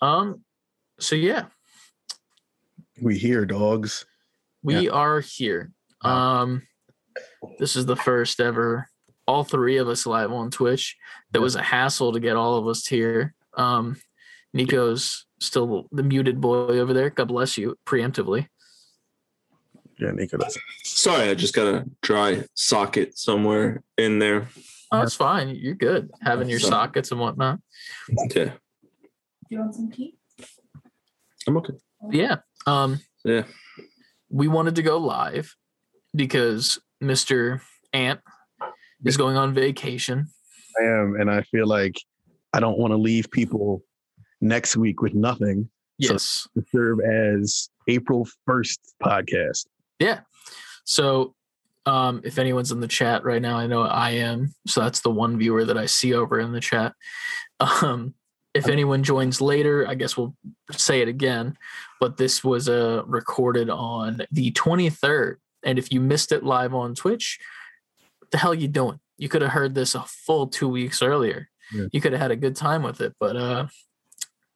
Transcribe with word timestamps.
Um. 0.00 0.42
So 0.98 1.16
yeah, 1.16 1.46
We 3.00 3.16
here, 3.18 3.46
dogs. 3.46 4.04
we 4.62 4.88
are 4.88 5.20
here. 5.20 5.72
Um. 6.02 6.62
This 7.58 7.76
is 7.76 7.86
the 7.86 7.96
first 7.96 8.40
ever. 8.40 8.88
All 9.26 9.44
three 9.44 9.76
of 9.78 9.88
us 9.88 10.06
live 10.06 10.32
on 10.32 10.50
Twitch. 10.50 10.96
That 11.32 11.40
was 11.40 11.54
a 11.56 11.62
hassle 11.62 12.12
to 12.12 12.20
get 12.20 12.36
all 12.36 12.56
of 12.56 12.66
us 12.66 12.86
here. 12.86 13.34
Um. 13.56 13.96
Nico's 14.52 15.26
still 15.38 15.86
the 15.92 16.02
muted 16.02 16.40
boy 16.40 16.78
over 16.80 16.92
there. 16.92 17.10
God 17.10 17.28
bless 17.28 17.56
you 17.56 17.78
preemptively. 17.86 18.48
Yeah, 19.98 20.10
Nico 20.12 20.38
does. 20.38 20.58
Sorry, 20.82 21.28
I 21.28 21.34
just 21.34 21.54
got 21.54 21.66
a 21.66 21.84
dry 22.02 22.44
socket 22.54 23.16
somewhere 23.18 23.82
in 23.98 24.18
there. 24.18 24.48
Oh, 24.90 25.02
it's 25.02 25.14
fine. 25.14 25.50
You're 25.54 25.74
good. 25.74 26.10
Having 26.22 26.48
your 26.48 26.58
sockets 26.58 27.10
and 27.12 27.20
whatnot. 27.20 27.60
Okay, 28.26 28.46
Do 28.46 28.52
you 29.50 29.58
want 29.60 29.74
some 29.74 29.90
tea? 29.90 30.16
I'm 31.46 31.56
okay. 31.58 31.74
Yeah. 32.10 32.36
Um. 32.66 33.00
Yeah. 33.24 33.44
we 34.30 34.48
wanted 34.48 34.76
to 34.76 34.82
go 34.82 34.98
live 34.98 35.54
because 36.14 36.78
Mr. 37.02 37.60
Ant 37.92 38.20
is 39.04 39.16
going 39.16 39.36
on 39.36 39.52
vacation. 39.52 40.26
I 40.80 40.84
am, 40.84 41.16
and 41.20 41.30
I 41.30 41.42
feel 41.42 41.66
like 41.66 41.96
I 42.52 42.60
don't 42.60 42.78
want 42.78 42.92
to 42.92 42.96
leave 42.96 43.30
people 43.30 43.82
next 44.40 44.76
week 44.76 45.02
with 45.02 45.14
nothing 45.14 45.68
So- 46.00 46.12
Yes. 46.14 46.48
to 46.56 46.64
serve 46.72 47.00
as 47.00 47.68
April 47.88 48.26
1st 48.48 48.78
podcast. 49.02 49.66
Yeah. 49.98 50.20
So, 50.84 51.34
um, 51.86 52.20
if 52.24 52.38
anyone's 52.38 52.72
in 52.72 52.80
the 52.80 52.88
chat 52.88 53.22
right 53.24 53.42
now, 53.42 53.56
I 53.58 53.66
know 53.66 53.82
I 53.82 54.10
am. 54.12 54.54
So 54.66 54.80
that's 54.80 55.00
the 55.00 55.10
one 55.10 55.36
viewer 55.38 55.64
that 55.66 55.76
I 55.76 55.86
see 55.86 56.14
over 56.14 56.38
in 56.40 56.52
the 56.52 56.60
chat. 56.60 56.94
Um, 57.82 58.14
if 58.54 58.68
anyone 58.68 59.02
joins 59.02 59.40
later, 59.40 59.86
I 59.86 59.94
guess 59.94 60.16
we'll 60.16 60.34
say 60.72 61.00
it 61.00 61.08
again. 61.08 61.56
But 62.00 62.16
this 62.16 62.42
was 62.42 62.68
uh, 62.68 63.02
recorded 63.06 63.70
on 63.70 64.22
the 64.32 64.50
23rd. 64.52 65.36
And 65.62 65.78
if 65.78 65.92
you 65.92 66.00
missed 66.00 66.32
it 66.32 66.42
live 66.42 66.74
on 66.74 66.94
Twitch, 66.94 67.38
what 68.18 68.30
the 68.30 68.38
hell 68.38 68.54
you 68.54 68.68
doing? 68.68 68.98
You 69.18 69.28
could 69.28 69.42
have 69.42 69.52
heard 69.52 69.74
this 69.74 69.94
a 69.94 70.00
full 70.00 70.46
two 70.46 70.68
weeks 70.68 71.02
earlier. 71.02 71.48
Yeah. 71.72 71.86
You 71.92 72.00
could 72.00 72.12
have 72.12 72.20
had 72.20 72.30
a 72.30 72.36
good 72.36 72.56
time 72.56 72.82
with 72.82 73.00
it. 73.00 73.14
But 73.20 73.36
uh, 73.36 73.66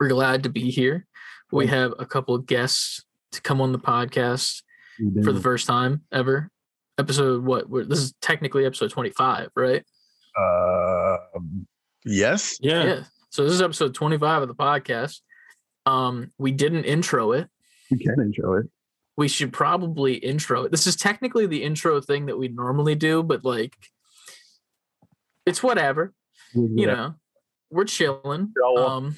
we're 0.01 0.09
glad 0.09 0.43
to 0.45 0.49
be 0.49 0.71
here. 0.71 1.07
We 1.53 1.67
have 1.69 1.93
a 1.99 2.07
couple 2.07 2.35
of 2.35 2.47
guests 2.47 3.05
to 3.33 3.41
come 3.43 3.61
on 3.61 3.73
the 3.73 3.79
podcast 3.79 4.63
for 5.23 5.33
the 5.33 5.41
first 5.41 5.67
time 5.67 6.03
ever. 6.11 6.51
Episode 6.99 7.45
what? 7.45 7.67
This 7.89 7.99
is 7.99 8.15
technically 8.21 8.67
episode 8.67 8.91
25, 8.91 9.51
right? 9.55 9.85
Uh, 10.37 11.17
yes. 12.05 12.57
Yeah. 12.61 13.05
So 13.35 13.43
this 13.43 13.55
is 13.55 13.63
episode 13.63 13.95
25 13.95 14.43
of 14.43 14.49
the 14.49 14.55
podcast. 14.55 15.19
Um, 15.87 16.31
we 16.39 16.53
didn't 16.53 16.85
intro 16.85 17.33
it. 17.33 17.49
We 17.91 17.99
can 17.99 18.15
intro 18.21 18.59
it. 18.59 18.67
We 19.17 19.27
should 19.27 19.53
probably 19.53 20.15
intro 20.15 20.63
it. 20.63 20.71
This 20.71 20.87
is 20.87 20.95
technically 20.95 21.49
the 21.49 21.65
intro 21.65 22.01
thing 22.01 22.27
that 22.27 22.39
we 22.39 22.47
normally 22.47 22.95
do, 22.95 23.25
but 23.25 23.45
like 23.45 23.75
it's 25.47 25.65
whatever. 25.65 26.13
You 26.55 26.87
know, 26.87 27.15
we're 27.73 27.87
chilling. 27.87 28.53
Um, 28.79 29.17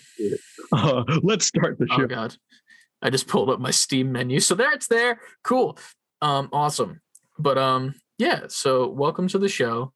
Uh, 0.72 1.05
let's 1.22 1.44
start 1.44 1.78
the 1.78 1.87
show. 1.87 2.05
oh 2.05 2.06
god. 2.06 2.34
I 3.03 3.10
just 3.10 3.28
pulled 3.28 3.50
up 3.50 3.60
my 3.60 3.71
Steam 3.71 4.12
menu. 4.12 4.41
So 4.41 4.55
there 4.55 4.72
it's 4.72 4.87
there. 4.87 5.21
Cool. 5.44 5.76
Um, 6.22 6.49
awesome. 6.55 7.03
But 7.38 7.59
um, 7.59 7.97
yeah, 8.16 8.44
so 8.49 8.88
welcome 8.88 9.28
to 9.28 9.38
the 9.38 9.50
show. 9.50 9.93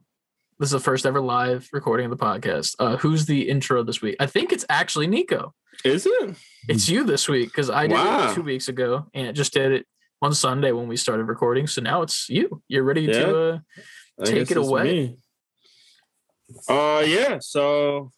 This 0.61 0.67
is 0.67 0.73
the 0.73 0.81
first 0.81 1.07
ever 1.07 1.23
live 1.23 1.67
recording 1.73 2.05
of 2.05 2.11
the 2.11 2.23
podcast. 2.23 2.77
Uh, 2.79 2.99
who's 2.99 3.25
the 3.25 3.49
intro 3.49 3.83
this 3.83 4.03
week? 4.03 4.17
I 4.21 4.27
think 4.27 4.53
it's 4.53 4.67
actually 4.69 5.07
Nico. 5.07 5.55
Is 5.87 6.05
it? 6.05 6.37
It's 6.69 6.87
you 6.87 7.03
this 7.05 7.31
week 7.31 7.49
because 7.49 7.71
I 7.71 7.87
did 7.87 7.95
Wow. 7.95 8.31
it 8.31 8.35
two 8.35 8.43
weeks 8.43 8.69
ago 8.69 9.07
and 9.15 9.27
it 9.27 9.33
just 9.33 9.55
did 9.55 9.73
it 9.73 9.87
on 10.21 10.35
Sunday 10.35 10.73
when 10.73 10.87
we 10.87 10.99
started 10.99 11.25
recording. 11.25 11.67
So 11.67 11.81
now 11.81 12.03
it's 12.03 12.29
you. 12.29 12.63
You're 12.69 12.83
ready 12.85 13.05
Yeah. 13.05 13.13
to 13.13 13.63
uh 14.21 14.25
Take 14.27 14.51
it 14.51 14.59
away. 14.59 14.83
me. 14.85 15.17
Uh, 16.69 17.05
yeah. 17.07 17.39
So 17.41 18.11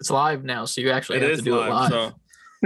it's 0.00 0.10
live 0.10 0.42
now, 0.42 0.64
so 0.64 0.80
you 0.80 0.90
actually 0.90 1.20
have 1.20 1.36
to 1.36 1.42
do 1.42 1.54
live. 1.54 1.66
it 1.66 1.70
live. 1.70 1.90
So, 1.90 2.12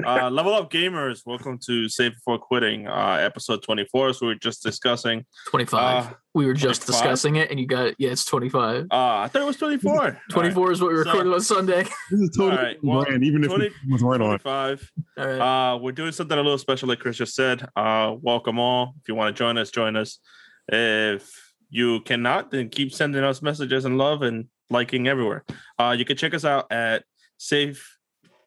uh, 0.06 0.30
level 0.30 0.54
up 0.54 0.70
gamers, 0.70 1.22
welcome 1.26 1.58
to 1.66 1.88
Save 1.88 2.14
Before 2.14 2.38
Quitting, 2.38 2.86
uh, 2.86 3.18
episode 3.20 3.62
24. 3.62 4.12
So 4.14 4.26
we 4.26 4.32
are 4.32 4.36
just 4.36 4.62
discussing. 4.62 5.24
25. 5.48 6.06
Uh, 6.06 6.10
we 6.34 6.46
were 6.46 6.54
just 6.54 6.82
25? 6.82 7.02
discussing 7.02 7.36
it 7.36 7.50
and 7.50 7.58
you 7.58 7.66
got 7.66 7.94
yeah, 7.98 8.10
it's 8.10 8.24
25. 8.24 8.84
uh, 8.84 8.86
I 8.90 9.28
thought 9.28 9.42
it 9.42 9.44
was 9.44 9.56
24. 9.56 9.90
All 9.92 9.98
right. 9.98 10.16
24 10.30 10.72
is 10.72 10.80
what 10.80 10.92
we 10.92 10.94
So- 10.98 11.04
recorded 11.04 11.32
on 11.32 11.40
Sunday. 11.40 11.84
This 12.10 12.20
is 12.20 12.30
totally 12.36 12.56
All 12.58 12.64
right, 12.64 12.76
well, 12.82 13.04
brand, 13.04 13.24
even 13.24 13.42
if 13.44 13.50
20 13.50 13.66
it 13.66 13.72
was 13.90 14.02
weren't 14.02 14.22
on. 14.22 14.38
25. 14.38 14.92
All 15.18 15.26
right. 15.26 15.72
Uh, 15.74 15.78
we're 15.78 15.92
doing 15.92 16.12
something 16.12 16.38
a 16.38 16.42
little 16.42 16.58
special, 16.58 16.88
like 16.88 17.00
Chris 17.00 17.16
just 17.16 17.34
said. 17.34 17.66
Uh, 17.76 18.14
welcome 18.20 18.58
all. 18.58 18.94
If 19.02 19.08
you 19.08 19.14
want 19.14 19.34
to 19.34 19.38
join 19.38 19.58
us, 19.58 19.70
join 19.70 19.96
us. 19.96 20.18
If 20.68 21.52
you 21.70 22.00
cannot, 22.02 22.50
then 22.50 22.68
keep 22.68 22.92
sending 22.92 23.22
us 23.24 23.42
messages 23.42 23.84
and 23.84 23.98
love 23.98 24.22
and 24.22 24.46
liking 24.70 25.08
everywhere. 25.08 25.44
Uh, 25.78 25.94
you 25.98 26.04
can 26.04 26.16
check 26.16 26.34
us 26.34 26.44
out 26.44 26.70
at 26.72 27.04
Safe 27.38 27.97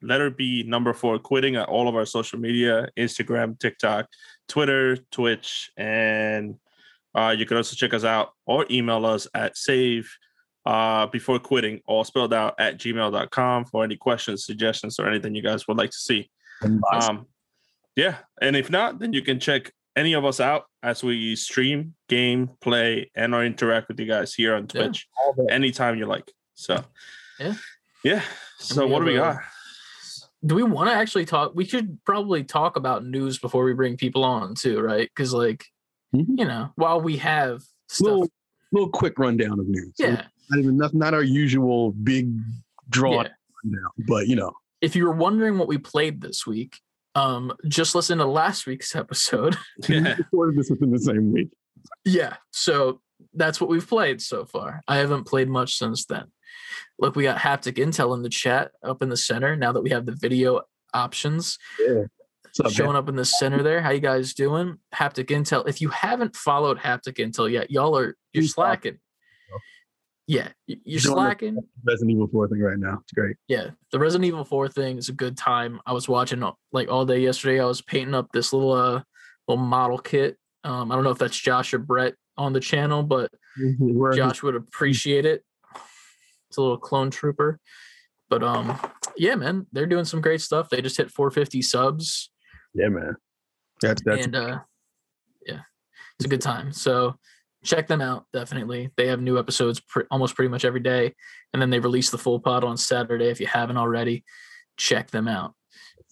Letter 0.02 0.30
B 0.30 0.64
number 0.68 0.94
four 0.94 1.20
quitting 1.20 1.56
at 1.56 1.68
all 1.70 1.88
of 1.88 1.96
our 1.96 2.06
social 2.06 2.40
media: 2.40 2.88
Instagram, 2.98 3.58
TikTok, 3.60 4.08
Twitter, 4.48 4.98
Twitch, 5.12 5.72
and 5.78 6.56
uh, 7.16 7.36
you 7.38 7.46
can 7.46 7.58
also 7.58 7.76
check 7.76 7.94
us 7.94 8.04
out 8.04 8.32
or 8.46 8.66
email 8.72 9.06
us 9.06 9.28
at 9.34 9.58
save 9.58 10.10
uh, 10.66 11.08
before 11.08 11.40
quitting, 11.40 11.82
all 11.88 12.04
spelled 12.04 12.34
out 12.34 12.56
at 12.60 12.78
gmail.com 12.78 13.66
for 13.66 13.84
any 13.84 13.98
questions, 13.98 14.46
suggestions, 14.46 15.00
or 15.00 15.08
anything 15.08 15.36
you 15.36 15.42
guys 15.42 15.68
would 15.68 15.78
like 15.78 15.90
to 15.90 15.98
see. 15.98 16.30
Um, 16.94 17.26
yeah, 17.96 18.18
and 18.42 18.56
if 18.56 18.70
not, 18.70 19.00
then 19.00 19.12
you 19.14 19.22
can 19.22 19.40
check 19.40 19.72
any 19.96 20.14
of 20.14 20.24
us 20.24 20.40
out 20.40 20.66
as 20.84 21.04
we 21.04 21.36
stream, 21.36 21.96
game, 22.08 22.50
play, 22.62 23.12
and 23.16 23.36
or 23.36 23.44
interact 23.44 23.88
with 23.90 24.00
you 24.00 24.06
guys 24.06 24.34
here 24.34 24.56
on 24.56 24.68
Twitch 24.68 25.08
All 25.26 25.34
that. 25.34 25.52
anytime 25.52 25.98
you 25.98 26.06
like. 26.06 26.32
So, 26.54 26.84
Yeah. 27.40 27.56
yeah. 28.04 28.22
So 28.60 28.88
what 28.88 29.00
do 29.00 29.06
we 29.06 29.16
have 29.16 29.24
a- 29.24 29.34
got? 29.34 29.44
Do 30.46 30.56
we 30.56 30.64
want 30.64 30.90
to 30.90 30.96
actually 30.96 31.26
talk? 31.26 31.52
We 31.56 31.66
should 31.66 32.00
probably 32.06 32.44
talk 32.44 32.76
about 32.76 33.06
news 33.06 33.38
before 33.40 33.64
we 33.64 33.74
bring 33.74 33.98
people 33.98 34.24
on 34.24 34.56
too, 34.56 34.80
right? 34.82 35.10
Because 35.16 35.34
like, 35.34 35.66
Mhm. 36.16 36.26
you 36.40 36.46
know, 36.46 36.72
while 36.76 37.00
we 37.00 37.18
have 37.18 37.62
stuff, 37.90 38.06
little, 38.06 38.28
little 38.72 38.90
quick 38.90 39.18
rundown 39.20 39.60
of 39.60 39.68
news. 39.68 39.94
yeah, 40.00 40.26
Not 40.50 40.60
even 40.60 40.78
not, 40.78 40.94
not 40.94 41.14
our 41.14 41.24
usual 41.24 41.92
big 41.92 42.32
draw 42.90 43.22
yeah. 43.24 43.30
rundown, 43.64 43.90
but 44.08 44.28
you 44.28 44.36
know, 44.36 44.52
If 44.82 44.96
you 44.96 45.06
were 45.06 45.14
wondering 45.16 45.58
what 45.60 45.68
we 45.68 45.78
played 45.78 46.22
this 46.22 46.46
week, 46.48 46.80
um, 47.14 47.54
just 47.68 47.94
listen 47.94 48.18
to 48.18 48.26
last 48.26 48.66
week's 48.66 48.96
episode. 48.96 49.56
we 49.88 50.00
Yeah. 50.00 50.16
recorded 50.18 50.58
this 50.58 50.70
within 50.72 50.92
the 50.92 51.00
same 51.00 51.32
week. 51.32 51.50
yeah, 52.04 52.38
so 52.52 53.00
that's 53.36 53.62
what 53.62 53.70
we've 53.70 53.88
played 53.88 54.22
so 54.22 54.44
far. 54.46 54.82
I 54.88 54.98
haven't 54.98 55.26
played 55.26 55.48
much 55.50 55.76
since 55.78 56.06
then. 56.06 56.32
Look, 57.00 57.16
we 57.16 57.24
got 57.24 57.38
haptic 57.40 57.74
intel 57.78 58.16
in 58.16 58.22
the 58.24 58.30
chat 58.30 58.72
up 58.84 59.02
in 59.02 59.10
the 59.10 59.18
center. 59.18 59.56
Now 59.56 59.72
that 59.72 59.82
we 59.82 59.90
have 59.92 60.06
the 60.06 60.16
video 60.16 60.62
options, 60.94 61.58
Yeah. 61.80 62.04
Up, 62.66 62.72
showing 62.72 62.90
man? 62.90 62.96
up 62.98 63.08
in 63.08 63.16
the 63.16 63.24
center 63.24 63.64
there. 63.64 63.82
How 63.82 63.92
you 63.92 64.02
guys 64.02 64.34
doing? 64.34 64.78
Haptic 64.94 65.28
Intel. 65.28 65.66
If 65.70 65.80
you 65.80 65.88
haven't 65.88 66.36
followed 66.36 66.78
Haptic 66.80 67.14
Intel 67.18 67.50
yet, 67.50 67.72
y'all 67.72 67.98
are 67.98 68.18
you're 68.34 68.44
slacking. 68.44 68.98
Yeah, 70.28 70.50
you're 70.66 71.00
slacking. 71.00 71.58
Resident 71.86 72.12
Evil 72.12 72.28
4 72.28 72.48
thing 72.50 72.60
right 72.62 72.78
now. 72.78 73.00
It's 73.04 73.12
great. 73.14 73.36
Yeah, 73.48 73.72
the 73.92 74.00
Resident 74.00 74.28
Evil 74.28 74.46
4 74.46 74.70
thing 74.70 74.98
is 74.98 75.10
a 75.10 75.14
good 75.14 75.36
time. 75.38 75.80
I 75.86 75.94
was 75.94 76.08
watching 76.08 76.42
uh, 76.44 76.52
like 76.72 76.90
all 76.90 77.06
day 77.06 77.20
yesterday. 77.20 77.60
I 77.62 77.66
was 77.66 77.82
painting 77.82 78.14
up 78.16 78.28
this 78.34 78.54
little 78.54 78.72
uh 78.74 79.02
little 79.48 79.64
model 79.64 79.98
kit. 79.98 80.38
Um, 80.64 80.92
I 80.92 80.96
don't 80.96 81.04
know 81.04 81.10
if 81.12 81.18
that's 81.18 81.38
Josh 81.38 81.74
or 81.74 81.80
Brett 81.80 82.14
on 82.38 82.54
the 82.54 82.60
channel, 82.60 83.02
but 83.04 83.32
We're- 83.80 84.16
Josh 84.16 84.44
would 84.44 84.56
appreciate 84.56 85.26
it. 85.26 85.44
It's 86.52 86.58
a 86.58 86.62
little 86.62 86.78
clone 86.78 87.10
trooper. 87.12 87.62
But 88.30 88.44
um, 88.44 88.78
yeah, 89.16 89.36
man, 89.36 89.68
they're 89.72 89.86
doing 89.86 90.04
some 90.04 90.20
great 90.20 90.42
stuff. 90.42 90.70
They 90.70 90.82
just 90.82 90.98
hit 90.98 91.10
450 91.10 91.62
subs. 91.62 92.30
Yeah, 92.74 92.90
man. 92.90 93.16
That's 93.82 94.02
that's 94.04 94.26
and 94.26 94.36
uh 94.36 94.60
yeah 95.48 95.62
it's 96.20 96.26
a 96.26 96.30
good 96.30 96.40
time 96.42 96.72
so 96.72 97.16
check 97.64 97.88
them 97.88 98.00
out 98.00 98.26
definitely 98.32 98.92
they 98.96 99.08
have 99.08 99.20
new 99.20 99.40
episodes 99.40 99.80
pre- 99.80 100.04
almost 100.12 100.36
pretty 100.36 100.50
much 100.50 100.64
every 100.66 100.82
day 100.82 101.16
and 101.52 101.60
then 101.60 101.72
they 101.72 101.80
release 101.80 102.12
the 102.12 102.18
full 102.20 102.40
pod 102.40 102.64
on 102.64 102.78
saturday 102.78 103.30
if 103.32 103.40
you 103.40 103.48
haven't 103.48 103.78
already 103.78 104.24
check 104.78 105.10
them 105.10 105.28
out 105.28 105.56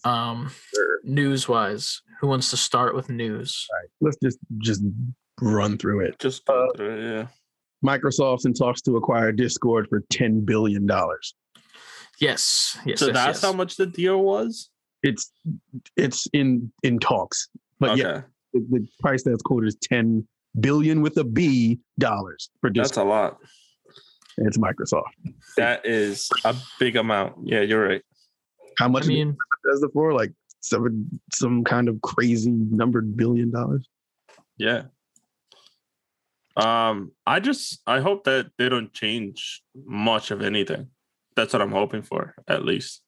um 0.03 0.49
Sure. 0.73 0.99
news 1.03 1.47
wise 1.47 2.01
who 2.21 2.27
wants 2.27 2.49
to 2.49 2.57
start 2.57 2.95
with 2.95 3.07
news 3.07 3.67
right. 3.71 3.89
Let's 4.01 4.17
just 4.23 4.39
just 4.57 4.81
run 5.39 5.77
through 5.77 6.07
it. 6.07 6.17
Just 6.17 6.49
Uh, 6.49 6.65
through 6.75 6.97
it, 6.97 7.03
yeah. 7.03 7.27
Microsoft's 7.85 8.45
in 8.45 8.53
talks 8.53 8.81
to 8.81 8.97
acquire 8.97 9.31
Discord 9.31 9.87
for 9.89 10.03
ten 10.09 10.43
billion 10.43 10.85
dollars. 10.85 11.33
yes 12.19 12.77
yes 12.85 12.99
So 12.99 13.07
yes, 13.07 13.13
that's 13.13 13.37
yes. 13.37 13.41
how 13.41 13.53
much 13.53 13.77
the 13.77 13.85
deal 13.85 14.21
was? 14.21 14.69
It's 15.03 15.31
it's 15.95 16.27
in 16.33 16.71
in 16.83 16.99
talks, 16.99 17.47
but 17.79 17.91
okay. 17.91 18.01
yeah, 18.01 18.21
the, 18.53 18.65
the 18.69 18.87
price 18.99 19.23
that's 19.23 19.41
quoted 19.41 19.67
is 19.67 19.77
ten 19.81 20.27
billion 20.59 21.01
with 21.01 21.15
a 21.17 21.23
B 21.23 21.79
dollars 21.97 22.49
for 22.59 22.69
Discord. 22.69 22.89
That's 22.89 22.97
a 22.97 23.03
lot. 23.03 23.37
it's 24.39 24.57
Microsoft. 24.57 25.03
That 25.55 25.85
is 25.85 26.29
a 26.43 26.53
big 26.79 26.97
amount. 26.97 27.35
Yeah, 27.45 27.61
you're 27.61 27.87
right. 27.87 28.01
How 28.77 28.89
much 28.89 29.05
I 29.05 29.07
mean, 29.07 29.37
Bethesda 29.63 29.87
for? 29.93 30.13
Like 30.13 30.33
seven, 30.61 31.21
some 31.33 31.63
kind 31.63 31.87
of 31.87 32.01
crazy 32.01 32.51
numbered 32.51 33.15
billion 33.15 33.51
dollars. 33.51 33.87
Yeah. 34.57 34.83
Um, 36.59 37.11
I 37.25 37.39
just 37.39 37.81
I 37.87 37.99
hope 37.99 38.23
that 38.25 38.51
they 38.57 38.69
don't 38.69 38.93
change 38.93 39.61
much 39.75 40.31
of 40.31 40.41
anything. 40.41 40.87
That's 41.35 41.53
what 41.53 41.61
I'm 41.61 41.71
hoping 41.71 42.01
for, 42.01 42.35
at 42.47 42.65
least. 42.65 43.01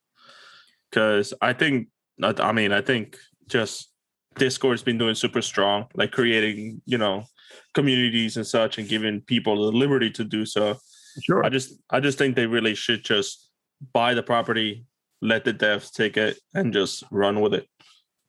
Because 0.90 1.34
I 1.42 1.54
think, 1.54 1.88
I 2.22 2.34
I 2.40 2.52
mean, 2.52 2.72
I 2.72 2.82
think 2.82 3.18
just 3.48 3.92
Discord's 4.36 4.84
been 4.84 4.98
doing 4.98 5.16
super 5.16 5.42
strong, 5.42 5.88
like 5.96 6.12
creating, 6.12 6.82
you 6.86 6.98
know, 6.98 7.26
communities 7.74 8.38
and 8.38 8.48
such, 8.48 8.78
and 8.78 8.88
giving 8.88 9.22
people 9.22 9.56
the 9.56 9.78
liberty 9.78 10.10
to 10.12 10.24
do 10.24 10.46
so. 10.46 10.78
Sure. 11.24 11.44
I 11.46 11.50
just, 11.50 11.74
I 11.90 12.00
just 12.00 12.18
think 12.18 12.36
they 12.36 12.48
really 12.48 12.76
should 12.76 13.04
just 13.04 13.50
buy 13.94 14.14
the 14.14 14.24
property, 14.24 14.86
let 15.22 15.44
the 15.44 15.54
devs 15.54 15.92
take 15.92 16.16
it, 16.16 16.38
and 16.54 16.72
just 16.72 17.04
run 17.12 17.42
with 17.42 17.54
it. 17.54 17.68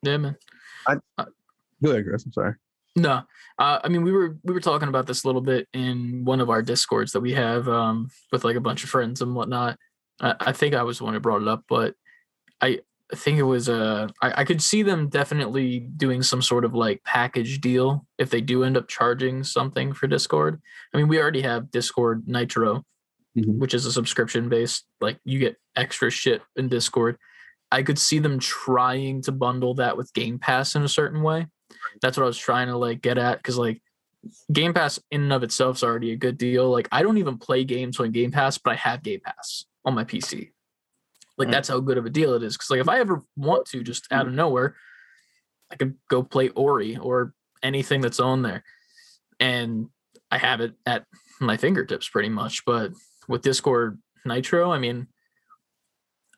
yeah, 0.03 0.17
man. 0.17 0.37
I 0.89 0.97
go 1.83 1.91
ahead, 1.91 2.05
Chris. 2.05 2.25
I'm 2.25 2.33
sorry. 2.33 2.55
No, 2.95 3.23
uh, 3.59 3.79
I 3.83 3.89
mean 3.89 4.03
we 4.03 4.13
were 4.13 4.37
we 4.45 4.53
were 4.53 4.61
talking 4.61 4.89
about 4.89 5.07
this 5.07 5.25
a 5.25 5.27
little 5.27 5.41
bit 5.41 5.67
in 5.73 6.25
one 6.25 6.41
of 6.41 6.51
our 6.51 6.61
discords 6.63 7.13
that 7.13 7.21
we 7.21 7.33
have 7.33 7.67
um, 7.69 8.11
with 8.31 8.45
like 8.45 8.57
a 8.57 8.61
bunch 8.61 8.85
of 8.85 8.91
friends 8.91 9.23
and 9.23 9.35
whatnot. 9.35 9.79
I, 10.21 10.35
I 10.41 10.53
think 10.53 10.75
I 10.75 10.83
was 10.83 10.99
the 10.99 11.05
one 11.05 11.15
who 11.15 11.21
brought 11.21 11.43
it 11.43 11.49
up, 11.49 11.65
but 11.69 11.95
I 12.61 12.81
I 13.11 13.17
think 13.17 13.39
it 13.39 13.43
was 13.45 13.69
uh, 13.69 14.09
I, 14.23 14.41
I 14.43 14.45
could 14.45 14.63
see 14.63 14.83
them 14.83 15.09
definitely 15.09 15.81
doing 15.81 16.23
some 16.23 16.43
sort 16.43 16.65
of 16.67 16.75
like 16.75 17.03
package 17.05 17.61
deal 17.61 18.07
if 18.19 18.29
they 18.31 18.41
do 18.43 18.63
end 18.65 18.77
up 18.77 18.89
charging 18.89 19.43
something 19.43 19.95
for 19.95 20.07
Discord. 20.07 20.61
I 20.93 20.99
mean 20.99 21.09
we 21.09 21.19
already 21.21 21.43
have 21.43 21.71
Discord 21.71 22.25
Nitro, 22.27 22.85
Mhm. 23.39 23.57
which 23.59 23.73
is 23.73 23.87
a 23.87 23.93
subscription 23.93 24.51
based 24.51 24.85
like 25.01 25.19
you 25.25 25.39
get 25.39 25.57
extra 25.77 26.11
shit 26.11 26.43
in 26.57 26.69
Discord. 26.69 27.17
I 27.71 27.83
could 27.83 27.99
see 27.99 28.19
them 28.19 28.39
trying 28.39 29.23
to 29.23 29.33
bundle 29.33 29.73
that 29.77 29.97
with 29.97 30.13
Game 30.13 30.39
Pass 30.39 30.75
in 30.75 30.83
a 30.83 30.89
certain 30.89 31.23
way. 31.23 31.47
That's 32.01 32.17
what 32.17 32.25
I 32.25 32.27
was 32.27 32.39
trying 32.39 32.69
to 32.69 32.77
like 32.77 33.03
get 33.03 33.19
at 33.19 33.39
because 33.39 33.59
like 33.59 33.83
Game 34.53 34.73
Pass 34.73 35.01
in 35.11 35.23
and 35.23 35.33
of 35.33 35.43
itself 35.43 35.77
is 35.77 35.83
already 35.83 36.13
a 36.13 36.17
good 36.17 36.39
deal. 36.39 36.71
Like 36.71 36.89
I 36.93 37.03
don't 37.03 37.19
even 37.19 37.39
play 37.39 37.65
games 37.65 37.99
on 38.01 38.11
Game 38.13 38.31
Pass, 38.31 38.59
but 38.59 38.73
I 38.73 38.77
have 38.77 39.03
Game 39.03 39.21
Pass 39.25 39.65
on 39.85 39.95
my 39.95 40.05
PC. 40.05 40.51
Like 41.39 41.49
Mm. 41.49 41.53
that's 41.53 41.69
how 41.69 41.81
good 41.81 41.99
of 41.99 42.07
a 42.07 42.11
deal 42.11 42.35
it 42.35 42.43
is. 42.43 42.57
Because 42.57 42.71
like 42.71 42.81
if 42.81 42.89
I 42.89 43.01
ever 43.01 43.23
want 43.37 43.67
to, 43.69 43.83
just 43.83 44.11
out 44.13 44.27
of 44.27 44.33
nowhere, 44.33 44.77
I 45.71 45.77
could 45.77 45.97
go 46.09 46.23
play 46.23 46.51
Ori 46.51 46.97
or 46.99 47.33
anything 47.63 48.01
that's 48.01 48.21
on 48.21 48.43
there, 48.43 48.63
and 49.41 49.89
I 50.31 50.39
have 50.39 50.61
it 50.61 50.75
at 50.87 51.05
my 51.41 51.57
fingertips 51.57 52.09
pretty 52.09 52.29
much. 52.29 52.65
But 52.65 52.93
with 53.29 53.43
Discord 53.43 53.99
Nitro, 54.25 54.71
I 54.71 54.79
mean, 54.79 55.09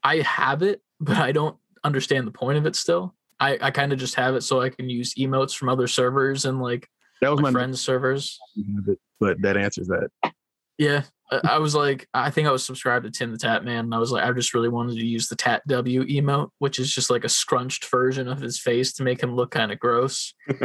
I 0.03 0.19
have 0.19 0.63
it, 0.63 0.81
but 1.01 1.17
I 1.17 1.33
don't 1.33 1.57
understand 1.83 2.27
the 2.27 2.31
point 2.33 2.59
of 2.59 2.67
it 2.67 2.77
still. 2.77 3.15
I, 3.41 3.59
I 3.61 3.71
kind 3.71 3.93
of 3.93 3.99
just 3.99 4.15
have 4.15 4.35
it 4.35 4.43
so 4.43 4.61
I 4.61 4.71
can 4.71 4.89
use 4.89 5.15
emotes 5.15 5.57
from 5.57 5.69
other 5.69 5.87
servers 5.89 6.45
and 6.45 6.61
like 6.61 6.87
That 7.21 7.31
was 7.31 7.41
my 7.41 7.51
my, 7.51 7.53
friends' 7.53 7.81
servers. 7.81 8.39
next, 8.57 9.01
but 9.21 9.41
that 9.43 9.57
answers 9.57 9.89
that. 9.89 10.09
Yeah. 10.79 11.03
I, 11.31 11.41
I 11.45 11.59
was 11.59 11.75
like, 11.75 12.09
I 12.15 12.31
think 12.31 12.47
I 12.49 12.51
was 12.53 12.65
subscribed 12.65 13.05
to 13.05 13.11
Tim 13.11 13.33
the 13.33 13.39
Tatman. 13.39 13.81
And 13.81 13.95
I 13.95 13.99
was 13.99 14.11
like, 14.13 14.25
I 14.25 14.33
just 14.33 14.55
really 14.55 14.69
wanted 14.69 14.97
to 14.97 15.07
use 15.07 15.29
the 15.29 15.37
Tat 15.37 15.63
W 15.69 16.05
emote, 16.05 16.51
which 16.59 16.79
is 16.79 16.93
just 16.95 17.11
like 17.11 17.25
a 17.25 17.29
scrunched 17.29 17.87
version 17.91 18.29
of 18.29 18.41
his 18.41 18.59
face 18.59 18.93
to 18.95 19.03
make 19.03 19.23
him 19.23 19.35
look 19.35 19.51
kind 19.51 19.73
of 19.73 19.79
gross. 19.79 20.35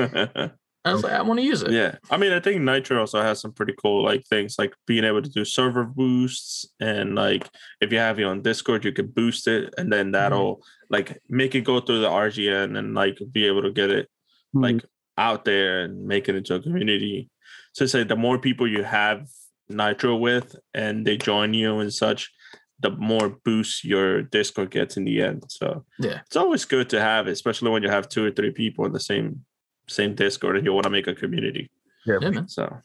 I 0.89 0.93
was 0.93 1.03
like, 1.03 1.13
I 1.13 1.21
want 1.21 1.39
to 1.39 1.45
use 1.45 1.61
it. 1.61 1.71
yeah 1.71 1.95
i 2.11 2.17
mean 2.17 2.31
i 2.31 2.39
think 2.39 2.61
nitro 2.61 2.99
also 2.99 3.21
has 3.21 3.39
some 3.41 3.53
pretty 3.53 3.73
cool 3.81 4.03
like 4.03 4.25
things 4.27 4.55
like 4.57 4.73
being 4.87 5.03
able 5.03 5.21
to 5.21 5.29
do 5.29 5.45
server 5.45 5.83
boosts 5.83 6.65
and 6.79 7.15
like 7.15 7.47
if 7.81 7.91
you 7.91 7.99
have 7.99 8.19
it 8.19 8.23
on 8.23 8.41
discord 8.41 8.83
you 8.85 8.91
could 8.91 9.13
boost 9.15 9.47
it 9.47 9.73
and 9.77 9.91
then 9.93 10.11
that'll 10.11 10.61
like 10.89 11.19
make 11.29 11.53
it 11.55 11.61
go 11.61 11.79
through 11.79 12.01
the 12.01 12.09
rgn 12.09 12.77
and 12.77 12.93
like 12.93 13.17
be 13.31 13.45
able 13.45 13.61
to 13.61 13.71
get 13.71 13.89
it 13.89 14.07
Hmm. 14.53 14.61
like 14.63 14.85
out 15.17 15.45
there 15.45 15.81
and 15.83 16.05
make 16.07 16.27
it 16.27 16.35
into 16.35 16.55
a 16.55 16.59
community 16.61 17.29
so 17.73 17.85
say 17.85 18.03
the 18.03 18.15
more 18.15 18.39
people 18.39 18.67
you 18.67 18.83
have 18.83 19.27
nitro 19.69 20.15
with 20.15 20.55
and 20.73 21.05
they 21.05 21.17
join 21.17 21.53
you 21.53 21.79
and 21.79 21.93
such 21.93 22.31
the 22.81 22.89
more 22.91 23.29
boost 23.45 23.83
your 23.83 24.21
discord 24.23 24.71
gets 24.71 24.97
in 24.97 25.03
the 25.05 25.21
end 25.21 25.43
so 25.49 25.85
Yeah. 25.99 26.21
it's 26.25 26.35
always 26.37 26.65
good 26.65 26.89
to 26.91 26.99
have 27.01 27.27
it 27.27 27.31
especially 27.33 27.69
when 27.69 27.83
you 27.83 27.89
have 27.89 28.09
two 28.09 28.25
or 28.25 28.31
three 28.31 28.51
people 28.51 28.85
in 28.85 28.93
the 28.93 28.99
same 28.99 29.45
same 29.89 30.15
discord 30.15 30.55
and 30.57 30.65
you 30.65 30.73
want 30.73 30.83
to 30.85 30.89
make 30.89 31.07
a 31.07 31.15
community 31.15 31.69
Yeah, 32.05 32.17
Yeah, 32.21 32.29
man. 32.29 32.47
so 32.47 32.77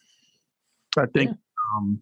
I 0.96 1.06
think, 1.14 1.36
um, 1.76 2.00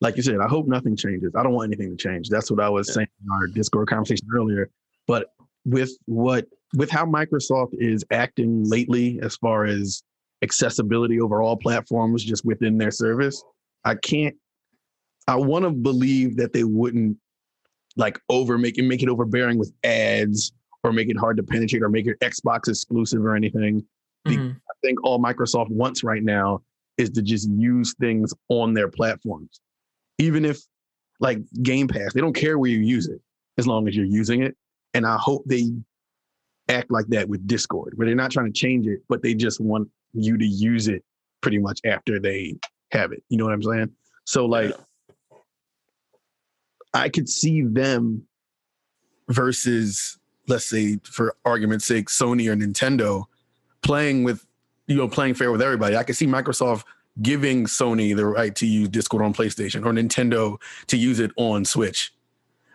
like 0.00 0.16
you 0.16 0.22
said, 0.22 0.36
I 0.40 0.48
hope 0.48 0.66
nothing 0.66 0.96
changes. 0.96 1.32
I 1.34 1.42
don't 1.42 1.52
want 1.52 1.68
anything 1.72 1.96
to 1.96 2.02
change. 2.02 2.28
That's 2.28 2.50
what 2.50 2.60
I 2.60 2.68
was 2.68 2.88
Yeah. 2.88 2.94
saying 2.94 3.08
in 3.24 3.30
our 3.32 3.46
Discord 3.46 3.88
conversation 3.88 4.26
earlier. 4.34 4.70
But 5.06 5.32
with 5.64 5.90
what, 6.06 6.46
with 6.74 6.90
how 6.90 7.04
Microsoft 7.04 7.70
is 7.72 8.04
acting 8.10 8.64
lately, 8.64 9.18
as 9.22 9.36
far 9.36 9.64
as 9.64 10.02
accessibility 10.42 11.20
over 11.20 11.42
all 11.42 11.56
platforms, 11.56 12.22
just 12.24 12.44
within 12.44 12.78
their 12.78 12.90
service, 12.90 13.42
I 13.84 13.94
can't. 13.96 14.36
I 15.26 15.36
want 15.36 15.64
to 15.64 15.70
believe 15.70 16.36
that 16.36 16.52
they 16.52 16.64
wouldn't 16.64 17.16
like 17.96 18.18
over 18.28 18.56
make 18.58 18.78
it 18.78 18.82
make 18.82 19.02
it 19.02 19.08
overbearing 19.08 19.58
with 19.58 19.72
ads 19.84 20.52
or 20.82 20.92
make 20.92 21.08
it 21.08 21.16
hard 21.16 21.36
to 21.36 21.42
penetrate 21.42 21.82
or 21.82 21.88
make 21.88 22.06
it 22.06 22.18
Xbox 22.20 22.68
exclusive 22.68 23.24
or 23.24 23.36
anything. 23.36 23.84
Mhm. 24.26 24.56
I 24.56 24.74
think 24.82 25.02
all 25.04 25.18
Microsoft 25.18 25.70
wants 25.70 26.04
right 26.04 26.22
now 26.22 26.62
is 26.96 27.10
to 27.10 27.22
just 27.22 27.48
use 27.50 27.94
things 28.00 28.34
on 28.48 28.74
their 28.74 28.88
platforms. 28.88 29.60
Even 30.18 30.44
if 30.44 30.60
like 31.20 31.38
Game 31.62 31.88
Pass, 31.88 32.12
they 32.12 32.20
don't 32.20 32.34
care 32.34 32.58
where 32.58 32.70
you 32.70 32.78
use 32.78 33.06
it 33.08 33.20
as 33.58 33.66
long 33.66 33.88
as 33.88 33.96
you're 33.96 34.06
using 34.06 34.42
it. 34.42 34.56
And 34.94 35.06
I 35.06 35.16
hope 35.16 35.44
they 35.46 35.70
act 36.68 36.90
like 36.90 37.06
that 37.08 37.28
with 37.28 37.46
Discord, 37.46 37.92
where 37.96 38.06
they're 38.06 38.14
not 38.14 38.30
trying 38.30 38.46
to 38.46 38.52
change 38.52 38.86
it, 38.86 39.00
but 39.08 39.22
they 39.22 39.34
just 39.34 39.60
want 39.60 39.88
you 40.12 40.36
to 40.38 40.46
use 40.46 40.88
it 40.88 41.04
pretty 41.40 41.58
much 41.58 41.80
after 41.84 42.18
they 42.18 42.56
have 42.92 43.12
it. 43.12 43.22
You 43.28 43.38
know 43.38 43.44
what 43.44 43.54
I'm 43.54 43.62
saying? 43.62 43.90
So 44.24 44.46
like 44.46 44.74
I 46.92 47.08
could 47.08 47.28
see 47.28 47.62
them 47.62 48.26
versus, 49.28 50.18
let's 50.50 50.66
say, 50.66 50.98
for 51.04 51.34
argument's 51.44 51.86
sake, 51.86 52.08
Sony 52.08 52.50
or 52.50 52.56
Nintendo 52.56 53.24
playing 53.82 54.24
with, 54.24 54.44
you 54.86 54.96
know, 54.96 55.08
playing 55.08 55.34
fair 55.34 55.50
with 55.50 55.62
everybody. 55.62 55.96
I 55.96 56.02
could 56.02 56.16
see 56.16 56.26
Microsoft 56.26 56.84
giving 57.22 57.64
Sony 57.66 58.14
the 58.14 58.26
right 58.26 58.54
to 58.56 58.66
use 58.66 58.88
Discord 58.88 59.22
on 59.22 59.32
PlayStation 59.32 59.84
or 59.86 59.92
Nintendo 59.92 60.60
to 60.88 60.96
use 60.96 61.20
it 61.20 61.30
on 61.36 61.64
Switch. 61.64 62.12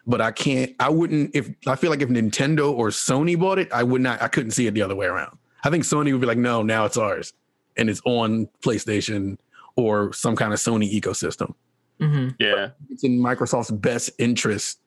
But 0.07 0.21
I 0.21 0.31
can't, 0.31 0.73
I 0.79 0.89
wouldn't, 0.89 1.31
if 1.35 1.49
I 1.67 1.75
feel 1.75 1.89
like 1.89 2.01
if 2.01 2.09
Nintendo 2.09 2.71
or 2.71 2.89
Sony 2.89 3.37
bought 3.39 3.59
it, 3.59 3.71
I 3.71 3.83
would 3.83 4.01
not, 4.01 4.21
I 4.21 4.27
couldn't 4.27 4.51
see 4.51 4.67
it 4.67 4.73
the 4.73 4.81
other 4.81 4.95
way 4.95 5.07
around. 5.07 5.37
I 5.63 5.69
think 5.69 5.83
Sony 5.83 6.11
would 6.11 6.21
be 6.21 6.27
like, 6.27 6.37
no, 6.37 6.61
now 6.63 6.85
it's 6.85 6.97
ours 6.97 7.33
and 7.75 7.89
it's 7.89 8.01
on 8.05 8.47
PlayStation 8.63 9.37
or 9.75 10.13
some 10.13 10.35
kind 10.35 10.53
of 10.53 10.59
Sony 10.59 10.89
ecosystem 10.99 11.53
Mhm. 11.99 12.35
yeah 12.39 12.69
it's 12.89 13.03
in 13.05 13.19
Microsoft's 13.19 13.71
best 13.71 14.09
interest 14.19 14.79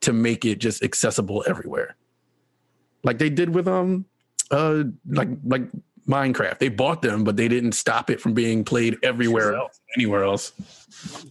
to 0.00 0.12
make 0.12 0.44
it 0.44 0.58
just 0.58 0.82
accessible 0.82 1.44
everywhere. 1.46 1.96
Like 3.06 3.18
they 3.18 3.30
did 3.30 3.54
with 3.54 3.66
um 3.68 4.04
uh 4.50 4.84
like 5.08 5.28
like 5.44 5.62
Minecraft. 6.06 6.58
They 6.58 6.68
bought 6.68 7.02
them, 7.02 7.24
but 7.24 7.36
they 7.36 7.48
didn't 7.48 7.72
stop 7.72 8.10
it 8.10 8.20
from 8.20 8.32
being 8.34 8.64
played 8.64 8.96
everywhere 9.02 9.54
else, 9.56 9.80
anywhere 9.96 10.22
else. 10.24 10.52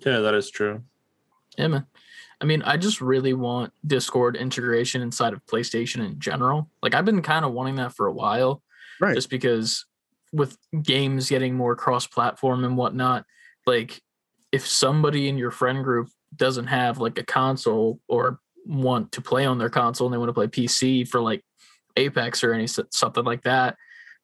yeah 0.06 0.20
that 0.20 0.34
is 0.34 0.50
true 0.50 0.82
Yeah, 1.58 1.68
man. 1.68 1.86
I 2.42 2.46
mean, 2.46 2.62
I 2.64 2.76
just 2.76 3.00
really 3.00 3.34
want 3.34 3.72
Discord 3.88 4.36
integration 4.36 5.02
inside 5.02 5.32
of 5.32 5.46
PlayStation 5.46 6.06
in 6.06 6.20
general. 6.20 6.70
Like, 6.84 6.94
I've 6.94 7.06
been 7.06 7.22
kind 7.22 7.46
of 7.46 7.54
wanting 7.54 7.76
that 7.76 7.94
for 7.94 8.08
a 8.08 8.12
while, 8.12 8.62
Right. 9.00 9.16
just 9.16 9.30
because 9.30 9.86
with 10.34 10.58
games 10.84 11.30
getting 11.30 11.56
more 11.56 11.78
cross 11.78 12.06
platform 12.06 12.66
and 12.66 12.76
whatnot, 12.76 13.26
like, 13.66 14.02
if 14.52 14.68
somebody 14.68 15.30
in 15.30 15.38
your 15.38 15.52
friend 15.52 15.82
group 15.86 16.10
doesn't 16.36 16.68
have 16.68 16.98
like 16.98 17.18
a 17.18 17.24
console 17.24 18.02
or 18.10 18.40
want 18.66 19.14
to 19.14 19.22
play 19.22 19.46
on 19.46 19.58
their 19.58 19.70
console 19.70 20.08
and 20.08 20.14
they 20.14 20.18
want 20.18 20.28
to 20.30 20.34
play 20.34 20.48
PC 20.48 21.08
for 21.08 21.22
like 21.22 21.42
Apex 21.98 22.44
or 22.44 22.54
any 22.54 22.68
something 22.68 23.24
like 23.24 23.44
that, 23.44 23.76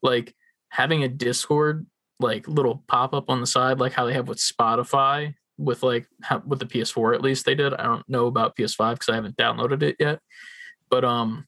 like 0.02 0.36
having 0.70 1.04
a 1.04 1.08
Discord 1.08 1.86
like 2.20 2.48
little 2.48 2.84
pop 2.88 3.14
up 3.14 3.30
on 3.30 3.42
the 3.42 3.48
side, 3.48 3.80
like 3.80 3.94
how 3.94 4.06
they 4.06 4.14
have 4.14 4.28
with 4.28 4.38
Spotify, 4.38 5.34
with 5.58 5.84
like 5.84 6.08
how, 6.22 6.42
with 6.46 6.60
the 6.60 6.66
PS4 6.66 7.16
at 7.16 7.22
least 7.22 7.46
they 7.46 7.56
did. 7.56 7.74
I 7.74 7.84
don't 7.84 8.08
know 8.08 8.28
about 8.28 8.56
PS5 8.56 8.94
because 8.94 9.10
I 9.10 9.16
haven't 9.16 9.38
downloaded 9.38 9.84
it 9.84 9.96
yet, 10.00 10.20
but 10.90 11.04
um, 11.04 11.46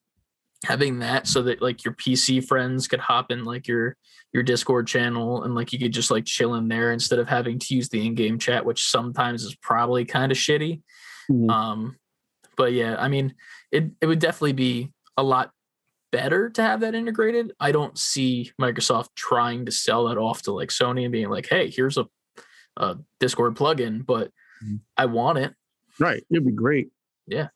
having 0.65 0.99
that 0.99 1.27
so 1.27 1.41
that 1.43 1.61
like 1.61 1.83
your 1.83 1.93
PC 1.93 2.45
friends 2.45 2.87
could 2.87 2.99
hop 2.99 3.31
in 3.31 3.43
like 3.43 3.67
your 3.67 3.95
your 4.33 4.43
Discord 4.43 4.87
channel 4.87 5.43
and 5.43 5.53
like 5.53 5.71
you 5.71 5.79
could 5.79 5.93
just 5.93 6.09
like 6.11 6.25
chill 6.25 6.55
in 6.55 6.67
there 6.67 6.91
instead 6.91 7.19
of 7.19 7.27
having 7.27 7.59
to 7.59 7.75
use 7.75 7.89
the 7.89 8.05
in-game 8.05 8.39
chat, 8.39 8.65
which 8.65 8.83
sometimes 8.83 9.43
is 9.43 9.55
probably 9.55 10.05
kind 10.05 10.31
of 10.31 10.37
shitty. 10.37 10.81
Mhm. 11.29 11.51
Um, 11.51 11.97
but 12.57 12.73
yeah, 12.73 12.95
I 12.97 13.07
mean, 13.07 13.35
it 13.71 13.91
it 14.01 14.05
would 14.05 14.19
definitely 14.19 14.53
be 14.53 14.91
a 15.17 15.23
lot 15.23 15.51
better 16.13 16.50
to 16.51 16.62
have 16.62 16.79
that 16.82 16.93
integrated. 16.96 17.51
I 17.60 17.72
don't 17.74 17.98
see 17.98 18.51
Microsoft 18.62 19.10
trying 19.15 19.65
to 19.65 19.72
sell 19.72 20.05
that 20.08 20.17
off 20.17 20.43
to 20.43 20.51
like 20.53 20.70
Sony 20.70 21.03
and 21.03 21.12
being 21.12 21.29
like, 21.29 21.48
"Hey, 21.50 21.70
here's 21.70 21.98
a, 21.98 22.05
a 22.77 22.98
Discord 23.20 23.55
plugin," 23.55 24.05
but 24.05 24.32
Mhm. 24.63 24.79
I 24.96 25.08
want 25.08 25.39
it. 25.39 25.53
Right. 26.00 26.24
It'd 26.29 26.46
be 26.46 26.51
great. 26.51 26.89
Yeah. 27.27 27.48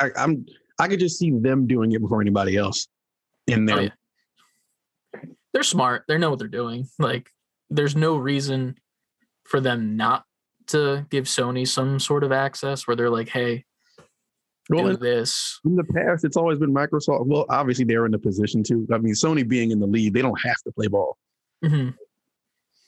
I, 0.00 0.06
I, 0.06 0.10
I'm 0.16 0.46
I 0.80 0.88
could 0.88 0.98
just 0.98 1.18
see 1.18 1.30
them 1.30 1.66
doing 1.66 1.92
it 1.92 2.00
before 2.00 2.20
anybody 2.20 2.56
else 2.56 2.88
in 3.46 3.66
there. 3.66 3.78
Oh, 3.78 3.80
yeah. 3.82 5.20
They're 5.52 5.62
smart. 5.62 6.04
They 6.08 6.18
know 6.18 6.30
what 6.30 6.38
they're 6.38 6.48
doing. 6.48 6.88
Like, 6.98 7.30
there's 7.70 7.96
no 7.96 8.16
reason 8.16 8.76
for 9.44 9.60
them 9.60 9.96
not 9.96 10.24
to 10.68 11.06
give 11.10 11.24
Sony 11.24 11.66
some 11.66 11.98
sort 12.00 12.24
of 12.24 12.32
access 12.32 12.86
where 12.86 12.96
they're 12.96 13.10
like, 13.10 13.28
hey, 13.28 13.64
Well, 14.68 14.84
do 14.84 14.90
in, 14.90 15.00
this. 15.00 15.60
in 15.64 15.76
the 15.76 15.84
past, 15.84 16.24
it's 16.24 16.36
always 16.36 16.58
been 16.58 16.72
Microsoft. 16.74 17.26
Well, 17.26 17.46
obviously 17.48 17.84
they're 17.84 18.04
in 18.06 18.12
the 18.12 18.18
position 18.18 18.62
to. 18.64 18.86
I 18.92 18.98
mean, 18.98 19.14
Sony 19.14 19.46
being 19.46 19.70
in 19.70 19.78
the 19.78 19.86
lead, 19.86 20.14
they 20.14 20.22
don't 20.22 20.40
have 20.44 20.56
to 20.64 20.72
play 20.72 20.88
ball. 20.88 21.16
Mhm. 21.64 21.94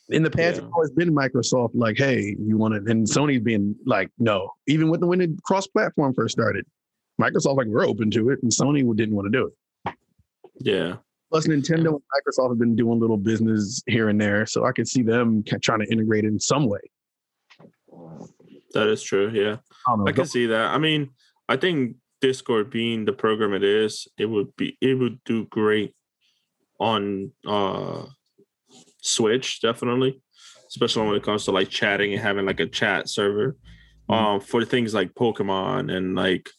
In 0.08 0.22
the 0.22 0.30
past, 0.30 0.56
Yeah. 0.56 0.64
it's 0.64 0.72
always 0.74 0.90
been 0.90 1.14
Microsoft 1.14 1.70
like, 1.74 1.98
hey, 1.98 2.34
you 2.40 2.56
want 2.56 2.74
it, 2.74 2.88
and 2.88 3.06
Sony 3.06 3.42
being 3.42 3.76
like, 3.84 4.10
no. 4.18 4.50
Even 4.66 4.90
with 4.90 5.00
the 5.00 5.06
when 5.06 5.18
the 5.18 5.38
cross-platform 5.44 6.14
first 6.14 6.32
started, 6.32 6.64
Microsoft 7.20 7.56
like 7.56 7.66
we're 7.68 7.86
open 7.86 8.10
to 8.12 8.30
it, 8.30 8.42
and 8.42 8.50
Sony 8.50 8.96
didn't 8.96 9.14
want 9.14 9.30
to 9.30 9.38
do 9.38 9.46
it. 9.46 9.94
Yeah. 10.60 10.96
Plus, 11.30 11.46
Nintendo 11.46 11.88
and 11.88 12.02
Microsoft 12.16 12.48
have 12.48 12.58
been 12.58 12.74
doing 12.74 12.98
little 12.98 13.18
business 13.18 13.82
here 13.86 14.08
and 14.08 14.18
there, 14.20 14.46
so 14.46 14.64
I 14.64 14.72
could 14.72 14.88
see 14.88 15.02
them 15.02 15.44
trying 15.62 15.80
to 15.80 15.92
integrate 15.92 16.24
it 16.24 16.28
in 16.28 16.40
some 16.40 16.66
way. 16.66 16.80
That 18.72 18.88
is 18.88 19.02
true. 19.02 19.30
Yeah. 19.32 19.56
I 19.86 19.90
don't 19.90 20.04
know. 20.04 20.08
I 20.08 20.12
can 20.12 20.26
see 20.26 20.46
that. 20.46 20.68
I 20.68 20.78
mean, 20.78 21.10
I 21.48 21.56
think 21.56 21.96
Discord 22.20 22.70
being 22.70 23.04
the 23.04 23.12
program 23.12 23.54
it 23.54 23.64
is, 23.64 24.08
it 24.18 24.26
would 24.26 24.54
be 24.56 24.76
it 24.80 24.94
would 24.94 25.22
do 25.24 25.46
great 25.46 25.94
on 26.78 27.32
uh 27.46 28.04
Switch, 29.00 29.60
definitely. 29.60 30.20
Especially 30.68 31.06
when 31.06 31.16
it 31.16 31.22
comes 31.22 31.44
to 31.44 31.52
like 31.52 31.70
chatting 31.70 32.12
and 32.12 32.22
having 32.22 32.44
like 32.44 32.60
a 32.60 32.66
chat 32.66 33.08
server. 33.08 33.56
Um 34.08 34.40
for 34.40 34.64
things 34.64 34.94
like 34.94 35.14
Pokemon 35.14 35.92
and 35.94 36.14
like 36.14 36.50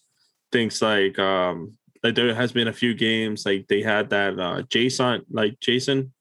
things 0.52 0.82
like 0.82 1.20
um 1.20 1.78
like 2.04 2.16
there 2.16 2.34
has 2.34 2.52
been 2.52 2.70
a 2.70 2.74
few 2.74 2.94
games 2.94 3.46
like 3.46 3.68
they 3.68 3.82
had 3.82 4.10
that 4.10 4.40
uh 4.40 4.62
Jason 4.70 5.26
like 5.30 5.60
Jason 5.60 6.14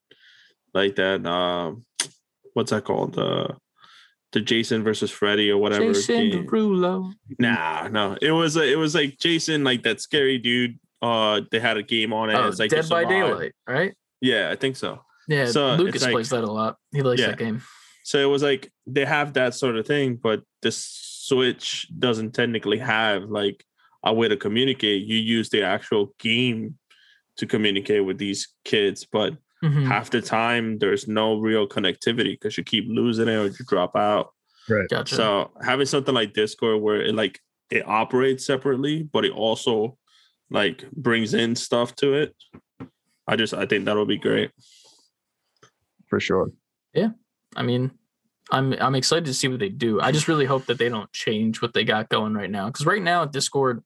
like 0.75 0.97
that 0.97 1.25
um 1.27 1.85
what's 2.55 2.71
that 2.71 2.85
called 2.85 3.19
uh 3.19 3.49
the 4.33 4.41
Jason 4.41 4.83
versus 4.85 5.11
Freddy 5.11 5.51
or 5.51 5.59
whatever 5.59 5.93
Jason 5.93 6.31
game. 6.31 6.47
Derulo. 6.47 7.13
Nah, 7.39 7.89
no. 7.89 8.17
It 8.21 8.33
was 8.33 8.57
a, 8.57 8.71
it 8.71 8.77
was 8.77 8.95
like 8.95 9.19
Jason, 9.19 9.65
like 9.65 9.83
that 9.85 10.01
scary 10.01 10.39
dude. 10.39 10.79
Uh, 11.01 11.43
they 11.51 11.61
had 11.61 11.77
a 11.77 11.83
game 11.83 12.13
on 12.13 12.29
it. 12.31 12.35
Oh, 12.35 12.49
it's 12.49 12.59
like 12.59 12.71
Dead 12.71 12.89
by. 12.89 13.05
Daylight, 13.05 13.53
right? 13.69 13.95
Yeah, 14.21 14.51
I 14.51 14.57
think 14.57 14.77
so. 14.77 15.01
Yeah, 15.29 15.47
So, 15.47 15.75
Lucas 15.77 16.03
like- 16.03 16.13
plays 16.13 16.31
that 16.31 16.45
a 16.45 16.51
lot. 16.51 16.77
He 16.93 17.03
likes 17.03 17.21
Yeah. 17.21 17.29
that 17.29 17.39
game. 17.39 17.63
So 18.05 18.19
it 18.19 18.25
was 18.31 18.43
like 18.43 18.73
they 18.87 19.05
have 19.05 19.35
that 19.35 19.55
sort 19.55 19.77
of 19.77 19.87
thing, 19.87 20.17
but 20.17 20.43
the 20.63 20.71
Switch 20.73 21.87
doesn't 21.99 22.33
technically 22.33 22.79
have 22.79 23.25
like 23.25 23.63
a 24.03 24.13
way 24.15 24.29
to 24.29 24.37
communicate. 24.37 25.07
You 25.07 25.17
use 25.19 25.51
the 25.51 25.63
actual 25.63 26.15
game 26.19 26.79
to 27.37 27.47
communicate 27.47 28.05
with 28.05 28.17
these 28.19 28.49
kids, 28.65 29.07
but 29.11 29.35
Mhm. 29.63 29.87
half 29.87 30.11
the 30.11 30.21
time 30.23 30.79
there's 30.79 31.09
no 31.09 31.39
real 31.39 31.67
connectivity 31.69 32.33
because 32.35 32.57
you 32.57 32.65
keep 32.65 32.85
losing 32.89 33.29
it 33.29 33.35
or 33.35 33.47
you 33.47 33.65
drop 33.67 33.97
out. 33.97 34.33
Gotcha. 34.91 35.15
So 35.15 35.51
having 35.63 35.87
something 35.87 36.15
like 36.15 36.33
Discord 36.35 36.81
where 36.83 37.01
it 37.03 37.15
like 37.15 37.41
it 37.71 37.87
operates 37.89 38.45
separately, 38.47 39.03
but 39.03 39.25
it 39.25 39.33
also 39.33 39.99
like 40.51 40.91
brings 40.93 41.35
in 41.35 41.57
stuff 41.57 41.95
to 41.97 42.15
it. 42.15 42.37
I 43.27 43.37
just 43.37 43.53
I 43.55 43.67
think 43.67 43.85
that'll 43.85 44.07
be 44.07 44.19
great. 44.19 44.51
for 46.09 46.21
sure. 46.21 46.51
Yeah. 46.95 47.11
I 47.57 47.63
mean, 47.63 47.91
I'm 48.51 48.73
I'm 48.75 48.95
excited 48.95 49.27
to 49.27 49.35
see 49.35 49.49
what 49.49 49.59
they 49.61 49.69
do. 49.69 50.01
I 50.01 50.13
just 50.13 50.29
really 50.29 50.47
hope 50.47 50.67
that 50.67 50.79
they 50.79 50.89
don't 50.89 51.13
change 51.13 51.61
what 51.61 51.75
they 51.75 51.85
got 51.85 52.09
going 52.09 52.33
right 52.35 52.51
now. 52.51 52.67
Because 52.67 52.87
right 52.87 53.03
now, 53.03 53.25
Discord, 53.27 53.83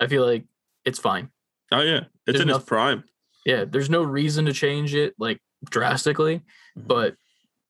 I 0.00 0.06
feel 0.06 0.24
like 0.24 0.44
it's 0.84 0.98
fine. 0.98 1.30
Oh 1.72 1.80
yeah, 1.82 1.98
it's 1.98 2.08
There's 2.26 2.40
in 2.40 2.48
its 2.50 2.64
prime. 2.64 3.04
Yeah, 3.44 3.64
there's 3.64 3.90
no 3.90 4.02
reason 4.02 4.44
to 4.46 4.52
change 4.52 4.94
it 4.94 5.14
like 5.18 5.40
drastically, 5.70 6.42
Mhm. 6.78 6.86
but 6.86 7.16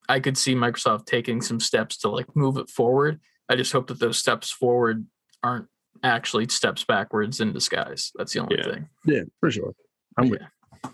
I 0.09 0.19
could 0.21 0.37
see 0.37 0.55
Microsoft 0.55 1.07
taking 1.07 1.41
some 1.41 1.61
steps 1.61 1.97
to 1.99 2.09
like 2.09 2.35
move 2.35 2.57
it 2.57 2.69
forward. 2.69 3.21
I 3.49 3.57
just 3.57 3.73
hope 3.73 3.87
that 3.89 4.01
those 4.01 4.19
steps 4.19 4.51
forward 4.51 5.07
aren't 5.43 5.69
actually 6.03 6.49
steps 6.49 6.85
backwards 6.85 7.41
in 7.41 7.53
disguise. 7.53 8.11
That's 8.17 8.33
the 8.33 8.41
only 8.41 8.57
Yeah. 8.59 8.65
thing. 8.65 8.89
Yeah, 9.07 9.23
for 9.39 9.51
sure. 9.51 9.75
I'm 10.17 10.29
with 10.31 10.41
yeah. 10.41 10.91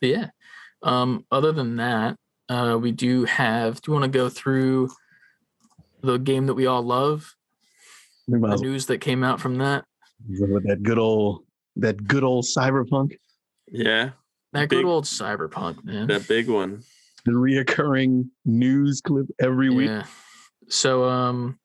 Yeah. 0.00 0.30
Um, 0.82 1.24
other 1.30 1.52
than 1.52 1.76
that, 1.76 2.16
uh, 2.50 2.78
we 2.80 2.92
do 2.92 3.24
have. 3.24 3.80
Do 3.80 3.90
you 3.90 3.98
want 3.98 4.04
to 4.12 4.18
go 4.18 4.28
through 4.28 4.90
the 6.02 6.18
game 6.18 6.46
that 6.46 6.54
we 6.54 6.66
all 6.66 6.82
love? 6.82 7.34
The 8.28 8.38
news 8.60 8.86
that 8.86 8.98
came 8.98 9.24
out 9.24 9.40
from 9.40 9.56
that. 9.58 9.84
with 10.28 10.66
that 10.66 10.82
good 10.82 10.98
old 10.98 11.44
that 11.76 12.06
good 12.06 12.22
old 12.24 12.44
cyberpunk, 12.44 13.18
Yeah, 13.74 14.10
That 14.52 14.68
Big- 14.68 14.82
good 14.82 14.84
old 14.84 15.04
cyberpunk, 15.04 15.84
man. 15.84 16.06
that 16.06 16.28
big 16.28 16.48
one. 16.48 16.82
the 17.26 17.32
reoccurring 17.32 18.28
news 18.44 19.00
clip 19.00 19.26
every 19.40 19.70
week. 19.70 19.88
Yeah. 19.88 20.04
So 20.68 21.04
um 21.08 21.58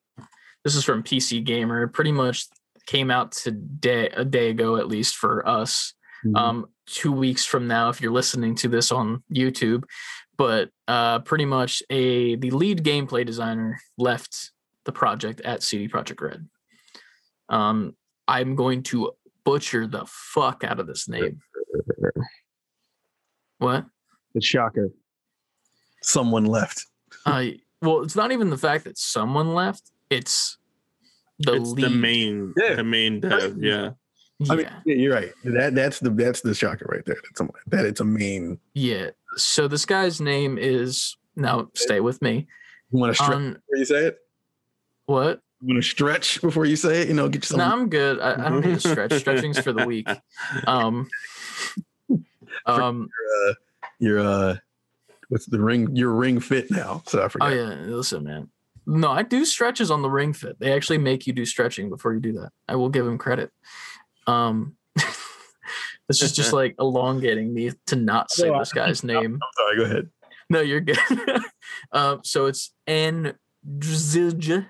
this 0.63 0.75
is 0.75 0.83
from 0.85 1.03
PC 1.03 1.43
Gamer. 1.43 1.87
Pretty 1.87 2.11
much 2.13 2.45
came 2.87 3.11
out 3.11 3.33
today 3.33 4.09
a 4.09 4.23
day 4.25 4.49
ago 4.49 4.77
at 4.77 4.87
least 4.87 5.15
for 5.17 5.47
us. 5.47 5.93
Mhm. 6.25 6.35
Um 6.37 6.65
2 6.87 7.11
weeks 7.11 7.45
from 7.45 7.67
now 7.67 7.89
if 7.89 8.01
you're 8.01 8.11
listening 8.11 8.55
to 8.55 8.67
this 8.69 8.91
on 8.91 9.21
YouTube. 9.33 9.83
But 10.37 10.69
uh 10.87 11.19
pretty 11.19 11.45
much 11.45 11.83
a 11.89 12.35
the 12.37 12.49
lead 12.51 12.83
gameplay 12.83 13.25
designer 13.25 13.79
left 13.97 14.51
the 14.85 14.91
project 14.93 15.41
at 15.41 15.61
CD 15.61 15.87
Projekt 15.89 16.21
Red. 16.21 16.47
Um 17.49 17.95
I'm 18.27 18.55
going 18.55 18.83
to 18.83 19.11
butcher 19.43 19.87
the 19.87 20.05
fuck 20.07 20.63
out 20.63 20.79
of 20.79 20.87
this 20.87 21.07
name. 21.07 21.39
What? 23.59 23.85
the 24.33 24.41
shocker. 24.41 24.89
Someone 26.01 26.45
left. 26.45 26.85
Uh, 27.25 27.45
well, 27.81 28.01
it's 28.03 28.15
not 28.15 28.31
even 28.31 28.49
the 28.49 28.57
fact 28.57 28.85
that 28.85 28.97
someone 28.97 29.53
left. 29.53 29.91
It's 30.09 30.57
the 31.39 31.53
it's 31.55 31.71
lead. 31.71 31.85
the 31.85 31.89
main, 31.89 32.53
Yeah. 32.55 32.75
the 32.75 32.83
main 32.83 33.19
dev. 33.19 33.57
Yeah, 33.59 33.91
Yeah, 34.39 34.53
I 34.53 34.55
mean, 34.55 34.67
yeah, 34.85 34.95
you're 34.95 35.13
right. 35.13 35.31
That 35.43 35.75
that's 35.75 35.99
the 35.99 36.09
that's 36.11 36.41
the 36.41 36.53
shocker 36.55 36.85
right 36.89 37.03
there. 37.05 37.15
That 37.15 37.37
someone 37.37 37.55
that 37.67 37.85
it's 37.85 37.99
a 37.99 38.05
main. 38.05 38.59
yeah. 38.73 39.09
So 39.35 39.67
this 39.67 39.85
guy's 39.85 40.19
name 40.21 40.57
is 40.57 41.17
now. 41.35 41.69
Stay 41.75 41.99
with 41.99 42.21
me. 42.21 42.47
You 42.91 42.99
want 42.99 43.15
to 43.15 43.21
stretch 43.23 43.35
On 43.35 43.61
you 43.73 43.85
say 43.85 44.07
it? 44.07 44.17
what? 45.05 45.41
You 45.61 45.73
want 45.73 45.83
to 45.83 45.89
stretch 45.89 46.41
before 46.41 46.65
you 46.65 46.77
say 46.77 47.01
it? 47.01 47.09
You 47.09 47.13
know, 47.13 47.27
get 47.27 47.43
yourself. 47.43 47.57
No, 47.57 47.65
I'm 47.65 47.89
good. 47.89 48.19
I, 48.21 48.45
I 48.45 48.49
don't 48.49 48.65
need 48.65 48.79
to 48.79 48.89
stretch. 48.89 49.13
Stretching's 49.19 49.59
for 49.59 49.73
the 49.73 49.85
weak. 49.85 50.07
Um. 50.65 51.09
Um. 52.65 53.09
uh, 53.47 53.53
your 53.99 54.19
uh, 54.19 54.57
what's 55.29 55.45
the 55.45 55.59
ring? 55.59 55.95
Your 55.95 56.11
ring 56.11 56.39
fit 56.39 56.69
now. 56.69 57.03
So 57.07 57.23
I 57.23 57.27
forgot. 57.29 57.51
Oh 57.51 57.55
yeah. 57.55 57.75
Listen, 57.85 58.23
man. 58.23 58.49
No, 58.85 59.09
I 59.09 59.23
do 59.23 59.45
stretches 59.45 59.91
on 59.91 60.01
the 60.01 60.09
ring 60.09 60.33
fit. 60.33 60.59
They 60.59 60.73
actually 60.73 60.97
make 60.97 61.25
you 61.25 61.33
do 61.33 61.45
stretching 61.45 61.89
before 61.89 62.13
you 62.13 62.19
do 62.19 62.33
that. 62.33 62.49
I 62.67 62.75
will 62.75 62.89
give 62.89 63.07
him 63.07 63.17
credit. 63.17 63.51
Um. 64.27 64.75
this 66.07 66.21
is 66.21 66.33
just 66.33 66.53
like 66.53 66.75
elongating 66.79 67.53
me 67.53 67.71
to 67.87 67.95
not 67.95 68.29
say 68.29 68.49
this 68.49 68.73
guy's 68.73 69.03
name. 69.03 69.39
I'm 69.41 69.49
sorry. 69.57 69.77
Go 69.77 69.83
ahead. 69.83 70.09
No, 70.49 70.61
you're 70.61 70.81
good. 70.81 70.97
um, 71.91 72.21
so 72.23 72.47
it's 72.47 72.73
Andrzej 72.87 74.65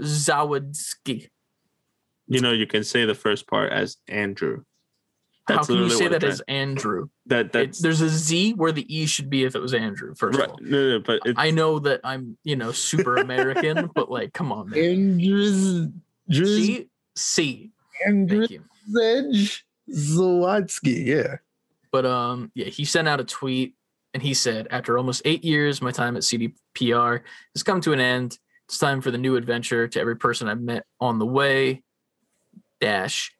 Zawadzki. 0.00 1.28
you 2.28 2.40
know 2.40 2.52
you 2.52 2.66
can 2.66 2.84
say 2.84 3.04
the 3.04 3.14
first 3.14 3.46
part 3.46 3.72
as 3.72 3.96
Andrew. 4.08 4.64
How 5.48 5.64
can 5.64 5.76
you 5.76 5.90
say 5.90 6.06
that 6.08 6.22
as 6.22 6.40
Andrew? 6.42 7.08
that? 7.26 7.54
It, 7.54 7.76
there's 7.80 8.00
a 8.00 8.08
Z 8.08 8.54
where 8.54 8.70
the 8.72 8.86
E 8.94 9.06
should 9.06 9.28
be 9.28 9.44
if 9.44 9.56
it 9.56 9.60
was 9.60 9.74
Andrew. 9.74 10.14
First 10.14 10.38
right. 10.38 10.48
of 10.48 10.52
all, 10.52 10.58
No, 10.60 10.90
no, 10.90 11.00
but 11.00 11.20
it's, 11.24 11.38
I 11.38 11.50
know 11.50 11.80
that 11.80 12.00
I'm 12.04 12.36
you 12.44 12.56
know 12.56 12.72
super 12.72 13.16
American, 13.16 13.90
but 13.94 14.10
like, 14.10 14.32
come 14.32 14.52
on, 14.52 14.70
man. 14.70 14.78
Andrews, 14.78 15.88
Andrews, 16.28 16.66
C 16.66 16.88
C. 17.16 17.70
Andrews 18.06 18.48
Thank 18.48 19.34
you. 19.34 19.46
Zawadsky. 19.92 21.04
Yeah. 21.04 21.36
But 21.90 22.06
um, 22.06 22.50
yeah, 22.54 22.66
he 22.66 22.84
sent 22.84 23.08
out 23.08 23.20
a 23.20 23.24
tweet 23.24 23.74
and 24.14 24.22
he 24.22 24.34
said, 24.34 24.68
after 24.70 24.96
almost 24.96 25.22
eight 25.24 25.44
years, 25.44 25.82
my 25.82 25.90
time 25.90 26.16
at 26.16 26.22
CDPR 26.22 27.20
has 27.54 27.62
come 27.62 27.80
to 27.82 27.92
an 27.92 28.00
end. 28.00 28.38
It's 28.70 28.78
time 28.78 29.00
for 29.00 29.10
the 29.10 29.18
new 29.18 29.34
adventure 29.34 29.88
to 29.88 30.00
every 30.00 30.14
person 30.14 30.46
I've 30.46 30.60
met 30.60 30.86
on 31.00 31.18
the 31.18 31.26
way. 31.26 31.82
Dash. 32.80 33.32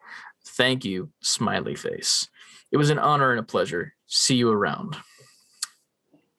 Thank 0.44 0.84
you, 0.84 1.12
smiley 1.20 1.76
face. 1.76 2.28
It 2.72 2.78
was 2.78 2.90
an 2.90 2.98
honor 2.98 3.30
and 3.30 3.38
a 3.38 3.44
pleasure. 3.44 3.94
See 4.08 4.34
you 4.34 4.50
around. 4.50 4.96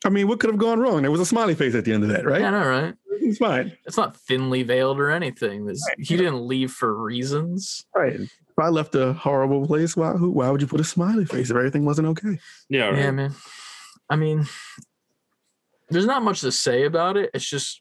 I 0.04 0.10
mean, 0.10 0.28
what 0.28 0.42
could 0.42 0.50
have 0.50 0.60
gone 0.60 0.82
wrong? 0.82 1.04
There 1.04 1.12
was 1.12 1.22
a 1.22 1.26
smiley 1.26 1.56
face 1.56 1.74
at 1.74 1.86
the 1.86 1.94
end 1.94 2.04
of 2.04 2.10
that, 2.10 2.26
right? 2.26 2.42
Yeah, 2.42 2.62
all 2.62 2.68
right. 2.68 2.94
It's 3.12 3.38
fine. 3.38 3.78
It's 3.86 3.96
not 3.96 4.18
thinly 4.18 4.64
veiled 4.64 5.00
or 5.00 5.10
anything. 5.10 5.68
This, 5.68 5.82
he 5.98 6.18
didn't 6.18 6.46
leave 6.46 6.74
for 6.74 6.94
reasons. 6.94 7.86
Right. 7.96 8.20
If 8.20 8.60
I 8.60 8.68
left 8.68 8.94
a 8.96 9.14
horrible 9.14 9.66
place, 9.68 9.96
why 9.96 10.12
who 10.12 10.32
why 10.32 10.50
would 10.50 10.60
you 10.60 10.68
put 10.68 10.82
a 10.82 10.84
smiley 10.84 11.24
face 11.24 11.50
if 11.50 11.56
everything 11.56 11.86
wasn't 11.86 12.10
okay? 12.10 12.40
yeah, 12.68 12.90
right. 12.90 12.98
Yeah, 12.98 13.12
man. 13.12 13.36
I 14.10 14.18
mean, 14.18 14.48
there's 15.90 16.06
not 16.06 16.24
much 16.24 16.42
to 16.42 16.52
say 16.52 16.84
about 16.84 17.16
it. 17.16 17.30
It's 17.34 17.50
just 17.50 17.81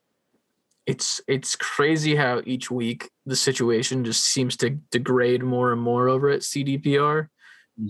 it's 0.87 1.21
it's 1.29 1.57
crazy 1.57 2.17
how 2.17 2.43
each 2.47 2.71
week 2.71 3.11
the 3.27 3.37
situation 3.37 4.05
just 4.05 4.25
seems 4.25 4.57
to 4.59 4.71
degrade 4.91 5.43
more 5.43 5.73
and 5.73 5.81
more 5.81 6.09
over 6.09 6.31
at 6.31 6.41
CDPR, 6.41 7.29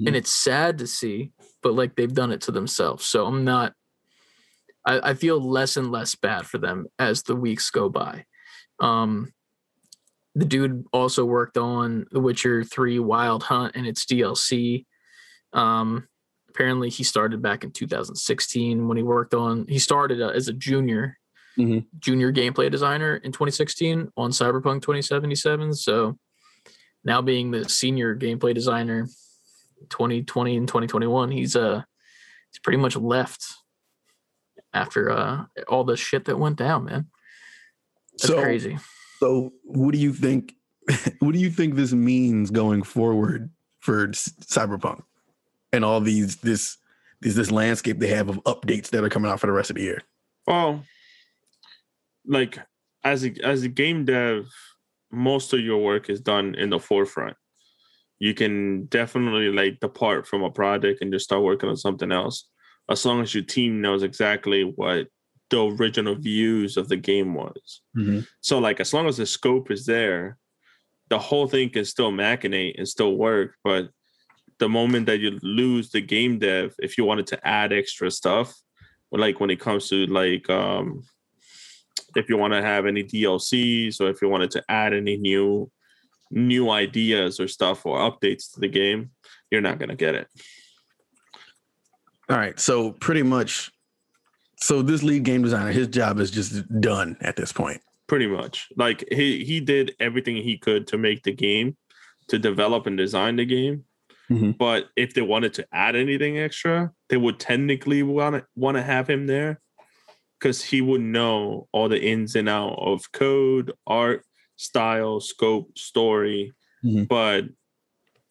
and 0.06 0.16
it's 0.16 0.32
sad 0.32 0.78
to 0.78 0.86
see. 0.86 1.32
But 1.62 1.74
like 1.74 1.96
they've 1.96 2.12
done 2.12 2.32
it 2.32 2.42
to 2.42 2.52
themselves, 2.52 3.06
so 3.06 3.26
I'm 3.26 3.44
not. 3.44 3.74
I, 4.86 5.10
I 5.10 5.14
feel 5.14 5.40
less 5.40 5.76
and 5.76 5.90
less 5.90 6.14
bad 6.14 6.46
for 6.46 6.58
them 6.58 6.86
as 6.98 7.22
the 7.22 7.36
weeks 7.36 7.70
go 7.70 7.88
by. 7.88 8.24
Um, 8.80 9.32
the 10.34 10.44
dude 10.44 10.84
also 10.92 11.24
worked 11.24 11.58
on 11.58 12.06
The 12.12 12.20
Witcher 12.20 12.64
3 12.64 12.98
Wild 12.98 13.42
Hunt 13.42 13.76
and 13.76 13.86
its 13.86 14.06
DLC. 14.06 14.86
Um, 15.52 16.08
apparently, 16.48 16.88
he 16.88 17.04
started 17.04 17.42
back 17.42 17.64
in 17.64 17.72
2016 17.72 18.88
when 18.88 18.96
he 18.96 19.02
worked 19.02 19.34
on, 19.34 19.66
he 19.68 19.78
started 19.78 20.22
uh, 20.22 20.28
as 20.28 20.48
a 20.48 20.52
junior, 20.52 21.18
Mhm. 21.60 21.86
junior 21.98 22.32
gameplay 22.32 22.70
designer 22.70 23.16
in 23.16 23.32
2016 23.32 24.10
on 24.16 24.30
Cyberpunk 24.30 24.82
2077. 24.82 25.74
So 25.74 26.18
now 27.04 27.22
being 27.22 27.50
the 27.50 27.68
senior 27.68 28.16
gameplay 28.16 28.54
designer 28.54 29.06
2020 29.88 30.56
and 30.56 30.68
2021, 30.68 31.30
he's 31.30 31.56
uh 31.56 31.82
he's 32.50 32.58
pretty 32.60 32.78
much 32.78 32.96
left 32.96 33.44
after 34.72 35.10
uh 35.10 35.44
all 35.68 35.84
the 35.84 35.96
shit 35.96 36.24
that 36.26 36.38
went 36.38 36.56
down, 36.56 36.84
man. 36.84 37.06
That's 38.12 38.26
so, 38.26 38.42
crazy. 38.42 38.78
so 39.18 39.52
what 39.62 39.92
do 39.92 39.98
you 39.98 40.12
think? 40.12 40.54
What 41.20 41.32
do 41.34 41.38
you 41.38 41.50
think 41.50 41.74
this 41.76 41.92
means 41.92 42.50
going 42.50 42.82
forward 42.82 43.50
for 43.78 44.08
s- 44.08 44.32
Cyberpunk 44.42 45.02
and 45.72 45.84
all 45.84 46.00
these 46.00 46.36
this 46.36 46.78
this 47.20 47.34
this 47.34 47.50
landscape 47.50 47.98
they 47.98 48.08
have 48.08 48.28
of 48.28 48.36
updates 48.44 48.88
that 48.90 49.04
are 49.04 49.08
coming 49.08 49.30
out 49.30 49.38
for 49.40 49.46
the 49.46 49.52
rest 49.52 49.70
of 49.70 49.76
the 49.76 49.82
year? 49.82 50.02
Well, 50.46 50.82
like 52.26 52.58
as 53.04 53.24
a 53.24 53.32
as 53.42 53.62
a 53.62 53.68
game 53.68 54.04
dev, 54.04 54.46
most 55.10 55.52
of 55.52 55.60
your 55.60 55.82
work 55.82 56.10
is 56.10 56.20
done 56.20 56.54
in 56.54 56.70
the 56.70 56.78
forefront. 56.78 57.36
You 58.18 58.34
can 58.34 58.84
definitely 58.86 59.50
like 59.50 59.80
depart 59.80 60.26
from 60.26 60.42
a 60.42 60.50
project 60.50 61.00
and 61.00 61.12
just 61.12 61.24
start 61.24 61.42
working 61.42 61.68
on 61.70 61.76
something 61.76 62.12
else, 62.12 62.48
as 62.90 63.04
long 63.06 63.22
as 63.22 63.34
your 63.34 63.44
team 63.44 63.80
knows 63.80 64.02
exactly 64.02 64.62
what 64.64 65.06
the 65.48 65.64
original 65.64 66.14
views 66.14 66.76
of 66.76 66.88
the 66.88 66.96
game 66.96 67.34
was. 67.34 67.80
So 68.40 68.58
like 68.58 68.78
as 68.80 68.92
long 68.94 69.06
as 69.08 69.16
the 69.16 69.26
scope 69.26 69.70
is 69.70 69.86
there, 69.86 70.36
the 71.08 71.18
whole 71.18 71.48
thing 71.48 71.70
can 71.70 71.84
still 71.84 72.12
machinate 72.12 72.74
and 72.78 72.86
still 72.86 73.16
work. 73.16 73.56
But 73.64 73.88
the 74.58 74.68
moment 74.68 75.06
that 75.06 75.18
you 75.20 75.38
lose 75.42 75.90
the 75.90 76.02
game 76.02 76.38
dev, 76.38 76.74
if 76.78 76.96
you 76.98 77.04
wanted 77.04 77.26
to 77.28 77.46
add 77.48 77.72
extra 77.72 78.10
stuff, 78.10 78.54
like 79.10 79.40
when 79.40 79.50
it 79.50 79.58
comes 79.58 79.88
to 79.88 80.06
like 80.06 80.48
um 80.50 81.02
if 82.16 82.28
you 82.28 82.36
want 82.36 82.52
to 82.52 82.62
have 82.62 82.86
any 82.86 83.02
DLCs 83.04 84.00
or 84.00 84.08
if 84.08 84.20
you 84.22 84.28
wanted 84.28 84.50
to 84.52 84.64
add 84.68 84.92
any 84.94 85.16
new 85.16 85.70
new 86.32 86.70
ideas 86.70 87.40
or 87.40 87.48
stuff 87.48 87.84
or 87.84 87.98
updates 87.98 88.52
to 88.54 88.60
the 88.60 88.68
game, 88.68 89.10
you're 89.50 89.60
not 89.60 89.78
gonna 89.78 89.96
get 89.96 90.14
it. 90.14 90.28
All 92.28 92.36
right. 92.36 92.58
So 92.60 92.92
pretty 92.92 93.22
much, 93.24 93.70
so 94.58 94.82
this 94.82 95.02
lead 95.02 95.24
game 95.24 95.42
designer, 95.42 95.72
his 95.72 95.88
job 95.88 96.20
is 96.20 96.30
just 96.30 96.62
done 96.80 97.16
at 97.20 97.36
this 97.36 97.52
point. 97.52 97.80
pretty 98.08 98.26
much 98.26 98.66
like 98.76 99.04
he 99.12 99.44
he 99.44 99.60
did 99.60 99.94
everything 100.00 100.34
he 100.34 100.58
could 100.58 100.84
to 100.84 100.98
make 100.98 101.22
the 101.22 101.30
game 101.32 101.76
to 102.26 102.40
develop 102.40 102.84
and 102.88 102.96
design 102.98 103.36
the 103.36 103.44
game 103.44 103.84
Mhm. 104.28 104.58
but 104.58 104.88
if 104.96 105.14
they 105.14 105.22
wanted 105.22 105.54
to 105.54 105.66
add 105.72 105.94
anything 105.94 106.36
extra 106.36 106.90
they 107.08 107.16
would 107.16 107.38
technically 107.38 108.02
want 108.02 108.34
to 108.34 108.44
want 108.56 108.76
to 108.76 108.82
have 108.82 109.08
him 109.08 109.28
there 109.28 109.60
because 110.40 110.62
he 110.62 110.80
would 110.80 111.00
know 111.02 111.68
all 111.72 111.88
the 111.88 112.00
ins 112.02 112.34
and 112.34 112.48
out 112.48 112.74
of 112.78 113.12
code 113.12 113.72
art 113.86 114.24
style 114.56 115.20
scope 115.20 115.76
story 115.78 116.52
Mhm. 116.84 117.06
but 117.08 117.44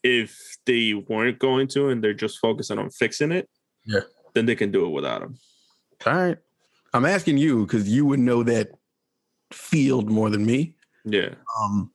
if 0.03 0.35
they 0.65 0.93
weren't 0.93 1.39
going 1.39 1.67
to 1.67 1.89
and 1.89 2.03
they're 2.03 2.13
just 2.13 2.39
focusing 2.39 2.79
on 2.79 2.89
fixing 2.89 3.31
it 3.31 3.47
Yeah. 3.85 4.01
then 4.33 4.45
they 4.45 4.55
can 4.55 4.71
do 4.71 4.85
it 4.85 4.89
without 4.89 5.21
him 5.21 5.37
All 6.05 6.13
right. 6.13 6.37
I'm 6.93 7.05
asking 7.05 7.37
you 7.37 7.65
because 7.65 7.87
you 7.89 8.05
would 8.05 8.19
know 8.19 8.41
that 8.43 8.69
field 9.51 10.09
more 10.09 10.29
than 10.29 10.45
me. 10.45 10.75
yeah 11.05 11.35
Um, 11.61 11.91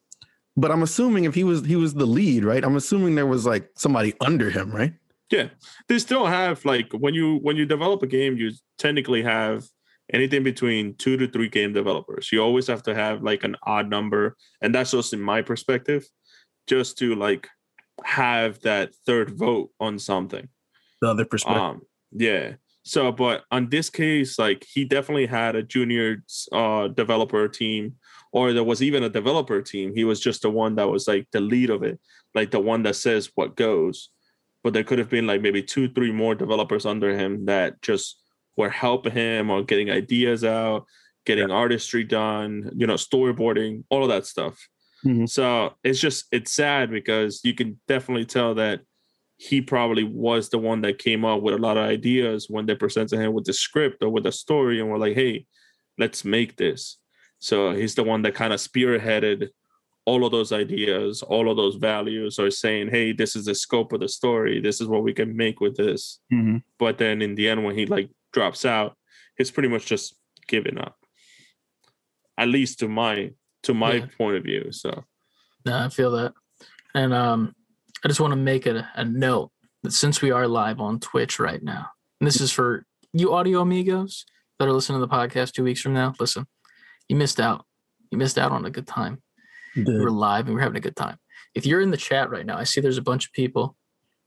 but 0.56 0.70
I'm 0.70 0.82
assuming 0.82 1.24
if 1.24 1.34
he 1.34 1.42
was 1.44 1.64
he 1.64 1.74
was 1.76 1.94
the 1.94 2.06
lead, 2.06 2.44
right? 2.44 2.62
I'm 2.64 2.76
assuming 2.76 3.14
there 3.16 3.26
was 3.26 3.44
like 3.44 3.68
somebody 3.76 4.14
under 4.20 4.50
him, 4.50 4.70
right? 4.70 4.94
Yeah, 5.30 5.48
they 5.88 5.98
still 5.98 6.26
have 6.26 6.64
like 6.64 6.92
when 6.92 7.12
you 7.14 7.38
when 7.38 7.56
you 7.56 7.66
develop 7.66 8.02
a 8.04 8.06
game, 8.06 8.36
you 8.36 8.52
technically 8.78 9.22
have 9.22 9.64
anything 10.12 10.42
between 10.42 10.94
two 10.96 11.16
to 11.16 11.28
three 11.28 11.48
game 11.48 11.72
developers. 11.72 12.30
You 12.30 12.42
always 12.42 12.66
have 12.66 12.82
to 12.84 12.94
have 12.94 13.22
like 13.22 13.44
an 13.44 13.56
odd 13.62 13.88
number, 13.88 14.36
and 14.60 14.74
that's 14.74 14.90
just 14.90 15.12
in 15.12 15.20
my 15.20 15.42
perspective, 15.42 16.06
just 16.66 16.98
to 16.98 17.14
like 17.14 17.48
have 18.04 18.60
that 18.60 18.94
third 19.06 19.36
vote 19.36 19.70
on 19.80 19.98
something. 19.98 20.48
The 21.00 21.10
other 21.10 21.24
perspective. 21.24 21.62
Um, 21.62 21.82
yeah. 22.12 22.54
So, 22.82 23.10
but 23.12 23.44
on 23.50 23.70
this 23.70 23.88
case, 23.88 24.38
like 24.38 24.66
he 24.70 24.84
definitely 24.84 25.26
had 25.26 25.56
a 25.56 25.62
junior 25.62 26.22
uh 26.52 26.88
developer 26.88 27.48
team, 27.48 27.94
or 28.32 28.52
there 28.52 28.64
was 28.64 28.82
even 28.82 29.02
a 29.04 29.08
developer 29.08 29.62
team. 29.62 29.94
He 29.94 30.04
was 30.04 30.20
just 30.20 30.42
the 30.42 30.50
one 30.50 30.74
that 30.76 30.88
was 30.88 31.08
like 31.08 31.26
the 31.32 31.40
lead 31.40 31.70
of 31.70 31.82
it, 31.82 31.98
like 32.34 32.50
the 32.50 32.60
one 32.60 32.82
that 32.82 32.96
says 32.96 33.30
what 33.34 33.56
goes. 33.56 34.10
But 34.62 34.72
there 34.72 34.84
could 34.84 34.98
have 34.98 35.10
been 35.10 35.26
like 35.26 35.42
maybe 35.42 35.62
two, 35.62 35.88
three 35.88 36.12
more 36.12 36.34
developers 36.34 36.86
under 36.86 37.16
him 37.16 37.46
that 37.46 37.80
just 37.82 38.18
were 38.56 38.70
helping 38.70 39.12
him 39.12 39.50
or 39.50 39.62
getting 39.62 39.90
ideas 39.90 40.44
out, 40.44 40.86
getting 41.26 41.50
artistry 41.50 42.04
done, 42.04 42.70
you 42.76 42.86
know, 42.86 42.94
storyboarding, 42.94 43.84
all 43.88 44.02
of 44.02 44.08
that 44.08 44.26
stuff. 44.26 44.68
Mhm. 45.04 45.28
So 45.28 45.74
it's 45.82 46.00
just 46.00 46.26
it's 46.32 46.52
sad 46.52 46.90
because 46.90 47.40
you 47.44 47.54
can 47.54 47.80
definitely 47.88 48.24
tell 48.24 48.54
that 48.54 48.80
he 49.36 49.60
probably 49.60 50.04
was 50.04 50.48
the 50.48 50.58
one 50.58 50.80
that 50.82 50.98
came 50.98 51.24
up 51.24 51.42
with 51.42 51.54
a 51.54 51.58
lot 51.58 51.76
of 51.76 51.84
ideas 51.84 52.46
when 52.48 52.66
they 52.66 52.74
presented 52.74 53.18
him 53.18 53.32
with 53.32 53.44
the 53.44 53.52
script 53.52 54.02
or 54.02 54.08
with 54.08 54.24
the 54.24 54.32
story 54.32 54.80
and 54.80 54.88
were 54.88 54.98
like, 54.98 55.14
hey, 55.16 55.44
let's 55.98 56.24
make 56.24 56.56
this. 56.56 56.98
So 57.40 57.72
he's 57.72 57.94
the 57.96 58.04
one 58.04 58.22
that 58.22 58.34
kind 58.34 58.52
of 58.52 58.60
spearheaded 58.60 59.48
all 60.06 60.24
of 60.24 60.32
those 60.32 60.52
ideas, 60.52 61.22
all 61.22 61.50
of 61.50 61.56
those 61.56 61.76
values, 61.76 62.38
or 62.38 62.50
saying, 62.50 62.90
hey, 62.90 63.12
this 63.12 63.34
is 63.34 63.46
the 63.46 63.54
scope 63.54 63.92
of 63.92 64.00
the 64.00 64.08
story. 64.08 64.60
This 64.60 64.80
is 64.80 64.86
what 64.86 65.02
we 65.02 65.12
can 65.14 65.34
make 65.34 65.60
with 65.60 65.76
this. 65.76 66.20
Mhm. 66.32 66.62
But 66.78 66.98
then 66.98 67.22
in 67.22 67.34
the 67.34 67.48
end, 67.48 67.64
when 67.64 67.76
he 67.76 67.86
like 67.86 68.10
drops 68.34 68.66
out, 68.66 68.94
he's 69.38 69.50
pretty 69.50 69.68
much 69.70 69.86
just 69.86 70.14
giving 70.46 70.76
up. 70.78 70.96
At 72.36 72.48
least 72.48 72.80
to 72.80 72.88
my 72.88 73.30
to 73.62 73.72
my 73.72 73.94
Yeah. 73.94 74.06
point 74.18 74.36
of 74.36 74.42
view. 74.44 74.70
So 74.72 75.04
No, 75.64 75.78
I 75.78 75.88
feel 75.88 76.10
that. 76.10 76.34
And 76.94 77.14
um, 77.14 77.54
I 78.04 78.08
just 78.08 78.20
want 78.20 78.32
to 78.32 78.36
make 78.36 78.66
a, 78.66 78.86
a 78.94 79.04
note 79.04 79.50
that 79.82 79.92
since 79.92 80.20
we 80.20 80.30
are 80.30 80.46
live 80.46 80.80
on 80.80 81.00
Twitch 81.00 81.38
right 81.38 81.62
now, 81.62 81.86
and 82.20 82.26
this 82.26 82.40
is 82.40 82.52
for 82.52 82.84
you 83.14 83.32
audio 83.32 83.60
amigos 83.60 84.26
that 84.58 84.68
are 84.68 84.72
listening 84.72 85.00
to 85.00 85.06
the 85.06 85.12
podcast 85.12 85.52
two 85.52 85.64
weeks 85.64 85.80
from 85.80 85.94
now, 85.94 86.12
listen, 86.20 86.46
you 87.08 87.16
missed 87.16 87.40
out. 87.40 87.64
You 88.10 88.18
missed 88.18 88.36
out 88.38 88.52
on 88.52 88.64
a 88.66 88.70
good 88.70 88.86
time. 88.86 89.22
We're 89.76 90.10
live 90.10 90.46
and 90.46 90.54
we're 90.54 90.60
having 90.60 90.76
a 90.76 90.80
good 90.80 90.94
time. 90.96 91.16
If 91.54 91.66
you're 91.66 91.80
in 91.80 91.90
the 91.90 91.96
chat 91.96 92.30
right 92.30 92.46
now, 92.46 92.56
I 92.58 92.64
see 92.64 92.80
there's 92.80 92.98
a 92.98 93.02
bunch 93.02 93.26
of 93.26 93.32
people 93.32 93.76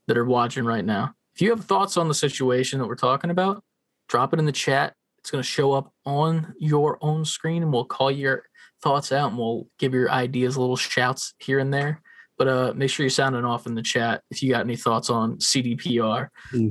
that 0.08 0.18
are 0.18 0.24
watching 0.26 0.64
right 0.64 0.84
now. 0.84 1.14
If 1.34 1.40
you 1.40 1.50
have 1.50 1.64
thoughts 1.64 1.96
on 1.96 2.08
the 2.08 2.14
situation 2.14 2.78
that 2.80 2.86
we're 2.86 2.96
talking 2.96 3.30
about, 3.30 3.62
drop 4.08 4.32
it 4.32 4.38
in 4.38 4.46
the 4.46 4.52
chat. 4.52 4.94
It's 5.18 5.30
going 5.30 5.42
to 5.42 5.48
show 5.48 5.72
up 5.72 5.92
on 6.04 6.54
your 6.58 6.98
own 7.00 7.24
screen 7.24 7.62
and 7.62 7.72
we'll 7.72 7.84
call 7.84 8.10
your 8.10 8.44
thoughts 8.82 9.12
out 9.12 9.30
and 9.30 9.38
we'll 9.38 9.68
give 9.78 9.92
your 9.92 10.10
ideas 10.10 10.56
little 10.56 10.76
shouts 10.76 11.34
here 11.38 11.58
and 11.58 11.72
there. 11.72 12.02
But 12.38 12.48
uh, 12.48 12.72
make 12.76 12.90
sure 12.90 13.04
you're 13.04 13.10
sounding 13.10 13.44
off 13.44 13.66
in 13.66 13.74
the 13.74 13.82
chat 13.82 14.22
if 14.30 14.42
you 14.42 14.50
got 14.50 14.60
any 14.60 14.76
thoughts 14.76 15.10
on 15.10 15.38
CDPR. 15.38 16.28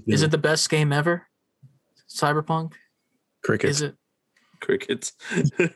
Is 0.08 0.23
it 0.23 0.32
the 0.32 0.38
best 0.38 0.69
game 0.69 0.93
ever? 0.93 1.28
Cyberpunk? 2.10 2.73
crickets? 3.43 3.78
Is 3.78 3.82
it? 3.82 3.95
crickets. 4.60 5.13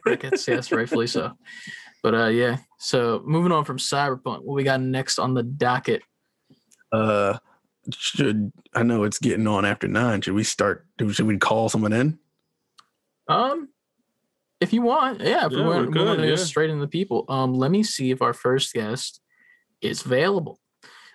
Crickets, 0.01 0.47
yes, 0.47 0.71
rightfully 0.71 1.07
so. 1.07 1.33
But 2.03 2.15
uh, 2.15 2.27
yeah. 2.27 2.57
So 2.79 3.21
moving 3.25 3.51
on 3.51 3.65
from 3.65 3.77
Cyberpunk, 3.77 4.43
what 4.43 4.55
we 4.55 4.63
got 4.63 4.81
next 4.81 5.19
on 5.19 5.33
the 5.33 5.43
docket? 5.43 6.01
Uh, 6.91 7.37
should 7.93 8.51
I 8.73 8.83
know 8.83 9.03
it's 9.03 9.19
getting 9.19 9.47
on 9.47 9.65
after 9.65 9.87
nine? 9.87 10.21
Should 10.21 10.33
we 10.33 10.43
start? 10.43 10.87
Should 11.09 11.25
we 11.25 11.37
call 11.37 11.69
someone 11.69 11.93
in? 11.93 12.19
Um, 13.27 13.69
if 14.59 14.73
you 14.73 14.81
want, 14.81 15.21
yeah, 15.21 15.45
if 15.47 15.51
Yeah, 15.51 15.57
we 15.57 15.63
we're 15.63 15.75
want, 15.75 15.91
we 15.91 15.99
want 15.99 16.17
good, 16.17 16.17
to 16.17 16.21
go 16.23 16.29
yeah. 16.29 16.35
straight 16.35 16.69
into 16.69 16.81
the 16.81 16.87
people. 16.87 17.25
Um, 17.29 17.53
let 17.53 17.71
me 17.71 17.81
see 17.83 18.11
if 18.11 18.21
our 18.21 18.33
first 18.33 18.73
guest 18.73 19.21
is 19.81 20.05
available. 20.05 20.59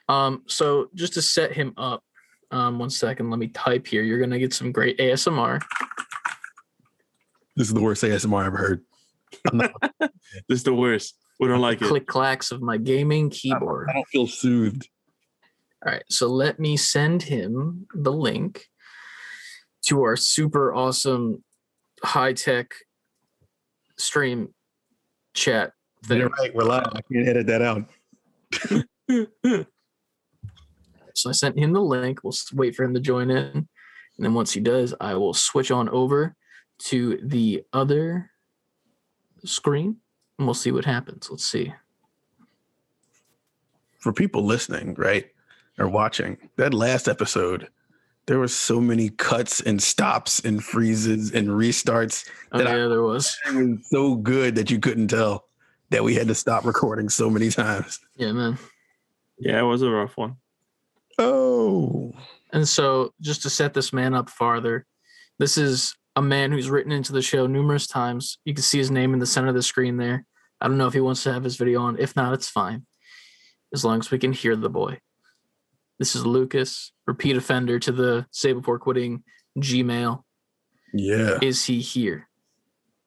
Um, 0.09 0.43
so 0.47 0.89
just 0.95 1.15
to 1.15 1.23
set 1.23 1.53
him 1.53 1.73
up, 1.77 2.03
um, 2.51 2.79
one 2.79 2.91
second, 2.91 3.31
let 3.31 3.39
me 3.39 3.49
type 3.49 3.87
here. 3.87 4.03
You're 4.03 4.21
gonna 4.21 4.39
get 4.39 4.53
some 4.53 4.73
great 4.73 4.99
ASMR. 4.99 5.61
This 7.57 7.69
is 7.69 7.75
the 7.75 7.81
worst 7.81 8.03
ASMR 8.03 8.43
I 8.43 8.47
ever 8.47 8.57
heard. 8.57 8.85
this 10.49 10.59
is 10.59 10.63
the 10.63 10.75
worst. 10.75 11.17
We 11.41 11.49
don't 11.49 11.61
like 11.61 11.83
it. 11.83 11.89
Click 11.89 12.07
clacks 12.07 12.51
of 12.51 12.63
my 12.63 12.77
gaming 12.77 13.31
keyboard. 13.31 13.89
I 13.91 13.95
don't 13.95 14.09
feel 14.09 14.27
soothed. 14.27 14.89
All 15.85 15.93
right, 15.93 16.05
so 16.09 16.29
let 16.29 16.59
me 16.59 16.77
send 16.77 17.23
him 17.23 17.87
the 17.95 18.13
link 18.13 18.67
to 19.87 20.03
our 20.03 20.17
super 20.17 20.75
awesome 20.75 21.45
high 22.03 22.33
tech 22.33 22.75
stream 23.97 24.53
chat 25.35 25.73
thing. 26.05 26.19
You're 26.19 26.29
right. 26.29 26.55
We're 26.55 26.65
live. 26.65 26.89
I 26.93 27.01
can't 27.13 27.29
edit 27.29 27.47
that 27.47 27.63
out. 27.63 29.67
So 31.17 31.31
I 31.31 31.33
sent 31.33 31.59
him 31.59 31.73
the 31.73 31.81
link. 31.81 32.23
We'll 32.23 32.35
wait 32.53 32.77
for 32.77 32.85
him 32.85 32.95
to 32.95 33.01
join 33.01 33.31
in. 33.31 33.47
And 33.47 33.67
then 34.19 34.35
once 34.35 34.53
he 34.53 34.61
does, 34.61 34.95
I 35.01 35.15
will 35.15 35.35
switch 35.35 35.71
on 35.71 35.89
over 35.89 36.37
to 36.79 37.19
the 37.23 37.65
other 37.73 38.31
screen 39.45 39.97
and 40.39 40.47
we'll 40.47 40.55
see 40.55 40.73
what 40.73 40.85
happens. 40.85 41.29
Let's 41.31 41.47
see. 41.47 41.73
For 43.99 44.13
people 44.13 44.45
listening, 44.45 44.95
right, 44.95 45.27
or 45.79 45.89
watching, 45.89 46.37
that 46.57 46.75
last 46.75 47.09
episode, 47.09 47.69
there 48.27 48.39
were 48.39 48.49
so 48.49 48.81
many 48.81 49.09
cuts 49.11 49.61
and 49.61 49.81
stops 49.83 50.41
and 50.41 50.63
freezes 50.65 51.33
and 51.33 51.49
restarts. 51.49 52.29
Oh, 52.53 52.59
That 52.59 52.67
I- 52.67 52.77
yeah, 52.79 52.89
there 52.89 53.03
was. 53.03 53.37
It 53.47 53.55
was 53.55 53.89
so 53.89 54.17
good 54.17 54.55
that 54.57 54.71
you 54.71 54.79
couldn't 54.81 55.09
tell 55.09 55.45
that 55.91 56.03
we 56.03 56.15
had 56.15 56.27
to 56.29 56.35
stop 56.35 56.65
recording 56.65 57.09
so 57.09 57.31
many 57.31 57.51
times. 57.51 58.01
Yeah, 58.17 58.33
man. 58.33 58.59
Yeah, 59.39 59.61
it 59.61 59.65
was 59.65 59.83
a 59.83 59.91
rough 59.91 60.17
one. 60.17 60.37
Oh, 61.19 62.13
And 62.53 62.67
so, 62.69 63.13
just 63.21 63.43
to 63.43 63.51
set 63.51 63.75
this 63.75 63.93
man 63.93 64.15
up 64.15 64.29
farther, 64.31 64.87
this 65.39 65.57
is 65.59 65.95
a 66.15 66.23
man 66.23 66.53
who's 66.53 66.71
written 66.71 66.93
into 66.93 67.13
the 67.13 67.23
show 67.23 67.47
numerous 67.47 67.87
times. 67.87 68.39
You 68.45 68.55
can 68.55 68.63
see 68.63 68.79
his 68.79 68.91
name 68.91 69.13
in 69.15 69.19
the 69.21 69.27
center 69.27 69.49
of 69.49 69.55
the 69.55 69.63
screen 69.63 69.97
there. 69.97 70.25
I 70.61 70.69
don't 70.69 70.79
know 70.79 70.87
if 70.87 70.95
he 70.95 71.01
wants 71.01 71.23
to 71.25 71.33
have 71.33 71.45
his 71.45 71.57
video 71.57 71.83
on. 71.83 71.99
If 71.99 72.17
not, 72.17 72.33
it's 72.33 72.49
fine, 72.49 72.87
as 73.75 73.85
long 73.85 73.99
as 74.01 74.11
we 74.11 74.19
can 74.19 74.33
hear 74.33 74.57
the 74.57 74.71
boy. 74.71 74.99
This 75.99 76.15
is 76.15 76.27
Lucas, 76.27 76.93
repeat 77.07 77.37
offender 77.37 77.79
to 77.79 77.93
the 77.93 78.27
Say 78.31 78.53
Before 78.53 78.79
Quitting 78.79 79.23
Gmail. 79.59 80.23
yeah. 80.93 81.39
Is 81.43 81.65
he 81.65 81.81
here? 81.81 82.29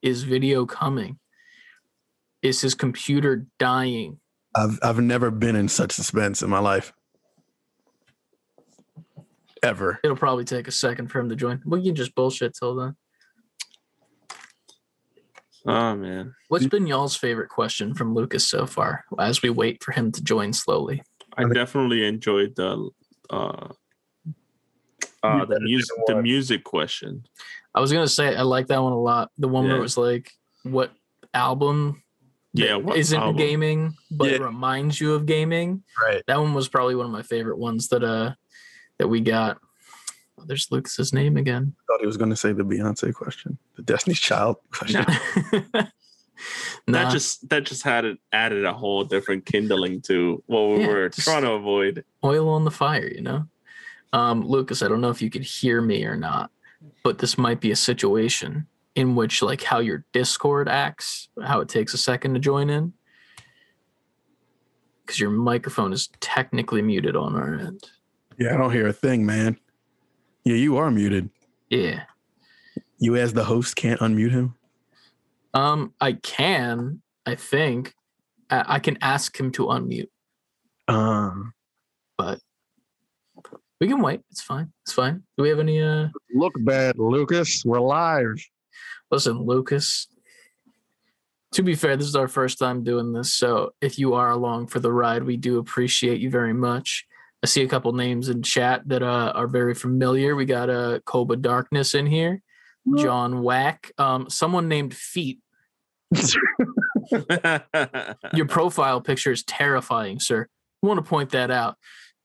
Is 0.01 0.23
video 0.23 0.65
coming? 0.65 1.19
Is 2.41 2.61
his 2.61 2.73
computer 2.73 3.45
dying? 3.59 4.19
I've 4.55 4.79
I've 4.81 4.99
never 4.99 5.29
been 5.29 5.55
in 5.55 5.67
such 5.67 5.91
suspense 5.91 6.41
in 6.41 6.49
my 6.49 6.59
life. 6.59 6.93
Ever. 9.61 9.99
It'll 10.03 10.15
probably 10.15 10.45
take 10.45 10.67
a 10.67 10.71
second 10.71 11.09
for 11.09 11.19
him 11.19 11.29
to 11.29 11.35
join. 11.35 11.61
We 11.65 11.83
can 11.83 11.93
just 11.95 12.15
bullshit 12.15 12.55
till 12.57 12.75
then. 12.75 12.95
Oh 15.65 15.95
man, 15.95 16.33
What's 16.47 16.65
been 16.67 16.87
y'all's 16.87 17.17
favorite 17.17 17.49
question 17.49 17.93
from 17.93 18.15
Lucas 18.15 18.47
so 18.47 18.65
far 18.65 19.03
as 19.19 19.41
we 19.41 19.49
wait 19.49 19.83
for 19.83 19.91
him 19.91 20.11
to 20.13 20.23
join 20.23 20.53
slowly? 20.53 21.03
I 21.39 21.53
definitely 21.53 22.05
enjoyed 22.05 22.55
the 22.55 22.89
uh, 23.29 23.69
uh 25.23 25.45
the 25.45 25.59
music 25.59 25.95
the 26.07 26.21
music 26.21 26.63
question. 26.63 27.23
I 27.73 27.79
was 27.81 27.91
gonna 27.91 28.07
say 28.07 28.35
I 28.35 28.41
like 28.41 28.67
that 28.67 28.81
one 28.81 28.93
a 28.93 28.99
lot. 28.99 29.31
The 29.37 29.47
one 29.47 29.65
where 29.67 29.77
it 29.77 29.81
was 29.81 29.97
like, 29.97 30.31
what 30.63 30.91
album 31.33 32.03
Yeah, 32.53 32.67
that 32.67 32.83
what 32.83 32.97
isn't 32.97 33.19
album? 33.19 33.37
gaming 33.37 33.93
but 34.11 34.31
Yeah. 34.31 34.37
reminds 34.37 34.99
you 34.99 35.13
of 35.13 35.25
gaming? 35.25 35.83
Right. 36.05 36.23
That 36.27 36.39
one 36.39 36.53
was 36.53 36.67
probably 36.67 36.95
one 36.95 37.05
of 37.05 37.11
my 37.11 37.23
favorite 37.23 37.57
ones 37.57 37.87
that 37.89 38.03
uh 38.03 38.33
that 38.97 39.07
we 39.07 39.21
got. 39.21 39.57
Oh, 40.39 40.43
there's 40.45 40.67
Lucas's 40.71 41.13
name 41.13 41.37
again. 41.37 41.73
I 41.77 41.81
thought 41.87 41.99
he 41.99 42.05
was 42.07 42.15
going 42.17 42.29
to 42.29 42.35
say 42.35 42.53
the 42.53 42.63
Beyonce 42.63 43.13
question, 43.13 43.57
the 43.75 43.81
Destiny's 43.81 44.19
Child 44.19 44.55
question. 44.71 45.05
nah, 46.87 47.03
That 47.05 47.11
just 47.11 47.49
that 47.49 47.63
just 47.65 47.83
had 47.83 48.05
it 48.05 48.17
added 48.31 48.65
a 48.65 48.73
whole 48.73 49.03
different 49.03 49.45
kindling 49.45 50.01
to 50.03 50.43
what 50.47 50.69
we 50.69 50.81
Yeah, 50.81 50.87
were 50.87 51.09
trying 51.09 51.43
to 51.43 51.51
avoid. 51.51 52.03
oil 52.23 52.49
on 52.49 52.65
the 52.65 52.71
fire, 52.71 53.07
you 53.07 53.21
know. 53.21 53.47
Um, 54.13 54.45
Lucas, 54.45 54.81
I 54.81 54.87
don't 54.87 55.01
know 55.01 55.09
if 55.11 55.21
you 55.21 55.29
could 55.29 55.43
hear 55.43 55.81
me 55.81 56.03
or 56.05 56.15
not, 56.15 56.51
but 57.03 57.19
this 57.19 57.37
might 57.37 57.59
be 57.61 57.71
a 57.71 57.75
situation 57.75 58.65
in 58.95 59.15
which, 59.15 59.41
like, 59.41 59.61
how 59.63 59.79
your 59.79 60.03
Discord 60.13 60.67
acts, 60.67 61.29
how 61.43 61.59
it 61.61 61.69
takes 61.69 61.93
a 61.93 61.97
second 61.97 62.33
to 62.33 62.39
join 62.39 62.69
in, 62.71 62.93
because 65.05 65.19
your 65.19 65.29
microphone 65.29 65.93
is 65.93 66.09
technically 66.19 66.81
muted 66.81 67.15
on 67.15 67.35
our 67.35 67.55
end. 67.55 67.89
Yeah, 68.37 68.53
I 68.53 68.57
don't 68.57 68.71
hear 68.71 68.87
a 68.87 68.93
thing, 68.93 69.25
man. 69.25 69.57
Yeah, 70.43 70.55
you 70.55 70.77
are 70.77 70.89
muted. 70.89 71.29
Yeah. 71.69 72.03
You 72.97 73.15
as 73.15 73.33
the 73.33 73.43
host 73.45 73.75
can't 73.75 73.99
unmute 73.99 74.31
him. 74.31 74.55
Um, 75.53 75.93
I 75.99 76.13
can, 76.13 77.01
I 77.25 77.35
think, 77.35 77.93
I, 78.49 78.75
I 78.75 78.79
can 78.79 78.97
ask 79.01 79.39
him 79.39 79.51
to 79.53 79.67
unmute, 79.67 80.09
Um, 80.87 81.53
but 82.17 82.39
we 83.79 83.87
can 83.87 84.01
wait. 84.01 84.21
It's 84.31 84.41
fine. 84.41 84.71
It's 84.83 84.93
fine. 84.93 85.23
Do 85.37 85.43
we 85.43 85.49
have 85.49 85.59
any? 85.59 85.81
Uh, 85.81 86.09
look 86.33 86.53
bad, 86.59 86.97
Lucas. 86.97 87.63
We're 87.65 87.79
live. 87.79 88.35
Listen, 89.09 89.41
Lucas. 89.41 90.07
To 91.53 91.63
be 91.63 91.73
fair, 91.73 91.97
this 91.97 92.07
is 92.07 92.15
our 92.15 92.27
first 92.27 92.59
time 92.59 92.83
doing 92.83 93.11
this, 93.11 93.33
so 93.33 93.73
if 93.81 93.97
you 93.97 94.13
are 94.13 94.29
along 94.29 94.67
for 94.67 94.79
the 94.79 94.91
ride, 94.91 95.23
we 95.23 95.35
do 95.35 95.57
appreciate 95.57 96.21
you 96.21 96.29
very 96.29 96.53
much. 96.53 97.07
I 97.41 97.47
see 97.47 97.63
a 97.63 97.67
couple 97.67 97.91
names 97.93 98.29
in 98.29 98.43
chat 98.43 98.87
that 98.87 99.01
uh, 99.01 99.31
are 99.33 99.47
very 99.47 99.73
familiar. 99.73 100.35
We 100.35 100.45
got 100.45 100.69
uh, 100.69 100.99
Koba 101.05 101.37
Darkness 101.37 101.95
in 101.95 102.05
here, 102.05 102.43
John 102.97 103.43
Whack, 103.43 103.91
um, 103.97 104.29
someone 104.29 104.67
named 104.67 104.93
Feet. 104.93 105.39
Your 108.33 108.47
profile 108.47 109.01
picture 109.01 109.31
is 109.31 109.43
terrifying, 109.43 110.19
sir. 110.19 110.47
I 110.83 110.87
want 110.87 111.03
to 111.03 111.07
point 111.07 111.31
that 111.31 111.51
out. 111.51 111.75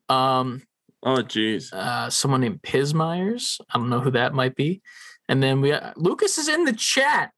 Um, 0.08 0.62
oh 1.02 1.16
jeez. 1.16 1.72
uh, 1.72 2.08
someone 2.10 2.40
named 2.40 2.62
Pismires. 2.62 3.60
I 3.70 3.78
don't 3.78 3.90
know 3.90 4.00
who 4.00 4.12
that 4.12 4.32
might 4.34 4.54
be. 4.54 4.80
And 5.28 5.42
then 5.42 5.60
we 5.60 5.74
Lucas 5.96 6.38
is 6.38 6.48
in 6.48 6.64
the 6.64 6.72
chat. 6.72 7.30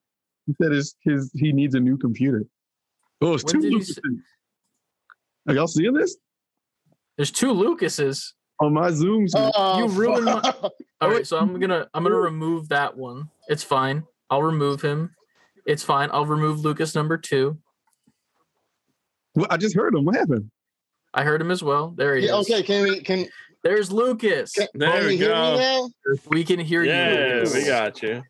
He 0.47 0.55
said 0.61 0.73
his, 0.73 0.95
his 1.03 1.31
he 1.35 1.53
needs 1.53 1.75
a 1.75 1.81
new 1.81 1.97
computer. 1.97 2.45
Oh, 3.21 3.35
it's 3.35 3.45
What 3.45 3.53
two 3.53 3.61
did 3.63 3.73
Lucases. 3.73 3.99
Are 5.49 5.55
y'all 5.55 5.67
seeing 5.67 5.95
this? 5.95 6.17
There's 7.17 7.31
two 7.31 7.53
Lucases. 7.53 8.35
On 8.61 8.73
my 8.73 8.91
Zoom. 8.91 9.25
Oh, 9.25 9.27
screen. 9.27 9.51
Oh, 9.55 9.79
You 9.79 9.89
ruined 9.89 10.25
my- 10.27 10.53
All 11.03 11.11
right, 11.11 11.27
so 11.27 11.37
I'm 11.39 11.59
gonna 11.61 11.87
I'm 11.93 12.03
gonna 12.03 12.15
remove 12.17 12.69
that 12.71 12.97
one. 12.97 13.29
It's 13.49 13.63
fine. 13.63 14.03
I'll 14.31 14.43
remove 14.43 14.81
him. 14.81 15.15
It's 15.67 15.83
fine. 15.83 16.09
I'll 16.13 16.25
remove 16.27 16.61
Lucas 16.61 16.95
number 16.95 17.19
two. 17.19 17.59
Well, 19.35 19.47
I 19.51 19.59
just 19.59 19.77
heard 19.77 19.95
him. 19.95 20.05
What 20.07 20.15
happened? 20.15 20.51
I 21.13 21.23
heard 21.23 21.41
him 21.41 21.51
as 21.51 21.63
well. 21.63 21.91
There 21.97 22.17
he 22.17 22.27
Yeah, 22.27 22.39
is. 22.39 22.51
okay, 22.51 22.63
can 22.63 22.85
we 22.85 23.01
can, 23.03 23.27
There's 23.63 23.93
Lucas. 23.93 24.53
can, 24.53 24.69
There 24.75 24.91
can 24.91 25.01
we 25.03 25.07
we 25.09 25.17
hear 25.19 25.29
go. 25.29 25.53
me 25.53 25.59
now? 25.59 25.89
We 26.29 26.45
can 26.45 26.59
hear 26.61 26.83
Yeah, 26.83 27.11
you. 27.11 27.35
Lucas. 27.35 27.55
we 27.55 27.65
got 27.67 28.03
you. 28.03 28.23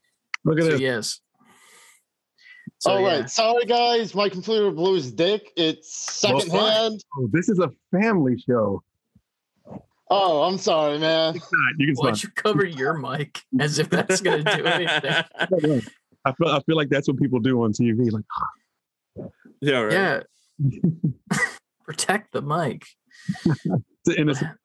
Look 0.45 0.59
at 0.59 0.65
So 0.65 0.71
this. 0.73 0.81
yes. 0.81 1.21
So, 2.79 2.91
All 2.91 3.03
right, 3.05 3.21
yeah. 3.21 3.27
sorry 3.27 3.65
guys, 3.65 4.15
my 4.15 4.29
computer 4.29 4.71
blew 4.71 4.95
his 4.95 5.13
dick. 5.13 5.53
It's 5.57 6.21
Well, 6.23 6.41
secondhand. 6.41 7.03
Oh, 7.17 7.29
this 7.33 7.49
is 7.49 7.59
a 7.61 7.71
family 7.93 8.37
show. 8.39 8.83
Oh, 10.09 10.43
I'm 10.45 10.59
sorry, 10.59 10.99
man. 10.99 11.35
You 11.35 11.41
can 11.41 11.95
Why'd 11.97 12.23
you 12.23 12.29
cover 12.31 12.65
your 12.65 12.95
mic 12.95 13.41
as 13.61 13.79
if 13.79 13.91
that's 13.91 14.21
gonna 14.21 14.45
do 14.45 14.65
anything? 14.67 15.25
I 16.25 16.33
feel 16.33 16.49
I 16.49 16.61
feel 16.61 16.77
like 16.77 16.89
that's 16.89 17.09
what 17.09 17.19
people 17.19 17.41
do 17.41 17.63
on 17.63 17.73
TV. 17.73 18.11
Like, 18.13 18.25
yeah, 19.61 19.81
right. 19.81 20.25
Yeah. 20.61 21.39
Protect 21.85 22.33
the 22.33 22.43
mic. 22.43 22.85
it's 23.45 24.17
innocent. 24.17 24.51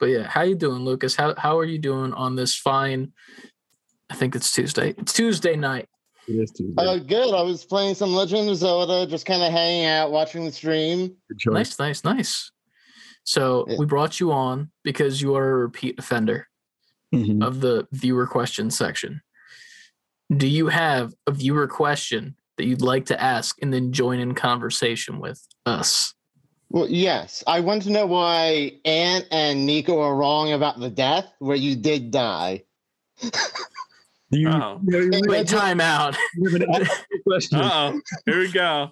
But 0.00 0.10
yeah, 0.10 0.28
how 0.28 0.42
you 0.42 0.54
doing, 0.54 0.84
Lucas? 0.84 1.16
How 1.16 1.34
how 1.36 1.58
are 1.58 1.64
you 1.64 1.78
doing 1.78 2.12
on 2.12 2.36
this 2.36 2.54
fine? 2.54 3.12
I 4.08 4.14
think 4.14 4.36
it's 4.36 4.52
Tuesday. 4.52 4.94
It's 4.96 5.12
Tuesday 5.12 5.56
night. 5.56 5.88
It 6.28 6.34
is 6.34 6.52
Tuesday. 6.52 6.74
Uh, 6.80 6.98
good. 6.98 7.34
I 7.34 7.42
was 7.42 7.64
playing 7.64 7.96
some 7.96 8.14
Legend 8.14 8.48
of 8.48 8.56
Zelda, 8.58 9.10
just 9.10 9.26
kind 9.26 9.42
of 9.42 9.50
hanging 9.50 9.86
out, 9.86 10.12
watching 10.12 10.44
the 10.44 10.52
stream. 10.52 11.16
Nice, 11.46 11.76
nice, 11.80 12.04
nice. 12.04 12.52
So 13.28 13.66
Yeah. 13.68 13.76
we 13.78 13.84
brought 13.84 14.18
you 14.20 14.32
on 14.32 14.70
because 14.84 15.20
you 15.20 15.36
are 15.36 15.50
a 15.50 15.56
repeat 15.58 15.98
offender 15.98 16.48
Mhm. 17.14 17.44
of 17.46 17.60
the 17.60 17.86
viewer 17.92 18.26
question 18.26 18.70
section. 18.70 19.20
Do 20.34 20.46
you 20.46 20.68
have 20.68 21.12
a 21.26 21.32
viewer 21.32 21.66
question 21.68 22.36
that 22.56 22.64
you'd 22.64 22.80
like 22.80 23.04
to 23.06 23.22
ask 23.22 23.56
and 23.60 23.70
then 23.70 23.92
join 23.92 24.18
in 24.18 24.34
conversation 24.34 25.18
with 25.18 25.46
us? 25.66 26.14
Well, 26.70 26.88
yes. 26.88 27.44
I 27.46 27.60
want 27.60 27.82
to 27.82 27.90
know 27.90 28.06
why 28.06 28.78
Ant 28.86 29.26
and 29.30 29.66
Nico 29.66 30.00
are 30.00 30.16
wrong 30.16 30.52
about 30.52 30.80
the 30.80 30.88
death, 30.88 31.26
where 31.38 31.56
you 31.56 31.76
did 31.76 32.10
die. 32.10 32.64
Do 34.30 34.38
you, 34.40 34.48
Oh. 34.48 34.80
you, 34.86 35.10
you 35.12 35.20
Wait, 35.26 35.48
time 35.48 35.82
out. 35.82 36.14
have 36.44 36.54
an 36.54 36.74
actual 36.74 36.96
question? 37.26 37.58
Uh 37.58 37.92
oh. 37.94 38.00
Here 38.24 38.38
we 38.38 38.50
go. 38.50 38.90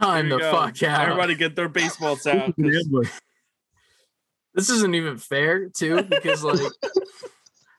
Time 0.00 0.26
Here 0.28 0.34
the 0.36 0.40
go. 0.40 0.52
fuck 0.52 0.82
out. 0.84 1.02
Everybody 1.02 1.34
get 1.34 1.54
their 1.54 1.68
baseballs 1.68 2.26
out. 2.26 2.54
'Cause- 4.54 4.66
this 4.68 4.76
isn't 4.76 4.94
even 4.94 5.16
fair 5.16 5.68
too 5.68 6.02
because 6.02 6.42
like 6.44 6.58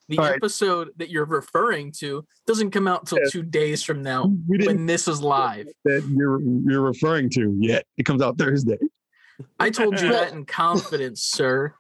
the 0.08 0.18
All 0.20 0.26
right. 0.26 0.36
episode 0.36 0.90
that 0.98 1.10
you're 1.10 1.26
referring 1.26 1.92
to 2.00 2.26
doesn't 2.46 2.72
come 2.72 2.88
out 2.88 3.08
till 3.08 3.18
Yeah. 3.20 3.30
two 3.32 3.44
days 3.44 3.82
from 3.84 4.02
now 4.04 4.28
when 4.48 4.86
this 4.86 5.08
is 5.08 5.22
live 5.22 5.68
that 5.86 6.08
you're 6.16 6.42
you're 6.42 6.82
referring 6.82 7.30
to 7.32 7.56
yet. 7.60 7.86
It 7.98 8.04
comes 8.06 8.22
out 8.22 8.38
Thursday. 8.38 8.78
i 9.60 9.70
told 9.70 10.00
you 10.00 10.10
that 10.10 10.32
in 10.34 10.46
confidence 10.46 11.22
sir 11.22 11.74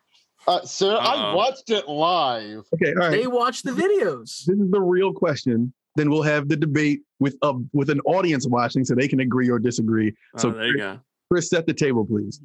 Uh, 0.47 0.61
sir, 0.63 0.91
I 0.95 1.13
Uh-oh. 1.15 1.35
watched 1.37 1.71
it 1.71 1.87
live. 1.87 2.65
Okay, 2.75 2.91
all 2.91 2.97
right. 2.97 3.09
they 3.11 3.25
watch 3.25 3.63
the 3.63 3.71
videos 3.71 4.45
this 4.45 4.59
is 4.59 4.69
the 4.71 4.81
real 4.81 5.11
question. 5.13 5.73
then 5.95 6.09
we'll 6.11 6.21
have 6.23 6.47
the 6.49 6.55
debate 6.57 7.01
with 7.19 7.35
a 7.41 7.53
with 7.73 7.89
an 7.89 7.99
audience 8.01 8.45
watching, 8.47 8.83
so 8.85 8.93
they 8.95 9.07
can 9.07 9.21
agree 9.21 9.49
or 9.49 9.57
disagree. 9.59 10.13
So 10.37 10.49
oh, 10.49 10.51
there 10.53 10.67
you 10.67 10.77
go. 10.77 10.99
Chris, 11.31 11.49
set 11.49 11.65
the 11.65 11.73
table, 11.73 12.05
please. 12.05 12.41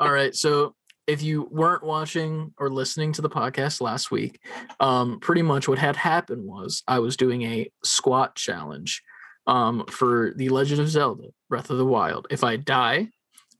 All 0.00 0.10
right. 0.12 0.34
So 0.34 0.74
if 1.06 1.22
you 1.22 1.48
weren't 1.50 1.82
watching 1.84 2.52
or 2.58 2.68
listening 2.70 3.12
to 3.12 3.22
the 3.22 3.30
podcast 3.30 3.80
last 3.80 4.10
week, 4.10 4.40
um, 4.80 5.20
pretty 5.20 5.42
much 5.42 5.68
what 5.68 5.78
had 5.78 5.96
happened 5.96 6.44
was 6.44 6.82
I 6.88 6.98
was 6.98 7.16
doing 7.16 7.42
a 7.42 7.70
squat 7.84 8.34
challenge 8.34 9.02
um, 9.46 9.84
for 9.88 10.32
The 10.36 10.48
Legend 10.48 10.80
of 10.80 10.88
Zelda 10.88 11.28
Breath 11.48 11.70
of 11.70 11.78
the 11.78 11.86
Wild. 11.86 12.26
If 12.30 12.42
I 12.42 12.56
die, 12.56 13.08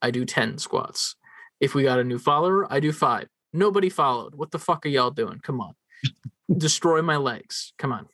I 0.02 0.10
do 0.10 0.24
10 0.24 0.58
squats. 0.58 1.14
If 1.60 1.74
we 1.74 1.84
got 1.84 2.00
a 2.00 2.04
new 2.04 2.18
follower, 2.18 2.70
I 2.72 2.80
do 2.80 2.92
five. 2.92 3.28
Nobody 3.52 3.88
followed. 3.88 4.34
What 4.34 4.50
the 4.50 4.58
fuck 4.58 4.84
are 4.84 4.88
y'all 4.90 5.10
doing? 5.10 5.38
Come 5.40 5.60
on. 5.60 5.74
Destroy 6.58 7.00
my 7.02 7.16
legs. 7.16 7.72
Come 7.78 7.92
on. 7.92 8.08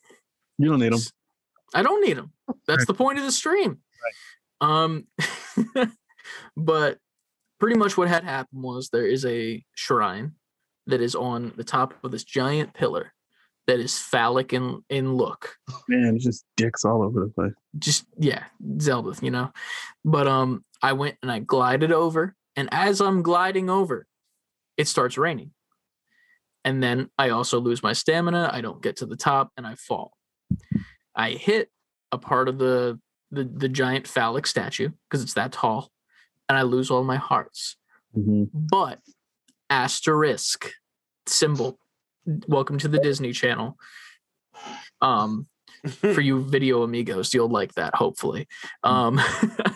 You 0.58 0.68
don't 0.68 0.78
need 0.78 0.92
them. 0.92 1.00
I 1.74 1.82
don't 1.82 2.04
need 2.06 2.18
them. 2.18 2.32
That's 2.66 2.80
Right. 2.80 2.86
the 2.86 2.94
point 2.94 3.18
of 3.18 3.24
the 3.24 3.32
stream. 3.32 3.78
Um, 4.60 5.06
but 6.56 6.98
pretty 7.62 7.78
much 7.78 7.96
what 7.96 8.08
had 8.08 8.24
happened 8.24 8.60
was 8.60 8.88
there 8.88 9.06
is 9.06 9.24
a 9.24 9.64
shrine 9.76 10.32
that 10.88 11.00
is 11.00 11.14
on 11.14 11.52
the 11.56 11.62
top 11.62 11.94
of 12.02 12.10
this 12.10 12.24
giant 12.24 12.74
pillar 12.74 13.12
that 13.68 13.78
is 13.78 13.96
phallic 13.96 14.52
in 14.52 14.82
in 14.90 15.14
look. 15.14 15.54
Man, 15.88 16.16
it's 16.16 16.24
just 16.24 16.44
dicks 16.56 16.84
all 16.84 17.04
over 17.04 17.20
the 17.20 17.28
place. 17.28 17.52
Just 17.78 18.04
yeah, 18.18 18.42
Zelda, 18.80 19.14
you 19.22 19.30
know. 19.30 19.52
But 20.04 20.26
um, 20.26 20.64
I 20.82 20.94
went 20.94 21.18
and 21.22 21.30
I 21.30 21.38
glided 21.38 21.92
over, 21.92 22.34
and 22.56 22.68
as 22.72 23.00
I'm 23.00 23.22
gliding 23.22 23.70
over, 23.70 24.08
it 24.76 24.88
starts 24.88 25.16
raining. 25.16 25.52
And 26.64 26.82
then 26.82 27.10
I 27.16 27.28
also 27.28 27.60
lose 27.60 27.80
my 27.80 27.92
stamina. 27.92 28.50
I 28.52 28.60
don't 28.60 28.82
get 28.82 28.96
to 28.96 29.06
the 29.06 29.16
top, 29.16 29.52
and 29.56 29.68
I 29.68 29.76
fall. 29.76 30.14
I 31.14 31.30
hit 31.30 31.70
a 32.10 32.18
part 32.18 32.48
of 32.48 32.58
the 32.58 32.98
the, 33.30 33.44
the 33.44 33.68
giant 33.68 34.08
phallic 34.08 34.48
statue 34.48 34.88
because 35.08 35.22
it's 35.22 35.34
that 35.34 35.52
tall, 35.52 35.92
and 36.48 36.58
I 36.58 36.62
lose 36.62 36.90
all 36.90 37.04
my 37.04 37.16
hearts. 37.16 37.76
Mhm. 38.16 38.48
But 38.52 39.00
asterisk 39.70 40.70
symbol. 41.26 41.78
Welcome 42.46 42.78
to 42.78 42.88
the 42.88 42.98
Disney 42.98 43.32
Channel. 43.32 43.76
Um, 45.00 45.46
for 45.88 46.20
you 46.20 46.42
video 46.44 46.82
amigos, 46.82 47.32
you'll 47.34 47.48
like 47.48 47.74
that 47.74 47.94
hopefully. 47.94 48.46
Um, 48.84 49.20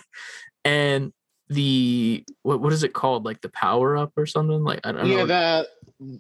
and 0.64 1.12
the 1.48 2.24
what 2.42 2.61
what 2.61 2.72
is 2.72 2.83
it 2.83 2.92
called? 2.92 3.24
Like 3.24 3.40
the 3.40 3.48
power 3.50 3.96
up 3.96 4.12
or 4.16 4.26
something? 4.26 4.62
Like 4.62 4.81
I 4.85 4.92
don't 4.92 5.07
Yeah, 5.09 5.24
know. 5.24 5.26
the 5.26 5.68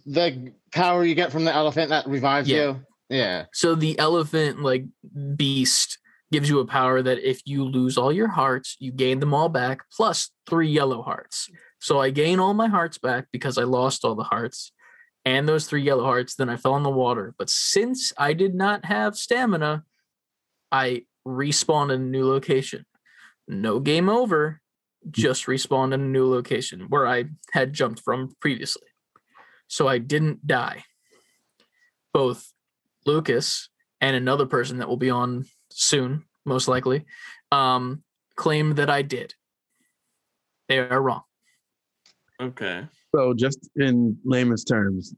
the 0.06 0.52
power 0.72 1.04
you 1.04 1.14
get 1.14 1.32
from 1.32 1.44
the 1.44 1.52
elephant 1.54 1.90
that 1.90 2.06
revives 2.06 2.48
Yeah. 2.48 2.56
you. 2.62 2.80
Yeah. 3.08 3.44
So 3.52 3.74
the 3.74 3.98
elephant 3.98 4.62
like 4.62 4.84
beast 5.36 5.98
gives 6.32 6.48
you 6.48 6.60
a 6.60 6.66
power 6.66 7.02
that 7.02 7.18
if 7.28 7.40
you 7.44 7.64
lose 7.64 7.96
all 7.96 8.12
your 8.12 8.28
hearts, 8.28 8.76
you 8.80 8.92
gain 8.92 9.20
them 9.20 9.34
all 9.34 9.48
back 9.48 9.80
plus 9.94 10.30
three 10.48 10.68
yellow 10.68 11.02
hearts. 11.02 11.48
So 11.80 12.00
I 12.00 12.10
gain 12.10 12.40
all 12.40 12.54
my 12.54 12.68
hearts 12.68 12.98
back 12.98 13.26
because 13.32 13.58
I 13.58 13.62
lost 13.62 14.04
all 14.04 14.14
the 14.14 14.24
hearts 14.24 14.72
and 15.24 15.48
those 15.48 15.66
three 15.66 15.82
yellow 15.82 16.04
hearts. 16.04 16.34
Then 16.34 16.48
I 16.48 16.56
fell 16.56 16.76
in 16.76 16.82
the 16.82 16.90
water. 16.90 17.34
But 17.38 17.50
since 17.50 18.12
I 18.18 18.32
did 18.32 18.54
not 18.54 18.84
have 18.84 19.16
stamina, 19.16 19.84
I 20.72 21.04
respawned 21.26 21.94
in 21.94 22.00
a 22.00 22.04
new 22.04 22.26
location. 22.26 22.86
No 23.46 23.78
game 23.78 24.08
over, 24.08 24.60
just 25.10 25.46
respawned 25.46 25.94
in 25.94 26.00
a 26.00 26.04
new 26.04 26.28
location 26.28 26.86
where 26.88 27.06
I 27.06 27.26
had 27.52 27.72
jumped 27.72 28.00
from 28.00 28.34
previously. 28.40 28.88
So 29.68 29.86
I 29.86 29.98
didn't 29.98 30.46
die. 30.46 30.84
Both 32.12 32.52
Lucas 33.04 33.68
and 34.00 34.16
another 34.16 34.46
person 34.46 34.78
that 34.78 34.88
will 34.88 34.96
be 34.96 35.10
on 35.10 35.44
soon, 35.70 36.24
most 36.44 36.68
likely, 36.68 37.04
um, 37.52 38.02
claim 38.36 38.74
that 38.74 38.90
I 38.90 39.02
did. 39.02 39.34
They 40.68 40.78
are 40.78 41.00
wrong. 41.00 41.22
Okay. 42.40 42.86
So, 43.14 43.34
just 43.34 43.68
in 43.76 44.18
layman's 44.24 44.64
terms, 44.64 45.14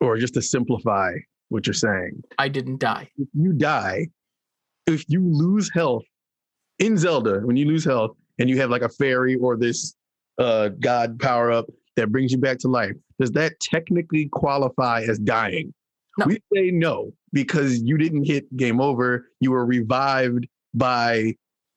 or 0.00 0.16
just 0.16 0.34
to 0.34 0.42
simplify 0.42 1.12
what 1.48 1.66
you're 1.66 1.74
saying, 1.74 2.22
I 2.38 2.48
didn't 2.48 2.78
die. 2.78 3.08
if 3.16 3.28
you 3.32 3.52
die, 3.52 4.08
if 4.86 5.04
you 5.08 5.22
lose 5.24 5.70
health 5.72 6.04
in 6.78 6.96
Zelda, 6.96 7.40
when 7.40 7.56
you 7.56 7.66
lose 7.66 7.84
health 7.84 8.16
and 8.38 8.50
you 8.50 8.58
have 8.60 8.70
like 8.70 8.82
a 8.82 8.88
fairy 8.88 9.36
or 9.36 9.56
this 9.56 9.94
uh, 10.38 10.68
god 10.80 11.18
power 11.18 11.50
up 11.50 11.66
that 11.96 12.12
brings 12.12 12.32
you 12.32 12.38
back 12.38 12.58
to 12.58 12.68
life, 12.68 12.92
does 13.18 13.30
that 13.32 13.58
technically 13.60 14.28
qualify 14.30 15.02
as 15.02 15.18
dying? 15.18 15.72
No. 16.18 16.26
We 16.26 16.38
say 16.54 16.70
no 16.70 17.12
because 17.32 17.80
you 17.80 17.98
didn't 17.98 18.24
hit 18.24 18.54
game 18.56 18.80
over. 18.80 19.26
You 19.40 19.50
were 19.52 19.64
revived 19.66 20.46
by 20.74 21.34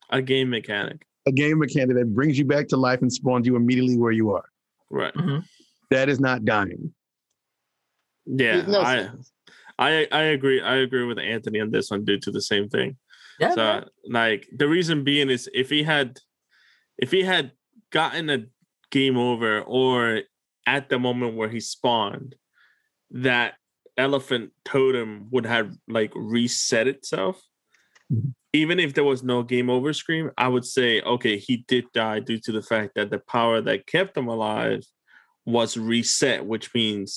A 0.09 0.21
game 0.21 0.49
mechanic. 0.49 1.05
a 1.27 1.31
game 1.31 1.59
mechanic 1.59 1.95
that 1.97 2.13
brings 2.15 2.37
you 2.37 2.45
back 2.45 2.67
to 2.69 2.77
life 2.77 3.01
and 3.01 3.11
spawns 3.11 3.45
you 3.47 3.55
immediately 3.55 3.97
where 3.97 4.11
you 4.11 4.31
are. 4.31 4.45
Right. 4.89 5.13
Mhm. 5.13 5.43
That 5.89 6.09
is 6.09 6.19
not 6.19 6.45
dying. 6.45 6.93
Yeah. 8.25 8.61
No 8.67 8.81
I. 8.81 9.09
I 9.79 10.07
I 10.11 10.21
agree. 10.23 10.61
I 10.61 10.75
agree 10.77 11.05
with 11.05 11.17
Anthony 11.19 11.59
on 11.59 11.71
this 11.71 11.89
one 11.89 12.05
due 12.05 12.19
to 12.19 12.31
the 12.31 12.41
same 12.41 12.69
thing. 12.69 12.97
Yeah, 13.39 13.51
so 13.55 13.63
man. 13.63 13.85
like 14.09 14.47
the 14.55 14.67
reason 14.67 15.03
being 15.03 15.29
is 15.29 15.49
if 15.53 15.69
he 15.69 15.81
had 15.83 16.19
if 16.99 17.11
he 17.11 17.23
had 17.23 17.51
gotten 17.91 18.29
a 18.29 18.45
game 18.91 19.17
over 19.17 19.61
or 19.61 20.21
at 20.67 20.89
the 20.89 20.99
moment 20.99 21.35
where 21.35 21.49
he 21.49 21.59
spawned 21.59 22.35
that 23.09 23.55
elephant 24.05 24.51
totem 24.65 25.27
would 25.31 25.45
have 25.45 25.67
like 25.87 26.11
reset 26.15 26.87
itself 26.87 27.35
Mhm. 28.11 28.33
even 28.61 28.77
if 28.85 28.93
there 28.93 29.03
was 29.13 29.21
no 29.23 29.37
game 29.53 29.69
over 29.75 29.93
screen 29.93 30.25
i 30.37 30.47
would 30.53 30.65
say 30.65 30.89
okay 31.13 31.35
he 31.47 31.55
did 31.71 31.85
die 31.93 32.19
due 32.29 32.39
to 32.45 32.51
the 32.57 32.65
fact 32.71 32.89
that 32.95 33.09
the 33.13 33.19
power 33.35 33.57
that 33.67 33.87
kept 33.93 34.17
him 34.17 34.27
alive 34.27 34.81
was 35.45 35.77
reset 35.77 36.39
which 36.45 36.67
means 36.73 37.09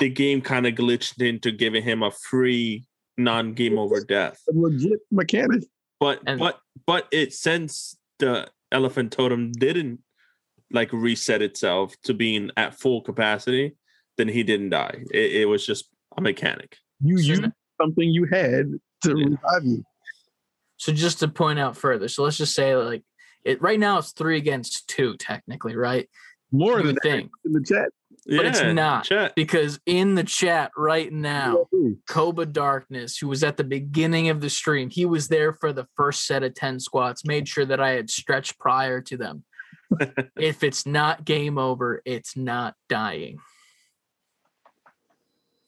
the 0.00 0.08
game 0.08 0.40
kind 0.40 0.66
of 0.66 0.74
glitched 0.74 1.20
into 1.32 1.50
giving 1.64 1.82
him 1.90 2.02
a 2.02 2.10
free 2.28 2.86
non-game 3.18 3.76
over 3.78 4.00
death 4.16 4.38
A 4.48 4.52
legit 4.66 5.00
mechanic. 5.10 5.62
but 6.04 6.16
And- 6.26 6.38
but 6.44 6.54
but 6.86 7.02
it 7.20 7.34
since 7.34 7.98
the 8.18 8.48
elephant 8.72 9.12
totem 9.12 9.52
didn't 9.52 10.00
like 10.78 10.90
reset 10.92 11.42
itself 11.42 11.86
to 12.04 12.14
being 12.14 12.50
at 12.56 12.78
full 12.82 13.00
capacity, 13.02 13.66
then 14.20 14.28
he 14.28 14.42
didn't 14.42 14.70
die. 14.70 15.02
It, 15.10 15.32
it 15.42 15.44
was 15.46 15.64
just 15.66 15.88
a 16.16 16.20
mechanic. 16.20 16.76
You 17.02 17.16
So 17.18 17.24
used 17.28 17.44
n- 17.44 17.52
something 17.80 18.08
you 18.08 18.26
had 18.30 18.66
to 19.04 19.18
Yeah. 19.18 19.24
revive 19.24 19.64
you. 19.64 19.84
So 20.76 20.92
just 20.92 21.18
to 21.20 21.28
point 21.28 21.58
out 21.58 21.76
further, 21.76 22.08
so 22.08 22.22
let's 22.22 22.36
just 22.38 22.54
say 22.54 22.74
like 22.76 23.02
it 23.44 23.60
right 23.62 23.80
now 23.80 23.98
it's 23.98 24.12
three 24.12 24.36
against 24.36 24.86
two 24.88 25.16
technically, 25.16 25.74
right? 25.76 26.08
More 26.52 26.72
You 26.72 26.78
than 26.78 26.86
would 26.86 26.94
that 26.96 27.02
think 27.02 27.30
in 27.44 27.52
the 27.52 27.64
chat. 27.64 27.88
But 28.26 28.46
it's 28.46 28.62
not. 28.62 29.04
Chat. 29.04 29.34
because 29.34 29.80
in 29.86 30.14
the 30.14 30.22
chat 30.24 30.72
right 30.76 31.10
now, 31.10 31.66
Koba 32.06 32.44
Darkness, 32.44 33.16
who 33.16 33.28
was 33.28 33.42
at 33.42 33.56
the 33.56 33.64
beginning 33.64 34.28
of 34.28 34.42
the 34.42 34.50
stream, 34.50 34.90
he 34.90 35.06
was 35.06 35.28
there 35.28 35.54
for 35.54 35.72
the 35.72 35.86
first 35.96 36.26
set 36.26 36.42
of 36.42 36.54
10 36.54 36.80
squats, 36.80 37.24
made 37.24 37.48
sure 37.48 37.64
that 37.64 37.80
I 37.80 37.90
had 37.92 38.10
stretched 38.10 38.58
prior 38.58 39.00
to 39.02 39.16
them. 39.16 39.44
if 40.36 40.62
it's 40.62 40.84
not 40.86 41.24
game 41.24 41.56
over, 41.56 42.02
it's 42.04 42.36
not 42.36 42.74
dying. 42.90 43.38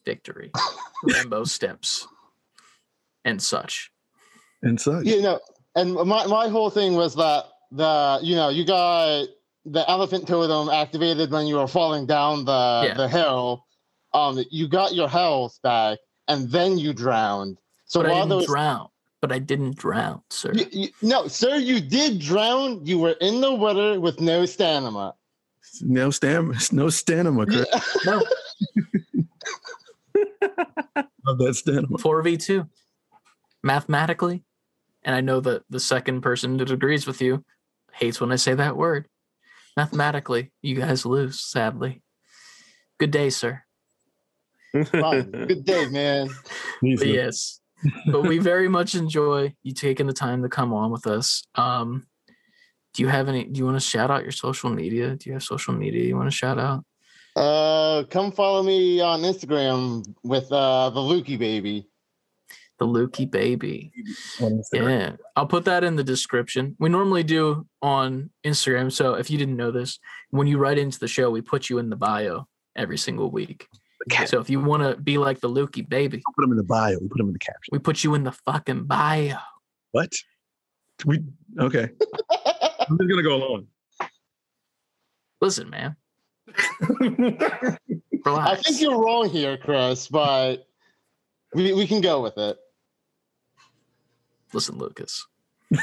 Victory, 0.05 0.51
Rambo 1.03 1.43
steps, 1.45 2.07
and 3.25 3.41
such. 3.41 3.91
And 4.61 4.79
such. 4.79 5.05
You 5.05 5.21
know, 5.21 5.39
and 5.75 5.93
my, 5.93 6.25
my 6.27 6.47
whole 6.47 6.69
thing 6.69 6.93
was 6.95 7.15
that 7.15 7.45
the 7.71 8.19
you 8.21 8.35
know 8.35 8.49
you 8.49 8.65
got 8.65 9.27
the 9.65 9.89
elephant 9.89 10.27
totem 10.27 10.69
activated 10.69 11.31
when 11.31 11.47
you 11.47 11.55
were 11.55 11.67
falling 11.67 12.05
down 12.05 12.45
the 12.45 12.83
Yeah. 12.87 12.93
the 12.95 13.07
hill. 13.07 13.65
Um, 14.13 14.43
you 14.51 14.67
got 14.67 14.93
your 14.93 15.09
health 15.09 15.57
back, 15.63 15.97
and 16.27 16.49
then 16.51 16.77
you 16.77 16.93
drowned. 16.93 17.57
So 17.85 18.01
But 18.01 18.09
I 18.09 18.13
while 18.13 18.19
didn't 18.23 18.29
those 18.39 18.45
drown. 18.47 18.87
But 19.21 19.31
I 19.31 19.39
didn't 19.39 19.77
drown, 19.77 20.21
sir. 20.29 20.51
you, 20.53 20.65
you, 20.71 20.87
no, 21.01 21.27
sir, 21.27 21.55
you 21.55 21.79
did 21.79 22.19
drown. 22.19 22.85
You 22.85 22.99
were 22.99 23.15
in 23.21 23.39
the 23.41 23.53
water 23.55 23.99
with 23.99 24.19
no 24.19 24.45
stamina. 24.45 25.13
No 25.81 26.09
stamina. 26.11 26.59
No 26.73 26.89
stamina, 26.89 27.45
Chris. 27.45 28.05
No, 28.05 28.21
Love 31.25 31.37
that 31.37 31.55
stamina. 31.55 31.87
4v2. 31.87 32.67
Mathematically, 33.63 34.43
and 35.03 35.15
I 35.15 35.21
know 35.21 35.39
that 35.39 35.63
the 35.69 35.79
second 35.79 36.21
person 36.21 36.57
that 36.57 36.71
agrees 36.71 37.07
with 37.07 37.21
you 37.21 37.43
hates 37.93 38.19
when 38.19 38.31
I 38.31 38.35
say 38.35 38.53
that 38.53 38.77
word. 38.77 39.07
Mathematically, 39.77 40.51
you 40.61 40.75
guys 40.75 41.05
lose, 41.05 41.39
sadly. 41.39 42.01
Good 42.99 43.11
day, 43.11 43.29
sir. 43.29 43.63
Fine. 44.85 45.31
Good 45.47 45.65
day, 45.65 45.87
man. 45.87 46.29
But 46.81 47.07
yes, 47.07 47.59
but 48.07 48.21
we 48.23 48.37
very 48.39 48.67
much 48.67 48.95
enjoy 48.95 49.53
you 49.63 49.73
taking 49.73 50.07
the 50.07 50.13
time 50.13 50.41
to 50.43 50.49
come 50.49 50.73
on 50.73 50.91
with 50.91 51.07
us. 51.07 51.43
Um, 51.55 52.07
do 52.93 53.03
you 53.03 53.09
have 53.09 53.29
any? 53.29 53.45
Do 53.45 53.59
you 53.59 53.65
want 53.65 53.77
to 53.77 53.87
shout 53.87 54.11
out 54.11 54.23
your 54.23 54.31
social 54.31 54.69
media? 54.69 55.15
Do 55.15 55.29
you 55.29 55.33
have 55.33 55.43
social 55.43 55.73
media 55.73 56.03
you 56.03 56.15
want 56.15 56.29
to 56.29 56.35
shout 56.35 56.59
out? 56.59 56.83
Uh, 57.35 58.03
come 58.09 58.31
follow 58.31 58.61
me 58.63 59.01
on 59.01 59.21
Instagram 59.21 60.05
with 60.23 60.51
uh 60.51 60.89
the 60.91 60.99
Lukey 60.99 61.37
baby. 61.37 61.87
The 62.79 62.85
Lukey 62.87 63.29
baby. 63.29 63.91
Yeah, 64.71 65.15
I'll 65.35 65.47
put 65.47 65.65
that 65.65 65.83
in 65.83 65.95
the 65.95 66.03
description. 66.03 66.75
We 66.79 66.89
normally 66.89 67.23
do 67.23 67.65
on 67.81 68.29
Instagram. 68.45 68.91
So 68.91 69.13
if 69.15 69.29
you 69.31 69.37
didn't 69.37 69.55
know 69.57 69.71
this, 69.71 69.99
when 70.31 70.47
you 70.47 70.57
write 70.57 70.77
into 70.77 70.99
the 70.99 71.07
show, 71.07 71.29
we 71.31 71.41
put 71.41 71.69
you 71.69 71.77
in 71.79 71.89
the 71.89 71.95
bio 71.95 72.47
every 72.75 72.97
single 72.97 73.31
week. 73.31 73.67
Cat- 74.09 74.27
So 74.29 74.39
if 74.39 74.49
you 74.49 74.59
want 74.59 74.83
to 74.83 75.01
be 75.01 75.17
like 75.17 75.39
the 75.39 75.49
Lukey 75.49 75.87
baby, 75.87 76.21
Put 76.35 76.41
them 76.41 76.51
in 76.51 76.57
the 76.57 76.63
bio. 76.63 76.97
We 76.99 77.07
put 77.07 77.17
them 77.17 77.27
in 77.27 77.33
the 77.33 77.39
caption. 77.39 77.69
we 77.71 77.79
put 77.79 78.03
you 78.03 78.15
in 78.15 78.23
the 78.23 78.31
fucking 78.31 78.83
bio. 78.85 79.37
What? 79.91 80.11
We 81.05 81.21
okay. 81.59 81.89
I'm 82.31 82.97
just 82.97 83.09
gonna 83.09 83.23
go 83.23 83.35
along. 83.35 83.67
Listen, 85.41 85.69
man, 85.69 85.95
I 88.25 88.55
think 88.55 88.81
you're 88.81 88.99
wrong 88.99 89.29
here, 89.29 89.57
Chris, 89.57 90.07
but 90.07 90.67
we, 91.53 91.73
we 91.73 91.87
can 91.87 92.01
go 92.01 92.21
with 92.21 92.37
it. 92.37 92.57
Listen, 94.53 94.77
Lucas. 94.77 95.25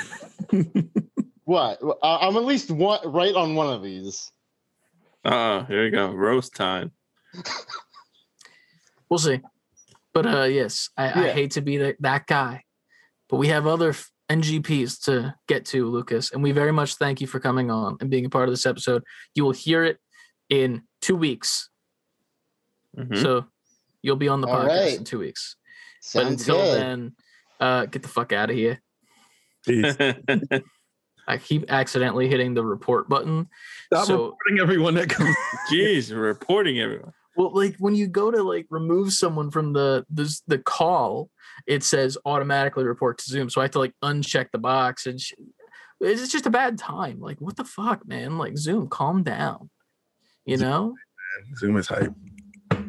What? 1.51 1.83
Uh, 1.83 2.19
I'm 2.21 2.37
at 2.37 2.45
least 2.45 2.71
one 2.71 3.01
right 3.11 3.35
on 3.35 3.57
one 3.57 3.75
of 3.75 3.83
these. 3.83 4.31
Oh, 5.25 5.65
here 5.65 5.83
we 5.83 5.91
go. 5.91 6.13
Roast 6.13 6.55
time. 6.55 6.93
We'll 9.09 9.19
see. 9.19 9.41
But 10.15 10.27
uh, 10.27 10.45
yes, 10.45 10.91
I, 10.97 11.25
I 11.25 11.31
hate 11.31 11.51
to 11.53 11.61
be 11.61 11.79
that, 11.79 11.97
that 11.99 12.29
guy, 12.29 12.63
but 13.29 13.39
we 13.39 13.49
have 13.49 13.67
other 13.67 13.89
f- 13.89 14.09
NGPs 14.31 15.03
to 15.07 15.35
get 15.49 15.65
to, 15.67 15.91
Lucas, 15.91 16.31
and 16.31 16.41
we 16.41 16.53
very 16.53 16.71
much 16.71 16.95
thank 16.95 17.21
you 17.21 17.27
for 17.27 17.41
coming 17.41 17.73
on 17.73 17.97
and 18.01 18.09
being 18.09 18.25
a 18.25 18.31
part 18.31 18.49
of 18.49 18.53
this 18.53 18.67
episode. 18.67 19.03
You 19.35 19.45
will 19.45 19.51
hear 19.51 19.83
it 19.83 19.99
in 20.51 20.83
two 21.01 21.17
weeks, 21.17 21.71
Mhm. 22.99 23.23
so 23.23 23.47
you'll 24.03 24.17
be 24.17 24.29
on 24.29 24.41
the 24.43 24.49
All 24.49 24.59
podcast 24.65 24.69
right. 24.69 24.99
in 24.99 25.05
two 25.05 25.21
weeks. 25.21 25.57
Sounds 26.03 26.25
but 26.25 26.31
until 26.33 26.57
good. 26.57 26.81
then, 26.81 27.17
uh, 27.61 27.87
get 27.87 28.03
the 28.03 28.09
fuck 28.09 28.33
out 28.33 28.51
of 28.51 28.57
here. 28.57 28.81
I 31.29 31.39
keep 31.39 31.71
accidentally 31.71 32.29
hitting 32.29 32.55
the 32.55 32.65
report 32.65 33.09
button. 33.09 33.49
Stop 33.87 34.07
So- 34.07 34.25
reporting 34.31 34.59
everyone 34.61 34.95
that 34.95 35.09
comes. 35.11 35.35
Jeez, 35.73 36.15
reporting 36.19 36.81
everyone. 36.81 37.13
Well, 37.37 37.55
like 37.55 37.77
when 37.79 37.95
you 37.95 38.09
go 38.09 38.31
to 38.31 38.43
like 38.43 38.67
remove 38.71 39.13
someone 39.13 39.51
from 39.51 39.73
the 39.73 40.05
the, 40.11 40.35
the 40.49 40.59
call, 40.59 41.31
it 41.67 41.85
says 41.85 42.19
automatically 42.25 42.85
report 42.85 43.19
to 43.19 43.25
Zoom. 43.31 43.49
So 43.49 43.61
I 43.61 43.65
have 43.65 43.71
to 43.73 43.79
like 43.79 43.95
uncheck 44.03 44.51
the 44.51 44.59
box 44.59 45.07
and 45.07 45.21
sh- 45.21 45.35
it's 46.01 46.33
just 46.33 46.47
a 46.47 46.51
bad 46.51 46.77
time. 46.79 47.21
Like 47.21 47.41
what 47.41 47.57
the 47.57 47.65
fuck, 47.65 48.07
man? 48.09 48.37
Like 48.37 48.59
Zoom, 48.59 48.89
calm 48.89 49.23
down. 49.23 49.71
You 50.51 50.57
know, 50.57 50.97
Zoom 51.59 51.77
is 51.77 51.87
hype. 51.87 52.13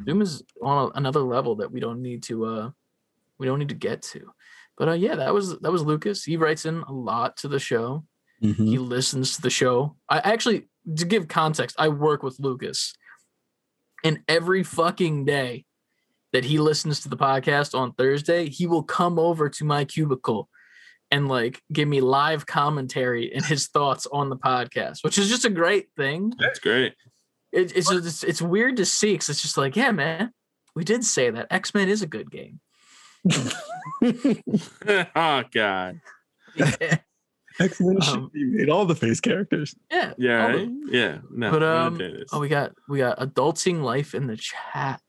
Zoom 0.05 0.23
is 0.23 0.41
on 0.63 0.87
a, 0.87 0.97
another 0.97 1.19
level 1.19 1.57
that 1.57 1.71
we 1.71 1.79
don't 1.79 2.01
need 2.01 2.23
to 2.23 2.45
uh 2.45 2.69
we 3.37 3.45
don't 3.45 3.59
need 3.59 3.69
to 3.69 3.75
get 3.75 4.01
to. 4.01 4.31
But 4.79 4.89
uh 4.89 4.93
yeah, 4.93 5.13
that 5.15 5.31
was 5.31 5.59
that 5.59 5.71
was 5.71 5.83
Lucas. 5.83 6.23
He 6.23 6.37
writes 6.37 6.65
in 6.65 6.81
a 6.81 6.91
lot 6.91 7.37
to 7.37 7.47
the 7.47 7.59
show. 7.59 8.03
Mm-hmm. 8.43 8.65
He 8.65 8.79
listens 8.79 9.35
to 9.35 9.43
the 9.43 9.51
show. 9.51 9.95
I 10.09 10.17
actually, 10.19 10.69
to 10.95 11.05
give 11.05 11.27
context, 11.27 11.75
I 11.77 11.89
work 11.89 12.23
with 12.23 12.39
Lucas, 12.39 12.95
and 14.03 14.21
every 14.27 14.63
fucking 14.63 15.25
day 15.25 15.65
that 16.33 16.45
he 16.45 16.57
listens 16.57 17.01
to 17.01 17.09
the 17.09 17.17
podcast 17.17 17.77
on 17.77 17.93
Thursday, 17.93 18.49
he 18.49 18.65
will 18.65 18.81
come 18.81 19.19
over 19.19 19.49
to 19.49 19.65
my 19.65 19.85
cubicle 19.85 20.49
and 21.11 21.27
like 21.27 21.61
give 21.71 21.87
me 21.87 22.01
live 22.01 22.47
commentary 22.47 23.31
and 23.35 23.45
his 23.45 23.67
thoughts 23.67 24.07
on 24.11 24.29
the 24.29 24.37
podcast, 24.37 25.03
which 25.03 25.19
is 25.19 25.29
just 25.29 25.45
a 25.45 25.49
great 25.51 25.89
thing. 25.95 26.33
That's 26.39 26.57
great. 26.57 26.95
It, 27.51 27.75
it's 27.75 27.89
just, 27.89 28.05
it's, 28.05 28.23
it's 28.23 28.41
weird 28.41 28.77
to 28.77 28.85
see 28.85 29.13
because 29.13 29.29
it's 29.29 29.41
just 29.41 29.57
like, 29.57 29.75
yeah, 29.75 29.91
man, 29.91 30.31
we 30.75 30.83
did 30.83 31.03
say 31.03 31.29
that 31.29 31.47
X 31.51 31.73
Men 31.73 31.89
is 31.89 32.01
a 32.01 32.07
good 32.07 32.31
game. 32.31 32.59
oh 35.15 35.43
God. 35.53 35.99
yeah, 36.55 36.97
X 37.59 37.79
Men 37.81 37.95
Um, 37.97 38.01
should 38.01 38.31
be 38.31 38.45
made 38.45 38.69
all 38.69 38.85
the 38.85 38.95
face 38.95 39.19
characters. 39.19 39.75
yeah. 39.91 40.13
Yeah. 40.17 40.45
all 40.45 40.51
the- 40.53 40.57
right? 40.57 40.69
Yeah. 40.89 41.17
No. 41.29 41.51
But, 41.51 41.63
um, 41.63 41.97
gonna 41.97 42.09
do 42.11 42.17
this. 42.19 42.29
Oh, 42.31 42.39
we 42.39 42.47
got 42.47 42.71
we 42.87 42.99
got 42.99 43.19
adulting 43.19 43.81
life 43.81 44.13
in 44.15 44.27
the 44.27 44.37
chat 44.37 45.01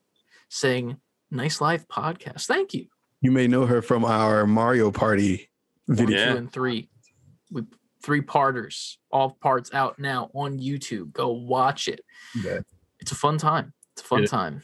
saying 0.49 0.97
nice 1.31 1.61
live 1.61 1.87
podcast. 1.89 2.47
Thank 2.47 2.75
you. 2.75 2.87
You 3.21 3.31
may 3.31 3.47
know 3.47 3.67
her 3.67 3.83
from 3.83 4.05
our 4.05 4.47
Mario 4.47 4.91
Party 4.91 5.49
One, 5.87 5.97
video. 5.97 6.19
Yeah. 6.19 6.33
two, 6.33 6.37
and 6.39 6.53
three. 6.53 6.89
We 7.51 7.63
three 8.03 8.21
parters, 8.21 8.99
all 9.11 9.31
parts 9.41 9.73
out 9.73 9.99
now 9.99 10.31
on 10.35 10.59
YouTube. 10.59 11.13
Go 11.13 11.31
watch 11.33 11.89
it. 11.89 12.01
Yeah. 12.45 12.61
It's 13.01 13.13
a 13.13 13.17
fun 13.17 13.39
time. 13.39 13.73
It's 13.95 14.03
a 14.03 14.05
fun 14.05 14.21
Yeah. 14.23 14.27
time. 14.27 14.63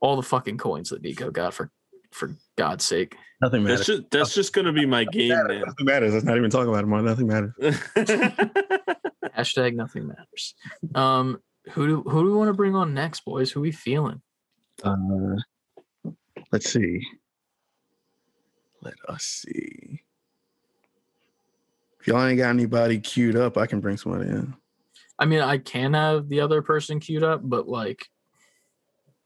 All 0.00 0.16
the 0.16 0.22
fucking 0.22 0.58
coins 0.58 0.90
that 0.90 1.02
Nico 1.02 1.30
got 1.30 1.54
for 1.54 1.70
for 2.12 2.30
God's 2.56 2.84
sake. 2.84 3.14
Nothing 3.40 3.62
that's 3.64 3.80
matters. 3.80 3.86
just 4.00 4.10
that's 4.10 4.34
just 4.34 4.52
gonna 4.52 4.72
be 4.72 4.84
my 4.86 5.04
game 5.04 5.28
Nothing 5.30 5.64
matters. 5.86 6.12
Let's 6.12 6.24
not 6.24 6.36
even 6.36 6.50
talk 6.50 6.66
about 6.66 6.82
it 6.82 6.86
more. 6.86 7.00
Nothing 7.02 7.28
matters. 7.28 7.52
Hashtag 9.36 9.74
nothing 9.74 10.08
matters. 10.08 10.54
Um, 10.94 11.38
who 11.70 11.86
do 11.86 12.02
who 12.02 12.22
do 12.24 12.30
we 12.30 12.36
want 12.36 12.48
to 12.48 12.54
bring 12.54 12.74
on 12.74 12.94
next, 12.94 13.24
boys? 13.24 13.52
Who 13.52 13.60
we 13.60 13.70
feeling? 13.72 14.22
Uh, 14.82 14.96
let's 16.52 16.70
see. 16.70 17.06
Let 18.82 18.94
us 19.08 19.24
see. 19.24 20.00
If 22.00 22.06
y'all 22.06 22.24
ain't 22.24 22.38
got 22.38 22.50
anybody 22.50 22.98
queued 22.98 23.36
up, 23.36 23.58
I 23.58 23.66
can 23.66 23.80
bring 23.80 23.96
someone 23.96 24.22
in. 24.22 24.54
I 25.18 25.26
mean, 25.26 25.40
I 25.40 25.58
can 25.58 25.92
have 25.92 26.28
the 26.28 26.40
other 26.40 26.62
person 26.62 26.98
queued 26.98 27.22
up, 27.22 27.42
but 27.44 27.68
like, 27.68 28.06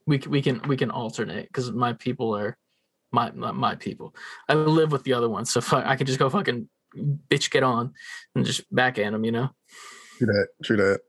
we 0.07 0.19
we 0.19 0.43
can 0.43 0.61
we 0.67 0.77
can 0.77 0.91
alternate 0.91 1.47
because 1.47 1.71
my 1.73 1.93
people 1.93 2.37
are 2.37 2.59
my 3.13 3.31
my 3.31 3.77
people. 3.77 4.15
I 4.49 4.55
live 4.55 4.93
with 4.93 5.05
the 5.05 5.13
other 5.13 5.29
one, 5.29 5.45
so 5.45 5.61
fu- 5.61 5.77
I 5.77 5.97
can 5.97 6.07
just 6.07 6.19
go 6.19 6.29
fucking 6.29 6.69
bitch 7.31 7.51
get 7.51 7.63
on 7.63 7.93
and 8.35 8.45
just 8.45 8.63
backhand 8.75 9.15
them, 9.15 9.25
you 9.25 9.33
know. 9.33 9.51
True 10.19 10.27
that. 10.27 10.49
True 10.65 10.77
that. 10.77 11.01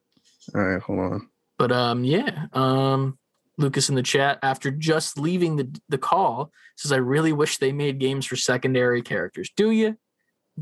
All 0.54 0.62
right, 0.62 0.82
hold 0.82 0.99
on. 0.99 1.30
But 1.58 1.71
um, 1.71 2.04
yeah, 2.04 2.45
um, 2.54 3.17
Lucas 3.58 3.89
in 3.89 3.95
the 3.95 4.04
chat 4.04 4.39
after 4.43 4.71
just 4.71 5.17
leaving 5.17 5.56
the 5.56 5.80
the 5.89 5.97
call 5.97 6.51
says, 6.78 6.91
"I 6.91 6.97
really 6.97 7.34
wish 7.34 7.58
they 7.58 7.71
made 7.71 7.99
games 7.99 8.25
for 8.25 8.36
secondary 8.36 9.01
characters." 9.01 9.49
Do 9.56 9.71
you? 9.71 9.97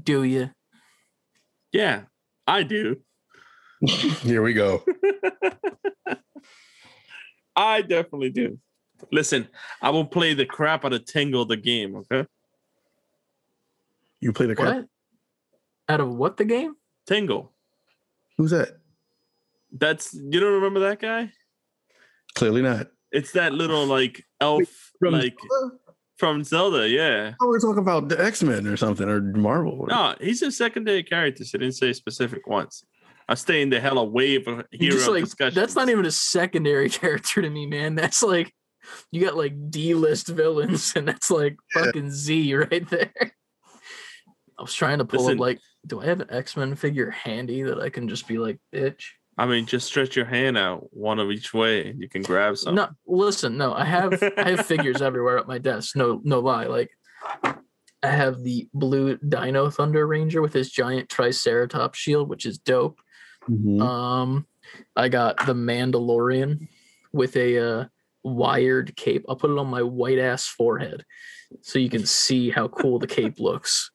Do 0.01 0.23
you? 0.23 0.51
Yeah, 1.73 2.03
I 2.47 2.63
do. 2.63 3.01
Here 3.81 4.41
we 4.41 4.53
go. 4.53 4.83
I 7.55 7.81
definitely 7.81 8.29
do. 8.29 8.59
Listen, 9.12 9.49
I 9.81 9.89
will 9.89 10.05
play 10.05 10.33
the 10.33 10.45
crap 10.45 10.86
out 10.86 10.93
of 10.93 11.05
Tingle 11.05 11.45
the 11.45 11.57
game. 11.57 11.95
Okay, 11.97 12.25
You 14.21 14.31
play 14.31 14.45
the 14.45 14.55
crap. 14.55 14.75
What? 14.75 14.86
Out 15.89 15.99
of 15.99 16.15
what 16.15 16.38
the 16.38 16.45
game? 16.45 16.75
Tingle. 17.05 17.51
Who's 18.38 18.51
that? 18.51 18.77
That's 19.71 20.13
you 20.13 20.39
don't 20.39 20.53
remember 20.53 20.81
that 20.81 21.01
guy? 21.01 21.31
Clearly 22.36 22.62
not. 22.62 22.88
It's 23.12 23.31
that 23.33 23.53
little 23.53 23.86
like 23.86 24.23
elf, 24.39 24.91
From 24.99 25.13
like 25.13 25.36
from 26.17 26.43
Zelda. 26.43 26.88
Yeah. 26.88 27.34
Oh, 27.41 27.47
we're 27.47 27.60
talking 27.60 27.80
about 27.80 28.10
the 28.10 28.23
X 28.23 28.43
Men 28.43 28.67
or 28.67 28.78
something 28.78 29.08
or 29.10 29.21
Marvel. 29.21 29.86
No, 29.88 30.15
he's 30.21 30.41
a 30.41 30.52
secondary 30.52 31.04
character. 31.04 31.43
So 31.45 31.58
I 31.58 31.60
didn't 31.60 31.76
say 31.76 31.94
specific 31.94 32.48
ones. 32.48 32.83
I 33.27 33.35
stay 33.35 33.62
in 33.62 33.69
the 33.69 33.79
hell 33.79 33.98
away 34.00 34.44
from 34.44 34.63
You 34.71 34.90
hero 34.90 34.92
just 34.98 35.10
like 35.10 35.23
discussion. 35.23 35.56
that's 35.60 35.75
not 35.75 35.90
even 35.90 36.06
a 36.06 36.12
secondary 36.12 36.90
character 37.02 37.42
to 37.42 37.50
me, 37.50 37.65
man. 37.65 37.96
That's 37.96 38.21
like 38.21 38.54
you 39.12 39.23
got 39.23 39.37
like 39.37 39.71
D 39.71 39.94
list 39.94 40.27
villains, 40.27 40.94
and 40.96 41.08
that's 41.08 41.31
like 41.31 41.56
Yeah. 41.75 41.85
fucking 41.85 42.12
Z 42.12 42.54
right 42.56 42.90
there. 42.90 43.12
I 44.60 44.62
was 44.62 44.73
trying 44.73 45.00
to 45.00 45.06
pull 45.06 45.21
Listen. 45.21 45.37
up 45.37 45.40
like, 45.40 45.60
do 45.87 46.02
I 46.02 46.06
have 46.06 46.19
an 46.19 46.27
X 46.31 46.56
Men 46.58 46.75
figure 46.75 47.10
handy 47.10 47.63
that 47.63 47.79
I 47.79 47.90
can 47.90 48.08
just 48.08 48.27
be 48.27 48.37
like, 48.37 48.60
bitch? 48.73 49.04
I 49.38 49.46
mean, 49.48 49.65
just 49.65 49.88
stretch 49.88 50.15
your 50.15 50.25
hand 50.25 50.58
out 50.58 50.88
one 50.96 51.19
of 51.19 51.31
each 51.31 51.54
way. 51.54 51.88
and 51.90 52.02
You 52.02 52.08
can 52.08 52.21
grab 52.21 52.58
some. 52.58 52.75
No, 52.75 52.90
listen, 53.08 53.58
no, 53.58 53.73
I 53.73 53.84
have 53.86 54.21
I 54.38 54.52
have 54.52 54.65
figures 54.65 55.02
everywhere 55.02 55.38
at 55.40 55.48
my 55.48 55.58
desk. 55.58 55.96
No, 55.96 56.21
no 56.23 56.40
lie. 56.40 56.65
Like 56.65 56.92
I 57.44 57.58
have 58.10 58.44
the 58.44 58.67
blue 58.73 59.17
Dino 59.17 59.69
Thunder 59.69 60.06
Ranger 60.06 60.42
with 60.42 60.54
his 60.54 60.71
giant 60.71 61.10
Triceratops 61.10 61.98
shield, 61.98 62.29
which 62.29 62.46
is 62.46 62.58
dope. 62.60 63.00
Mhm. 63.50 63.81
Um, 63.81 64.46
I 64.96 65.10
got 65.10 65.46
the 65.46 65.54
Mandalorian 65.54 66.67
with 67.12 67.36
a 67.36 67.58
uh, 67.81 67.86
wired 68.23 68.96
cape. 68.96 69.25
I'll 69.27 69.36
put 69.36 69.52
it 69.52 69.58
on 69.58 69.67
my 69.67 69.81
white 69.84 70.19
ass 70.19 70.48
forehead 70.48 71.06
so 71.62 71.79
you 71.79 71.90
can 71.90 72.06
see 72.06 72.50
how 72.50 72.67
cool 72.67 73.00
the 73.00 73.08
cape 73.08 73.36
looks. 73.40 73.92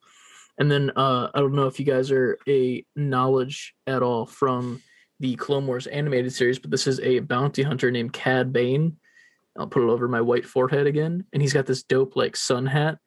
And 0.59 0.71
then 0.71 0.91
uh, 0.97 1.29
I 1.33 1.39
don't 1.39 1.55
know 1.55 1.67
if 1.69 1.79
you 1.79 1.87
guys 1.87 2.11
are 2.11 2.39
a 2.49 2.85
knowledge 2.97 3.75
at 3.87 4.03
all 4.03 4.27
from 4.27 4.83
the 5.21 5.35
Clone 5.37 5.67
Wars 5.67 5.87
animated 5.87 6.33
series, 6.33 6.59
but 6.59 6.71
this 6.71 6.87
is 6.87 7.01
a 7.01 7.19
bounty 7.21 7.63
hunter 7.63 7.91
named 7.91 8.13
Cad 8.13 8.53
Bane. 8.53 8.97
I'll 9.59 9.67
put 9.67 9.83
it 9.83 9.89
over 9.91 10.07
my 10.09 10.21
white 10.21 10.47
forehead 10.47 10.87
again, 10.87 11.25
and 11.33 11.43
he's 11.43 11.53
got 11.53 11.67
this 11.67 11.83
dope 11.83 12.15
like 12.15 12.37
sun 12.37 12.67
hat, 12.67 12.99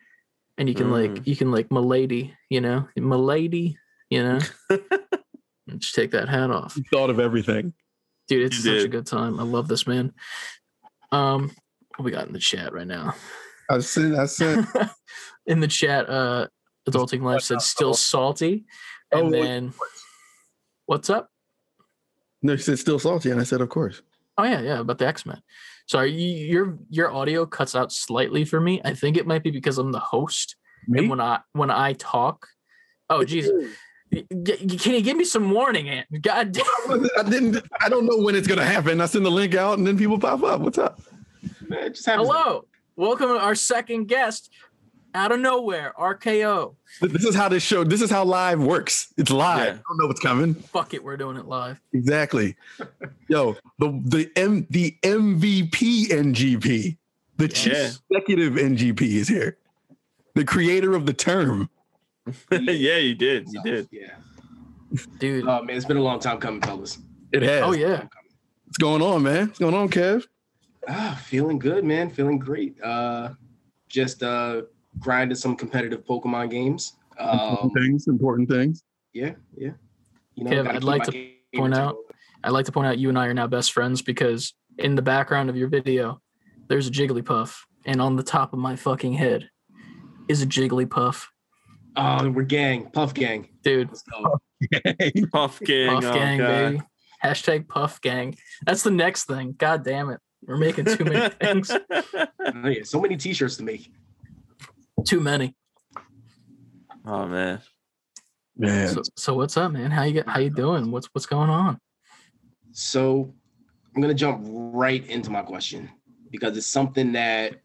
and 0.57 0.68
you 0.68 0.76
can 0.76 0.91
like 0.91 1.12
Mm. 1.12 1.28
you 1.28 1.36
can 1.36 1.51
like 1.51 1.72
milady, 1.72 2.36
you 2.49 2.59
know, 2.62 2.88
milady, 2.95 3.78
you 4.09 4.24
know. 4.24 4.39
And 5.68 5.80
Just 5.80 5.95
take 5.95 6.12
that 6.12 6.28
hat 6.28 6.49
off 6.51 6.76
You 6.76 6.84
thought 6.91 7.09
of 7.12 7.20
everything. 7.20 7.74
dude 8.28 8.47
it's 8.47 8.66
You 8.66 8.76
such 8.78 8.86
a 8.86 8.89
good 8.89 9.05
time 9.05 9.39
i 9.39 9.43
love 9.43 9.68
this 9.70 9.86
man 9.88 10.12
um 11.12 11.51
what 11.95 12.03
we 12.05 12.12
got 12.12 12.28
in 12.28 12.34
the 12.34 12.39
chat 12.39 12.74
right 12.74 12.88
now 12.88 13.14
I 13.70 13.80
sent. 13.80 14.16
I 14.16 14.26
sent. 14.26 14.68
in 15.45 15.62
the 15.62 15.68
chat, 15.68 16.09
uh, 16.09 16.47
Adulting 16.89 17.22
Life 17.22 17.43
said 17.43 17.62
still 17.62 17.93
salty. 17.93 18.66
And 19.14 19.28
Oh, 19.28 19.32
then 19.32 19.74
what's 20.88 21.09
up? 21.09 21.30
No, 22.42 22.56
she 22.56 22.64
said 22.64 22.80
still 22.80 23.00
salty, 23.00 23.30
and 23.32 23.39
I 23.39 23.44
said, 23.44 23.62
of 23.62 23.70
course. 23.70 24.02
Oh 24.38 24.44
yeah, 24.44 24.62
yeah, 24.62 24.80
about 24.80 24.98
the 24.98 25.08
X 25.08 25.26
Men. 25.26 25.42
Sorry, 25.88 26.12
you, 26.12 26.46
your 26.48 26.78
your 26.89 27.12
audio 27.12 27.46
cuts 27.46 27.76
out 27.76 27.92
slightly 27.92 28.46
for 28.46 28.60
me. 28.60 28.82
I 28.84 28.94
think 28.94 29.18
it 29.18 29.28
might 29.28 29.44
be 29.44 29.52
because 29.52 29.78
I'm 29.78 29.92
the 29.92 30.00
host, 30.00 30.56
and 30.88 31.10
when 31.10 31.20
I 31.22 31.39
when 31.54 31.70
I 31.70 31.94
talk, 31.94 32.48
oh 33.10 33.24
Jesus, 33.24 33.52
Y- 34.14 34.26
y- 34.30 34.58
can 34.78 34.94
you 34.94 35.02
give 35.02 35.16
me 35.16 35.24
some 35.24 35.50
warning, 35.52 35.88
Ant? 35.88 36.08
God 36.22 36.52
damn. 36.54 37.08
I 37.18 37.24
didn't. 37.30 37.64
I 37.80 37.88
don't 37.88 38.06
know 38.06 38.18
when 38.18 38.36
it's 38.36 38.48
gonna 38.48 38.66
happen. 38.66 39.00
I 39.00 39.06
send 39.06 39.26
the 39.26 39.32
link 39.32 39.56
out, 39.56 39.78
and 39.78 39.88
then 39.88 39.98
people 39.98 40.20
pop 40.20 40.44
up. 40.44 40.60
What's 40.62 40.78
up? 40.78 41.02
Man, 41.68 41.84
it 41.84 41.96
just. 41.96 42.06
Hello, 42.08 42.66
welcome 42.96 43.30
to 43.30 43.38
our 43.39 43.56
second 43.56 44.06
guest, 44.06 44.50
out 45.14 45.32
of 45.32 45.39
nowhere, 45.39 45.93
RKO. 45.99 46.76
This 47.01 47.26
is 47.26 47.36
how 47.36 47.49
this 47.49 47.64
show. 47.64 47.84
This 47.84 48.01
is 48.01 48.09
how 48.09 48.24
live 48.24 48.62
works. 48.62 49.14
It's 49.18 49.32
live. 49.32 49.59
Yeah. 49.59 49.72
I 49.74 49.84
don't 49.88 49.97
know 49.97 50.07
what's 50.07 50.20
coming. 50.20 50.53
Fuck 50.53 50.93
it, 50.93 51.03
we're 51.03 51.18
doing 51.18 51.38
it 51.38 51.45
live. 51.45 51.80
Exactly. 51.93 52.55
Yo, 53.28 53.57
the 53.80 54.01
the 54.05 54.32
M 54.36 54.68
the 54.70 54.97
MVP 55.03 56.07
NGP, 56.09 56.97
the 57.38 57.47
chief 57.47 57.99
executive 58.09 58.53
NGP 58.53 59.01
is 59.01 59.28
here. 59.28 59.57
The 60.36 60.45
creator 60.45 60.95
of 60.95 61.05
the 61.05 61.14
term. 61.14 61.70
yeah, 62.51 62.97
you 62.97 63.16
did. 63.16 63.47
You 63.51 63.62
did. 63.64 63.89
Yeah. 63.91 64.16
Dude. 65.20 65.47
Oh 65.47 65.64
man, 65.64 65.76
it's 65.76 65.86
been 65.86 65.97
a 65.97 66.03
long 66.03 66.20
time 66.20 66.39
coming, 66.39 66.62
fellas. 66.62 66.99
It 67.32 67.43
has. 67.43 67.64
oh 67.64 67.74
yeah. 67.74 68.03
What's 68.66 68.78
going 68.78 69.01
on, 69.01 69.24
man? 69.24 69.47
What's 69.47 69.59
going 69.59 69.74
on, 69.74 69.89
Kev? 69.89 70.26
Ah, 70.88 71.20
feeling 71.26 71.59
good, 71.59 71.84
man. 71.84 72.09
Feeling 72.09 72.39
great. 72.39 72.82
Uh, 72.82 73.34
just 73.89 74.24
uh, 74.24 74.62
grinded 75.02 75.38
some 75.38 75.56
competitive 75.56 76.06
Pokemon 76.06 76.49
games. 76.49 76.93
Um, 77.20 77.39
Important 77.39 77.74
things. 77.74 78.08
Important 78.08 78.49
things. 78.49 78.84
yeah, 79.14 79.34
yeah. 79.58 79.72
You 80.36 80.45
Kev, 80.45 80.68
I'd 80.68 80.84
like 80.84 81.04
to 81.04 81.12
point 81.54 81.74
out- 81.74 81.93
going. 81.93 82.06
I'd 82.43 82.52
like 82.52 82.66
to 82.66 82.72
point 82.72 82.88
out 82.88 82.97
you 82.97 83.10
and 83.10 83.20
I 83.20 83.28
are 83.28 83.34
now 83.34 83.45
best 83.47 83.72
friends 83.74 84.02
because 84.02 84.54
in 84.80 84.95
the 84.95 85.02
background 85.02 85.49
of 85.49 85.56
your 85.58 85.68
video, 85.68 86.22
there's 86.70 86.88
a 86.88 86.91
Jigglypuff, 86.91 87.56
and 87.86 88.02
on 88.02 88.16
the 88.16 88.24
top 88.24 88.54
of 88.54 88.60
my 88.60 88.76
fucking 88.76 89.14
head 89.14 89.49
is 90.28 90.41
a 90.41 90.47
Jigglypuff. 90.47 91.26
Oh, 91.97 92.30
we're 92.30 92.43
gang, 92.43 92.89
Puff 92.89 93.14
Gang. 93.14 93.49
Dude, 93.64 93.89
Let's 93.89 94.04
go. 94.04 94.39
Puff 95.34 95.60
Gang. 95.60 95.89
Puff 95.89 96.06
oh, 96.06 96.14
Gang, 96.14 96.38
God. 96.39 96.47
baby. 96.47 96.82
Hashtag 97.24 97.68
Puff 97.68 98.02
Gang. 98.02 98.36
That's 98.66 98.82
the 98.82 98.91
next 98.91 99.26
thing. 99.26 99.54
God 99.58 99.84
damn 99.84 100.10
it. 100.10 100.20
We're 100.43 100.58
making 100.58 100.86
too 100.86 101.04
many 101.04 101.30
things. 101.41 101.70
Oh, 101.70 102.68
yeah, 102.68 102.84
so 102.84 102.99
many 103.02 103.18
T-shirts 103.18 103.58
to 103.58 103.64
make. 103.64 103.91
Too 105.06 105.20
many. 105.20 105.56
oh 107.06 107.28
man. 107.28 107.62
Man, 108.58 108.88
So, 108.89 109.02
so 109.16 109.34
what's 109.34 109.58
up, 109.58 109.72
man? 109.72 109.91
How 109.91 110.04
you 110.04 110.14
get 110.14 110.28
how 110.28 110.39
you 110.39 110.49
doing? 110.49 110.91
What's 110.91 111.08
what's 111.14 111.26
going 111.26 111.49
on? 111.49 111.80
So 112.72 113.34
I'm 113.95 114.02
gonna 114.02 114.14
jump 114.14 114.41
right 114.45 115.06
into 115.08 115.30
my 115.30 115.41
question 115.41 115.89
because 116.30 116.58
it's 116.58 116.68
something 116.68 117.12
that 117.14 117.62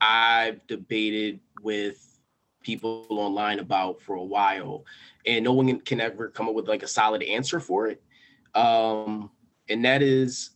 I've 0.00 0.66
debated 0.66 1.40
with 1.62 2.06
people 2.62 3.06
online 3.08 3.58
about 3.60 4.00
for 4.00 4.16
a 4.16 4.22
while, 4.22 4.84
and 5.26 5.44
no 5.44 5.52
one 5.52 5.80
can 5.80 6.00
ever 6.00 6.28
come 6.28 6.48
up 6.48 6.54
with 6.54 6.68
like 6.68 6.82
a 6.82 6.88
solid 6.88 7.22
answer 7.22 7.60
for 7.60 7.86
it. 7.88 8.02
Um, 8.54 9.30
and 9.68 9.84
that 9.84 10.02
is, 10.02 10.50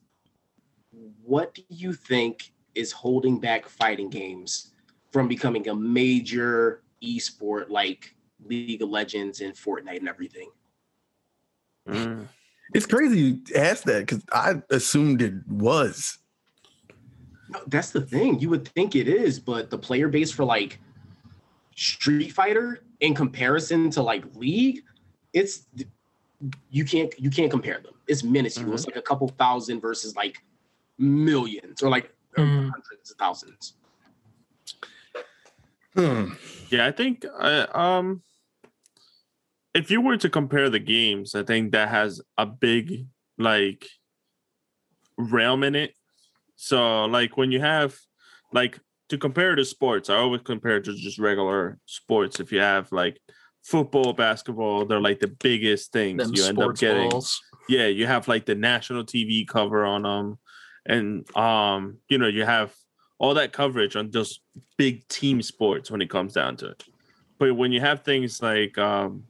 what 1.22 1.54
do 1.54 1.62
you 1.68 1.92
think 1.92 2.52
is 2.74 2.92
holding 2.92 3.38
back 3.38 3.68
fighting 3.68 4.10
games 4.10 4.73
from 5.14 5.28
becoming 5.28 5.68
a 5.68 5.74
major 5.74 6.82
esport 7.00 7.70
like 7.70 8.16
League 8.44 8.82
of 8.82 8.88
Legends 8.88 9.40
and 9.42 9.54
Fortnite 9.54 9.98
and 9.98 10.08
everything? 10.08 10.50
Mm. 11.88 12.26
it's 12.74 12.86
crazy 12.86 13.20
you 13.20 13.40
asked 13.54 13.84
that 13.84 14.00
because 14.00 14.24
I 14.32 14.60
assumed 14.70 15.22
it 15.22 15.34
was. 15.48 16.18
That's 17.68 17.90
the 17.90 18.00
thing. 18.00 18.40
You 18.40 18.50
would 18.50 18.66
think 18.66 18.96
it 18.96 19.06
is, 19.06 19.38
but 19.38 19.70
the 19.70 19.78
player 19.78 20.08
base 20.08 20.32
for 20.32 20.44
like 20.44 20.80
Street 21.76 22.32
Fighter 22.32 22.80
in 22.98 23.14
comparison 23.14 23.90
to 23.90 24.02
like 24.02 24.24
League, 24.34 24.82
it's 25.32 25.66
you 26.70 26.84
can't 26.84 27.14
you 27.18 27.30
can't 27.30 27.52
compare 27.52 27.78
them. 27.80 27.94
It's 28.08 28.24
minuscule. 28.24 28.74
It's 28.74 28.86
like 28.86 28.96
a 28.96 29.02
couple 29.02 29.28
thousand 29.28 29.80
versus 29.80 30.16
like 30.16 30.42
millions 30.98 31.82
or 31.82 31.88
like 31.88 32.10
Mhm. 32.36 32.70
hundreds 32.70 33.12
of 33.12 33.16
thousands. 33.18 33.74
Hmm. 35.96 36.32
Yeah, 36.70 36.86
I 36.86 36.92
think 36.92 37.24
uh, 37.38 37.66
um 37.74 38.22
if 39.74 39.90
you 39.90 40.00
were 40.00 40.16
to 40.16 40.30
compare 40.30 40.70
the 40.70 40.78
games, 40.78 41.34
I 41.34 41.42
think 41.42 41.72
that 41.72 41.88
has 41.88 42.20
a 42.38 42.46
big 42.46 43.06
like 43.38 43.88
realm 45.18 45.64
in 45.64 45.74
it. 45.74 45.94
So 46.56 47.04
like 47.06 47.36
when 47.36 47.50
you 47.52 47.60
have 47.60 47.96
like 48.52 48.78
to 49.08 49.18
compare 49.18 49.54
to 49.54 49.64
sports, 49.64 50.08
I 50.08 50.16
always 50.16 50.42
compare 50.42 50.80
to 50.80 50.94
just 50.94 51.18
regular 51.18 51.78
sports. 51.86 52.40
If 52.40 52.52
you 52.52 52.60
have 52.60 52.90
like 52.92 53.20
football, 53.64 54.12
basketball, 54.12 54.84
they're 54.84 55.00
like 55.00 55.20
the 55.20 55.34
biggest 55.40 55.92
things 55.92 56.22
Them 56.22 56.34
you 56.34 56.44
end 56.44 56.60
up 56.60 56.76
getting 56.76 57.10
balls. 57.10 57.40
yeah 57.68 57.86
you 57.86 58.06
have 58.06 58.28
like 58.28 58.46
the 58.46 58.54
national 58.54 59.04
tv 59.04 59.46
cover 59.48 59.84
on 59.84 60.02
them 60.02 60.38
and 60.86 61.24
um 61.36 61.98
you 62.10 62.18
know 62.18 62.26
you 62.26 62.44
have 62.44 62.74
all 63.18 63.34
that 63.34 63.52
coverage 63.52 63.96
on 63.96 64.10
those 64.10 64.40
big 64.76 65.06
team 65.08 65.40
sports 65.42 65.90
when 65.90 66.02
it 66.02 66.10
comes 66.10 66.32
down 66.32 66.56
to 66.56 66.68
it. 66.68 66.84
But 67.38 67.54
when 67.54 67.72
you 67.72 67.80
have 67.80 68.02
things 68.02 68.42
like 68.42 68.76
um 68.78 69.24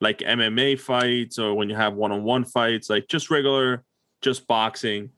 like 0.00 0.18
mma 0.18 0.78
fights 0.78 1.38
or 1.38 1.54
when 1.54 1.70
you 1.70 1.76
have 1.76 1.94
one-on-one 1.94 2.44
fights 2.44 2.90
like 2.90 3.06
just 3.06 3.30
regular 3.30 3.84
just 4.22 4.44
boxing 4.48 5.08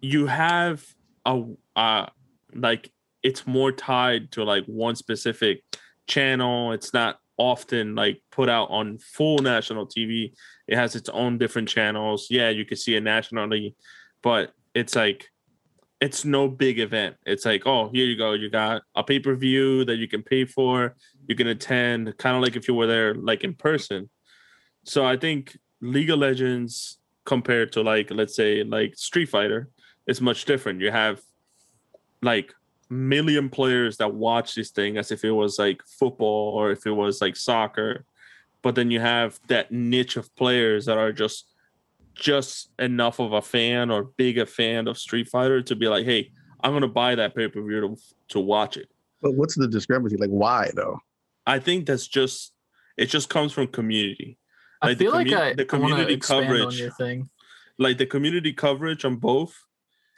you 0.00 0.24
have 0.26 0.84
a 1.26 1.42
uh 1.74 2.06
like 2.54 2.92
it's 3.24 3.46
more 3.46 3.72
tied 3.72 4.30
to 4.30 4.44
like 4.44 4.64
one 4.66 4.94
specific 4.94 5.64
channel. 6.06 6.72
It's 6.72 6.92
not 6.92 7.18
often 7.36 7.96
like 7.96 8.22
put 8.30 8.48
out 8.48 8.70
on 8.70 8.98
full 8.98 9.38
national 9.38 9.88
tv 9.88 10.32
it 10.68 10.76
has 10.76 10.94
its 10.94 11.08
own 11.08 11.36
different 11.36 11.68
channels. 11.68 12.28
Yeah, 12.30 12.50
you 12.50 12.64
can 12.64 12.76
see 12.76 12.94
it 12.94 13.02
nationally, 13.02 13.74
but 14.22 14.52
it's 14.74 14.94
like 14.94 15.30
it's 16.04 16.22
no 16.22 16.48
big 16.48 16.78
event. 16.78 17.16
It's 17.24 17.46
like, 17.46 17.66
oh, 17.66 17.88
here 17.90 18.04
you 18.04 18.16
go. 18.16 18.32
You 18.32 18.50
got 18.50 18.82
a 18.94 19.02
pay-per-view 19.02 19.86
that 19.86 19.96
you 19.96 20.06
can 20.06 20.22
pay 20.22 20.44
for, 20.44 20.96
you 21.26 21.34
can 21.34 21.46
attend, 21.46 22.18
kind 22.18 22.36
of 22.36 22.42
like 22.42 22.56
if 22.56 22.68
you 22.68 22.74
were 22.74 22.86
there 22.86 23.14
like 23.14 23.42
in 23.42 23.54
person. 23.54 24.10
So 24.84 25.06
I 25.06 25.16
think 25.16 25.56
League 25.80 26.10
of 26.10 26.18
Legends 26.18 26.98
compared 27.24 27.72
to 27.72 27.80
like 27.82 28.10
let's 28.10 28.36
say 28.36 28.62
like 28.64 28.94
Street 28.96 29.30
Fighter 29.30 29.70
is 30.06 30.20
much 30.20 30.44
different. 30.44 30.82
You 30.82 30.90
have 30.90 31.22
like 32.20 32.52
million 32.90 33.48
players 33.48 33.96
that 33.96 34.12
watch 34.12 34.54
this 34.54 34.70
thing 34.72 34.98
as 34.98 35.10
if 35.10 35.24
it 35.24 35.30
was 35.30 35.58
like 35.58 35.80
football 35.86 36.52
or 36.54 36.70
if 36.70 36.86
it 36.86 36.90
was 36.90 37.22
like 37.22 37.34
soccer 37.34 38.04
but 38.62 38.74
then 38.74 38.90
you 38.90 39.00
have 39.00 39.38
that 39.48 39.70
niche 39.70 40.16
of 40.16 40.34
players 40.36 40.86
that 40.86 40.96
are 40.96 41.12
just 41.12 41.53
just 42.14 42.70
enough 42.78 43.18
of 43.20 43.32
a 43.32 43.42
fan 43.42 43.90
or 43.90 44.04
big 44.16 44.38
a 44.38 44.46
fan 44.46 44.88
of 44.88 44.98
Street 44.98 45.28
Fighter 45.28 45.62
to 45.62 45.74
be 45.76 45.88
like, 45.88 46.04
hey, 46.04 46.30
I'm 46.62 46.72
gonna 46.72 46.88
buy 46.88 47.14
that 47.14 47.34
pay 47.34 47.48
per 47.48 47.60
view 47.62 47.80
to 47.80 47.96
to 48.28 48.40
watch 48.40 48.76
it. 48.76 48.88
But 49.20 49.34
what's 49.34 49.54
the 49.56 49.68
discrepancy? 49.68 50.16
Like, 50.16 50.30
why 50.30 50.70
though? 50.74 50.98
I 51.46 51.58
think 51.58 51.86
that's 51.86 52.06
just 52.06 52.52
it 52.96 53.06
just 53.06 53.28
comes 53.28 53.52
from 53.52 53.66
community. 53.68 54.38
I 54.80 54.88
Like, 54.88 54.98
the 54.98 55.04
feel 55.04 55.12
like 55.12 55.26
I, 55.32 55.52
the 55.54 55.66
I 55.70 55.76
wanna 55.76 55.88
community 55.94 56.14
expand 56.14 56.46
on 56.46 56.56
coverage- 56.56 56.80
your 56.80 56.90
thing. 56.92 57.28
Like 57.78 57.98
the 57.98 58.06
community 58.06 58.52
coverage 58.52 59.04
on 59.04 59.16
both 59.16 59.54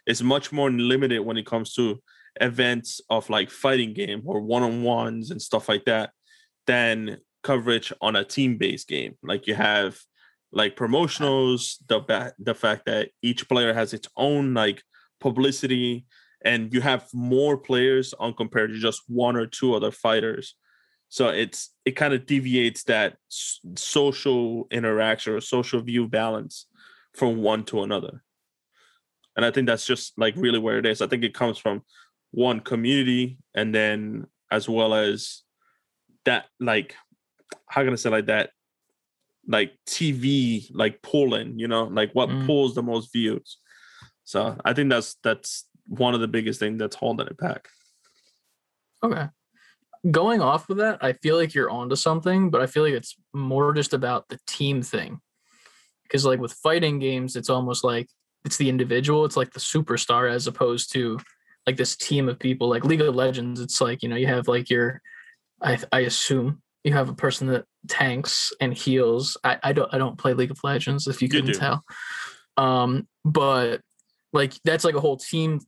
is 0.07 0.23
much 0.23 0.53
more 0.53 0.71
limited 0.71 1.21
when 1.21 1.39
it 1.39 1.47
comes 1.47 1.73
to 1.75 2.01
events 2.41 3.01
of 3.09 3.31
like 3.31 3.51
fighting 3.51 3.95
game 3.95 4.21
or 4.27 4.41
one 4.43 4.63
on 4.63 4.83
ones 4.83 5.31
and 5.31 5.41
stuff 5.41 5.69
like 5.69 5.87
that 5.87 6.11
than 6.67 7.19
coverage 7.43 7.93
on 8.03 8.15
a 8.15 8.25
team 8.25 8.59
based 8.59 8.89
game. 8.89 9.17
Like 9.23 9.47
you 9.47 9.55
have 9.55 9.99
like 10.53 10.77
promotionals, 10.77 11.77
the 11.89 12.01
ba- 12.01 12.35
the 12.39 12.55
fact 12.55 12.87
that 12.87 13.11
each 13.23 13.49
player 13.49 13.75
has 13.75 13.93
its 13.93 14.09
own 14.17 14.55
like 14.55 14.83
publicity, 15.21 16.07
and 16.45 16.73
you 16.73 16.81
have 16.81 17.09
more 17.13 17.57
players 17.57 18.15
on 18.15 18.35
compared 18.35 18.71
to 18.71 18.79
just 18.79 19.03
one 19.09 19.37
or 19.37 19.47
two 19.47 19.75
other 19.75 19.91
fighters. 19.91 20.55
So 21.09 21.29
it's 21.29 21.75
it 21.85 21.93
kind 21.93 22.15
of 22.15 22.27
deviates 22.27 22.85
that 22.85 23.17
s- 23.31 23.61
social 23.77 24.67
interaction 24.71 25.35
or 25.35 25.41
social 25.41 25.81
view 25.81 26.09
balance 26.09 26.67
from 27.15 27.39
one 27.43 27.65
to 27.65 27.83
another. 27.83 28.23
And 29.37 29.45
I 29.45 29.51
think 29.51 29.67
that's 29.67 29.87
just 29.87 30.19
like 30.19 30.35
really 30.37 30.59
where 30.59 30.79
it 30.79 30.87
is. 30.87 31.03
I 31.03 31.07
think 31.07 31.23
it 31.25 31.35
comes 31.35 31.59
from 31.59 31.83
one 32.31 32.61
community 32.61 33.39
and 33.55 33.75
then 33.75 34.27
as 34.51 34.69
well 34.69 34.95
as 34.95 35.43
that 36.25 36.47
like 36.61 36.95
how 37.69 37.83
can 37.83 37.93
I 37.93 37.97
say 37.97 38.11
like 38.11 38.27
that 38.27 38.51
like 39.49 39.73
TV 39.87 40.69
like 40.75 41.03
pulling, 41.03 41.59
you 41.59 41.69
know, 41.69 41.85
like 41.85 42.13
what 42.13 42.29
Mm. 42.29 42.47
pulls 42.47 42.75
the 42.75 42.83
most 42.83 43.13
views. 43.13 43.59
So 44.25 44.57
I 44.65 44.73
think 44.73 44.91
that's 44.91 45.17
that's 45.23 45.67
one 45.87 46.15
of 46.15 46.21
the 46.21 46.29
biggest 46.29 46.59
things 46.59 46.79
that's 46.79 46.97
holding 46.97 47.27
it 47.29 47.37
back. 47.37 47.69
Okay. 49.03 49.29
going 50.11 50.41
off 50.41 50.71
of 50.71 50.77
that, 50.77 50.99
I 51.03 51.15
feel 51.15 51.37
like 51.37 51.53
you're 51.55 51.71
onto 51.71 51.97
something, 51.97 52.49
but 52.51 52.61
I 52.61 52.67
feel 52.67 52.85
like 52.85 52.95
it's 52.95 53.17
more 53.35 53.73
just 53.73 53.93
about 53.93 54.29
the 54.29 54.39
team 54.47 54.81
thing. 54.83 55.21
Because 56.05 56.25
like 56.25 56.39
with 56.39 56.53
fighting 56.53 56.99
games, 57.01 57.35
it's 57.35 57.51
almost 57.51 57.83
like 57.83 58.09
it's 58.45 58.57
the 58.57 58.69
individual, 58.69 59.25
it's 59.25 59.37
like 59.37 59.53
the 59.53 59.59
superstar 59.61 60.31
as 60.31 60.47
opposed 60.47 60.93
to 60.93 61.19
like 61.67 61.77
this 61.77 61.97
team 61.97 62.29
of 62.29 62.39
people. 62.39 62.69
Like 62.69 62.85
League 62.85 63.01
of 63.01 63.15
Legends, 63.17 63.61
it's 63.61 63.81
like, 63.81 64.03
you 64.03 64.09
know, 64.09 64.15
you 64.17 64.29
have 64.29 64.47
like 64.47 64.71
your 64.71 65.03
I 65.61 65.79
I 65.93 66.01
assume 66.01 66.63
you 66.87 66.93
have 66.93 67.09
a 67.09 67.15
person 67.15 67.49
that 67.49 67.65
tanks 67.89 68.53
and 68.61 68.73
heals. 68.73 69.37
I, 69.43 69.59
I 69.63 69.73
don't 69.73 69.93
I 69.93 69.99
don't 69.99 70.17
play 70.17 70.35
League 70.35 70.53
of 70.53 70.61
Legends 70.63 71.09
if 71.09 71.21
you 71.21 71.27
You 71.27 71.31
couldn't 71.31 71.53
do. 71.53 71.59
tell. 71.59 71.83
Um, 72.57 73.09
but 73.25 73.81
like 74.33 74.55
that's 74.65 74.85
like 74.85 74.95
a 74.95 75.01
whole 75.01 75.17
team 75.17 75.61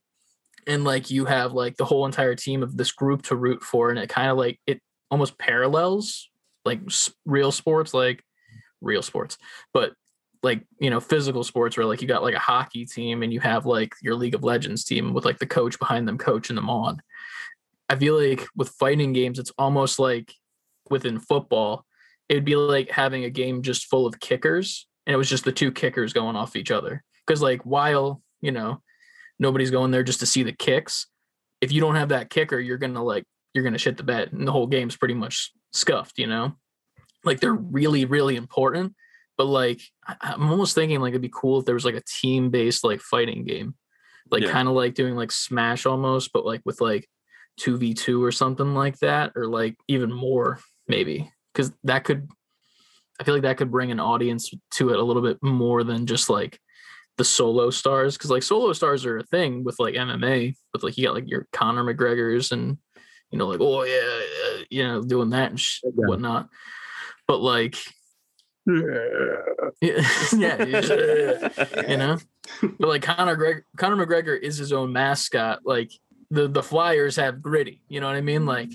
and 0.67 0.85
like 0.85 1.11
you 1.11 1.25
have 1.25 1.53
like 1.53 1.77
the 1.77 1.85
whole 1.85 2.07
entire 2.07 2.37
team 2.37 2.63
of 2.63 2.77
this 2.77 2.93
group 2.93 3.23
to 3.23 3.37
root 3.37 3.63
for 3.65 3.91
and 3.91 3.99
it 3.99 4.09
kind 4.09 4.31
of 4.31 4.37
like 4.37 4.61
it 4.67 4.81
almost 5.11 5.39
parallels 5.39 6.29
like 6.65 6.81
real 7.25 7.51
sports 7.51 7.95
like 7.95 8.23
real 8.81 9.03
sports 9.03 9.39
but 9.73 9.93
like 10.43 10.63
you 10.79 10.91
know 10.91 11.01
physical 11.01 11.43
sports 11.43 11.77
where 11.77 11.87
like 11.87 12.03
you 12.03 12.09
got 12.09 12.23
like 12.23 12.35
a 12.35 12.39
hockey 12.41 12.85
team 12.85 13.23
and 13.23 13.33
you 13.33 13.41
have 13.41 13.65
like 13.65 13.93
your 14.03 14.15
league 14.15 14.35
of 14.35 14.45
legends 14.45 14.85
team 14.85 15.15
with 15.15 15.25
like 15.25 15.39
the 15.39 15.47
coach 15.47 15.79
behind 15.79 16.07
them 16.07 16.19
coaching 16.19 16.57
them 16.57 16.69
on 16.69 17.01
i 17.89 17.97
feel 17.97 18.21
like 18.21 18.47
with 18.55 18.69
fighting 18.71 19.13
games 19.13 19.39
it's 19.39 19.53
almost 19.57 19.99
like 19.99 20.33
within 20.91 21.19
football 21.21 21.85
it'd 22.29 22.45
be 22.45 22.57
like 22.57 22.91
having 22.91 23.25
a 23.25 23.31
game 23.31 23.63
just 23.63 23.87
full 23.87 24.07
of 24.07 24.21
kickers 24.21 24.87
and 25.07 25.15
it 25.15 25.17
was 25.17 25.29
just 25.31 25.45
the 25.45 25.53
two 25.53 25.73
kickers 25.73 26.13
going 26.13 26.37
off 26.37 26.57
each 26.57 26.71
other. 26.71 27.03
Because 27.27 27.41
like 27.41 27.63
while 27.63 28.23
you 28.41 28.53
know 28.53 28.83
nobody's 29.39 29.71
going 29.71 29.91
there 29.91 30.03
just 30.03 30.21
to 30.21 30.27
see 30.27 30.43
the 30.43 30.53
kicks 30.53 31.07
if 31.61 31.73
you 31.73 31.81
don't 31.81 31.95
have 31.97 32.11
that 32.11 32.31
kicker 32.31 32.59
you're 32.59 32.79
gonna 32.79 33.03
like 33.03 33.25
you're 33.55 33.65
gonna 33.65 33.79
shit 33.79 33.97
the 33.97 34.03
bed 34.03 34.33
and 34.33 34.47
the 34.47 34.53
whole 34.53 34.67
game's 34.67 34.97
pretty 34.97 35.15
much 35.15 35.53
scuffed 35.73 36.19
you 36.19 36.27
know? 36.27 36.53
Like 37.25 37.41
they're 37.41 37.53
really 37.55 38.05
really 38.05 38.37
important 38.37 38.95
but 39.37 39.47
like 39.47 39.81
i'm 40.21 40.51
almost 40.51 40.75
thinking 40.75 41.01
like 41.01 41.11
it'd 41.11 41.23
be 41.23 41.31
cool 41.33 41.59
if 41.61 41.65
there 41.65 41.75
was 41.75 41.85
like 41.85 41.95
a 41.95 42.03
team 42.21 42.51
based 42.51 42.85
like 42.85 43.01
fighting 43.01 43.45
game. 43.45 43.75
Like 44.31 44.43
Yeah. 44.43 44.53
kind 44.53 44.69
of 44.69 44.75
like 44.75 44.95
doing 44.95 45.17
like 45.17 45.33
smash 45.33 45.87
almost 45.87 46.33
but 46.33 46.45
like 46.45 46.61
with 46.65 46.81
like 46.81 47.09
2v2 47.61 48.23
or 48.23 48.31
something 48.31 48.75
like 48.75 48.99
that 48.99 49.33
or 49.35 49.47
like 49.47 49.77
even 49.89 50.13
more 50.13 50.61
maybe 50.89 51.31
because 51.53 51.73
that 51.85 52.05
could 52.05 52.29
i 53.21 53.25
feel 53.25 53.35
like 53.35 53.43
that 53.43 53.57
could 53.57 53.71
bring 53.71 53.91
an 53.91 54.01
audience 54.01 54.51
to 54.71 54.91
it 54.91 54.99
a 54.99 55.03
little 55.03 55.23
bit 55.23 55.39
more 55.43 55.85
than 55.85 56.07
just 56.07 56.29
like 56.31 56.59
the 57.17 57.25
solo 57.25 57.69
stars 57.71 58.17
because 58.17 58.31
like 58.31 58.43
solo 58.43 58.73
stars 58.73 59.05
are 59.05 59.19
a 59.19 59.23
thing 59.25 59.65
with 59.65 59.79
like 59.79 59.95
mma 59.95 60.55
with 60.73 60.83
like 60.83 60.97
you 60.97 61.05
got 61.07 61.15
like 61.15 61.29
your 61.29 61.47
conor 61.53 61.83
mcgregors 61.85 62.53
and 62.53 62.79
you 63.31 63.39
know 63.39 63.47
like 63.49 63.61
oh 63.61 63.83
yeah 63.83 64.59
uh, 64.61 64.63
you 64.71 64.83
know 64.87 65.03
doing 65.03 65.31
that 65.31 65.51
and 65.51 65.61
sh- 65.61 65.81
Yeah. 65.85 66.07
whatnot 66.07 66.49
but 67.27 67.39
like 67.39 67.77
yeah, 68.67 68.83
yeah 70.37 70.63
you 71.89 71.97
know 71.97 72.19
but 72.79 72.89
like 72.89 73.03
Conor 73.03 73.37
Greg 73.37 73.63
Conor 73.77 74.07
McGregor 74.07 74.39
is 74.39 74.57
his 74.57 74.73
own 74.73 74.93
mascot. 74.93 75.61
Like 75.65 75.91
the 76.31 76.47
the 76.49 76.63
Flyers 76.63 77.17
have 77.17 77.41
gritty. 77.43 77.81
You 77.89 78.01
know 78.01 78.07
what 78.07 78.17
I 78.17 78.21
mean? 78.21 78.45
Like 78.47 78.71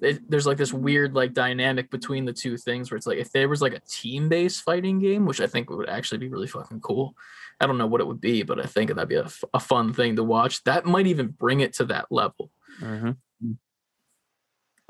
it, 0.00 0.28
there's 0.30 0.46
like 0.46 0.56
this 0.58 0.72
weird 0.72 1.14
like 1.14 1.32
dynamic 1.32 1.90
between 1.90 2.24
the 2.24 2.32
two 2.32 2.56
things 2.56 2.90
where 2.90 2.96
it's 2.96 3.06
like 3.06 3.18
if 3.18 3.32
there 3.32 3.48
was 3.48 3.60
like 3.62 3.74
a 3.74 3.80
team 3.88 4.28
based 4.28 4.62
fighting 4.62 5.00
game, 5.00 5.26
which 5.26 5.40
I 5.40 5.46
think 5.46 5.68
would 5.70 5.88
actually 5.88 6.18
be 6.18 6.28
really 6.28 6.46
fucking 6.46 6.80
cool. 6.80 7.14
I 7.60 7.66
don't 7.66 7.78
know 7.78 7.86
what 7.86 8.00
it 8.00 8.06
would 8.06 8.20
be, 8.20 8.42
but 8.42 8.60
I 8.60 8.64
think 8.66 8.90
that'd 8.90 9.08
be 9.08 9.14
a, 9.16 9.24
f- 9.24 9.44
a 9.54 9.60
fun 9.60 9.92
thing 9.92 10.16
to 10.16 10.24
watch. 10.24 10.62
That 10.64 10.84
might 10.86 11.06
even 11.06 11.28
bring 11.28 11.60
it 11.60 11.74
to 11.74 11.84
that 11.86 12.06
level. 12.10 12.50
Mhm. 12.80 13.16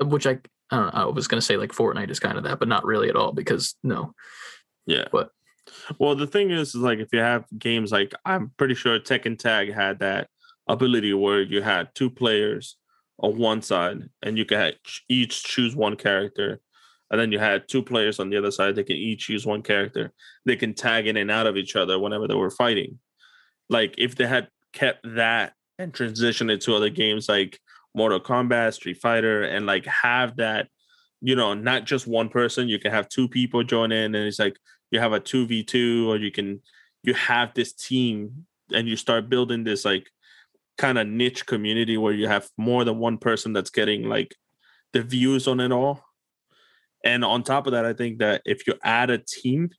Which 0.03 0.27
I 0.27 0.39
I 0.71 0.77
don't 0.77 0.93
know. 0.93 1.01
I 1.01 1.05
was 1.05 1.27
gonna 1.27 1.41
say 1.41 1.57
like 1.57 1.71
Fortnite 1.71 2.09
is 2.09 2.19
kind 2.19 2.37
of 2.37 2.43
that, 2.45 2.59
but 2.59 2.67
not 2.67 2.85
really 2.85 3.09
at 3.09 3.15
all 3.15 3.31
because 3.31 3.75
no. 3.83 4.13
Yeah. 4.85 5.05
But- 5.11 5.31
well, 5.97 6.13
the 6.15 6.27
thing 6.27 6.51
is, 6.51 6.69
is 6.69 6.81
like 6.81 6.99
if 6.99 7.13
you 7.13 7.19
have 7.19 7.45
games 7.57 7.91
like 7.91 8.13
I'm 8.25 8.51
pretty 8.57 8.75
sure 8.75 8.99
Tekken 8.99 9.39
Tag 9.39 9.71
had 9.73 9.99
that 9.99 10.27
ability 10.67 11.13
where 11.13 11.41
you 11.41 11.61
had 11.61 11.93
two 11.95 12.09
players 12.09 12.77
on 13.19 13.37
one 13.37 13.61
side 13.61 14.09
and 14.21 14.37
you 14.37 14.45
could 14.45 14.75
each 15.09 15.43
choose 15.43 15.75
one 15.75 15.95
character, 15.95 16.59
and 17.11 17.19
then 17.19 17.31
you 17.31 17.39
had 17.39 17.67
two 17.67 17.83
players 17.83 18.19
on 18.19 18.29
the 18.29 18.37
other 18.37 18.51
side. 18.51 18.75
They 18.75 18.83
can 18.83 18.95
each 18.95 19.29
use 19.29 19.45
one 19.45 19.61
character. 19.61 20.11
They 20.45 20.55
can 20.55 20.73
tag 20.73 21.07
in 21.07 21.17
and 21.17 21.29
out 21.29 21.47
of 21.47 21.57
each 21.57 21.75
other 21.75 21.99
whenever 21.99 22.27
they 22.27 22.35
were 22.35 22.49
fighting. 22.49 22.99
Like 23.69 23.95
if 23.97 24.15
they 24.15 24.25
had 24.25 24.47
kept 24.73 25.05
that 25.15 25.53
and 25.77 25.93
transitioned 25.93 26.51
it 26.51 26.61
to 26.61 26.75
other 26.75 26.89
games 26.89 27.29
like 27.29 27.59
Mortal 27.95 28.19
Kombat, 28.19 28.73
Street 28.73 28.97
Fighter, 29.01 29.43
and 29.43 29.65
like 29.65 29.85
have 29.85 30.37
that, 30.37 30.67
you 31.21 31.35
know, 31.35 31.53
not 31.53 31.85
just 31.85 32.07
one 32.07 32.29
person. 32.29 32.67
You 32.67 32.79
can 32.79 32.91
have 32.91 33.07
two 33.09 33.27
people 33.27 33.63
join 33.63 33.91
in, 33.91 34.15
and 34.15 34.27
it's 34.27 34.39
like 34.39 34.57
you 34.91 34.99
have 34.99 35.13
a 35.13 35.19
two 35.19 35.45
v 35.45 35.63
two, 35.63 36.11
or 36.11 36.17
you 36.17 36.31
can 36.31 36.61
you 37.03 37.13
have 37.13 37.53
this 37.53 37.73
team, 37.73 38.45
and 38.73 38.87
you 38.87 38.95
start 38.95 39.29
building 39.29 39.63
this 39.63 39.85
like 39.85 40.09
kind 40.77 40.97
of 40.97 41.07
niche 41.07 41.45
community 41.45 41.97
where 41.97 42.13
you 42.13 42.27
have 42.27 42.49
more 42.57 42.83
than 42.83 42.97
one 42.97 43.17
person 43.17 43.53
that's 43.53 43.69
getting 43.69 44.09
like 44.09 44.35
the 44.91 45.01
views 45.01 45.47
on 45.47 45.59
it 45.59 45.71
all. 45.71 46.03
And 47.03 47.23
on 47.23 47.43
top 47.43 47.67
of 47.67 47.73
that, 47.73 47.85
I 47.85 47.93
think 47.93 48.19
that 48.19 48.41
if 48.45 48.65
you 48.65 48.75
add 48.83 49.09
a 49.09 49.17
team 49.17 49.69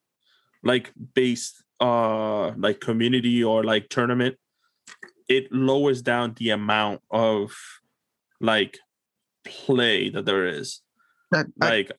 like 0.62 0.92
based 1.14 1.62
uh 1.80 2.52
like 2.52 2.80
community 2.80 3.42
or 3.42 3.64
like 3.64 3.88
tournament, 3.88 4.36
it 5.28 5.50
lowers 5.52 6.02
down 6.02 6.34
the 6.36 6.50
amount 6.50 7.00
of 7.10 7.54
like 8.40 8.78
play 9.44 10.10
that 10.10 10.26
there 10.26 10.46
is. 10.46 10.82
That, 11.30 11.46
I, 11.60 11.68
Like 11.68 11.92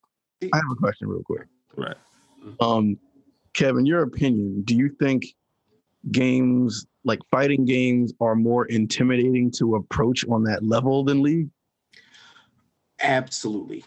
I 0.44 0.58
have 0.58 0.72
a 0.72 0.76
question 0.76 1.08
real 1.08 1.24
quick. 1.24 1.48
right. 1.76 1.98
Um, 2.60 2.98
Kevin, 3.54 3.86
your 3.86 4.04
opinion, 4.04 4.62
do 4.64 4.76
you 4.76 4.90
think 5.00 5.26
games 6.12 6.86
like 7.04 7.20
fighting 7.32 7.66
games 7.66 8.14
are 8.20 8.36
more 8.36 8.66
intimidating 8.66 9.52
to 9.52 9.76
approach 9.76 10.26
on 10.28 10.44
that 10.44 10.64
level 10.64 11.04
than 11.04 11.22
League? 11.22 11.50
Absolutely. 13.02 13.84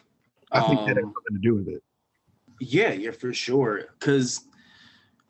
I 0.52 0.60
think 0.60 0.80
that 0.86 0.96
has 0.96 1.04
Um, 1.04 1.12
something 1.14 1.34
to 1.34 1.38
do 1.40 1.54
with 1.54 1.68
it. 1.68 1.82
Yeah, 2.60 2.92
yeah, 2.92 3.10
for 3.10 3.32
sure. 3.32 3.84
Because 3.98 4.44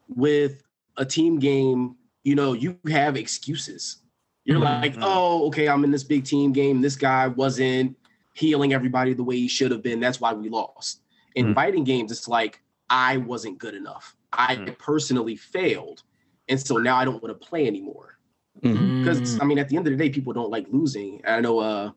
with 0.08 0.62
a 0.96 1.04
team 1.04 1.38
game, 1.38 1.96
you 2.24 2.34
know, 2.34 2.52
you 2.52 2.78
have 2.88 3.16
excuses. 3.16 3.98
You're 4.44 4.58
Mhm. 4.60 4.82
like, 4.82 4.96
oh, 5.02 5.46
okay, 5.48 5.68
I'm 5.68 5.84
in 5.84 5.90
this 5.90 6.04
big 6.04 6.24
team 6.24 6.52
game. 6.52 6.80
This 6.80 6.96
guy 6.96 7.28
wasn't 7.28 7.96
healing 8.34 8.72
everybody 8.72 9.12
the 9.14 9.24
way 9.24 9.36
he 9.36 9.48
should 9.48 9.70
have 9.70 9.82
been. 9.82 10.00
That's 10.00 10.20
why 10.20 10.32
we 10.32 10.48
lost. 10.48 11.02
In 11.34 11.48
Mhm. 11.48 11.54
fighting 11.54 11.84
games, 11.84 12.12
it's 12.12 12.28
like, 12.28 12.62
I 12.88 13.18
wasn't 13.18 13.58
good 13.58 13.74
enough. 13.74 14.16
I 14.32 14.56
Mhm. 14.56 14.78
personally 14.78 15.36
failed. 15.36 16.02
And 16.48 16.60
so 16.60 16.76
now 16.76 16.96
I 16.96 17.04
don't 17.04 17.22
want 17.22 17.38
to 17.40 17.46
play 17.46 17.66
anymore 17.66 18.18
because 18.60 19.20
Mm, 19.20 19.42
I 19.42 19.44
mean, 19.44 19.58
at 19.58 19.68
the 19.68 19.76
end 19.76 19.86
of 19.86 19.92
the 19.92 19.96
day, 19.96 20.10
people 20.10 20.32
don't 20.32 20.50
like 20.50 20.66
losing. 20.70 21.20
I 21.26 21.40
know 21.40 21.58
uh, 21.60 21.90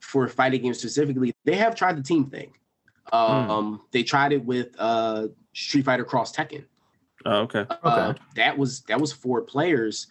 for 0.00 0.28
fighting 0.28 0.62
games 0.62 0.78
specifically, 0.78 1.32
they 1.44 1.56
have 1.56 1.74
tried 1.74 1.96
the 1.96 2.02
team 2.02 2.26
thing. 2.26 2.52
Um, 3.12 3.82
They 3.90 4.02
tried 4.02 4.32
it 4.32 4.44
with 4.44 4.68
uh, 4.78 5.28
Street 5.54 5.84
Fighter 5.84 6.04
Cross 6.04 6.36
Tekken. 6.36 6.64
Oh, 7.24 7.40
okay. 7.40 7.66
Uh, 7.82 8.14
that 8.36 8.56
was 8.56 8.82
that 8.82 9.00
was 9.00 9.12
four 9.12 9.42
players. 9.42 10.06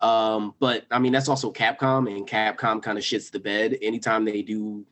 Um, 0.00 0.54
but 0.58 0.86
I 0.90 0.98
mean, 0.98 1.12
that's 1.12 1.28
also 1.28 1.52
Capcom, 1.52 2.10
and 2.14 2.26
Capcom 2.26 2.82
kind 2.82 2.98
of 2.98 3.04
shits 3.04 3.30
the 3.30 3.38
bed 3.38 3.76
anytime 3.82 4.24
they 4.24 4.42
do 4.42 4.84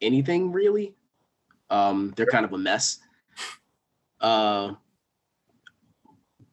anything 0.00 0.52
really. 0.52 0.94
Um, 1.70 2.12
they're 2.16 2.26
kind 2.26 2.44
of 2.44 2.52
a 2.52 2.58
mess. 2.58 2.98
Uh, 4.20 4.72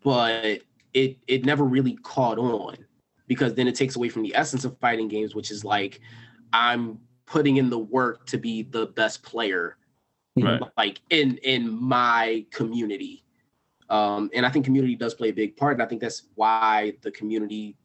but 0.06 0.62
it 0.94 1.18
it 1.28 1.44
never 1.46 1.66
really 1.66 1.96
caught 2.04 2.38
on 2.38 2.78
because 3.28 3.56
then 3.56 3.68
it 3.68 3.76
takes 3.76 3.96
away 3.98 4.08
from 4.08 4.22
the 4.22 4.34
essence 4.36 4.64
of 4.64 4.78
fighting 4.80 5.08
games, 5.10 5.36
which 5.36 5.52
is 5.52 5.66
like 5.66 6.00
I'm 6.54 7.00
putting 7.26 7.58
in 7.58 7.70
the 7.72 7.80
work 7.80 8.26
to 8.28 8.38
be 8.38 8.62
the 8.62 8.86
best 8.86 9.24
player, 9.24 9.78
Right. 10.38 10.62
like 10.78 11.02
in 11.10 11.38
in 11.38 11.70
my 11.70 12.46
community. 12.52 13.24
Um, 13.90 14.30
and 14.34 14.46
I 14.46 14.50
think 14.50 14.64
community 14.66 14.96
does 14.96 15.14
play 15.16 15.30
a 15.30 15.34
big 15.34 15.58
part, 15.58 15.74
and 15.74 15.82
I 15.82 15.86
think 15.86 16.02
that's 16.02 16.24
why 16.36 16.94
the 17.02 17.12
community 17.12 17.76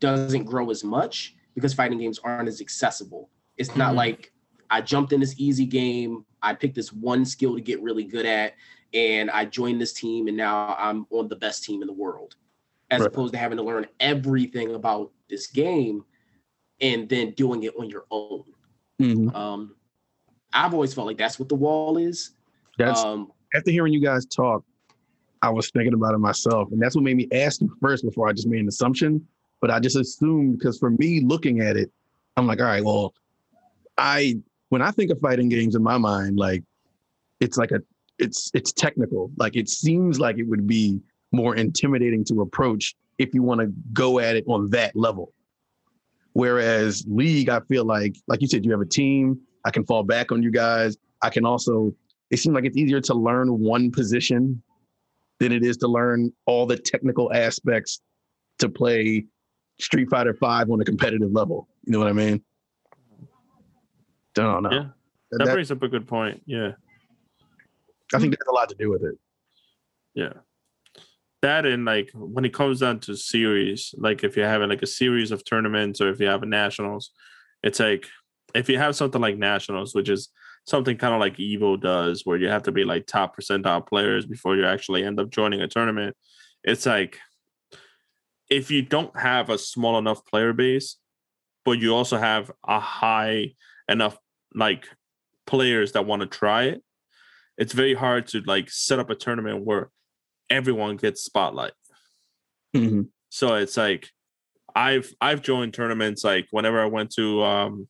doesn't 0.00 0.44
grow 0.44 0.70
as 0.70 0.84
much 0.84 1.34
because 1.54 1.72
fighting 1.74 1.98
games 1.98 2.18
aren't 2.18 2.48
as 2.48 2.60
accessible. 2.60 3.30
It's 3.56 3.74
not 3.76 3.92
Mhm. 3.92 3.96
like 3.96 4.32
I 4.70 4.80
jumped 4.80 5.12
in 5.12 5.20
this 5.20 5.34
easy 5.38 5.66
game, 5.66 6.24
I 6.42 6.52
picked 6.54 6.74
this 6.74 6.92
one 6.92 7.24
skill 7.24 7.54
to 7.54 7.60
get 7.60 7.80
really 7.82 8.04
good 8.04 8.26
at, 8.26 8.54
and 8.94 9.30
I 9.30 9.44
joined 9.44 9.80
this 9.80 9.92
team, 9.92 10.28
and 10.28 10.36
now 10.36 10.74
I'm 10.78 11.06
on 11.10 11.28
the 11.28 11.36
best 11.36 11.64
team 11.64 11.82
in 11.82 11.88
the 11.88 11.92
world, 11.92 12.36
as 12.90 13.00
Right. 13.00 13.08
opposed 13.08 13.32
to 13.34 13.38
having 13.38 13.58
to 13.58 13.64
learn 13.64 13.86
everything 14.00 14.74
about 14.74 15.10
this 15.28 15.48
game 15.48 16.04
and 16.80 17.08
then 17.08 17.32
doing 17.32 17.64
it 17.64 17.74
on 17.78 17.90
your 17.90 18.04
own. 18.10 18.44
Mhm. 19.00 19.34
Um, 19.34 19.74
I've 20.52 20.72
always 20.72 20.94
felt 20.94 21.06
like 21.08 21.18
that's 21.18 21.38
what 21.38 21.48
the 21.48 21.54
wall 21.56 21.98
is. 21.98 22.30
That's 22.78 23.04
um, 23.04 23.32
after 23.54 23.70
hearing 23.70 23.92
you 23.92 24.00
guys 24.00 24.24
talk, 24.26 24.64
I 25.42 25.50
was 25.50 25.70
thinking 25.70 25.94
about 25.94 26.14
it 26.14 26.18
myself, 26.18 26.70
and 26.72 26.80
that's 26.80 26.94
what 26.94 27.02
made 27.04 27.16
me 27.16 27.28
ask 27.32 27.60
you 27.60 27.76
first 27.80 28.04
before 28.04 28.28
I 28.28 28.32
just 28.32 28.48
made 28.48 28.60
an 28.60 28.68
assumption. 28.68 29.26
But 29.60 29.70
I 29.70 29.80
just 29.80 29.96
assumed 29.96 30.58
because 30.58 30.78
for 30.78 30.90
me 30.90 31.20
looking 31.20 31.60
at 31.60 31.76
it, 31.76 31.90
I'm 32.36 32.46
like, 32.46 32.60
all 32.60 32.66
right, 32.66 32.84
well, 32.84 33.14
I 33.98 34.38
when 34.68 34.82
I 34.82 34.90
think 34.90 35.10
of 35.10 35.20
fighting 35.20 35.48
games 35.48 35.74
in 35.74 35.82
my 35.82 35.98
mind, 35.98 36.36
like 36.36 36.62
it's 37.40 37.56
like 37.56 37.70
a 37.72 37.80
it's 38.18 38.50
it's 38.54 38.72
technical. 38.72 39.30
Like 39.36 39.56
it 39.56 39.68
seems 39.68 40.20
like 40.20 40.38
it 40.38 40.44
would 40.44 40.66
be 40.66 41.00
more 41.32 41.56
intimidating 41.56 42.24
to 42.26 42.42
approach 42.42 42.94
if 43.18 43.34
you 43.34 43.42
want 43.42 43.60
to 43.60 43.72
go 43.92 44.18
at 44.18 44.36
it 44.36 44.44
on 44.46 44.70
that 44.70 44.94
level. 44.96 45.32
Whereas 46.32 47.04
League, 47.08 47.48
I 47.48 47.60
feel 47.68 47.84
like, 47.84 48.16
like 48.26 48.40
you 48.40 48.48
said, 48.48 48.64
you 48.64 48.72
have 48.72 48.80
a 48.80 48.86
team. 48.86 49.38
I 49.64 49.70
can 49.70 49.84
fall 49.86 50.02
back 50.02 50.32
on 50.32 50.42
you 50.42 50.50
guys. 50.50 50.96
I 51.22 51.30
can 51.30 51.44
also. 51.46 51.92
It 52.30 52.38
seems 52.38 52.54
like 52.54 52.64
it's 52.64 52.76
easier 52.76 53.00
to 53.02 53.14
learn 53.14 53.48
one 53.60 53.90
position 53.92 54.60
than 55.38 55.52
it 55.52 55.64
is 55.64 55.76
to 55.78 55.88
learn 55.88 56.32
all 56.46 56.66
the 56.66 56.76
technical 56.76 57.32
aspects 57.32 58.00
to 58.58 58.68
play 58.68 59.26
Street 59.80 60.08
Fighter 60.10 60.34
Five 60.34 60.70
on 60.70 60.80
a 60.80 60.84
competitive 60.84 61.30
level. 61.32 61.68
You 61.84 61.92
know 61.92 61.98
what 61.98 62.08
I 62.08 62.12
mean? 62.12 62.42
Don't 64.34 64.62
know. 64.62 64.70
Yeah. 64.70 64.78
That- 64.78 65.38
That 65.38 65.44
that- 65.46 65.52
brings 65.54 65.70
up 65.70 65.82
a 65.82 65.88
good 65.88 66.06
point. 66.06 66.42
Yeah. 66.46 66.72
I 68.12 68.18
think 68.18 68.34
has 68.34 68.48
a 68.48 68.52
lot 68.52 68.68
to 68.68 68.74
do 68.74 68.90
with 68.90 69.02
it. 69.02 69.14
Yeah. 70.14 70.32
That 71.42 71.66
and 71.66 71.84
like 71.84 72.10
when 72.14 72.44
it 72.44 72.54
comes 72.54 72.80
down 72.80 73.00
to 73.00 73.16
series, 73.16 73.94
like 73.98 74.24
if 74.24 74.36
you're 74.36 74.48
having 74.48 74.68
like 74.68 74.82
a 74.82 74.86
series 74.86 75.30
of 75.30 75.44
tournaments 75.44 76.00
or 76.00 76.08
if 76.08 76.20
you 76.20 76.26
have 76.26 76.42
a 76.42 76.46
nationals, 76.46 77.10
it's 77.62 77.80
like 77.80 78.06
if 78.54 78.68
you 78.68 78.78
have 78.78 78.96
something 78.96 79.20
like 79.20 79.36
nationals, 79.36 79.94
which 79.94 80.08
is 80.08 80.30
something 80.66 80.96
kind 80.96 81.14
of 81.14 81.20
like 81.20 81.36
Evo 81.36 81.80
does, 81.80 82.22
where 82.24 82.38
you 82.38 82.48
have 82.48 82.62
to 82.62 82.72
be 82.72 82.84
like 82.84 83.06
top 83.06 83.36
percentile 83.36 83.86
players 83.86 84.26
before 84.26 84.56
you 84.56 84.64
actually 84.64 85.04
end 85.04 85.20
up 85.20 85.30
joining 85.30 85.60
a 85.60 85.68
tournament. 85.68 86.16
It's 86.62 86.86
like 86.86 87.18
if 88.48 88.70
you 88.70 88.82
don't 88.82 89.18
have 89.18 89.50
a 89.50 89.58
small 89.58 89.98
enough 89.98 90.24
player 90.24 90.52
base, 90.52 90.96
but 91.64 91.78
you 91.78 91.94
also 91.94 92.16
have 92.16 92.50
a 92.66 92.78
high 92.78 93.54
enough 93.88 94.16
like 94.54 94.86
players 95.46 95.92
that 95.92 96.06
want 96.06 96.20
to 96.20 96.26
try 96.26 96.64
it, 96.64 96.82
it's 97.56 97.72
very 97.72 97.94
hard 97.94 98.26
to 98.28 98.42
like 98.46 98.70
set 98.70 98.98
up 98.98 99.10
a 99.10 99.14
tournament 99.14 99.64
where 99.64 99.90
everyone 100.50 100.96
gets 100.96 101.22
spotlight. 101.22 101.72
Mhm. 102.74 103.08
So 103.30 103.54
it's 103.54 103.76
like 103.76 104.08
I've 104.74 105.12
I've 105.20 105.42
joined 105.42 105.74
tournaments 105.74 106.24
like 106.24 106.46
whenever 106.50 106.80
I 106.80 106.86
went 106.86 107.10
to 107.14 107.42
um 107.42 107.88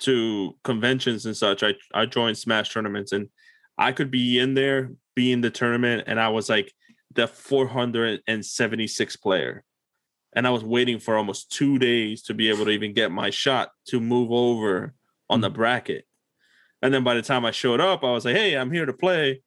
to 0.00 0.56
conventions 0.64 1.26
and 1.26 1.36
such, 1.36 1.62
I 1.62 1.74
I 1.92 2.06
joined 2.06 2.38
Smash 2.38 2.72
tournaments 2.72 3.12
and 3.12 3.28
I 3.76 3.92
could 3.92 4.10
be 4.10 4.38
in 4.38 4.54
there, 4.54 4.90
be 5.14 5.30
in 5.32 5.40
the 5.40 5.50
tournament, 5.50 6.04
and 6.06 6.18
I 6.18 6.28
was 6.30 6.48
like 6.48 6.72
the 7.14 7.28
476 7.28 9.16
player. 9.16 9.64
And 10.34 10.46
I 10.46 10.50
was 10.50 10.64
waiting 10.64 10.98
for 10.98 11.16
almost 11.16 11.52
two 11.52 11.78
days 11.78 12.22
to 12.24 12.34
be 12.34 12.50
able 12.50 12.64
to 12.66 12.70
even 12.70 12.92
get 12.92 13.10
my 13.10 13.30
shot 13.30 13.70
to 13.86 14.00
move 14.00 14.30
over 14.30 14.94
on 15.30 15.40
the 15.40 15.48
bracket. 15.50 16.06
And 16.82 16.92
then 16.92 17.04
by 17.04 17.14
the 17.14 17.22
time 17.22 17.44
I 17.44 17.50
showed 17.50 17.80
up, 17.80 18.04
I 18.04 18.10
was 18.10 18.24
like, 18.24 18.36
hey, 18.36 18.56
I'm 18.56 18.70
here 18.70 18.86
to 18.86 18.92
play. 18.92 19.42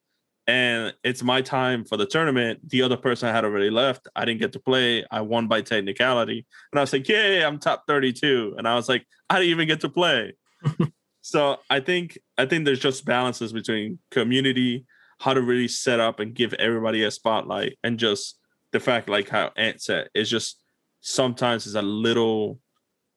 And 0.47 0.93
it's 1.03 1.23
my 1.23 1.41
time 1.41 1.85
for 1.85 1.97
the 1.97 2.05
tournament. 2.05 2.67
The 2.67 2.81
other 2.81 2.97
person 2.97 3.29
I 3.29 3.31
had 3.31 3.45
already 3.45 3.69
left. 3.69 4.07
I 4.15 4.25
didn't 4.25 4.41
get 4.41 4.53
to 4.53 4.59
play. 4.59 5.05
I 5.11 5.21
won 5.21 5.47
by 5.47 5.61
technicality. 5.61 6.45
And 6.71 6.79
I 6.79 6.81
was 6.81 6.91
like, 6.91 7.07
yay, 7.07 7.43
I'm 7.43 7.59
top 7.59 7.83
32. 7.87 8.55
And 8.57 8.67
I 8.67 8.75
was 8.75 8.89
like, 8.89 9.05
I 9.29 9.35
didn't 9.35 9.51
even 9.51 9.67
get 9.67 9.81
to 9.81 9.89
play. 9.89 10.33
so 11.21 11.57
I 11.69 11.79
think 11.79 12.17
I 12.37 12.45
think 12.45 12.65
there's 12.65 12.79
just 12.79 13.05
balances 13.05 13.53
between 13.53 13.99
community, 14.09 14.85
how 15.19 15.33
to 15.33 15.41
really 15.41 15.67
set 15.67 15.99
up 15.99 16.19
and 16.19 16.33
give 16.33 16.53
everybody 16.55 17.03
a 17.03 17.11
spotlight, 17.11 17.77
and 17.83 17.97
just 17.97 18.37
the 18.71 18.79
fact 18.79 19.09
like 19.09 19.29
how 19.29 19.51
Ant 19.55 19.81
said, 19.81 20.09
it's 20.13 20.29
just 20.29 20.61
sometimes 21.01 21.65
it's 21.65 21.75
a 21.75 21.81
little 21.81 22.59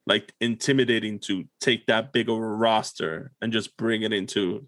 like 0.07 0.33
intimidating 0.39 1.19
to 1.19 1.45
take 1.59 1.87
that 1.87 2.13
big 2.13 2.29
of 2.29 2.37
a 2.37 2.41
roster 2.41 3.31
and 3.41 3.51
just 3.51 3.75
bring 3.77 4.03
it 4.03 4.13
into 4.13 4.67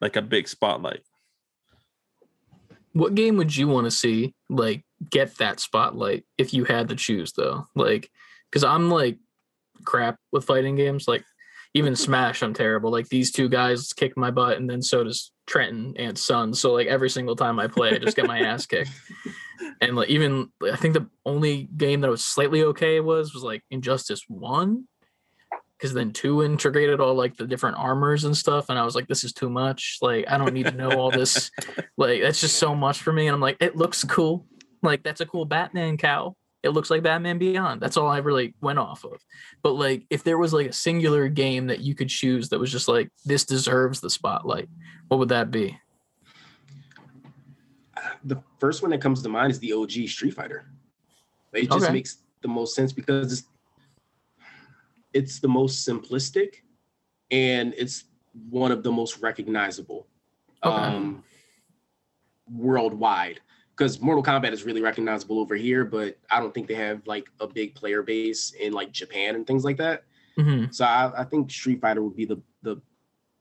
like 0.00 0.16
a 0.16 0.22
big 0.22 0.48
spotlight. 0.48 1.00
What 2.92 3.14
game 3.14 3.36
would 3.36 3.54
you 3.54 3.68
want 3.68 3.86
to 3.86 3.90
see 3.90 4.34
like 4.48 4.84
get 5.10 5.36
that 5.38 5.60
spotlight 5.60 6.24
if 6.38 6.54
you 6.54 6.64
had 6.64 6.88
to 6.88 6.96
choose 6.96 7.32
though? 7.32 7.66
Like, 7.74 8.10
because 8.50 8.64
I'm 8.64 8.90
like 8.90 9.18
crap 9.84 10.18
with 10.32 10.44
fighting 10.44 10.76
games. 10.76 11.08
Like, 11.08 11.24
even 11.74 11.94
Smash, 11.94 12.42
I'm 12.42 12.54
terrible. 12.54 12.90
Like 12.90 13.08
these 13.08 13.32
two 13.32 13.48
guys 13.48 13.92
kick 13.92 14.16
my 14.16 14.30
butt, 14.30 14.56
and 14.56 14.68
then 14.68 14.80
so 14.80 15.04
does 15.04 15.30
Trenton 15.46 15.94
and 15.98 16.16
Son. 16.16 16.54
So 16.54 16.72
like 16.72 16.86
every 16.86 17.10
single 17.10 17.36
time 17.36 17.58
I 17.58 17.66
play, 17.66 17.90
I 17.90 17.98
just 17.98 18.16
get 18.16 18.26
my 18.26 18.40
ass 18.40 18.66
kicked. 18.66 18.90
And 19.80 19.96
like 19.96 20.08
even 20.08 20.50
I 20.62 20.76
think 20.76 20.94
the 20.94 21.08
only 21.24 21.68
game 21.76 22.00
that 22.00 22.10
was 22.10 22.24
slightly 22.24 22.62
okay 22.64 23.00
was 23.00 23.34
was 23.34 23.42
like 23.42 23.62
Injustice 23.70 24.24
One, 24.28 24.86
because 25.76 25.94
then 25.94 26.12
two 26.12 26.42
integrated 26.42 27.00
all 27.00 27.14
like 27.14 27.36
the 27.36 27.46
different 27.46 27.76
armors 27.78 28.24
and 28.24 28.36
stuff, 28.36 28.68
and 28.68 28.78
I 28.78 28.84
was 28.84 28.94
like, 28.94 29.08
this 29.08 29.24
is 29.24 29.32
too 29.32 29.50
much. 29.50 29.98
Like 30.00 30.26
I 30.28 30.38
don't 30.38 30.54
need 30.54 30.66
to 30.66 30.72
know 30.72 30.92
all 30.92 31.10
this. 31.10 31.50
like 31.96 32.22
that's 32.22 32.40
just 32.40 32.56
so 32.56 32.74
much 32.74 33.02
for 33.02 33.12
me. 33.12 33.26
And 33.26 33.34
I'm 33.34 33.40
like, 33.40 33.58
it 33.60 33.76
looks 33.76 34.04
cool. 34.04 34.46
Like 34.82 35.02
that's 35.02 35.20
a 35.20 35.26
cool 35.26 35.44
Batman 35.44 35.96
cow. 35.96 36.36
It 36.62 36.70
looks 36.70 36.90
like 36.90 37.02
Batman 37.02 37.38
Beyond. 37.38 37.80
That's 37.80 37.96
all 37.96 38.08
I 38.08 38.18
really 38.18 38.54
went 38.60 38.80
off 38.80 39.04
of. 39.04 39.20
But 39.62 39.72
like, 39.72 40.04
if 40.10 40.24
there 40.24 40.38
was 40.38 40.52
like 40.52 40.66
a 40.66 40.72
singular 40.72 41.28
game 41.28 41.68
that 41.68 41.80
you 41.80 41.94
could 41.94 42.08
choose 42.08 42.48
that 42.48 42.58
was 42.58 42.72
just 42.72 42.88
like 42.88 43.08
this 43.24 43.44
deserves 43.44 44.00
the 44.00 44.10
spotlight, 44.10 44.68
what 45.08 45.18
would 45.18 45.28
that 45.28 45.50
be? 45.50 45.78
The 48.26 48.42
first 48.58 48.82
one 48.82 48.90
that 48.90 49.00
comes 49.00 49.22
to 49.22 49.28
mind 49.28 49.52
is 49.52 49.60
the 49.60 49.72
OG 49.72 50.08
Street 50.08 50.34
Fighter. 50.34 50.66
It 51.52 51.70
just 51.70 51.84
Okay. 51.86 51.92
makes 51.92 52.18
the 52.42 52.48
most 52.48 52.74
sense 52.74 52.92
because 52.92 53.32
it's, 53.32 53.48
it's 55.12 55.38
the 55.38 55.48
most 55.48 55.88
simplistic 55.88 56.56
and 57.30 57.72
it's 57.78 58.04
one 58.50 58.72
of 58.72 58.82
the 58.82 58.90
most 58.90 59.18
recognizable 59.22 60.08
Okay. 60.64 60.76
um, 60.96 61.24
worldwide. 62.50 63.40
Because 63.76 64.00
Mortal 64.00 64.24
Kombat 64.24 64.52
is 64.52 64.64
really 64.64 64.80
recognizable 64.82 65.38
over 65.38 65.54
here, 65.54 65.84
but 65.84 66.18
I 66.30 66.40
don't 66.40 66.52
think 66.52 66.66
they 66.66 66.74
have 66.74 67.06
like 67.06 67.28
a 67.40 67.46
big 67.46 67.74
player 67.74 68.02
base 68.02 68.52
in 68.58 68.72
like 68.72 68.90
Japan 68.90 69.34
and 69.36 69.46
things 69.46 69.64
like 69.64 69.76
that. 69.76 70.04
Mhm. 70.38 70.74
So 70.74 70.84
I, 70.84 71.12
I 71.20 71.24
think 71.24 71.50
Street 71.50 71.80
Fighter 71.80 72.02
would 72.02 72.16
be 72.16 72.24
the 72.24 72.40
the 72.62 72.80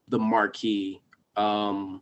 the 0.09 0.19
marquee. 0.19 1.01
Um, 1.37 2.01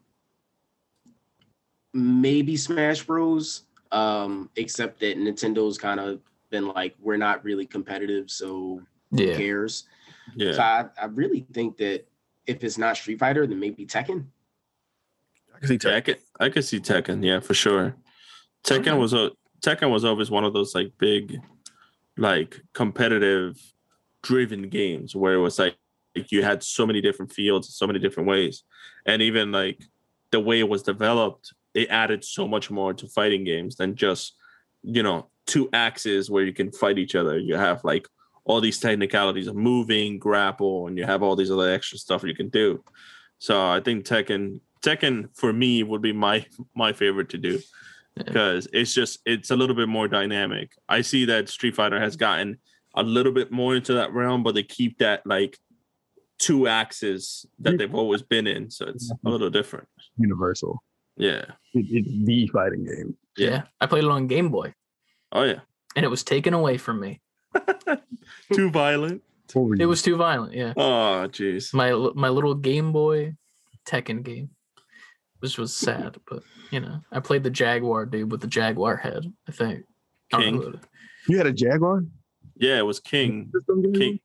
maybe 1.93 2.57
Smash 2.57 3.03
Bros. 3.03 3.63
Um, 3.91 4.49
except 4.55 4.99
that 5.01 5.19
Nintendo's 5.19 5.77
kind 5.77 5.99
of 5.99 6.19
been 6.49 6.67
like, 6.67 6.95
we're 6.99 7.15
not 7.17 7.43
really 7.43 7.67
competitive, 7.67 8.31
so 8.31 8.81
who 9.11 9.21
Yeah. 9.23 9.37
cares? 9.37 9.83
So 10.35 10.41
Yeah. 10.45 10.89
I, 10.97 11.03
I 11.03 11.05
really 11.05 11.45
think 11.53 11.77
that 11.77 12.05
if 12.47 12.63
it's 12.63 12.79
not 12.79 12.97
Street 12.97 13.19
Fighter, 13.19 13.45
then 13.45 13.59
maybe 13.59 13.85
Tekken. 13.85 14.25
I 15.55 15.59
can 15.59 15.67
see 15.67 15.87
Yeah, 15.87 15.95
I 15.97 16.01
tech. 16.01 16.05
could 16.05 16.17
I 16.39 16.49
could 16.49 16.65
see 16.65 16.79
Tekken, 16.79 17.23
yeah, 17.23 17.39
for 17.39 17.53
sure. 17.53 17.95
Tekken 18.63 18.79
Okay. 18.79 18.97
was 18.97 19.13
a 19.13 19.31
Tekken 19.61 19.91
was 19.91 20.03
always 20.03 20.31
one 20.31 20.43
of 20.43 20.53
those 20.53 20.73
like 20.73 20.91
big, 20.97 21.39
like 22.17 22.61
competitive 22.73 23.61
driven 24.23 24.69
games 24.69 25.15
where 25.15 25.35
it 25.35 25.39
was 25.39 25.59
like, 25.59 25.77
like 26.15 26.31
you 26.31 26.41
had 26.43 26.63
so 26.63 26.87
many 26.87 26.99
different 26.99 27.31
fields, 27.31 27.75
so 27.75 27.85
many 27.85 27.99
different 27.99 28.27
ways. 28.27 28.63
And 29.05 29.21
even 29.21 29.51
like 29.51 29.83
the 30.31 30.39
way 30.39 30.59
it 30.59 30.67
was 30.67 30.81
developed, 30.81 31.53
it 31.73 31.89
added 31.89 32.23
so 32.23 32.47
much 32.47 32.69
more 32.69 32.93
to 32.93 33.07
fighting 33.07 33.43
games 33.43 33.75
than 33.75 33.95
just, 33.95 34.35
you 34.83 35.03
know, 35.03 35.27
two 35.45 35.69
axes 35.73 36.29
where 36.29 36.43
you 36.43 36.53
can 36.53 36.71
fight 36.71 36.97
each 36.97 37.15
other. 37.15 37.37
You 37.37 37.55
have 37.55 37.83
like 37.83 38.07
all 38.45 38.61
these 38.61 38.79
technicalities 38.79 39.47
of 39.47 39.55
moving, 39.55 40.19
grapple, 40.19 40.87
and 40.87 40.97
you 40.97 41.05
have 41.05 41.23
all 41.23 41.35
these 41.35 41.51
other 41.51 41.71
extra 41.71 41.97
stuff 41.97 42.23
you 42.23 42.35
can 42.35 42.49
do. 42.49 42.83
So 43.39 43.61
I 43.61 43.79
think 43.79 44.05
Tekken 44.05 44.59
Tekken 44.81 45.29
for 45.35 45.53
me 45.53 45.83
would 45.83 46.01
be 46.01 46.13
my 46.13 46.45
my 46.75 46.93
favorite 46.93 47.29
to 47.29 47.37
do 47.37 47.59
Yeah. 48.17 48.23
because 48.23 48.67
it's 48.73 48.93
just 48.93 49.19
it's 49.25 49.51
a 49.51 49.55
little 49.55 49.75
bit 49.75 49.87
more 49.89 50.07
dynamic. 50.07 50.71
I 50.89 51.01
see 51.01 51.25
that 51.25 51.49
Street 51.49 51.75
Fighter 51.75 51.99
has 51.99 52.15
gotten 52.15 52.57
a 52.95 53.03
little 53.03 53.31
bit 53.31 53.51
more 53.51 53.75
into 53.75 53.93
that 53.93 54.13
realm, 54.13 54.43
but 54.43 54.53
they 54.55 54.63
keep 54.63 54.99
that 54.99 55.25
like 55.25 55.57
two 56.37 56.67
axes 56.67 57.45
that 57.59 57.77
they've 57.77 57.95
always 57.95 58.21
been 58.21 58.45
in, 58.47 58.69
so 58.69 58.85
it's 58.87 59.09
a 59.25 59.29
little 59.29 59.49
different. 59.49 59.87
Universal. 60.17 60.83
Yeah. 61.17 61.45
It, 61.73 61.85
it's 61.89 62.25
the 62.25 62.47
fighting 62.47 62.85
game. 62.85 63.15
yeah. 63.37 63.63
I 63.81 63.85
played 63.87 64.03
it 64.03 64.09
on 64.09 64.27
Game 64.27 64.49
Boy 64.49 64.73
Oh 65.31 65.43
yeah. 65.43 65.59
and 65.95 66.05
it 66.05 66.09
was 66.09 66.23
taken 66.23 66.53
away 66.53 66.77
from 66.77 66.99
me. 66.99 67.21
Too 68.53 68.69
violent. 68.71 69.21
It 69.77 69.85
was 69.85 70.01
too 70.01 70.15
violent. 70.15 70.53
Yeah. 70.53 70.73
Oh 70.75 71.27
jeez. 71.29 71.73
My 71.73 71.91
my 72.15 72.29
little 72.29 72.55
Game 72.55 72.91
Boy 72.91 73.35
Tekken 73.85 74.23
game, 74.23 74.49
which 75.39 75.57
was 75.59 75.75
sad, 75.75 76.17
but 76.27 76.41
you 76.71 76.79
know, 76.79 77.01
I 77.11 77.19
played 77.19 77.43
the 77.43 77.49
Jaguar 77.51 78.05
dude 78.07 78.31
with 78.31 78.41
the 78.41 78.47
Jaguar 78.47 78.97
head. 78.97 79.31
I 79.47 79.51
think. 79.51 79.83
I 80.33 80.41
don't 80.41 80.55
know 80.55 80.61
King. 80.61 80.79
who 81.27 81.33
you 81.33 81.37
had 81.37 81.45
a 81.47 81.51
Jaguar 81.53 82.03
Yeah, 82.55 82.79
it 82.79 82.85
was 82.85 82.99
King. 82.99 83.51
King. 83.93 84.19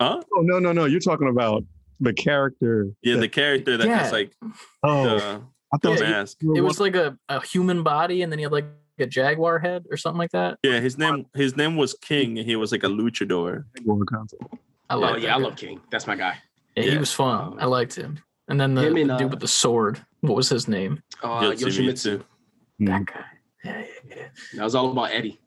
Huh? 0.00 0.22
Oh 0.34 0.40
no 0.40 0.58
no 0.58 0.72
no! 0.72 0.86
You're 0.86 1.00
talking 1.00 1.28
about 1.28 1.64
the 2.00 2.14
character. 2.14 2.88
Yeah, 3.02 3.14
that- 3.16 3.20
the 3.20 3.28
character 3.28 3.76
that 3.76 3.86
Yeah. 3.86 3.98
has 3.98 4.12
like 4.12 4.32
oh, 4.82 5.04
the, 5.18 5.42
I 5.72 5.78
thought 5.78 6.00
Yeah, 6.00 6.10
mask. 6.10 6.38
you 6.42 6.50
were 6.50 6.56
It 6.58 6.60
was 6.60 6.80
like 6.80 6.96
a, 6.96 7.16
a 7.28 7.44
human 7.44 7.82
body, 7.82 8.22
and 8.22 8.30
then 8.30 8.38
he 8.38 8.42
had 8.42 8.52
like 8.52 8.66
a 8.98 9.06
jaguar 9.06 9.58
head 9.58 9.84
or 9.90 9.96
something 9.96 10.18
like 10.18 10.30
that. 10.32 10.58
Yeah, 10.62 10.80
his 10.80 10.98
name 10.98 11.26
his 11.34 11.56
name 11.56 11.76
was 11.76 11.94
King, 11.94 12.38
and 12.38 12.46
he 12.46 12.56
was 12.56 12.72
like 12.72 12.82
a 12.84 12.88
luchador. 12.88 13.64
one 13.84 14.04
console. 14.06 14.50
I 14.90 14.94
Oh 14.94 14.98
love. 14.98 15.18
yeah, 15.20 15.34
I 15.34 15.38
love 15.38 15.56
King. 15.56 15.80
That's 15.90 16.06
my 16.06 16.14
guy. 16.16 16.36
Yeah, 16.76 16.84
he 16.84 16.98
was 16.98 17.12
fun. 17.12 17.56
I 17.58 17.66
liked 17.66 17.94
him. 17.94 18.18
And 18.48 18.60
then 18.60 18.74
the, 18.74 18.82
Him 18.82 18.96
and, 18.96 19.10
the 19.10 19.16
dude 19.16 19.26
uh, 19.28 19.30
with 19.30 19.40
the 19.40 19.48
sword. 19.48 20.04
What 20.20 20.36
was 20.36 20.48
his 20.48 20.68
name? 20.68 21.02
Uh, 21.22 21.40
Yoshimitsu. 21.40 22.18
Yoshimitsu. 22.18 22.22
That 22.80 23.06
guy. 23.06 23.24
Yeah, 23.64 23.78
yeah, 23.80 24.14
yeah. 24.16 24.22
That 24.54 24.64
was 24.64 24.74
all 24.74 24.90
about 24.90 25.10
Eddy. 25.12 25.38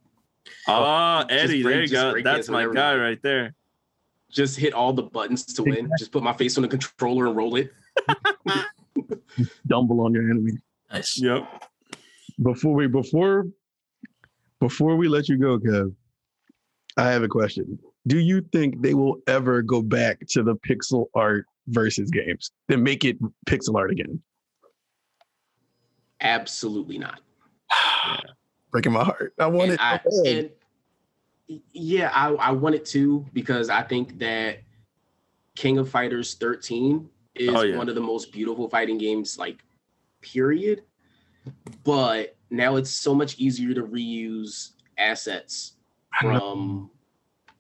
Oh, 0.68 1.26
Eddy, 1.30 1.62
break- 1.62 1.74
there 1.74 1.82
you 1.84 1.88
go. 1.90 2.22
That's 2.24 2.50
my 2.50 2.62
guy 2.64 2.64
everybody. 2.64 3.00
right 3.00 3.22
there. 3.22 3.54
Just 4.32 4.58
hit 4.58 4.74
all 4.74 4.94
the 4.94 5.04
buttons 5.04 5.46
to 5.46 5.64
win. 5.64 5.90
Just 6.00 6.12
put 6.12 6.24
my 6.24 6.34
face 6.34 6.58
on 6.58 6.62
the 6.64 6.68
controller 6.68 7.28
and 7.28 7.36
roll 7.36 7.56
it. 7.58 7.72
Dumble 9.68 10.02
on 10.02 10.14
your 10.14 10.30
enemy. 10.30 10.54
Nice. 10.92 11.20
Yep. 11.20 11.64
Before 12.42 12.74
we 12.74 12.88
before 12.88 13.46
before 14.60 14.96
we 14.96 15.08
let 15.08 15.30
you 15.30 15.38
go, 15.38 15.60
Kev, 15.60 15.94
I 16.98 17.10
have 17.10 17.24
a 17.24 17.28
question. 17.28 17.80
Do 18.08 18.20
you 18.20 18.42
think 18.52 18.82
they 18.82 18.94
will 18.94 19.20
ever 19.28 19.62
go 19.62 19.82
back 19.82 20.20
to 20.30 20.44
the 20.44 20.56
pixel 20.56 21.08
art 21.16 21.46
versus 21.68 22.10
games? 22.12 22.52
Then 22.68 22.84
make 22.84 23.04
it 23.04 23.18
pixel 23.48 23.76
art 23.76 23.92
again. 23.92 24.22
Absolutely 26.22 26.98
not. 26.98 27.22
Breaking 28.72 28.94
my 28.94 29.04
heart. 29.04 29.34
I 29.40 29.48
want 29.48 29.72
and 29.72 29.74
it. 29.74 29.80
I, 29.82 30.00
and 30.26 30.50
yeah, 31.74 32.12
I, 32.14 32.34
I 32.34 32.52
want 32.52 32.76
it 32.76 32.86
to 32.88 33.26
because 33.34 33.70
I 33.70 33.82
think 33.82 34.20
that 34.20 34.60
King 35.56 35.78
of 35.78 35.90
Fighters 35.90 36.36
13 36.36 37.10
is 37.36 37.50
Oh, 37.54 37.62
yeah. 37.64 37.78
one 37.78 37.90
of 37.90 37.96
the 37.96 38.02
most 38.02 38.32
beautiful 38.32 38.70
fighting 38.70 38.98
games, 38.98 39.38
like, 39.38 39.64
period. 40.22 40.84
But 41.84 42.36
now 42.50 42.76
it's 42.78 42.90
so 42.90 43.14
much 43.14 43.38
easier 43.38 43.74
to 43.74 43.84
reuse 43.84 44.72
assets 44.98 45.74
from 46.20 46.90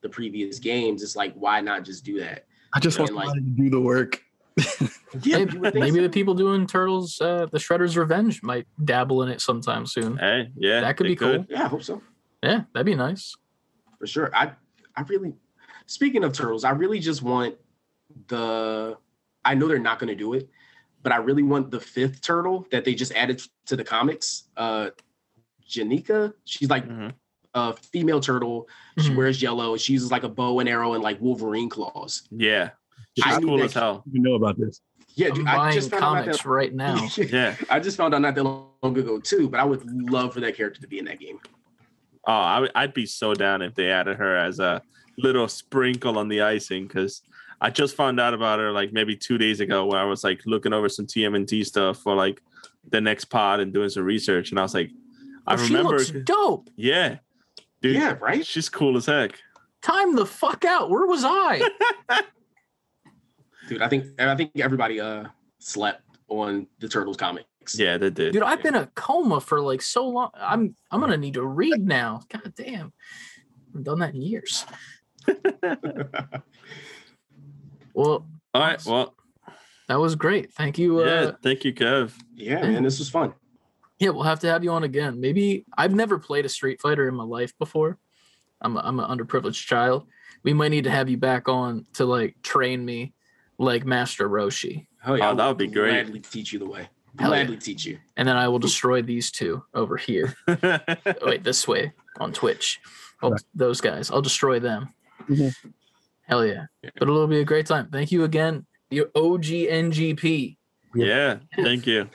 the 0.01 0.09
previous 0.09 0.59
games. 0.59 1.03
It's 1.03 1.15
like, 1.15 1.33
why 1.35 1.61
not 1.61 1.83
just 1.83 2.03
do 2.03 2.19
that? 2.19 2.45
I 2.73 2.79
just 2.79 2.99
want 2.99 3.13
like- 3.13 3.33
to 3.33 3.39
do 3.41 3.69
the 3.69 3.81
work. 3.81 4.21
Yeah, 5.23 5.37
Maybe, 5.37 5.53
you 5.53 5.59
would 5.61 5.71
think 5.73 5.81
maybe 5.85 5.95
so. 5.95 6.01
the 6.01 6.09
people 6.09 6.33
doing 6.33 6.67
Turtles, 6.67 7.21
uh, 7.21 7.45
the 7.49 7.57
Shredder's 7.57 7.95
Revenge 7.95 8.43
might 8.43 8.67
dabble 8.83 9.23
in 9.23 9.29
it 9.29 9.39
sometime 9.39 9.85
soon. 9.85 10.17
Hey, 10.17 10.51
yeah. 10.57 10.81
That 10.81 10.97
could 10.97 11.05
they 11.05 11.11
be 11.11 11.15
cool. 11.15 11.45
Yeah, 11.47 11.63
I 11.63 11.67
hope 11.69 11.83
so. 11.83 12.01
Yeah, 12.43 12.63
that'd 12.73 12.85
be 12.85 12.95
nice. 12.95 13.33
for 13.97 14.05
sure. 14.07 14.29
I 14.35 14.51
I 14.97 15.03
really 15.03 15.33
speaking 15.85 16.25
of 16.25 16.33
turtles, 16.33 16.65
I 16.65 16.71
really 16.71 16.99
just 16.99 17.21
want 17.21 17.55
the 18.27 18.97
I 19.45 19.53
know 19.55 19.67
they're 19.67 19.79
not 19.79 19.99
gonna 19.99 20.15
do 20.15 20.33
it, 20.33 20.49
but 21.03 21.11
I 21.11 21.17
really 21.17 21.43
want 21.43 21.71
the 21.71 21.79
fifth 21.79 22.21
turtle 22.21 22.67
that 22.71 22.83
they 22.83 22.95
just 22.95 23.13
added 23.13 23.41
to 23.67 23.75
the 23.75 23.83
comics. 23.83 24.45
Uh 24.57 24.89
Jennika. 25.69 26.33
She's 26.45 26.69
like 26.69 26.87
Mhm. 26.87 27.13
a 27.53 27.73
female 27.73 28.19
turtle. 28.19 28.67
She 28.99 29.09
Mhm. 29.11 29.15
wears 29.15 29.41
yellow. 29.41 29.77
She 29.77 29.93
uses 29.93 30.11
like 30.11 30.23
a 30.23 30.29
bow 30.29 30.59
and 30.59 30.67
arrow 30.69 30.93
and 30.93 31.03
like 31.03 31.19
Wolverine 31.21 31.69
claws. 31.69 32.23
Yeah. 32.31 32.71
She's 33.17 33.25
I 33.25 33.37
need 33.39 33.45
cool 33.47 33.57
that- 33.59 33.65
as 33.65 33.73
hell. 33.73 34.03
You 34.11 34.21
know 34.21 34.33
about 34.35 34.57
this. 34.59 34.81
Yeah, 35.15 35.27
I'm 35.29 35.33
dude, 35.35 35.47
I 35.47 35.71
just 35.71 35.89
found 35.91 36.03
out 36.03 36.09
comics 36.25 36.37
that 36.43 36.45
right 36.49 36.73
now. 36.73 37.07
Yeah. 37.17 37.55
I 37.69 37.79
just 37.79 37.95
found 37.97 38.13
out 38.13 38.21
not 38.21 38.35
that 38.35 38.43
long 38.43 38.67
ago 38.97 39.19
too, 39.19 39.47
but 39.49 39.59
I 39.59 39.63
would 39.63 39.83
love 40.11 40.33
for 40.33 40.41
that 40.41 40.55
character 40.57 40.81
to 40.81 40.87
be 40.87 40.99
in 40.99 41.05
that 41.05 41.19
game. 41.19 41.39
Oh, 42.27 42.33
I, 42.33 42.67
I'd 42.75 42.93
be 42.93 43.05
so 43.05 43.33
down 43.33 43.61
if 43.61 43.73
they 43.75 43.89
added 43.89 44.17
her 44.17 44.35
as 44.35 44.59
a 44.59 44.81
little 45.17 45.47
sprinkle 45.47 46.17
on 46.17 46.27
the 46.27 46.41
icing 46.41 46.87
because 46.87 47.21
I 47.61 47.69
just 47.69 47.95
found 47.95 48.19
out 48.19 48.33
about 48.33 48.59
her 48.59 48.71
like 48.71 48.91
maybe 48.93 49.15
two 49.15 49.37
days 49.37 49.59
ago 49.59 49.85
when 49.85 49.97
I 49.97 50.03
was 50.03 50.23
like 50.23 50.41
looking 50.45 50.73
over 50.73 50.89
some 50.89 51.05
TMNT 51.07 51.65
stuff 51.65 51.97
for 51.99 52.13
like 52.15 52.41
the 52.89 53.01
next 53.01 53.25
pod 53.25 53.59
and 53.59 53.73
doing 53.73 53.89
some 53.89 54.03
research, 54.03 54.51
and 54.51 54.59
I 54.59 54.63
was 54.63 54.73
like, 54.73 54.91
I 55.47 55.53
Oh, 55.55 55.57
remember, 55.63 56.03
She 56.03 56.13
looks 56.13 56.25
dope. 56.25 56.69
yeah, 56.75 57.17
dude, 57.81 57.95
yeah, 57.95 58.13
right? 58.21 58.45
she's 58.45 58.67
cool 58.69 58.97
as 58.97 59.05
heck. 59.05 59.39
Time 59.81 60.15
the 60.15 60.25
fuck 60.25 60.65
out. 60.65 60.89
Where 60.89 61.05
was 61.05 61.23
I? 61.23 61.61
Dude, 63.69 63.81
I 63.81 63.87
think 63.87 64.05
I 64.19 64.35
think 64.35 64.51
everybody 64.57 64.99
uh 64.99 65.25
slept 65.59 66.03
on 66.27 66.67
the 66.79 66.87
Turtles 66.89 67.17
comics. 67.17 67.47
Yeah, 67.77 67.97
they 67.97 68.09
did. 68.11 68.33
Dude, 68.33 68.43
I've 68.43 68.61
been 68.61 68.75
a 68.75 68.85
coma 68.95 69.39
for 69.41 69.59
like 69.61 69.81
so 69.81 70.07
long. 70.07 70.29
I'm 70.35 70.75
I'm 70.91 70.99
gonna 70.99 71.17
need 71.17 71.33
to 71.35 71.43
read 71.45 71.85
now. 71.85 72.21
God 72.31 72.53
damn. 72.55 72.93
I've 73.75 73.83
done 73.83 73.99
that 73.99 74.13
in 74.13 74.21
years. 74.21 74.65
Well, 77.95 78.27
All 78.53 78.61
right, 78.61 78.81
well, 78.85 79.15
that 79.87 79.99
was 79.99 80.15
great. 80.15 80.53
Thank 80.53 80.77
you. 80.77 80.99
Uh, 81.01 81.05
yeah, 81.05 81.31
thank 81.41 81.63
you, 81.63 81.73
Kev. 81.73 82.11
yeah, 82.35 82.61
man, 82.61 82.83
this 82.83 82.99
was 82.99 83.09
fun. 83.09 83.33
Yeah, 83.99 84.09
we'll 84.09 84.23
have 84.23 84.39
to 84.41 84.47
have 84.47 84.63
you 84.63 84.71
on 84.71 84.83
again. 84.83 85.21
Maybe 85.21 85.65
I've 85.77 85.93
never 85.95 86.19
played 86.19 86.45
a 86.45 86.49
Street 86.49 86.81
Fighter 86.81 87.07
in 87.07 87.15
my 87.15 87.23
life 87.23 87.57
before. 87.57 87.97
I'm 88.61 88.75
a, 88.75 88.81
I'm 88.81 88.99
an 88.99 89.09
underprivileged 89.09 89.65
child. 89.65 90.05
We 90.43 90.53
might 90.53 90.69
need 90.71 90.83
to 90.83 90.91
have 90.91 91.09
you 91.09 91.17
back 91.17 91.47
on 91.47 91.85
to 91.93 92.05
like 92.05 92.35
train 92.41 92.83
me 92.83 93.13
like 93.57 93.85
Master 93.85 94.27
Roshi, 94.29 94.87
Oh 95.05 95.13
yeah, 95.15 95.29
Oh, 95.29 95.35
that 95.35 95.47
would 95.47 95.57
be 95.57 95.67
great. 95.67 95.91
Gladly 96.03 96.19
teach 96.19 96.51
you 96.51 96.59
the 96.59 96.65
way. 96.65 96.89
Hell 97.17 97.29
yeah. 97.31 97.43
Gladly 97.45 97.57
teach 97.57 97.85
you. 97.85 97.99
and 98.17 98.27
then 98.27 98.35
I 98.35 98.49
will 98.49 98.59
destroy 98.59 99.01
these 99.01 99.31
two 99.31 99.63
over 99.73 99.95
here. 99.95 100.35
Wait, 101.21 101.43
this 101.45 101.65
way 101.67 101.93
on 102.19 102.33
Twitch. 102.33 102.81
Oh, 103.23 103.29
Right. 103.31 103.41
those 103.53 103.79
guys. 103.79 104.11
I'll 104.11 104.21
destroy 104.21 104.59
them. 104.59 104.89
Mhm. 105.29 105.55
Hell 106.27 106.45
yeah. 106.45 106.65
Yeah. 106.83 106.89
But 106.97 107.07
it'll 107.09 107.27
be 107.27 107.39
a 107.39 107.45
great 107.45 107.65
time. 107.65 107.89
Thank 107.91 108.11
you 108.11 108.23
again. 108.23 108.65
Your 108.89 109.07
OGNGP. 109.15 110.57
yeah, 110.95 111.37
thank 111.55 111.85
you. 111.87 112.09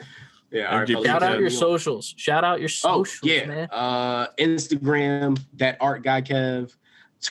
Yeah. 0.51 0.63
And 0.63 0.67
all 0.67 0.77
right, 0.79 0.87
give- 0.87 0.95
fellas, 0.95 1.07
Shout 1.07 1.23
out 1.23 1.35
you 1.35 1.41
your 1.41 1.49
socials. 1.49 2.13
Shout 2.17 2.43
out 2.43 2.59
your 2.59 2.69
socials, 2.69 2.97
Oh 2.99 3.03
socials, 3.03 3.31
yeah. 3.31 3.45
man. 3.47 3.67
Uh, 3.71 4.27
Instagram 4.39 5.39
that 5.53 5.77
art 5.79 6.03
guy 6.03 6.21
Kev. 6.21 6.73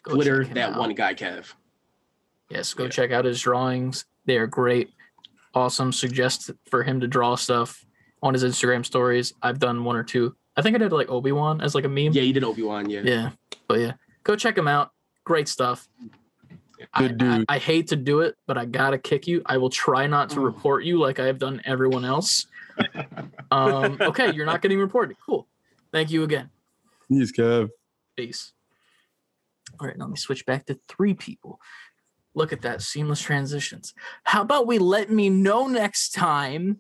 Twitter 0.08 0.44
that 0.44 0.70
out. 0.70 0.78
one 0.78 0.94
guy 0.94 1.14
Kev. 1.14 1.52
Yes, 2.48 2.72
go 2.74 2.84
Yeah. 2.84 2.90
check 2.90 3.10
out 3.12 3.24
his 3.24 3.40
drawings. 3.40 4.04
They 4.26 4.36
are 4.38 4.46
great. 4.46 4.90
Awesome. 5.54 5.92
Suggest 5.92 6.50
for 6.70 6.82
him 6.82 7.00
to 7.00 7.08
draw 7.08 7.34
stuff 7.34 7.84
on 8.22 8.34
his 8.34 8.44
Instagram 8.44 8.86
stories. 8.86 9.34
I've 9.42 9.58
done 9.58 9.82
one 9.84 9.96
or 9.96 10.04
two. 10.04 10.34
I 10.56 10.62
think 10.62 10.74
I 10.76 10.78
did 10.78 10.92
like 10.92 11.10
Obi 11.10 11.32
Wan 11.32 11.60
as 11.60 11.74
like 11.74 11.84
a 11.84 11.88
meme. 11.88 12.12
Yeah, 12.12 12.22
you 12.22 12.32
did 12.32 12.44
Obi 12.44 12.62
Wan. 12.62 12.88
Yeah. 12.88 13.00
Yeah. 13.04 13.30
But 13.66 13.80
yeah, 13.80 13.92
go 14.24 14.36
check 14.36 14.56
him 14.56 14.68
out. 14.68 14.90
Great 15.24 15.48
stuff. 15.48 15.88
I, 16.94 17.00
Good 17.08 17.18
dude. 17.18 17.44
I, 17.48 17.56
I 17.56 17.58
hate 17.58 17.88
to 17.88 17.96
do 17.96 18.20
it, 18.20 18.36
but 18.46 18.56
I 18.58 18.64
gotta 18.64 18.98
kick 18.98 19.26
you. 19.26 19.42
I 19.46 19.58
will 19.58 19.70
try 19.70 20.06
not 20.06 20.30
to 20.30 20.40
Oh. 20.40 20.44
report 20.44 20.84
you 20.84 20.98
like 20.98 21.18
I 21.18 21.26
have 21.26 21.38
done 21.38 21.60
everyone 21.64 22.04
else. 22.04 22.46
Um, 23.50 23.98
okay, 24.00 24.32
you're 24.32 24.46
not 24.46 24.62
getting 24.62 24.78
reported. 24.78 25.16
Cool. 25.26 25.46
Thank 25.92 26.10
you 26.12 26.22
again. 26.22 26.50
Yes, 27.08 27.32
Kev. 27.32 27.68
Peace. 28.16 28.52
All 29.80 29.88
right, 29.88 29.98
now 29.98 30.04
let 30.04 30.10
me 30.12 30.16
switch 30.16 30.46
back 30.46 30.66
to 30.66 30.78
three 30.88 31.14
people. 31.14 31.58
Look 32.34 32.52
at 32.52 32.62
that 32.62 32.80
seamless 32.80 33.20
transitions. 33.20 33.92
How 34.22 34.42
about 34.42 34.68
we 34.68 34.78
let 34.78 35.10
me 35.10 35.28
know 35.30 35.66
next 35.66 36.10
time? 36.14 36.78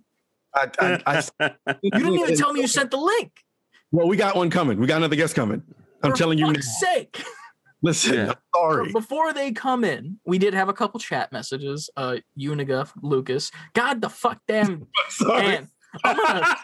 I, 0.54 0.70
I, 0.78 1.22
I, 1.40 1.50
You 1.82 1.90
didn't 1.90 2.12
even 2.14 2.36
tell 2.36 2.52
me 2.52 2.60
you 2.60 2.68
sent 2.68 2.92
the 2.92 2.96
link. 2.98 3.32
well, 3.90 4.06
we 4.06 4.16
got 4.16 4.36
one 4.36 4.48
coming. 4.48 4.78
We 4.78 4.86
got 4.86 4.98
another 4.98 5.16
guest 5.16 5.34
coming. 5.34 5.62
I'm 6.04 6.12
For 6.12 6.16
telling 6.16 6.38
you 6.38 6.46
now. 6.46 6.52
fuck's 6.52 6.78
sake. 6.80 7.22
Listen, 7.82 8.14
Yeah. 8.14 8.28
I'm 8.30 8.36
sorry. 8.54 8.92
Before 8.92 9.32
they 9.32 9.52
come 9.52 9.84
in, 9.84 10.18
we 10.26 10.38
did 10.38 10.52
have 10.54 10.68
a 10.68 10.72
couple 10.74 11.00
chat 11.00 11.32
messages. 11.32 11.88
Uh 11.96 12.16
Uniga, 12.38 12.88
Lucas. 13.02 13.50
God 13.74 14.00
the 14.00 14.08
fuck 14.10 14.40
damn 14.46 14.86
sorry. 15.08 15.42
man. 15.42 15.68
I'm 16.04 16.16
gonna 16.16 16.56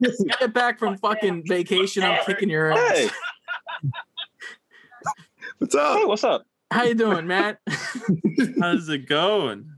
get 0.40 0.54
back 0.54 0.78
from 0.78 0.96
fucking 0.98 1.44
vacation. 1.46 2.02
I'm 2.04 2.24
kicking 2.24 2.48
your 2.50 2.72
ass. 2.72 2.90
Hey, 2.96 3.08
What's 5.58 5.74
up? 5.74 5.98
hey, 5.98 6.04
what's 6.04 6.24
up? 6.24 6.44
How 6.70 6.84
you 6.84 6.94
doing, 6.94 7.26
Matt? 7.26 7.58
How's 8.60 8.88
it 8.88 9.08
going? 9.08 9.68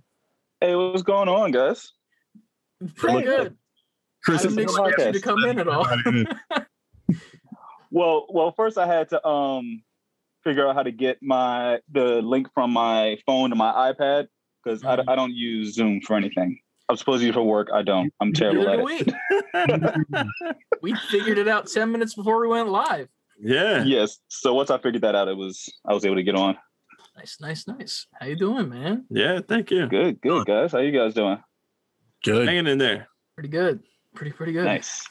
Hey, 0.61 0.75
what's 0.75 1.03
going 1.03 1.29
on, 1.29 1.51
guys? 1.51 1.93
Pretty 2.97 3.23
good. 3.23 3.57
Chris 4.25 4.41
I 4.45 4.49
didn't 4.49 4.61
expect 4.61 4.99
you 5.01 5.13
to 5.13 5.21
come 5.21 5.45
in 5.45 5.59
at 5.59 5.69
all. 5.69 5.87
Well, 7.91 8.27
well, 8.31 8.53
first 8.53 8.79
I 8.79 8.87
had 8.87 9.09
to 9.11 9.27
um 9.27 9.83
figure 10.45 10.69
out 10.69 10.75
how 10.75 10.83
to 10.83 10.93
get 10.93 11.19
my 11.23 11.81
the 11.91 12.23
link 12.23 12.49
from 12.55 12.73
my 12.73 13.17
phone 13.27 13.51
to 13.51 13.57
my 13.57 13.93
iPad 13.93 14.29
because 14.63 14.85
I, 14.85 14.97
mm-hmm. 14.97 15.11
I 15.11 15.17
don't 15.17 15.35
use 15.35 15.75
Zoom 15.75 16.01
for 16.01 16.17
anything. 16.17 16.59
I'm 16.89 16.97
supposed 16.97 17.21
to 17.21 17.27
use 17.27 17.35
for 17.35 17.43
work. 17.43 17.69
I 17.73 17.83
don't. 17.83 18.13
I'm 18.21 18.33
terrible 18.33 18.69
at 18.69 18.79
it. 18.79 19.15
we. 20.83 20.93
we 20.93 20.95
figured 21.11 21.39
it 21.39 21.49
out 21.49 21.67
10 21.67 21.91
minutes 21.91 22.15
before 22.15 22.41
we 22.41 22.49
went 22.49 22.69
live. 22.69 23.09
yeah. 23.41 23.83
Yes. 23.85 24.19
So 24.29 24.53
once 24.55 24.71
I 24.71 24.79
figured 24.79 25.03
that 25.03 25.15
out, 25.15 25.29
it 25.29 25.37
was 25.37 25.73
I 25.87 25.95
was 25.95 26.05
able 26.05 26.17
to 26.17 26.23
get 26.23 26.35
on. 26.35 26.57
Nice, 27.17 27.39
nice, 27.41 27.67
nice. 27.69 28.07
How 28.15 28.27
you 28.27 28.37
doing, 28.37 28.69
man? 28.69 29.07
Yeah, 29.09 29.41
thank 29.47 29.71
you. 29.71 29.87
Good, 29.87 30.21
good 30.21 30.47
guys. 30.47 30.73
How 30.73 30.79
you 30.79 30.91
guys 30.91 31.15
doing? 31.15 31.39
Good. 32.25 32.49
Hanging 32.49 32.67
in 32.67 32.79
there. 32.79 33.09
Pretty 33.35 33.49
good. 33.49 33.81
Pretty, 34.15 34.33
pretty 34.33 34.53
good. 34.53 34.65
Nice. 34.65 35.07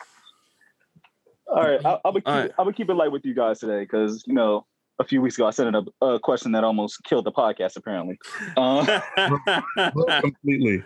All 1.47 1.61
right, 1.61 1.79
I'll, 1.85 2.01
I'll, 2.03 2.11
be 2.11 2.19
keep, 2.19 2.27
All 2.27 2.39
right. 2.39 2.51
I'll 2.57 2.65
be 2.65 2.73
keep 2.73 2.89
it 2.89 2.95
light 2.95 3.11
with 3.11 3.25
you 3.25 3.33
guys 3.33 3.59
today 3.59 3.81
because 3.81 4.23
you 4.25 4.33
know 4.33 4.65
a 4.99 5.03
few 5.03 5.21
weeks 5.21 5.35
ago 5.37 5.47
I 5.47 5.51
sent 5.51 5.75
in 5.75 5.87
a, 6.01 6.05
a 6.05 6.19
question 6.19 6.51
that 6.53 6.63
almost 6.63 7.03
killed 7.03 7.25
the 7.25 7.31
podcast. 7.31 7.75
Apparently, 7.77 8.17
uh, 8.57 9.01
Completely. 10.21 10.83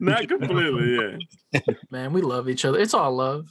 Not 0.00 0.28
completely, 0.28 1.18
yeah. 1.52 1.60
Man, 1.90 2.12
we 2.12 2.22
love 2.22 2.48
each 2.48 2.64
other. 2.64 2.78
It's 2.78 2.94
all 2.94 3.12
love. 3.16 3.46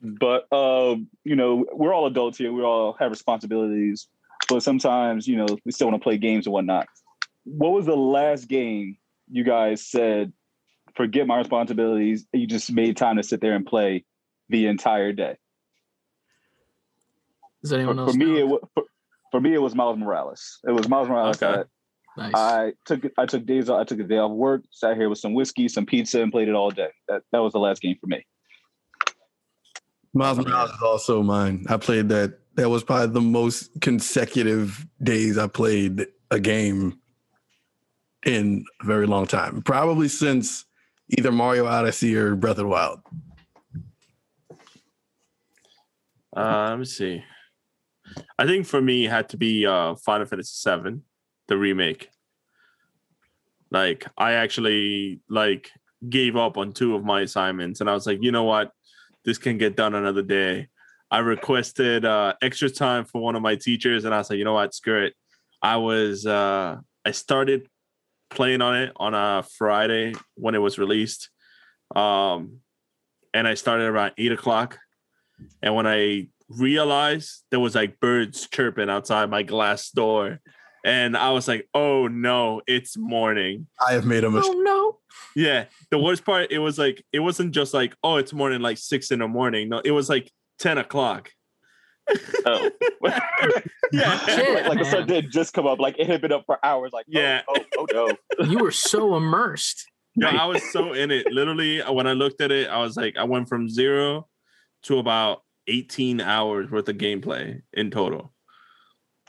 but 0.00 0.46
uh, 0.52 0.96
you 1.24 1.36
know 1.36 1.64
we're 1.72 1.94
all 1.94 2.06
adults 2.06 2.36
here. 2.38 2.52
We 2.52 2.62
all 2.62 2.94
have 2.98 3.10
responsibilities, 3.10 4.08
but 4.48 4.62
sometimes 4.64 5.28
you 5.28 5.36
know 5.36 5.46
we 5.64 5.70
still 5.72 5.88
want 5.88 6.00
to 6.00 6.04
play 6.04 6.18
games 6.18 6.46
and 6.46 6.52
whatnot. 6.52 6.86
What 7.44 7.70
was 7.72 7.86
the 7.86 7.96
last 7.96 8.48
game 8.48 8.96
you 9.30 9.44
guys 9.44 9.86
said, 9.86 10.32
"Forget 10.96 11.28
my 11.28 11.38
responsibilities." 11.38 12.26
You 12.32 12.48
just 12.48 12.72
made 12.72 12.96
time 12.96 13.16
to 13.16 13.22
sit 13.22 13.40
there 13.40 13.54
and 13.54 13.64
play 13.64 14.04
the 14.48 14.66
entire 14.66 15.12
day. 15.12 15.36
Does 17.62 17.70
For, 17.70 17.76
anyone 17.76 17.96
for 17.96 18.02
else? 18.02 18.16
me, 18.16 18.26
know? 18.26 18.36
it 18.36 18.48
wa- 18.48 18.58
for, 18.74 18.82
for 19.30 19.40
me 19.40 19.54
it 19.54 19.62
was 19.62 19.74
Miles 19.74 19.98
Morales. 19.98 20.58
It 20.66 20.72
was 20.72 20.88
Miles 20.88 21.08
Morales 21.08 21.40
Okay. 21.42 21.56
that 21.58 21.66
nice. 22.16 22.32
I 22.34 22.72
took. 22.86 23.02
I 23.16 23.26
took 23.26 23.46
days. 23.46 23.68
off- 23.70 23.80
I 23.80 23.84
took 23.84 24.00
a 24.00 24.04
day 24.04 24.18
off 24.18 24.32
work, 24.32 24.62
sat 24.70 24.96
here 24.96 25.08
with 25.08 25.18
some 25.18 25.34
whiskey, 25.34 25.68
some 25.68 25.86
pizza, 25.86 26.20
and 26.22 26.32
played 26.32 26.48
it 26.48 26.54
all 26.54 26.70
day. 26.70 26.88
That 27.08 27.22
that 27.32 27.38
was 27.38 27.52
the 27.52 27.58
last 27.60 27.80
game 27.82 27.96
for 28.00 28.06
me. 28.06 28.24
Miles 30.14 30.38
Morales 30.38 30.70
is 30.70 30.82
also 30.82 31.22
mine. 31.22 31.64
I 31.68 31.76
played 31.76 32.08
that. 32.08 32.38
That 32.54 32.68
was 32.70 32.82
probably 32.82 33.12
the 33.14 33.20
most 33.20 33.70
consecutive 33.80 34.84
days 35.00 35.38
I 35.38 35.46
played 35.46 36.06
a 36.32 36.40
game 36.40 36.98
in 38.26 38.64
a 38.82 38.84
very 38.84 39.06
long 39.06 39.26
time. 39.28 39.62
Probably 39.62 40.08
since 40.08 40.64
either 41.16 41.30
Mario 41.30 41.66
Odyssey 41.66 42.16
or 42.16 42.34
Breath 42.34 42.52
of 42.52 42.64
the 42.64 42.66
Wild. 42.66 42.98
Uh, 46.36 46.66
let 46.70 46.78
me 46.80 46.84
see. 46.84 47.22
I 48.38 48.46
think 48.46 48.66
for 48.66 48.80
me, 48.80 49.06
it 49.06 49.10
had 49.10 49.28
to 49.30 49.36
be 49.36 49.66
uh, 49.66 49.94
Final 49.96 50.26
Fantasy 50.26 50.70
VII, 50.70 51.00
the 51.48 51.56
remake. 51.56 52.08
Like, 53.70 54.06
I 54.16 54.32
actually 54.32 55.20
like 55.28 55.70
gave 56.08 56.36
up 56.36 56.56
on 56.56 56.72
two 56.72 56.94
of 56.94 57.04
my 57.04 57.22
assignments, 57.22 57.80
and 57.80 57.90
I 57.90 57.94
was 57.94 58.06
like, 58.06 58.22
you 58.22 58.32
know 58.32 58.44
what, 58.44 58.72
this 59.24 59.38
can 59.38 59.58
get 59.58 59.76
done 59.76 59.94
another 59.94 60.22
day. 60.22 60.68
I 61.10 61.18
requested 61.18 62.04
uh, 62.04 62.34
extra 62.42 62.68
time 62.68 63.04
for 63.04 63.20
one 63.20 63.34
of 63.34 63.42
my 63.42 63.56
teachers, 63.56 64.04
and 64.04 64.14
I 64.14 64.18
was 64.18 64.30
like, 64.30 64.38
you 64.38 64.44
know 64.44 64.54
what, 64.54 64.74
screw 64.74 65.04
it. 65.04 65.14
I 65.62 65.76
was 65.76 66.26
uh, 66.26 66.76
I 67.04 67.10
started 67.10 67.68
playing 68.30 68.62
on 68.62 68.76
it 68.76 68.92
on 68.96 69.14
a 69.14 69.42
Friday 69.56 70.14
when 70.34 70.54
it 70.54 70.58
was 70.58 70.78
released, 70.78 71.30
um, 71.96 72.58
and 73.34 73.48
I 73.48 73.54
started 73.54 73.84
around 73.84 74.12
eight 74.18 74.32
o'clock. 74.32 74.78
And 75.62 75.74
when 75.74 75.86
I 75.86 76.28
realized 76.48 77.44
there 77.50 77.60
was 77.60 77.74
like 77.74 78.00
birds 78.00 78.48
chirping 78.48 78.90
outside 78.90 79.30
my 79.30 79.42
glass 79.42 79.90
door, 79.90 80.40
and 80.84 81.16
I 81.16 81.30
was 81.30 81.48
like, 81.48 81.68
"Oh 81.74 82.08
no, 82.08 82.62
it's 82.66 82.96
morning." 82.96 83.66
I 83.86 83.92
have 83.92 84.06
made 84.06 84.24
a 84.24 84.28
oh, 84.28 84.30
mistake. 84.30 84.54
oh 84.56 84.60
no. 84.60 84.98
Yeah, 85.34 85.66
the 85.90 85.98
worst 85.98 86.24
part, 86.24 86.50
it 86.50 86.58
was 86.58 86.78
like 86.78 87.04
it 87.12 87.20
wasn't 87.20 87.52
just 87.52 87.74
like, 87.74 87.94
"Oh, 88.02 88.16
it's 88.16 88.32
morning," 88.32 88.60
like 88.60 88.78
six 88.78 89.10
in 89.10 89.20
the 89.20 89.28
morning. 89.28 89.68
No, 89.68 89.80
it 89.84 89.90
was 89.92 90.08
like 90.08 90.30
ten 90.58 90.78
o'clock. 90.78 91.30
Oh. 92.46 92.70
Yeah, 93.92 94.18
Shit. 94.26 94.66
like 94.66 94.78
the 94.78 94.84
sun 94.84 95.00
man. 95.00 95.08
did 95.08 95.30
just 95.30 95.54
come 95.54 95.66
up. 95.66 95.78
Like 95.78 95.98
it 95.98 96.06
had 96.06 96.20
been 96.20 96.32
up 96.32 96.44
for 96.46 96.58
hours. 96.62 96.92
Like 96.92 97.06
oh, 97.08 97.18
Yeah. 97.18 97.42
oh, 97.48 97.56
oh, 97.78 97.86
no. 98.38 98.44
You 98.44 98.58
were 98.58 98.70
so 98.70 99.16
immersed. 99.16 99.86
No, 100.16 100.28
I 100.28 100.44
was 100.46 100.62
so 100.72 100.92
in 100.92 101.10
it. 101.10 101.32
Literally, 101.32 101.80
when 101.80 102.06
I 102.06 102.12
looked 102.12 102.40
at 102.40 102.50
it, 102.50 102.68
I 102.68 102.78
was 102.78 102.96
like, 102.96 103.16
I 103.16 103.24
went 103.24 103.48
from 103.48 103.68
zero 103.68 104.26
to 104.84 104.98
about 104.98 105.42
18 105.68 106.20
hours 106.20 106.70
worth 106.70 106.88
of 106.88 106.96
gameplay 106.96 107.62
in 107.72 107.90
total. 107.90 108.32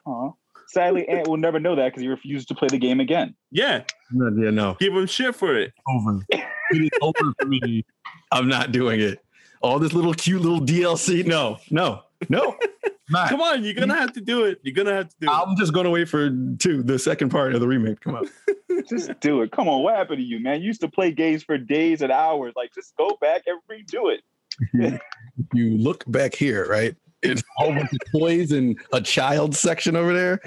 Aw. 0.06 0.32
Sadly, 0.70 1.08
Ant 1.08 1.28
will 1.28 1.38
never 1.38 1.60
know 1.60 1.76
that 1.76 1.86
because 1.90 2.02
he 2.02 2.08
refused 2.08 2.48
to 2.50 2.56
play 2.56 2.68
the 2.70 2.78
game 2.78 3.00
again. 3.00 3.36
Yeah, 3.52 3.84
No, 4.12 4.30
Yeah, 4.44 4.52
no. 4.52 4.76
give 4.80 4.94
him 4.94 5.08
shit 5.08 5.36
for 5.36 5.56
it. 5.56 5.74
Over. 5.88 6.20
It 6.30 6.44
is 6.84 6.90
over 7.02 7.34
for 7.40 7.48
me. 7.48 7.84
I'm 8.32 8.48
not 8.48 8.72
doing 8.72 9.00
it. 9.00 9.20
All 9.62 9.80
this 9.80 9.94
little 9.94 10.14
cute 10.14 10.42
little 10.42 10.62
DLC. 10.62 11.26
No, 11.26 11.58
no, 11.72 12.04
no. 12.30 12.56
Not. 13.12 13.30
Come 13.30 13.42
on, 13.42 13.64
you're 13.64 13.74
gonna 13.74 13.96
have 13.96 14.14
to 14.14 14.22
do 14.22 14.44
it. 14.46 14.60
You're 14.62 14.76
gonna 14.76 14.94
have 14.94 15.10
to 15.10 15.16
do 15.20 15.28
it. 15.28 15.32
I'm 15.34 15.58
just 15.58 15.74
going 15.74 15.86
to 15.86 15.90
wait 15.90 16.08
for 16.08 16.30
two, 16.60 16.84
the 16.84 17.00
second 17.00 17.30
part 17.30 17.56
of 17.56 17.60
the 17.60 17.68
remake 17.68 18.00
come 18.02 18.14
out. 18.16 18.28
Just 18.88 19.20
do 19.20 19.42
it. 19.42 19.52
Come 19.52 19.68
on, 19.68 19.82
what 19.82 19.96
happened 19.96 20.20
to 20.20 20.24
you, 20.24 20.40
man? 20.40 20.62
You 20.62 20.68
used 20.68 20.82
to 20.82 20.88
play 20.88 21.12
games 21.12 21.42
for 21.42 21.58
days 21.58 22.04
and 22.04 22.12
hours. 22.12 22.54
Like, 22.56 22.72
just 22.74 22.96
go 22.98 23.18
back 23.20 23.42
and 23.48 23.60
redo 23.70 24.14
it. 24.14 24.22
If 25.40 25.46
you 25.54 25.78
look 25.78 26.04
back 26.08 26.36
here, 26.36 26.68
right? 26.70 26.96
It's 27.22 27.42
a 27.42 27.64
whole 27.64 27.74
bunch 27.74 27.92
of 27.92 28.00
toys 28.12 28.52
and 28.52 28.78
a 28.94 29.02
child 29.02 29.56
section 29.56 29.96
over 29.96 30.14
there. 30.14 30.42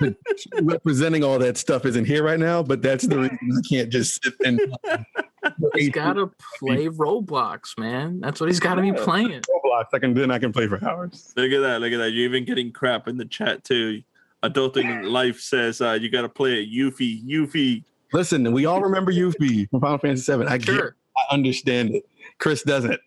Representing 0.62 1.24
all 1.24 1.38
that 1.38 1.56
stuff 1.56 1.84
isn't 1.84 2.04
here 2.04 2.22
right 2.22 2.38
now, 2.38 2.62
but 2.62 2.82
that's 2.82 3.06
the 3.06 3.18
reason 3.18 3.38
I 3.42 3.68
can't 3.68 3.90
just 3.90 4.22
sit 4.22 4.34
and 4.44 4.60
He's 5.74 5.90
gotta 5.90 6.30
play 6.58 6.86
Roblox, 6.86 7.78
man. 7.78 8.20
That's 8.20 8.40
what 8.40 8.48
he's 8.48 8.60
gotta 8.60 8.82
be 8.82 8.92
playing. 8.92 9.42
Roblox. 9.42 9.84
I 9.92 9.98
can 9.98 10.14
then 10.14 10.30
I 10.30 10.38
can 10.38 10.52
play 10.52 10.68
for 10.68 10.82
hours. 10.84 11.32
Look 11.36 11.50
at 11.52 11.60
that. 11.60 11.80
Look 11.80 11.92
at 11.92 11.98
that. 11.98 12.10
You're 12.12 12.24
even 12.24 12.44
getting 12.44 12.70
crap 12.70 13.08
in 13.08 13.16
the 13.16 13.24
chat 13.24 13.64
too. 13.64 14.02
Adulting 14.42 15.10
Life 15.10 15.40
says 15.40 15.80
uh, 15.80 15.98
you 16.00 16.10
gotta 16.10 16.28
play 16.28 16.62
it. 16.62 16.70
Yuffie, 16.70 17.24
Yuffie. 17.26 17.84
Listen, 18.12 18.52
we 18.52 18.66
all 18.66 18.80
remember 18.80 19.12
Yuffie 19.12 19.68
from 19.70 19.80
Final 19.80 19.98
Fantasy 19.98 20.36
VII. 20.36 20.46
I 20.46 20.58
get, 20.58 20.66
Sure. 20.66 20.96
I 21.16 21.34
understand 21.34 21.94
it. 21.94 22.08
Chris 22.38 22.62
doesn't. 22.62 23.00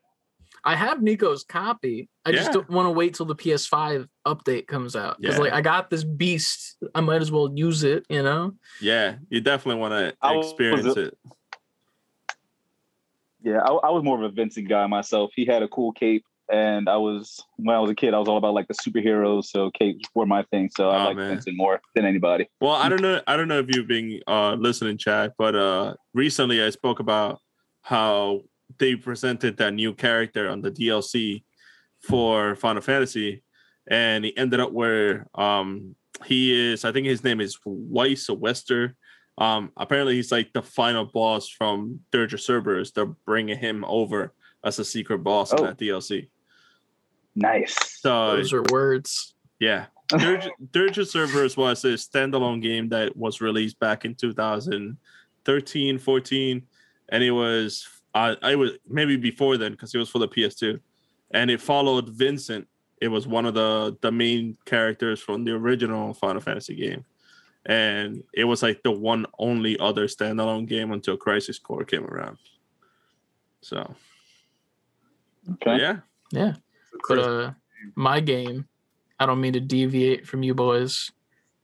I 0.64 0.76
have 0.76 1.02
Nico's 1.02 1.44
copy. 1.44 2.08
I 2.26 2.32
just 2.32 2.52
don't 2.52 2.70
want 2.70 2.86
to 2.86 2.92
wait 2.92 3.16
till 3.16 3.26
the 3.26 3.36
PS5 3.36 4.08
update 4.28 4.68
comes 4.68 4.96
out. 4.96 5.20
Because 5.20 5.38
Yeah. 5.38 5.42
like 5.44 5.54
I 5.54 5.62
got 5.62 5.90
this 5.90 6.04
beast. 6.04 6.78
I 6.94 7.02
might 7.02 7.22
as 7.22 7.32
well 7.32 7.52
use 7.56 7.84
it, 7.84 8.06
you 8.10 8.22
know? 8.22 8.54
Yeah, 8.80 9.16
you 9.30 9.42
definitely 9.42 9.82
want 9.82 9.94
to 9.94 10.14
I 10.22 10.36
was- 10.36 10.48
experience 10.52 10.96
it. 10.98 11.18
Yeah, 13.44 13.60
I, 13.62 13.72
I 13.72 13.90
was 13.90 14.04
more 14.04 14.18
of 14.18 14.24
a 14.24 14.34
Vincent 14.34 14.70
guy 14.70 14.86
myself. 14.86 15.32
He 15.36 15.46
had 15.46 15.64
a 15.64 15.68
cool 15.68 15.92
cape, 15.94 16.24
and 16.52 16.88
I 16.88 16.98
was 16.98 17.44
when 17.56 17.76
I 17.76 17.80
was 17.80 17.90
a 17.90 17.96
kid, 17.96 18.14
I 18.14 18.20
was 18.20 18.28
all 18.28 18.38
about 18.38 18.54
like 18.54 18.68
the 18.68 18.76
superheroes. 18.76 19.46
So 19.46 19.72
capes 19.72 20.08
were 20.14 20.28
my 20.28 20.44
thing. 20.52 20.70
So 20.76 20.90
I 20.92 21.02
Oh, 21.02 21.08
like 21.08 21.18
man. 21.18 21.30
Vincent 21.32 21.58
more 21.58 21.82
than 21.96 22.06
anybody. 22.06 22.48
Well, 22.60 22.74
I 22.74 22.88
don't 22.88 23.02
know. 23.02 23.20
I 23.26 23.36
don't 23.36 23.48
know 23.48 23.58
if 23.60 23.76
you've 23.76 23.88
been 23.88 24.22
uh, 24.28 24.54
listening, 24.54 24.98
Chad, 25.00 25.34
but 25.40 25.56
uh, 25.56 25.96
recently 26.14 26.62
I 26.62 26.70
spoke 26.70 27.00
about 27.00 27.40
how 27.82 28.42
they 28.78 28.96
presented 28.96 29.58
that 29.58 29.74
new 29.74 29.94
character 29.94 30.50
on 30.50 30.62
the 30.62 30.72
DLC 30.72 31.44
for 32.00 32.56
Final 32.56 32.82
Fantasy, 32.82 33.44
and 33.88 34.26
he 34.26 34.36
ended 34.38 34.60
up 34.60 34.72
where 34.72 35.28
um, 35.36 35.96
he 36.26 36.72
is. 36.72 36.86
I 36.86 36.92
think 36.92 37.08
his 37.08 37.24
name 37.24 37.42
is 37.42 37.58
Weiss 37.66 38.30
or 38.30 38.38
Wester. 38.38 38.96
Um, 39.38 39.72
apparently, 39.78 40.16
he's 40.16 40.32
like 40.32 40.52
the 40.54 40.62
final 40.62 41.06
boss 41.06 41.48
from 41.50 42.02
Dirge 42.12 42.34
of 42.34 42.42
Cerberus. 42.42 42.92
They're 42.92 43.06
bringing 43.06 43.58
him 43.58 43.84
over 43.86 44.34
as 44.64 44.78
a 44.80 44.86
secret 44.86 45.20
boss 45.20 45.52
in 45.54 45.60
Oh. 45.60 45.64
that 45.64 45.78
DLC. 45.78 46.30
Nice. 47.36 47.76
So 48.02 48.36
Those 48.36 48.54
are 48.54 48.64
words. 48.72 49.36
yeah. 49.60 49.86
Dirge, 50.10 50.50
Dirge 50.72 50.98
of 50.98 51.08
Cerberus 51.08 51.56
was 51.56 51.86
a 51.86 51.94
standalone 51.94 52.62
game 52.62 52.90
that 52.90 53.16
was 53.16 53.40
released 53.40 53.80
back 53.80 54.04
in 54.04 54.14
2013, 54.16 55.98
14. 56.00 56.62
And 57.10 57.24
it 57.24 57.32
was, 57.32 57.88
uh, 58.14 58.36
I 58.42 58.56
was 58.56 58.72
maybe 58.88 59.16
before 59.18 59.58
then 59.58 59.72
because 59.72 59.94
it 59.96 59.98
was 59.98 60.10
for 60.10 60.20
the 60.20 60.28
PS2. 60.28 60.80
And 61.34 61.50
it 61.50 61.62
followed 61.62 62.10
Vincent. 62.10 62.68
It 63.02 63.08
was 63.08 63.26
one 63.28 63.46
of 63.46 63.54
the, 63.54 63.98
the 64.02 64.12
main 64.12 64.58
characters 64.66 65.20
from 65.22 65.44
the 65.46 65.54
original 65.54 66.14
Final 66.14 66.42
Fantasy 66.42 66.76
game. 66.76 67.06
And 67.66 68.24
it 68.34 68.44
was 68.44 68.62
like 68.64 68.84
the 68.84 68.92
one 68.92 69.26
only 69.40 69.80
other 69.80 70.08
standalone 70.08 70.68
game 70.68 70.92
until 70.92 71.16
Crisis 71.16 71.58
Core 71.60 71.84
came 71.86 72.06
around. 72.06 72.38
So, 73.62 73.96
Okay. 75.54 75.78
yeah. 75.80 75.98
Yeah. 76.32 76.54
But 77.08 77.20
uh 77.20 77.52
my 77.96 78.20
game, 78.20 78.68
I 79.20 79.26
don't 79.26 79.42
mean 79.42 79.54
to 79.54 79.60
deviate 79.60 80.28
from 80.28 80.44
you 80.44 80.54
boys, 80.54 81.12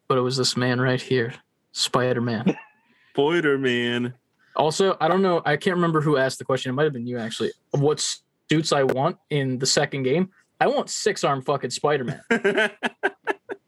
but 0.07 0.17
it 0.17 0.21
was 0.21 0.37
this 0.37 0.57
man 0.57 0.79
right 0.81 1.01
here, 1.01 1.33
Spider-Man. 1.73 2.57
Boider 3.15 3.57
Man. 3.57 4.13
Also, 4.57 4.97
I 4.99 5.07
don't 5.07 5.21
know, 5.21 5.41
I 5.45 5.55
can't 5.57 5.75
remember 5.75 6.01
who 6.01 6.17
asked 6.17 6.39
the 6.39 6.45
question. 6.45 6.71
It 6.71 6.73
might 6.73 6.83
have 6.83 6.93
been 6.93 7.07
you 7.07 7.17
actually. 7.17 7.51
What 7.71 8.05
suits 8.49 8.71
I 8.71 8.83
want 8.83 9.17
in 9.29 9.59
the 9.59 9.65
second 9.65 10.03
game. 10.03 10.29
I 10.59 10.67
want 10.67 10.89
six 10.89 11.23
arm 11.23 11.41
fucking 11.41 11.69
Spider-Man. 11.69 12.21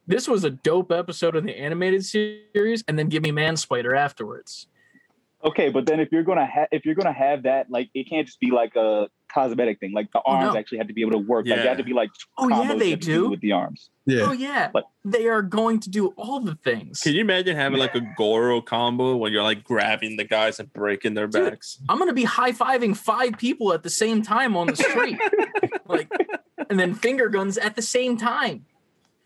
this 0.08 0.28
was 0.28 0.44
a 0.44 0.50
dope 0.50 0.92
episode 0.92 1.36
of 1.36 1.44
the 1.44 1.56
animated 1.56 2.04
series, 2.06 2.84
and 2.88 2.98
then 2.98 3.10
give 3.10 3.24
me 3.24 3.32
Man 3.32 3.56
Spider 3.56 3.96
afterwards. 3.96 4.68
Okay, 5.44 5.70
but 5.70 5.86
then 5.86 6.00
if 6.00 6.12
you're 6.12 6.24
gonna 6.24 6.46
have 6.46 6.68
if 6.72 6.86
you're 6.86 6.96
gonna 6.96 7.14
have 7.14 7.44
that, 7.44 7.70
like 7.70 7.90
it 7.94 8.10
can't 8.10 8.26
just 8.26 8.40
be 8.40 8.52
like 8.52 8.76
a 8.76 9.08
cosmetic 9.34 9.80
thing. 9.80 9.92
Like 9.94 10.12
the 10.12 10.20
Oh, 10.20 10.32
arms 10.32 10.54
no. 10.54 10.60
actually 10.60 10.80
had 10.80 10.88
to 10.88 10.94
be 10.94 11.02
able 11.02 11.12
to 11.12 11.18
work. 11.20 11.46
Like 11.46 11.58
Yeah. 11.58 11.64
you 11.64 11.70
have 11.70 11.78
to 11.78 11.84
be 11.84 11.94
like 11.94 12.10
Oh, 12.38 12.50
yeah, 12.50 12.74
they 12.76 12.90
have 12.92 13.00
to 13.00 13.06
do. 13.06 13.30
with 13.30 13.42
the 13.42 13.52
arms. 13.52 13.90
Yeah. 14.06 14.22
Oh 14.28 14.32
yeah, 14.32 14.70
But- 14.74 14.86
they 15.06 15.28
are 15.28 15.42
going 15.42 15.80
to 15.82 15.90
do 15.90 16.08
all 16.18 16.40
the 16.40 16.56
things. 16.56 17.02
Can 17.02 17.14
you 17.14 17.22
imagine 17.22 17.56
having 17.56 17.80
like 17.80 17.96
a 17.96 18.02
Goro 18.18 18.62
combo 18.62 19.16
when 19.16 19.32
you're 19.32 19.44
like 19.44 19.64
grabbing 19.64 20.18
the 20.18 20.24
guys 20.26 20.60
and 20.60 20.72
breaking 20.74 21.14
their 21.14 21.28
Dude. 21.28 21.52
backs? 21.52 21.80
I'm 21.88 21.98
gonna 22.00 22.14
be 22.14 22.24
high 22.26 22.52
fiving 22.52 22.96
five 22.98 23.38
people 23.38 23.72
at 23.74 23.84
the 23.84 23.90
same 23.90 24.22
time 24.22 24.58
on 24.58 24.68
the 24.68 24.76
street, 24.76 25.18
like, 25.88 26.10
and 26.70 26.80
then 26.80 26.94
finger 26.94 27.30
guns 27.30 27.58
at 27.58 27.76
the 27.76 27.82
same 27.82 28.18
time. 28.18 28.66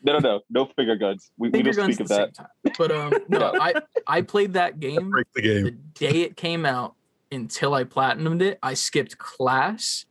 No, 0.06 0.14
no, 0.14 0.20
no, 0.20 0.40
no 0.50 0.66
finger 0.76 0.98
guns. 0.98 1.32
We, 1.38 1.48
we 1.50 1.62
don't 1.62 1.76
guns 1.78 1.96
speak 1.96 2.02
at 2.02 2.02
of 2.02 2.08
the 2.10 2.16
that. 2.16 2.36
same 2.36 2.46
time. 2.46 2.74
But 2.78 2.92
um, 2.92 3.14
no, 3.30 3.54
I 3.60 3.74
I 4.06 4.22
played 4.22 4.54
that 4.54 4.80
game 4.82 5.10
Break 5.12 5.28
the 5.34 5.42
the 5.42 5.72
day 5.72 6.22
it 6.24 6.36
came 6.36 6.66
out 6.66 6.96
until 7.34 7.74
I 7.74 7.84
platinumed 7.84 8.42
it. 8.42 8.60
I 8.62 8.74
skipped 8.74 9.18
class 9.18 10.06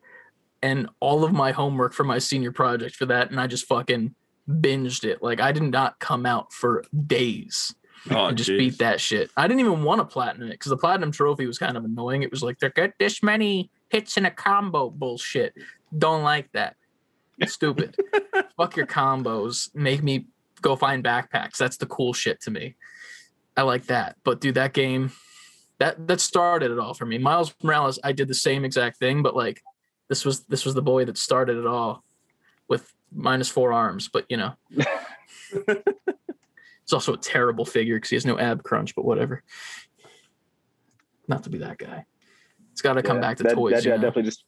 and 0.62 0.88
all 1.00 1.24
of 1.24 1.32
my 1.32 1.52
homework 1.52 1.92
for 1.92 2.04
my 2.04 2.18
senior 2.18 2.52
project 2.52 2.94
for 2.94 3.06
that, 3.06 3.30
and 3.30 3.40
I 3.40 3.46
just 3.46 3.66
fucking 3.66 4.14
binged 4.48 5.04
it. 5.04 5.22
Like 5.22 5.40
I 5.40 5.52
did 5.52 5.64
not 5.64 5.98
come 5.98 6.26
out 6.26 6.52
for 6.52 6.84
days. 7.06 7.74
Oh, 8.10 8.26
and 8.26 8.36
just 8.36 8.50
jeez. 8.50 8.58
beat 8.58 8.78
that 8.78 9.00
shit. 9.00 9.30
I 9.36 9.46
didn't 9.46 9.60
even 9.60 9.84
want 9.84 10.00
to 10.00 10.04
platinum 10.04 10.48
it 10.48 10.52
because 10.52 10.70
the 10.70 10.76
platinum 10.76 11.12
trophy 11.12 11.46
was 11.46 11.58
kind 11.58 11.76
of 11.76 11.84
annoying. 11.84 12.22
It 12.22 12.32
was 12.32 12.42
like, 12.42 12.58
they 12.58 12.68
get 12.70 12.94
this 12.98 13.22
many 13.22 13.70
hits 13.90 14.16
in 14.16 14.24
a 14.24 14.30
combo 14.30 14.90
bullshit. 14.90 15.54
Don't 15.96 16.24
like 16.24 16.50
that. 16.52 16.74
Stupid. 17.46 17.96
Fuck 18.56 18.76
your 18.76 18.86
combos. 18.86 19.72
Make 19.72 20.02
me 20.02 20.26
go 20.60 20.74
find 20.74 21.04
backpacks. 21.04 21.58
That's 21.58 21.76
the 21.76 21.86
cool 21.86 22.12
shit 22.12 22.40
to 22.42 22.50
me. 22.50 22.74
I 23.56 23.62
like 23.62 23.86
that. 23.86 24.16
But 24.24 24.40
dude, 24.40 24.56
that 24.56 24.72
game, 24.72 25.12
that 25.82 26.06
that 26.06 26.20
started 26.20 26.70
it 26.70 26.78
all 26.78 26.94
for 26.94 27.04
me. 27.04 27.18
Miles 27.18 27.52
Morales, 27.60 27.98
I 28.04 28.12
did 28.12 28.28
the 28.28 28.34
same 28.34 28.64
exact 28.64 28.98
thing, 28.98 29.20
but 29.20 29.34
like 29.34 29.60
this 30.08 30.24
was 30.24 30.44
this 30.44 30.64
was 30.64 30.74
the 30.74 30.82
boy 30.82 31.04
that 31.06 31.18
started 31.18 31.56
it 31.58 31.66
all 31.66 32.04
with 32.68 32.94
minus 33.12 33.48
four 33.48 33.72
arms. 33.72 34.08
But 34.08 34.24
you 34.28 34.36
know, 34.36 34.52
it's 35.50 36.92
also 36.92 37.14
a 37.14 37.16
terrible 37.16 37.64
figure 37.64 37.96
because 37.96 38.10
he 38.10 38.16
has 38.16 38.24
no 38.24 38.38
ab 38.38 38.62
crunch. 38.62 38.94
But 38.94 39.04
whatever. 39.04 39.42
Not 41.26 41.42
to 41.44 41.50
be 41.50 41.58
that 41.58 41.78
guy. 41.78 42.04
It's 42.70 42.82
got 42.82 42.94
to 42.94 43.02
come 43.02 43.16
Yeah, 43.16 43.22
back 43.22 43.36
to 43.38 43.42
that, 43.44 43.54
toys. 43.54 43.72
That, 43.72 43.84
yeah, 43.84 43.96
know? 43.96 44.02
definitely 44.02 44.22
just. 44.24 44.44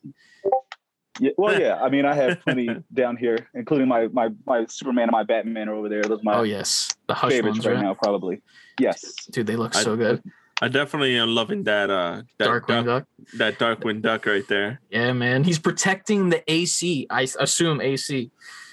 Yeah, 1.20 1.30
well, 1.36 1.60
yeah. 1.60 1.80
I 1.80 1.88
mean, 1.88 2.04
I 2.04 2.14
have 2.14 2.40
plenty 2.42 2.68
down 2.94 3.16
here, 3.16 3.48
including 3.54 3.88
my 3.88 4.06
my 4.08 4.28
my 4.46 4.66
Superman 4.66 5.04
and 5.04 5.12
my 5.12 5.24
Batman 5.24 5.68
are 5.68 5.74
over 5.74 5.88
there. 5.88 6.02
Those 6.02 6.20
are 6.20 6.24
my 6.24 6.36
oh 6.36 6.42
yes, 6.44 6.94
the 7.08 7.14
hush 7.14 7.32
favorites 7.32 7.56
ones, 7.56 7.66
right 7.66 7.74
right? 7.74 7.82
now, 7.82 7.94
probably. 7.94 8.40
Yes. 8.78 9.14
Dude, 9.32 9.48
they 9.48 9.56
look 9.56 9.74
I- 9.74 9.82
so 9.82 9.96
good. 9.96 10.22
I 10.24 10.30
definitely 10.68 11.16
am 11.18 11.34
loving 11.34 11.64
that 11.64 11.90
uh 11.90 12.22
that 12.38 12.48
Darkwing 12.48 12.84
duck, 12.84 12.86
Duck. 12.86 13.06
that 13.38 13.58
Darkwing 13.58 14.00
Duck 14.02 14.26
right 14.26 14.46
there. 14.48 14.80
Yeah, 14.90 15.12
man. 15.12 15.44
He's 15.44 15.58
protecting 15.58 16.28
the 16.30 16.42
AC. 16.50 17.06
I 17.10 17.22
assume 17.38 17.80
AC. 17.80 18.30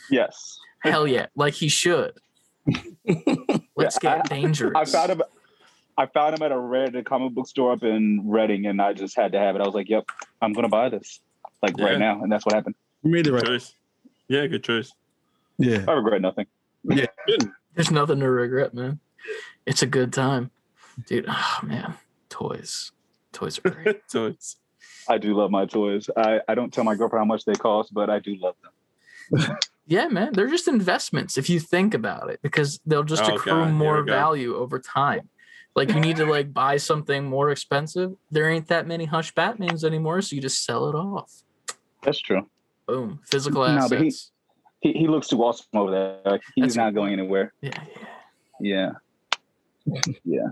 Yes. 0.09 0.59
Hell 0.79 1.07
yeah, 1.07 1.27
like 1.35 1.53
he 1.53 1.67
should. 1.69 2.13
Let's 3.75 3.97
Yeah, 4.01 4.17
get 4.17 4.29
dangerous. 4.29 4.73
I 4.75 4.85
found 4.85 5.11
him. 5.11 5.21
I 5.97 6.05
found 6.07 6.35
him 6.35 6.41
at 6.43 6.51
a 6.51 6.55
Reddit 6.55 7.05
comic 7.05 7.33
book 7.33 7.47
store 7.47 7.73
up 7.73 7.83
in 7.83 8.21
Reading, 8.29 8.65
and 8.65 8.81
I 8.81 8.93
just 8.93 9.15
had 9.15 9.31
to 9.33 9.39
have 9.39 9.55
it. 9.55 9.61
I 9.61 9.65
was 9.65 9.75
like, 9.75 9.89
"Yep, 9.89 10.05
I'm 10.41 10.53
gonna 10.53 10.69
buy 10.69 10.89
this, 10.89 11.19
like 11.61 11.77
Yeah. 11.77 11.85
right 11.85 11.99
now," 11.99 12.21
and 12.23 12.31
that's 12.31 12.45
what 12.45 12.55
happened. 12.55 12.75
You 13.03 13.11
made 13.11 13.25
the 13.25 13.33
right. 13.33 13.43
Choice. 13.45 13.73
Yeah, 14.27 14.47
good 14.47 14.63
choice. 14.63 14.93
Yeah. 15.57 15.83
I 15.87 15.91
regret 15.93 16.21
nothing. 16.21 16.45
Yeah. 16.83 17.07
There's 17.75 17.91
nothing 17.91 18.19
to 18.21 18.29
regret, 18.29 18.73
man. 18.73 18.99
It's 19.65 19.81
a 19.83 19.87
good 19.87 20.11
time, 20.13 20.49
dude. 21.07 21.25
Oh 21.27 21.59
man, 21.63 21.95
toys, 22.29 22.91
toys 23.31 23.59
are 23.63 23.69
great. 23.69 24.07
Choice. 24.11 24.57
I 25.09 25.17
do 25.17 25.33
love 25.35 25.51
my 25.51 25.65
toys. 25.65 26.09
I, 26.15 26.41
I 26.47 26.55
don't 26.55 26.71
tell 26.73 26.83
my 26.83 26.95
girlfriend 26.95 27.21
how 27.21 27.25
much 27.25 27.45
they 27.45 27.53
cost, 27.53 27.93
but 27.93 28.09
I 28.09 28.19
do 28.19 28.35
love 28.35 28.55
them. 28.61 29.57
yeah, 29.87 30.07
man. 30.07 30.33
They're 30.33 30.47
just 30.47 30.67
investments 30.67 31.37
if 31.37 31.49
you 31.49 31.59
think 31.59 31.93
about 31.93 32.29
it, 32.29 32.39
because 32.41 32.79
they'll 32.85 33.03
just 33.03 33.23
Oh, 33.23 33.35
accrue 33.35 33.51
God, 33.65 33.71
more 33.73 34.03
value 34.03 34.55
over 34.55 34.79
time. 34.79 35.29
Like 35.75 35.89
you 35.89 35.99
need 35.99 36.17
to 36.17 36.25
like 36.25 36.53
buy 36.63 36.77
something 36.77 37.23
more 37.25 37.49
expensive. 37.51 38.15
There 38.29 38.49
ain't 38.49 38.67
that 38.67 38.87
many 38.87 39.05
Hush 39.05 39.33
Batmans 39.33 39.83
anymore, 39.83 40.21
so 40.21 40.35
you 40.35 40.41
just 40.41 40.63
sell 40.65 40.87
it 40.89 40.95
off. 40.95 41.43
That's 42.03 42.19
true. 42.19 42.47
Boom, 42.87 43.19
physical 43.25 43.61
No, 43.61 43.69
assets. 43.77 43.89
but 43.89 44.01
he- 44.01 44.13
He, 44.93 44.99
he 45.01 45.07
looks 45.07 45.27
too 45.27 45.41
awesome 45.43 45.67
over 45.75 45.91
there. 45.91 46.19
Like, 46.25 46.41
he's 46.55 46.73
That's- 46.73 46.75
not 46.75 46.93
going 46.95 47.13
anywhere. 47.13 47.53
Yeah. 47.61 47.71
yeah, 48.59 48.91
yeah. 49.85 50.01
Yeah. 50.25 50.47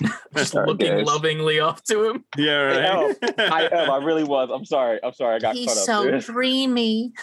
Just 0.36 0.52
Sorry, 0.52 0.66
looking 0.66 0.96
guys. 0.96 1.06
lovingly 1.06 1.60
up 1.60 1.82
to 1.84 2.08
him. 2.10 2.24
Yeah, 2.36 2.54
right. 2.54 3.16
I 3.38 3.68
am. 3.72 3.90
I 3.90 3.96
really 3.98 4.24
was. 4.24 4.50
I'm 4.52 4.64
sorry. 4.64 4.98
I'm 5.02 5.12
sorry. 5.12 5.36
I 5.36 5.38
got 5.38 5.54
caught 5.54 5.88
up. 5.88 6.04
there. 6.04 6.18
dreamy. 6.20 7.12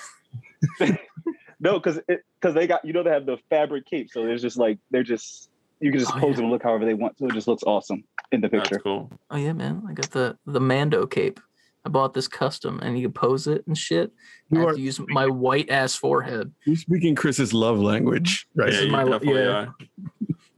No, 1.61 1.73
because 1.77 1.99
because 2.07 2.55
they 2.55 2.67
got 2.67 2.85
you 2.85 2.93
know 2.93 3.03
they 3.03 3.09
have 3.09 3.25
the 3.25 3.37
fabric 3.49 3.85
cape, 3.85 4.09
so 4.11 4.23
there's 4.25 4.41
just 4.41 4.55
like 4.57 4.79
they're 4.91 5.03
just 5.03 5.49
you 5.81 5.91
can 5.91 5.99
just 5.99 6.11
Oh, 6.15 6.19
pose 6.19 6.29
yeah. 6.29 6.35
them 6.37 6.45
and 6.45 6.53
look 6.53 6.63
however 6.63 6.85
they 6.85 6.93
want. 6.93 7.17
So 7.19 7.25
it 7.25 7.33
just 7.33 7.49
looks 7.49 7.63
awesome 7.63 8.05
in 8.31 8.39
the 8.39 8.47
That's 8.47 8.69
picture. 8.69 8.79
cool. 8.81 9.11
Oh 9.29 9.35
yeah, 9.35 9.51
man. 9.51 9.83
I 9.89 9.91
got 9.93 10.09
the 10.11 10.37
the 10.45 10.61
Mando 10.61 11.05
cape. 11.05 11.39
I 11.85 11.89
bought 11.89 12.13
this 12.13 12.29
custom 12.29 12.79
and 12.81 12.97
you 12.97 13.07
can 13.07 13.13
pose 13.13 13.45
it 13.47 13.65
and 13.67 13.77
shit. 13.77 14.09
I 14.09 14.55
You 14.55 14.59
have 14.61 14.69
are 14.69 14.73
to 14.75 14.79
use 14.81 15.01
my 15.09 15.27
white 15.27 15.69
ass 15.69 15.95
forehead. 15.95 16.53
you're 16.65 16.75
speaking 16.77 17.13
Chris's 17.15 17.53
love 17.53 17.77
language, 17.79 18.47
right? 18.55 18.71
Yeah, 18.71 18.79
you 18.81 18.91
my- 18.91 19.03
definitely 19.03 19.41
yeah. 19.41 19.49
are. 19.49 19.75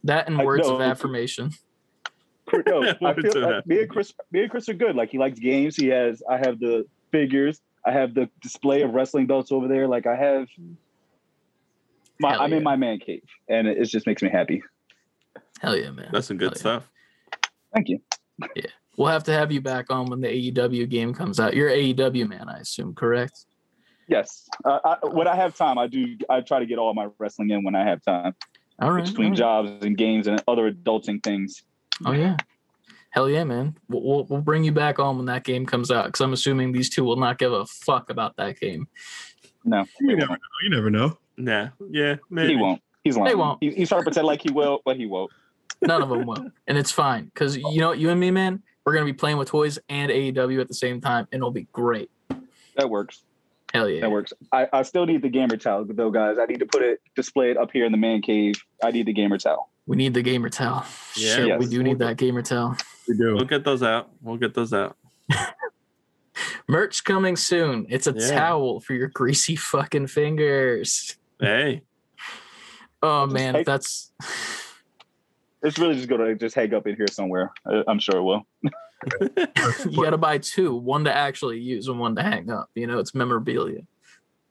That 0.03 0.27
and 0.27 0.37
words 0.43 0.67
of 0.67 0.79
know. 0.79 0.85
affirmation. 0.85 1.51
No, 2.65 2.83
I 3.03 3.13
feel 3.13 3.37
of 3.37 3.43
like 3.43 3.67
me 3.67 3.81
and 3.81 3.89
Chris, 3.89 4.13
me 4.31 4.41
and 4.41 4.51
Chris 4.51 4.67
are 4.69 4.73
good. 4.73 4.95
Like 4.95 5.09
he 5.09 5.17
likes 5.17 5.39
games. 5.39 5.75
He 5.75 5.87
has. 5.87 6.21
I 6.29 6.37
have 6.37 6.59
the 6.59 6.85
figures. 7.11 7.61
I 7.85 7.91
have 7.91 8.13
the 8.13 8.29
display 8.41 8.81
of 8.81 8.91
wrestling 8.91 9.27
belts 9.27 9.51
over 9.51 9.67
there. 9.67 9.87
Like 9.87 10.07
I 10.07 10.15
have. 10.15 10.47
My, 12.19 12.33
Hell 12.33 12.41
I'm 12.41 12.53
in 12.53 12.63
my 12.63 12.75
man 12.75 12.99
cave, 12.99 13.23
and 13.49 13.67
it, 13.67 13.77
it 13.79 13.85
just 13.85 14.05
makes 14.05 14.21
me 14.21 14.29
happy. 14.29 14.61
Hell 15.59 15.75
yeah, 15.75 15.89
man. 15.91 16.09
That's 16.11 16.27
some 16.27 16.37
good 16.37 16.55
Hell 16.57 16.73
yeah. 16.73 16.79
stuff. 16.79 16.89
Thank 17.73 17.89
you. 17.89 17.99
Yeah, 18.55 18.63
we'll 18.97 19.07
have 19.07 19.23
to 19.25 19.33
have 19.33 19.51
you 19.51 19.61
back 19.61 19.89
on 19.89 20.07
when 20.07 20.21
the 20.21 20.27
AEW 20.27 20.89
game 20.89 21.13
comes 21.13 21.39
out. 21.39 21.55
You're 21.55 21.69
AEW 21.69 22.27
man, 22.27 22.49
I 22.49 22.59
assume, 22.59 22.93
correct? 22.93 23.45
Yes. 24.07 24.47
Uh, 24.65 24.79
I, 24.83 25.07
when 25.07 25.27
I 25.27 25.35
have 25.35 25.55
time, 25.55 25.77
I 25.77 25.87
do. 25.87 26.17
I 26.29 26.41
try 26.41 26.59
to 26.59 26.65
get 26.65 26.77
all 26.77 26.93
my 26.93 27.07
wrestling 27.17 27.49
in 27.51 27.63
when 27.63 27.75
I 27.75 27.83
have 27.85 28.03
time 28.03 28.35
All 28.79 28.91
right. 28.91 29.05
between 29.05 29.27
all 29.41 29.63
right. 29.63 29.69
jobs 29.69 29.85
and 29.85 29.97
games 29.97 30.27
and 30.27 30.43
other 30.47 30.71
adulting 30.71 31.23
things. 31.23 31.63
Oh 32.05 32.11
yeah. 32.11 32.37
Hell 33.11 33.29
yeah, 33.29 33.43
man. 33.43 33.75
We'll, 33.89 34.01
we'll, 34.03 34.23
we'll 34.25 34.41
bring 34.41 34.63
you 34.63 34.71
back 34.71 34.97
on 34.97 35.17
when 35.17 35.25
that 35.25 35.43
game 35.43 35.65
comes 35.65 35.91
out 35.91 36.05
because 36.05 36.21
I'm 36.21 36.31
assuming 36.31 36.71
these 36.71 36.89
two 36.89 37.03
will 37.03 37.17
not 37.17 37.37
give 37.37 37.51
a 37.51 37.65
fuck 37.65 38.09
about 38.09 38.37
that 38.37 38.57
game. 38.59 38.87
No, 39.65 39.85
You 39.99 40.15
never 40.15 40.21
know. 40.21 40.27
won't. 40.29 40.41
You 40.63 40.69
never 40.69 40.89
know. 40.89 41.17
Yeah, 41.37 41.69
yeah, 41.89 42.15
maybe. 42.29 42.53
He 42.53 42.55
won't. 42.55 42.81
He's 43.03 43.17
lying. 43.17 43.37
won't. 43.37 43.61
He, 43.61 43.71
he's 43.71 43.89
trying 43.89 44.01
to 44.01 44.05
pretend 44.05 44.27
like 44.27 44.41
he 44.41 44.51
will, 44.51 44.81
but 44.85 44.95
he 44.95 45.05
won't. 45.07 45.31
None 45.81 46.01
of 46.01 46.09
them 46.09 46.25
will, 46.25 46.51
and 46.67 46.77
it's 46.77 46.91
fine 46.91 47.25
because 47.25 47.57
you 47.57 47.79
know 47.79 47.91
you 47.91 48.09
and 48.09 48.19
me, 48.19 48.31
man. 48.31 48.61
We're 48.85 48.93
gonna 48.93 49.05
be 49.05 49.13
playing 49.13 49.37
with 49.37 49.49
toys 49.49 49.77
and 49.89 50.11
AEW 50.11 50.61
at 50.61 50.67
the 50.67 50.73
same 50.73 51.01
time, 51.01 51.27
and 51.31 51.39
it'll 51.39 51.51
be 51.51 51.67
great. 51.71 52.09
That 52.77 52.89
works. 52.89 53.23
Hell 53.73 53.89
yeah. 53.89 54.01
That 54.01 54.11
works. 54.11 54.33
I, 54.51 54.67
I 54.73 54.81
still 54.83 55.05
need 55.05 55.21
the 55.21 55.29
gamer 55.29 55.57
towel 55.57 55.85
though, 55.87 56.11
guys. 56.11 56.37
I 56.39 56.45
need 56.45 56.59
to 56.59 56.65
put 56.65 56.81
it 56.81 56.99
display 57.15 57.51
it 57.51 57.57
up 57.57 57.71
here 57.71 57.85
in 57.85 57.91
the 57.91 57.97
man 57.97 58.21
cave. 58.21 58.55
I 58.83 58.91
need 58.91 59.05
the 59.05 59.13
gamer 59.13 59.37
towel. 59.37 59.69
We 59.91 59.97
need 59.97 60.13
the 60.13 60.21
gamer 60.21 60.47
towel. 60.47 60.85
Yeah. 61.17 61.35
Shit, 61.35 61.59
we 61.59 61.67
do 61.67 61.83
need 61.83 61.99
that 61.99 62.15
gamer 62.15 62.41
towel. 62.41 62.77
We 63.09 63.17
do. 63.17 63.35
We'll 63.35 63.43
get 63.43 63.65
those 63.65 63.83
out. 63.83 64.09
We'll 64.21 64.37
get 64.37 64.53
those 64.53 64.71
out. 64.71 64.95
Merch 66.69 67.03
coming 67.03 67.35
soon. 67.35 67.85
It's 67.89 68.07
a 68.07 68.13
Yeah. 68.15 68.29
towel 68.31 68.79
for 68.79 68.93
your 68.93 69.09
greasy 69.09 69.57
fucking 69.57 70.07
fingers. 70.07 71.17
Hey, 71.41 71.81
Oh 73.03 73.25
Just 73.25 73.33
man, 73.33 73.53
take- 73.55 73.59
if 73.61 73.65
that's 73.65 74.13
It's 75.61 75.77
really 75.77 75.95
just 75.95 76.07
gonna 76.07 76.35
just 76.35 76.55
hang 76.55 76.73
up 76.73 76.87
in 76.87 76.95
here 76.95 77.07
somewhere. 77.11 77.51
I, 77.67 77.83
I'm 77.85 77.99
sure 77.99 78.15
it 78.15 78.23
will. 78.23 78.45
you 79.89 80.01
gotta 80.01 80.17
buy 80.17 80.37
two, 80.37 80.73
one 80.73 81.03
to 81.03 81.13
actually 81.13 81.59
use 81.59 81.89
and 81.89 81.99
one 81.99 82.15
to 82.15 82.23
hang 82.23 82.49
up. 82.49 82.69
You 82.75 82.87
know, 82.87 82.99
it's 82.99 83.13
memorabilia. 83.13 83.81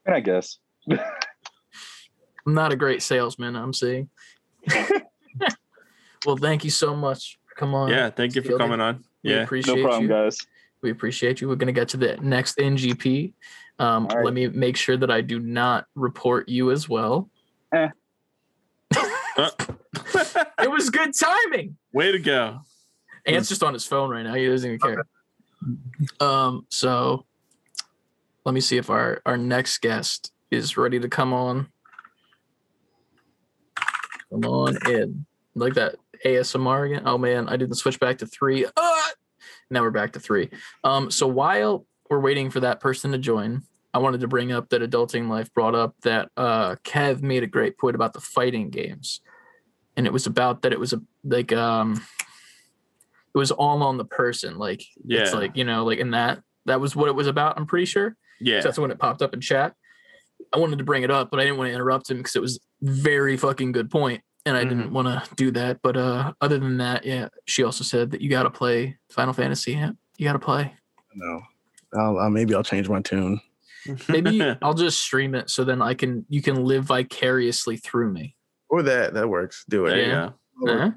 And 0.05 0.13
I 0.13 0.19
guess. 0.19 0.59
I'm 0.87 0.99
not 2.53 2.71
a 2.71 2.75
great 2.75 3.01
salesman, 3.01 3.55
I'm 3.55 3.73
seeing. 3.73 4.07
Well, 6.25 6.37
thank 6.37 6.63
you 6.63 6.69
so 6.69 6.95
much. 6.95 7.37
Come 7.57 7.73
on. 7.75 7.89
yeah. 7.89 8.09
Thank 8.09 8.35
you 8.35 8.41
for 8.41 8.47
Steely. 8.47 8.59
coming 8.59 8.79
on. 8.81 9.03
We 9.23 9.31
Yeah, 9.31 9.43
appreciate 9.43 9.75
No 9.77 9.83
problem, 9.83 10.03
you. 10.03 10.09
guys. 10.09 10.37
We 10.81 10.89
appreciate 10.91 11.41
you. 11.41 11.47
We're 11.47 11.55
gonna 11.55 11.71
get 11.71 11.89
to 11.89 11.97
the 11.97 12.17
next 12.17 12.57
NGP. 12.57 13.33
Um, 13.79 14.07
All 14.07 14.17
right. 14.17 14.25
Let 14.25 14.33
me 14.33 14.47
make 14.47 14.77
sure 14.77 14.97
that 14.97 15.11
I 15.11 15.21
do 15.21 15.39
not 15.39 15.85
report 15.95 16.49
you 16.49 16.71
as 16.71 16.87
well. 16.89 17.29
Eh. 17.73 17.89
It 20.61 20.69
was 20.69 20.89
good 20.89 21.11
timing. 21.19 21.77
way 21.91 22.11
to 22.11 22.19
go. 22.19 22.59
Ant's 23.25 23.49
just 23.49 23.63
on 23.63 23.73
his 23.73 23.85
phone 23.85 24.09
right 24.09 24.23
now. 24.23 24.33
He 24.35 24.45
doesn't 24.47 24.67
even 24.67 24.79
care. 24.79 25.03
Um, 26.19 26.65
so 26.69 27.25
let 28.45 28.53
me 28.53 28.61
see 28.61 28.77
if 28.77 28.89
our 28.89 29.21
our 29.25 29.37
next 29.37 29.79
guest 29.79 30.31
is 30.51 30.77
ready 30.77 30.99
to 30.99 31.09
come 31.09 31.33
on. 31.33 31.67
Come 34.31 34.45
on 34.45 34.77
in. 34.89 35.25
Like 35.53 35.73
that 35.75 35.95
ASMR 36.25 36.85
again. 36.87 37.03
Oh 37.05 37.17
man, 37.17 37.49
I 37.49 37.57
didn't 37.57 37.75
switch 37.75 37.99
back 37.99 38.19
to 38.19 38.25
three. 38.25 38.65
Ah! 38.77 39.11
Now 39.69 39.81
we're 39.81 39.91
back 39.91 40.13
to 40.13 40.19
three. 40.19 40.49
Um, 40.83 41.11
so 41.11 41.27
while 41.27 41.85
we're 42.09 42.19
waiting 42.19 42.49
for 42.49 42.61
that 42.61 42.79
person 42.79 43.11
to 43.11 43.17
join, 43.17 43.63
I 43.93 43.99
wanted 43.99 44.21
to 44.21 44.27
bring 44.27 44.51
up 44.51 44.69
that 44.69 44.81
Adulting 44.81 45.27
Life 45.29 45.53
brought 45.53 45.75
up 45.75 45.95
that 46.03 46.29
uh 46.37 46.75
Kev 46.83 47.21
made 47.21 47.43
a 47.43 47.47
great 47.47 47.77
point 47.77 47.95
about 47.95 48.13
the 48.13 48.21
fighting 48.21 48.69
games. 48.69 49.21
And 49.97 50.07
it 50.07 50.13
was 50.13 50.25
about 50.25 50.61
that 50.61 50.71
it 50.71 50.79
was 50.79 50.93
a 50.93 51.01
like 51.23 51.51
um 51.51 52.01
it 53.33 53.37
was 53.37 53.51
all 53.51 53.83
on 53.83 53.97
the 53.97 54.05
person. 54.05 54.57
Like 54.57 54.83
Yeah, 55.03 55.21
it's 55.21 55.33
like, 55.33 55.57
you 55.57 55.65
know, 55.65 55.83
like 55.83 55.99
in 55.99 56.11
that 56.11 56.41
that 56.65 56.79
was 56.79 56.95
what 56.95 57.09
it 57.09 57.15
was 57.15 57.27
about, 57.27 57.57
I'm 57.57 57.65
pretty 57.65 57.85
sure. 57.85 58.15
yeah. 58.39 58.61
So 58.61 58.69
that's 58.69 58.79
when 58.79 58.91
it 58.91 58.99
popped 58.99 59.21
up 59.21 59.33
in 59.33 59.41
chat. 59.41 59.73
I 60.53 60.57
wanted 60.59 60.77
to 60.79 60.83
bring 60.83 61.03
it 61.03 61.11
up, 61.11 61.29
but 61.31 61.39
I 61.39 61.43
didn't 61.43 61.57
want 61.57 61.69
to 61.69 61.73
interrupt 61.73 62.09
him 62.09 62.17
because 62.17 62.35
it 62.35 62.41
was 62.41 62.59
very 62.81 63.37
fucking 63.37 63.71
good 63.71 63.89
point, 63.89 64.21
and 64.45 64.57
I 64.57 64.63
didn't 64.63 64.91
want 64.93 65.07
to 65.07 65.35
do 65.35 65.51
that. 65.51 65.79
But 65.81 65.97
uh, 65.97 66.33
other 66.41 66.57
than 66.59 66.77
that, 66.77 67.05
yeah, 67.05 67.29
she 67.45 67.63
also 67.63 67.83
said 67.83 68.11
that 68.11 68.21
you 68.21 68.29
got 68.29 68.43
to 68.43 68.49
play 68.49 68.97
Final 69.11 69.33
Fantasy. 69.33 69.73
Yeah, 69.73 69.91
you 70.17 70.25
got 70.25 70.33
to 70.33 70.39
play. 70.39 70.73
No. 71.15 71.41
I'll, 71.93 72.17
uh, 72.19 72.29
maybe 72.29 72.55
I'll 72.55 72.63
change 72.63 72.87
my 72.87 73.01
tune. 73.01 73.41
Maybe 74.07 74.41
I'll 74.61 74.73
just 74.73 74.99
stream 75.01 75.35
it 75.35 75.49
so 75.49 75.63
then 75.63 75.81
I 75.81 75.93
can 75.93 76.25
you 76.29 76.41
can 76.41 76.63
live 76.63 76.85
vicariously 76.85 77.77
through 77.77 78.13
me. 78.13 78.35
Or 78.69 78.83
that. 78.83 79.13
That 79.13 79.27
works. 79.27 79.65
Do 79.69 79.85
it. 79.87 79.97
you 79.97 80.03
Yeah. 80.03 80.29
go. 80.65 80.71
Eh. 80.71 80.89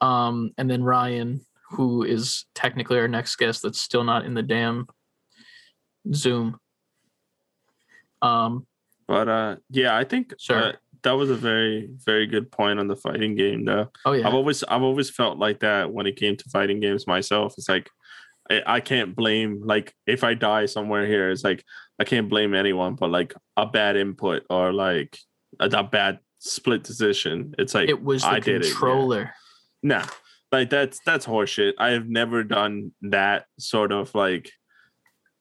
Um, 0.00 0.50
and 0.58 0.68
then 0.68 0.82
Ryan, 0.82 1.40
who 1.70 2.02
is 2.02 2.46
technically 2.54 2.98
our 2.98 3.06
next 3.08 3.36
guest, 3.36 3.62
that's 3.62 3.80
still 3.80 4.02
not 4.04 4.24
in 4.24 4.34
the 4.34 4.42
damn 4.42 4.86
Zoom. 6.12 6.58
Um, 8.24 8.66
But 9.06 9.28
uh, 9.28 9.56
yeah, 9.70 9.96
I 9.96 10.04
think 10.04 10.34
Sure. 10.38 10.56
uh, 10.56 10.72
that 11.02 11.12
was 11.12 11.28
a 11.30 11.34
very 11.34 11.90
very 12.04 12.26
good 12.26 12.50
point 12.50 12.78
on 12.80 12.88
the 12.88 12.96
fighting 12.96 13.34
game. 13.36 13.64
Though 13.66 13.90
oh 14.06 14.12
yeah, 14.12 14.26
I've 14.26 14.34
always 14.34 14.64
I've 14.64 14.82
always 14.82 15.10
felt 15.10 15.38
like 15.38 15.60
that 15.60 15.92
when 15.92 16.06
it 16.06 16.16
came 16.16 16.36
to 16.36 16.50
fighting 16.50 16.80
games 16.80 17.06
myself. 17.06 17.54
It's 17.58 17.68
like 17.68 17.90
I, 18.50 18.62
I 18.66 18.80
can't 18.80 19.14
blame 19.14 19.60
like 19.64 19.94
if 20.06 20.24
I 20.24 20.34
die 20.34 20.66
somewhere 20.66 21.06
here, 21.06 21.30
it's 21.30 21.44
like 21.44 21.62
I 21.98 22.04
can't 22.04 22.30
blame 22.30 22.54
anyone, 22.54 22.94
but 22.94 23.10
like 23.10 23.34
a 23.56 23.66
bad 23.66 23.96
input 23.96 24.44
or 24.48 24.72
like 24.72 25.18
a, 25.60 25.66
a 25.66 25.82
bad 25.84 26.20
split 26.38 26.82
decision. 26.82 27.54
It's 27.58 27.74
like 27.74 27.88
it 27.90 28.02
was 28.02 28.22
the 28.22 28.28
I 28.28 28.40
did 28.40 28.62
it, 28.62 28.68
yeah. 28.68 28.72
controller. 28.72 29.34
Nah, 29.82 30.06
like 30.50 30.70
that's 30.70 31.00
that's 31.04 31.26
horseshit. 31.26 31.74
I 31.78 31.90
have 31.90 32.08
never 32.08 32.42
done 32.44 32.92
that 33.02 33.44
sort 33.58 33.92
of 33.92 34.14
like 34.14 34.50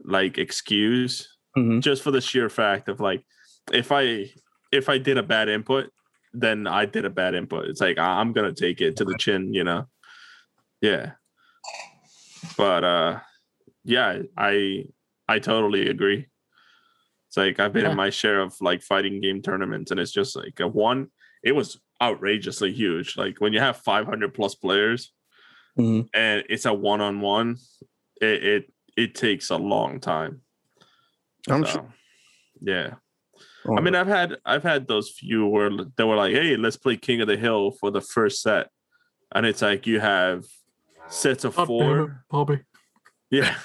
like 0.03 0.37
excuse 0.37 1.32
Mhm. 1.57 1.81
just 1.81 2.03
for 2.03 2.11
the 2.11 2.21
sheer 2.21 2.49
fact 2.49 2.89
of 2.89 2.99
like 2.99 3.23
if 3.71 3.91
I 3.91 4.31
if 4.71 4.89
I 4.89 4.97
did 4.97 5.17
a 5.17 5.23
bad 5.23 5.49
input, 5.49 5.91
then 6.33 6.67
I 6.67 6.85
did 6.85 7.05
a 7.05 7.09
bad 7.09 7.35
input. 7.35 7.67
It's 7.69 7.81
like 7.81 7.97
I'm 7.99 8.33
gonna 8.33 8.53
take 8.53 8.81
it 8.81 8.95
to 8.97 9.05
the 9.05 9.17
chin, 9.19 9.53
you 9.53 9.63
know. 9.63 9.87
Yeah. 10.81 11.13
But 12.57 12.83
uh 12.83 13.19
yeah, 13.83 14.23
I 14.37 14.85
I 15.27 15.39
totally 15.39 15.89
agree. 15.89 16.27
It's 17.29 17.37
like 17.37 17.59
I've 17.59 17.73
been 17.73 17.85
Yeah. 17.85 17.91
in 17.91 17.97
my 17.97 18.09
share 18.11 18.41
of 18.41 18.55
like 18.61 18.81
fighting 18.83 19.21
game 19.21 19.41
tournaments, 19.41 19.91
and 19.91 19.99
it's 19.99 20.11
just 20.11 20.35
like 20.35 20.59
a 20.59 20.67
one. 20.67 21.09
It 21.43 21.53
was 21.53 21.79
outrageously 22.01 22.73
huge. 22.73 23.17
Like 23.17 23.39
when 23.41 23.53
you 23.53 23.59
have 23.59 23.77
500 23.77 24.33
plus 24.33 24.55
players, 24.55 25.11
Mhm. 25.79 26.09
and 26.13 26.43
it's 26.49 26.65
a 26.65 26.73
one 26.73 27.01
on 27.01 27.21
one, 27.21 27.57
it 28.21 28.43
it 28.43 28.73
it 28.97 29.15
takes 29.15 29.49
a 29.49 29.57
long 29.57 29.99
time. 29.99 30.42
I'm 31.49 31.65
So, 31.65 31.71
sure. 31.71 31.93
yeah. 32.61 32.93
I 33.77 33.81
mean, 33.81 33.95
I've 33.95 34.07
had 34.07 34.37
I've 34.45 34.63
had 34.63 34.87
those 34.87 35.09
few 35.09 35.47
where 35.47 35.69
they 35.97 36.03
were 36.03 36.15
like, 36.15 36.33
"Hey, 36.33 36.55
let's 36.57 36.77
play 36.77 36.97
King 36.97 37.21
of 37.21 37.27
the 37.27 37.37
Hill 37.37 37.71
for 37.71 37.91
the 37.91 38.01
first 38.01 38.41
set," 38.41 38.69
and 39.33 39.45
it's 39.45 39.61
like 39.61 39.87
you 39.87 39.99
have 39.99 40.43
sets 41.09 41.43
of 41.45 41.57
Oh, 41.57 41.65
damn 41.65 41.65
it, 41.65 41.67
four. 41.67 42.25
Bobby. 42.29 42.59
Yeah, 43.31 43.55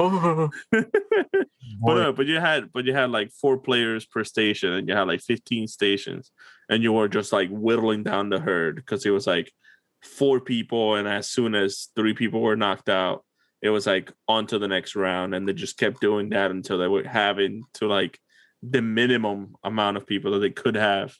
Oh, 0.00 0.50
but 0.72 1.96
uh, 1.98 2.12
but 2.12 2.26
you 2.26 2.40
had 2.40 2.72
but 2.72 2.84
you 2.84 2.92
had 2.92 3.10
like 3.10 3.30
four 3.32 3.58
players 3.58 4.04
per 4.06 4.24
station, 4.24 4.72
and 4.72 4.88
you 4.88 4.94
had 4.94 5.06
like 5.06 5.20
fifteen 5.20 5.66
stations, 5.68 6.30
and 6.68 6.82
you 6.82 6.92
were 6.92 7.08
just 7.08 7.32
like 7.32 7.48
whittling 7.50 8.02
down 8.02 8.28
the 8.30 8.40
herd 8.40 8.76
because 8.76 9.06
it 9.06 9.10
was 9.10 9.26
like 9.26 9.52
four 10.02 10.40
people, 10.40 10.96
and 10.96 11.06
as 11.08 11.28
soon 11.30 11.54
as 11.54 11.88
three 11.96 12.14
people 12.14 12.40
were 12.40 12.56
knocked 12.56 12.88
out, 12.88 13.24
it 13.64 13.70
was 13.70 13.86
like 13.86 14.12
on 14.28 14.46
to 14.48 14.58
the 14.58 14.68
next 14.68 14.94
round, 14.94 15.34
and 15.34 15.48
they 15.48 15.54
just 15.54 15.78
kept 15.78 15.98
doing 16.02 16.28
that 16.28 16.50
until 16.50 16.76
they 16.76 16.86
were 16.86 17.02
having 17.02 17.64
to 17.72 17.86
like 17.88 18.20
the 18.62 18.82
minimum 18.82 19.56
amount 19.64 19.96
of 19.96 20.06
people 20.06 20.32
that 20.32 20.40
they 20.40 20.50
could 20.50 20.74
have 20.74 21.12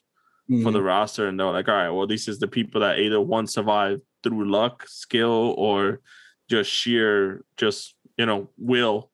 for 0.47 0.53
Mhm. 0.69 0.73
the 0.73 0.81
roster, 0.83 1.27
and 1.27 1.39
they're 1.39 1.49
like, 1.51 1.67
all 1.67 1.75
right, 1.75 1.89
well, 1.89 2.05
this 2.05 2.27
is 2.27 2.37
the 2.37 2.47
people 2.47 2.81
that 2.81 2.99
either 2.99 3.19
one 3.19 3.47
survived 3.47 4.03
through 4.23 4.47
luck, 4.49 4.85
skill, 4.87 5.55
or 5.57 6.01
just 6.47 6.69
sheer, 6.69 7.43
just 7.57 7.95
you 8.15 8.27
know, 8.27 8.49
will, 8.57 9.11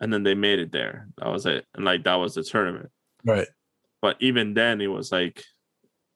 and 0.00 0.10
then 0.12 0.22
they 0.22 0.34
made 0.34 0.58
it 0.58 0.72
there. 0.72 1.08
That 1.18 1.28
was 1.28 1.44
it, 1.44 1.66
and 1.74 1.84
like 1.84 2.04
that 2.04 2.14
was 2.16 2.34
the 2.34 2.42
tournament. 2.42 2.90
right. 3.22 3.48
But 4.00 4.16
even 4.20 4.54
then, 4.54 4.80
it 4.80 4.86
was 4.86 5.12
like 5.12 5.44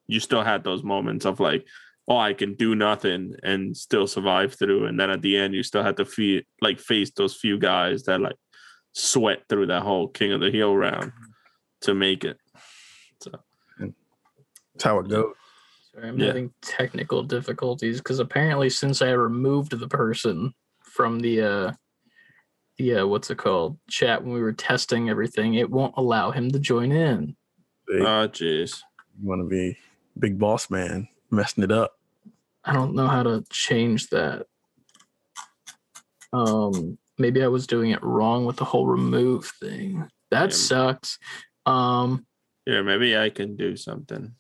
you 0.07 0.21
still 0.21 0.43
had 0.43 0.65
those 0.65 0.83
moments 0.83 1.25
of 1.27 1.39
like, 1.39 1.67
oh, 2.11 2.17
I 2.19 2.35
can 2.35 2.55
do 2.55 2.75
nothing 2.75 3.37
and 3.45 3.75
still 3.77 4.09
survive 4.09 4.55
through, 4.55 4.87
and 4.87 4.99
then 4.99 5.11
at 5.11 5.23
the 5.23 5.37
end, 5.39 5.55
you 5.55 5.63
still 5.63 5.85
had 5.85 5.97
to 5.99 6.05
fe- 6.05 6.45
like 6.61 6.81
face 6.81 7.13
those 7.13 7.37
few 7.37 7.57
guys 7.57 8.03
that 8.03 8.21
like 8.21 8.35
sweat 8.93 9.45
through 9.49 9.67
that 9.67 9.83
whole 9.83 10.09
King 10.09 10.33
of 10.33 10.41
the 10.41 10.51
Hill 10.51 10.77
round 10.77 11.13
to 11.83 11.95
make 11.95 12.25
it. 12.25 12.37
So 13.23 13.31
that's 13.79 14.85
how 14.85 14.99
it 14.99 15.09
goes. 15.09 15.35
Sorry, 15.95 16.09
I'm 16.09 16.19
Yeah. 16.19 16.27
having 16.27 16.53
technical 16.63 17.23
difficulties 17.23 17.99
because 17.99 18.19
apparently 18.19 18.71
since 18.71 19.03
I 19.03 19.11
removed 19.11 19.79
the 19.79 19.89
person 19.89 20.53
from 20.83 21.21
the 21.21 21.43
uh 21.43 21.73
the 22.77 22.97
uh, 22.97 23.07
what's 23.07 23.31
it 23.31 23.39
called 23.39 23.79
chat 23.89 24.25
when 24.25 24.33
we 24.33 24.41
were 24.41 24.53
testing 24.53 25.11
everything, 25.11 25.55
it 25.55 25.71
won't 25.71 25.95
allow 25.97 26.33
him 26.33 26.51
to 26.51 26.59
join 26.59 26.91
in. 26.91 27.37
They 27.87 28.01
Oh, 28.01 28.27
jeez. 28.27 28.83
You 29.21 29.29
want 29.29 29.43
to 29.43 29.49
be 29.49 29.79
big 30.19 30.41
boss 30.41 30.71
man, 30.71 31.07
messing 31.31 31.63
it 31.63 31.71
up. 31.71 32.00
I 32.65 32.73
don't 32.73 32.95
know 32.95 33.07
how 33.07 33.23
to 33.23 33.45
change 33.51 34.09
that. 34.09 34.47
Um 36.33 36.99
maybe 37.19 37.43
I 37.43 37.49
was 37.49 37.67
doing 37.67 37.91
it 37.91 38.03
wrong 38.03 38.45
with 38.47 38.57
the 38.57 38.65
whole 38.65 38.87
remove 38.87 39.47
thing. 39.61 40.09
That 40.31 40.51
Yeah. 40.51 40.57
sucks. 40.57 41.19
Um 41.67 42.27
Here, 42.67 42.83
maybe 42.83 43.17
I 43.17 43.31
can 43.31 43.57
do 43.57 43.77
something. 43.77 44.35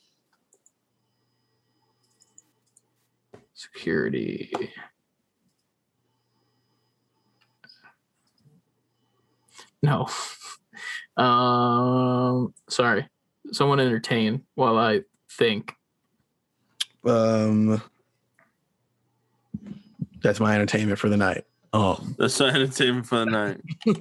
security. 3.55 4.51
No. 9.83 10.09
um 11.23 12.55
sorry. 12.69 13.09
Someone 13.53 13.81
entertain 13.81 14.45
while 14.55 14.79
I 14.79 15.03
think. 15.31 15.75
Um, 17.05 17.83
that's 20.23 20.41
my 20.41 20.55
entertainment 20.55 20.99
for 20.99 21.09
the 21.09 21.17
night. 21.17 21.45
Um, 21.73 22.17
That's 22.19 22.37
the 22.39 22.47
entertainment 22.47 23.07
for 23.07 23.19
the 23.19 23.27
night. 23.27 23.61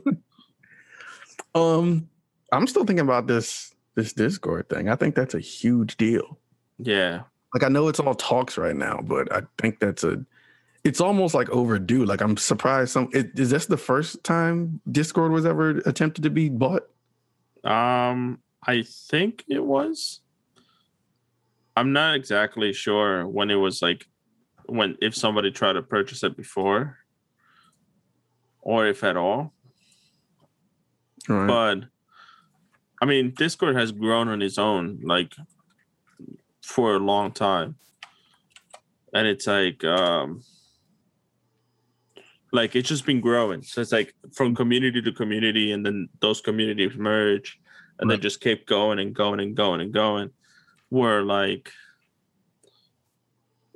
um, 1.56 2.10
I'm 2.52 2.68
still 2.68 2.84
thinking 2.84 3.06
about 3.06 3.28
this 3.28 3.74
this 3.96 4.14
Discord 4.14 4.70
thing. 4.70 4.90
I 4.90 4.96
think 4.96 5.16
that's 5.16 5.36
a 5.36 5.40
huge 5.40 5.98
deal. 5.98 6.40
Yeah. 6.78 7.24
Like 7.54 7.64
I 7.64 7.68
know 7.70 7.88
it's 7.88 8.00
all 8.00 8.16
talks 8.16 8.58
right 8.58 8.76
now, 8.76 9.02
but 9.04 9.32
I 9.32 9.41
think 9.58 9.80
that's 9.80 10.04
a 10.04 10.24
it's 10.84 11.02
almost 11.02 11.36
like 11.36 11.50
overdue. 11.50 12.06
Like 12.06 12.22
I'm 12.22 12.38
surprised 12.38 12.91
some 12.91 13.10
it, 13.14 13.38
is 13.38 13.50
this 13.50 13.66
the 13.66 13.78
first 13.78 14.24
time 14.24 14.82
Discord 14.91 15.32
was 15.32 15.46
ever 15.46 15.70
attempted 15.86 16.24
to 16.24 16.30
be 16.30 16.50
bought? 16.50 16.90
Um, 17.64 18.40
I 18.66 18.84
think 18.84 19.44
it 19.48 19.64
was. 19.64 20.22
I'm 21.76 21.94
not 21.94 22.16
exactly 22.16 22.74
sure 22.74 23.28
when 23.28 23.50
it 23.52 23.56
was 23.56 23.82
like 23.82 24.08
when 24.70 24.98
if 25.02 25.16
somebody 25.16 25.52
tried 25.52 25.74
to 25.74 25.82
purchase 25.82 26.24
it 26.24 26.38
before 26.38 26.98
or 28.62 28.88
if 28.88 29.04
at 29.04 29.18
all. 29.18 29.54
All 31.30 31.36
right. 31.36 31.48
But 31.48 31.88
I 33.02 33.06
mean, 33.06 33.34
Discord 33.36 33.76
has 33.76 33.91
grown 33.91 34.28
on 34.28 34.41
its 34.41 34.58
own 34.58 35.00
like 35.04 35.34
for 36.62 36.96
a 36.96 37.00
long 37.00 37.32
time. 37.32 37.76
And 39.14 39.28
it's 39.28 39.48
like 39.48 39.84
um 39.84 40.44
like 42.52 42.76
it's 42.76 42.90
just 42.90 43.06
been 43.06 43.22
growing. 43.22 43.64
So 43.64 43.82
it's 43.82 43.91
like 43.91 44.14
from 44.34 44.56
community 44.56 45.02
to 45.02 45.12
community 45.12 45.72
and 45.72 45.86
then 45.86 46.10
those 46.20 46.41
communities 46.41 46.96
merge 46.96 47.60
and 48.00 48.10
they 48.10 48.18
just 48.18 48.41
keep 48.41 48.66
going 48.66 49.00
and 49.00 49.14
going 49.14 49.40
and 49.40 49.56
going 49.56 49.82
and 49.82 49.94
going. 49.94 50.32
Where 50.90 51.22
like 51.22 51.72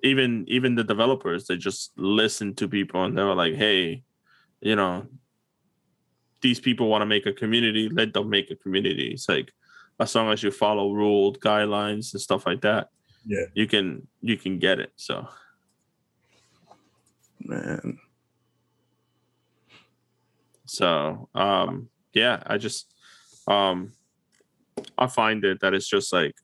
even 0.04 0.44
even 0.48 0.76
the 0.76 0.84
developers 0.84 1.48
they 1.48 1.56
just 1.56 1.94
listen 1.98 2.54
to 2.56 2.68
people 2.68 3.04
and 3.06 3.18
they 3.18 3.24
were 3.24 3.34
like, 3.34 3.56
hey, 3.56 4.04
you 4.62 4.76
know, 4.76 5.08
these 6.42 6.60
people 6.60 6.90
want 6.90 7.02
to 7.02 7.06
make 7.06 7.26
a 7.26 7.34
community, 7.34 7.90
let 7.90 8.14
them 8.14 8.30
make 8.30 8.52
a 8.52 8.56
community. 8.56 9.12
It's 9.14 9.30
like 9.30 9.52
as 10.00 10.14
long 10.14 10.32
as 10.32 10.44
you 10.44 10.52
follow 10.52 10.92
ruled 10.92 11.40
guidelines 11.40 12.14
and 12.14 12.22
stuff 12.22 12.46
like 12.46 12.62
that, 12.62 12.90
Yeah. 13.26 13.46
you 13.54 13.66
can 13.66 14.08
you 14.22 14.38
can 14.38 14.60
get 14.60 14.80
it. 14.80 14.92
So 14.98 15.28
Man. 17.40 17.98
so 20.66 21.30
um 21.34 21.90
yeah, 22.14 22.44
I 22.46 22.58
just 22.58 22.94
um 23.48 23.94
I 24.98 25.08
find 25.08 25.44
it 25.46 25.62
that 25.62 25.74
it's 25.74 25.88
just 25.88 26.12
like 26.12 26.36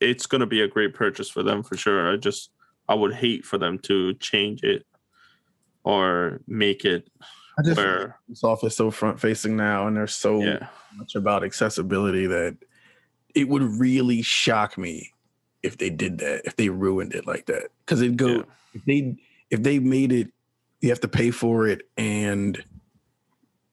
it's 0.00 0.26
gonna 0.26 0.46
be 0.46 0.62
a 0.62 0.68
great 0.68 0.94
purchase 0.94 1.28
for 1.28 1.42
them 1.42 1.62
for 1.62 1.76
sure. 1.76 2.10
I 2.10 2.16
just 2.16 2.50
I 2.88 2.94
would 2.94 3.14
hate 3.14 3.44
for 3.44 3.58
them 3.58 3.78
to 3.80 4.14
change 4.14 4.62
it 4.62 4.84
or 5.84 6.40
make 6.46 6.84
it 6.84 7.08
I 7.58 7.62
just 7.62 7.76
where 7.76 8.18
Microsoft 8.30 8.64
is 8.64 8.74
so 8.76 8.90
front 8.90 9.20
facing 9.20 9.56
now 9.56 9.86
and 9.86 9.96
they're 9.96 10.06
so 10.06 10.40
yeah 10.42 10.66
much 10.96 11.14
about 11.14 11.42
accessibility 11.44 12.26
that 12.26 12.56
it 13.34 13.48
would 13.48 13.62
really 13.62 14.20
shock 14.22 14.76
me 14.76 15.10
if 15.62 15.78
they 15.78 15.88
did 15.90 16.18
that, 16.18 16.42
if 16.44 16.56
they 16.56 16.68
ruined 16.68 17.14
it 17.14 17.26
like 17.26 17.46
that. 17.46 17.68
Because 17.84 18.02
it'd 18.02 18.16
go 18.18 18.28
Yeah. 18.28 18.42
if 18.74 18.84
they 18.84 19.16
if 19.50 19.62
they 19.62 19.78
made 19.78 20.12
it, 20.12 20.28
you 20.80 20.88
have 20.90 21.00
to 21.00 21.08
pay 21.08 21.30
for 21.30 21.66
it 21.66 21.82
and 21.96 22.62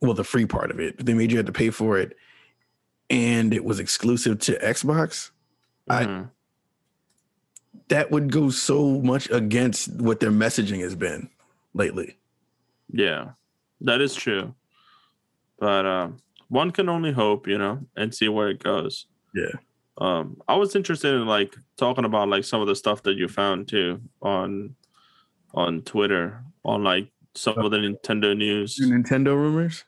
well, 0.02 0.14
the 0.14 0.24
free 0.24 0.46
part 0.46 0.72
of 0.72 0.80
it. 0.80 0.96
If 1.00 1.06
they 1.06 1.14
made 1.14 1.30
you 1.32 1.38
have 1.38 1.46
to 1.48 1.52
pay 1.52 1.72
for 1.72 1.98
it 1.98 2.16
and 3.10 3.54
it 3.54 3.66
was 3.66 3.80
exclusive 3.80 4.40
to 4.40 4.58
Xbox, 4.60 5.32
I- 5.90 6.06
Mhm. 6.06 6.30
That 7.90 8.12
would 8.12 8.32
go 8.32 8.50
so 8.50 9.02
much 9.02 9.30
against 9.30 9.92
what 9.96 10.20
their 10.20 10.32
messaging 10.32 10.82
has 10.82 10.96
been 10.96 11.30
lately. 11.74 12.18
Yeah, 12.92 13.32
that 13.82 14.02
is 14.02 14.16
true. 14.16 14.56
But 15.60 15.86
um, 15.86 16.18
one 16.48 16.72
can 16.72 16.90
only 16.90 17.12
hope, 17.12 17.48
you 17.48 17.58
know, 17.58 17.80
and 17.96 18.14
see 18.14 18.30
where 18.30 18.50
it 18.50 18.64
goes. 18.64 19.06
Yeah. 19.36 19.52
Um, 19.98 20.42
I 20.48 20.56
was 20.56 20.76
interested 20.76 21.14
in 21.14 21.28
like 21.28 21.56
talking 21.78 22.06
about 22.06 22.30
like 22.30 22.46
some 22.46 22.62
of 22.62 22.68
the 22.68 22.76
stuff 22.76 23.04
that 23.04 23.18
you 23.18 23.28
found 23.28 23.68
too 23.68 24.02
on 24.22 24.76
on 25.54 25.82
Twitter 25.82 26.44
on 26.64 26.84
like 26.84 27.12
some 27.36 27.58
of 27.58 27.72
the 27.72 27.78
Nintendo 27.78 28.36
news. 28.36 28.80
Nintendo 28.82 29.36
rumors. 29.36 29.84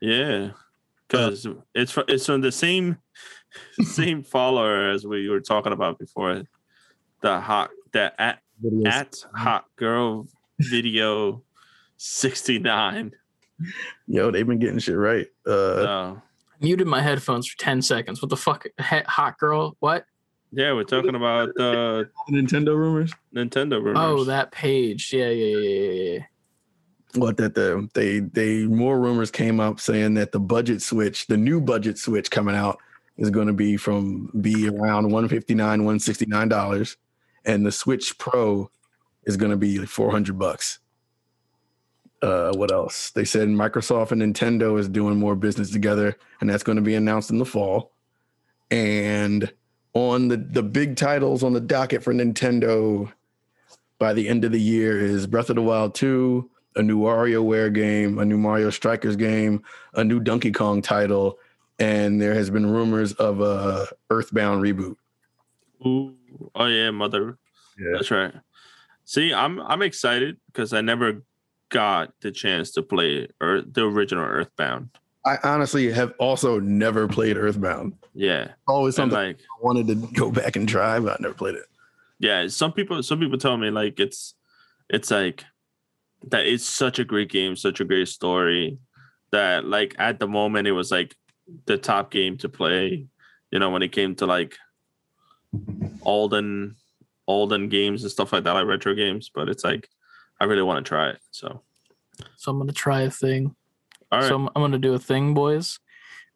Yeah, 0.00 0.50
because 1.06 1.46
it's 1.74 1.92
fr- 1.92 2.00
it's 2.08 2.26
from 2.26 2.40
the 2.40 2.50
same 2.50 2.98
same 3.82 4.24
follower 4.24 4.90
as 4.90 5.06
we 5.06 5.28
were 5.28 5.40
talking 5.40 5.72
about 5.72 5.98
before. 5.98 6.42
The 7.22 7.40
hot 7.40 7.70
the 7.92 8.12
at 8.20 8.40
Videos. 8.64 8.86
at 8.86 9.24
hot 9.34 9.64
girl 9.76 10.26
video 10.60 11.42
sixty 11.96 12.58
nine. 12.58 13.12
Yo, 14.06 14.30
they've 14.30 14.46
been 14.46 14.58
getting 14.58 14.78
shit 14.78 14.96
right. 14.96 15.26
Uh, 15.46 15.50
Uh, 15.52 16.14
Muted 16.60 16.86
my 16.86 17.00
headphones 17.00 17.48
for 17.48 17.58
10 17.58 17.82
seconds. 17.82 18.22
What 18.22 18.28
the 18.28 18.36
fuck? 18.36 18.66
Hot 18.78 19.38
girl? 19.38 19.76
What? 19.80 20.04
yeah, 20.52 20.72
we're 20.72 20.84
talking 20.84 21.14
about 21.14 21.48
the 21.56 22.08
Nintendo 22.30 22.76
rumors. 22.76 23.12
Nintendo 23.34 23.82
rumors. 23.82 23.96
Oh, 23.98 24.24
that 24.24 24.52
page. 24.52 25.12
Yeah, 25.12 25.28
yeah, 25.30 25.56
yeah, 25.56 25.70
yeah, 25.90 26.12
yeah. 26.12 26.18
What 27.14 27.36
that 27.38 27.54
the 27.54 27.88
they 27.94 28.20
they 28.20 28.64
more 28.66 28.98
rumors 29.00 29.30
came 29.30 29.60
up 29.60 29.80
saying 29.80 30.14
that 30.14 30.32
the 30.32 30.40
budget 30.40 30.82
switch, 30.82 31.26
the 31.26 31.36
new 31.36 31.60
budget 31.60 31.98
switch 31.98 32.30
coming 32.30 32.54
out, 32.54 32.78
is 33.16 33.30
going 33.30 33.46
to 33.48 33.52
be 33.52 33.76
from 33.76 34.30
be 34.40 34.68
around 34.68 35.10
one 35.10 35.28
fifty 35.28 35.54
nine, 35.54 35.84
one 35.84 35.98
sixty 36.00 36.26
nine 36.26 36.48
dollars, 36.48 36.96
and 37.44 37.66
the 37.66 37.72
Switch 37.72 38.16
Pro 38.18 38.70
is 39.24 39.36
going 39.36 39.50
to 39.50 39.56
be 39.56 39.78
like 39.78 39.88
four 39.88 40.10
hundred 40.10 40.38
bucks. 40.38 40.78
Uh, 42.20 42.52
what 42.52 42.70
else? 42.70 43.10
They 43.10 43.24
said 43.24 43.48
Microsoft 43.48 44.12
and 44.12 44.22
Nintendo 44.22 44.78
is 44.78 44.88
doing 44.88 45.18
more 45.18 45.34
business 45.34 45.70
together, 45.70 46.16
and 46.40 46.48
that's 46.48 46.62
going 46.62 46.76
to 46.76 46.82
be 46.82 46.94
announced 46.94 47.30
in 47.30 47.38
the 47.38 47.44
fall. 47.44 47.92
And 48.70 49.52
on 49.94 50.28
the 50.28 50.36
the 50.36 50.62
big 50.62 50.96
titles 50.96 51.42
on 51.42 51.52
the 51.52 51.60
docket 51.60 52.02
for 52.02 52.14
Nintendo 52.14 53.12
by 53.98 54.12
the 54.12 54.28
end 54.28 54.44
of 54.44 54.52
the 54.52 54.60
year 54.60 54.98
is 54.98 55.26
Breath 55.26 55.50
of 55.50 55.56
the 55.56 55.62
Wild 55.62 55.94
2, 55.94 56.50
a 56.76 56.82
new 56.82 56.98
WarioWare 56.98 57.72
game, 57.72 58.18
a 58.18 58.24
new 58.24 58.38
Mario 58.38 58.70
Strikers 58.70 59.16
game, 59.16 59.62
a 59.94 60.02
new 60.02 60.18
Donkey 60.18 60.50
Kong 60.50 60.82
title, 60.82 61.38
and 61.78 62.20
there 62.20 62.34
has 62.34 62.50
been 62.50 62.66
rumors 62.66 63.12
of 63.14 63.40
a 63.40 63.86
Earthbound 64.10 64.62
reboot. 64.62 64.96
Ooh. 65.86 66.16
Oh 66.54 66.66
yeah, 66.66 66.90
mother. 66.90 67.38
Yeah. 67.78 67.92
That's 67.94 68.10
right. 68.10 68.34
See, 69.04 69.32
I'm 69.32 69.60
I'm 69.60 69.82
excited 69.82 70.38
because 70.46 70.72
I 70.72 70.80
never 70.80 71.22
got 71.70 72.12
the 72.20 72.30
chance 72.30 72.70
to 72.72 72.82
play 72.82 73.28
or 73.40 73.62
the 73.62 73.84
original 73.86 74.24
Earthbound. 74.24 74.90
I 75.24 75.38
honestly 75.44 75.90
have 75.92 76.12
also 76.18 76.58
never 76.58 77.06
played 77.08 77.36
Earthbound. 77.36 77.94
Yeah, 78.14 78.48
Always 78.66 78.98
and 78.98 79.10
something 79.10 79.28
like 79.28 79.38
I 79.38 79.64
wanted 79.64 79.86
to 79.88 79.94
go 80.12 80.30
back 80.30 80.56
and 80.56 80.68
try, 80.68 80.98
but 81.00 81.12
I 81.12 81.16
never 81.20 81.34
played 81.34 81.54
it. 81.54 81.64
yeah, 82.18 82.46
some 82.48 82.72
people 82.72 83.02
some 83.02 83.20
people 83.20 83.38
tell 83.38 83.56
me 83.56 83.70
like 83.70 83.98
it's 84.00 84.34
it's 84.90 85.10
like 85.10 85.44
that 86.28 86.46
it's 86.46 86.64
such 86.64 86.98
a 86.98 87.04
great 87.04 87.30
game, 87.30 87.56
such 87.56 87.80
a 87.80 87.84
great 87.84 88.08
story 88.08 88.78
that 89.30 89.64
like 89.64 89.94
at 89.98 90.20
the 90.20 90.28
moment 90.28 90.68
it 90.68 90.72
was 90.72 90.90
like 90.90 91.16
the 91.66 91.78
top 91.78 92.10
game 92.10 92.36
to 92.38 92.48
play. 92.48 93.06
You 93.50 93.58
know, 93.58 93.70
when 93.70 93.82
it 93.82 93.92
came 93.92 94.14
to 94.16 94.26
like 94.26 94.56
olden 96.02 96.76
olden 97.28 97.68
games 97.68 98.02
and 98.02 98.10
stuff 98.10 98.32
like 98.32 98.44
that, 98.44 98.52
like 98.52 98.66
retro 98.66 98.94
games. 98.94 99.30
But 99.34 99.48
it's 99.48 99.64
like 99.64 99.88
I 100.40 100.44
really 100.44 100.62
want 100.62 100.84
to 100.84 100.88
try 100.88 101.10
it. 101.10 101.18
So 101.30 101.62
So 102.36 102.50
I'm 102.50 102.58
going 102.58 102.68
to 102.68 102.74
try 102.74 103.02
a 103.02 103.10
thing. 103.10 103.54
all 104.10 104.20
right. 104.20 104.28
So 104.28 104.34
I'm, 104.34 104.48
I'm 104.48 104.60
going 104.62 104.72
to 104.72 104.78
do 104.78 104.94
a 104.94 104.98
thing, 104.98 105.34
boys. 105.34 105.78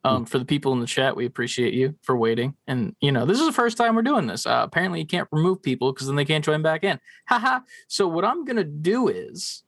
Um, 0.04 0.24
For 0.24 0.38
the 0.38 0.44
people 0.44 0.72
in 0.72 0.78
the 0.78 0.86
chat, 0.86 1.16
we 1.16 1.26
appreciate 1.26 1.74
you 1.74 1.96
for 2.02 2.16
waiting. 2.16 2.54
And, 2.68 2.94
you 3.00 3.10
know, 3.10 3.26
this 3.26 3.40
is 3.40 3.46
the 3.46 3.52
first 3.52 3.76
time 3.76 3.96
we're 3.96 4.02
doing 4.02 4.28
this. 4.28 4.46
Uh, 4.46 4.60
apparently, 4.62 5.00
you 5.00 5.06
can't 5.06 5.26
remove 5.32 5.60
people 5.64 5.92
because 5.92 6.06
then 6.06 6.14
they 6.14 6.24
can't 6.24 6.44
join 6.44 6.62
back 6.62 6.84
in. 6.84 7.00
Haha. 7.28 7.60
so, 7.88 8.06
what 8.06 8.24
I'm 8.24 8.44
going 8.44 8.56
to 8.56 8.62
do 8.62 9.08
is 9.08 9.64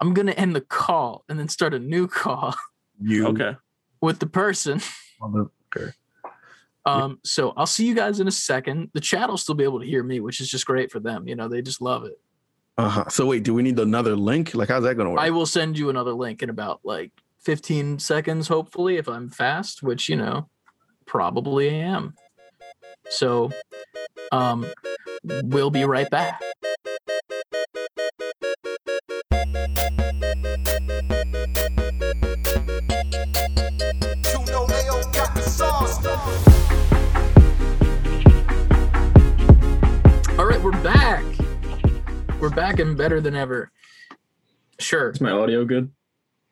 I'm 0.00 0.14
going 0.14 0.26
to 0.28 0.40
end 0.40 0.56
the 0.56 0.62
call 0.62 1.24
and 1.28 1.38
then 1.38 1.48
start 1.48 1.74
a 1.74 1.78
new 1.78 2.06
call 2.20 2.54
You 2.98 3.26
okay. 3.28 3.56
with 4.00 4.20
the 4.20 4.26
person. 4.26 4.80
motherfucker. 5.20 5.92
Um, 6.88 7.18
so 7.24 7.52
I'll 7.56 7.66
see 7.66 7.86
you 7.86 7.94
guys 7.94 8.20
in 8.20 8.28
a 8.28 8.32
second. 8.32 8.90
The 8.94 9.00
chat 9.00 9.28
will 9.28 9.36
still 9.36 9.54
be 9.54 9.64
able 9.64 9.80
to 9.80 9.86
hear 9.86 10.02
me, 10.02 10.20
which 10.20 10.40
is 10.40 10.50
just 10.50 10.66
great 10.66 10.90
for 10.90 11.00
them. 11.00 11.28
You 11.28 11.36
know, 11.36 11.48
they 11.48 11.62
just 11.62 11.80
love 11.80 12.04
it. 12.04 12.18
Uh-huh. 12.78 13.04
So 13.08 13.26
wait, 13.26 13.42
do 13.42 13.54
we 13.54 13.62
need 13.62 13.78
another 13.78 14.14
link? 14.14 14.54
Like, 14.54 14.68
how's 14.68 14.84
that 14.84 14.94
going 14.94 15.06
to 15.06 15.10
work? 15.10 15.20
I 15.20 15.30
will 15.30 15.46
send 15.46 15.76
you 15.76 15.90
another 15.90 16.12
link 16.12 16.42
in 16.42 16.50
about 16.50 16.80
like 16.84 17.10
15 17.40 17.98
seconds, 17.98 18.48
hopefully, 18.48 18.96
if 18.96 19.08
I'm 19.08 19.28
fast, 19.28 19.82
which 19.82 20.08
you 20.08 20.16
know, 20.16 20.48
probably 21.06 21.70
I 21.70 21.74
am. 21.74 22.14
So 23.10 23.50
um 24.32 24.66
we'll 25.24 25.70
be 25.70 25.84
right 25.84 26.08
back. 26.10 26.40
Back. 40.82 41.24
We're 42.40 42.50
back 42.50 42.78
and 42.78 42.96
better 42.96 43.20
than 43.20 43.34
ever. 43.34 43.70
Sure. 44.78 45.10
Is 45.10 45.20
my 45.20 45.30
audio 45.30 45.64
good? 45.64 45.90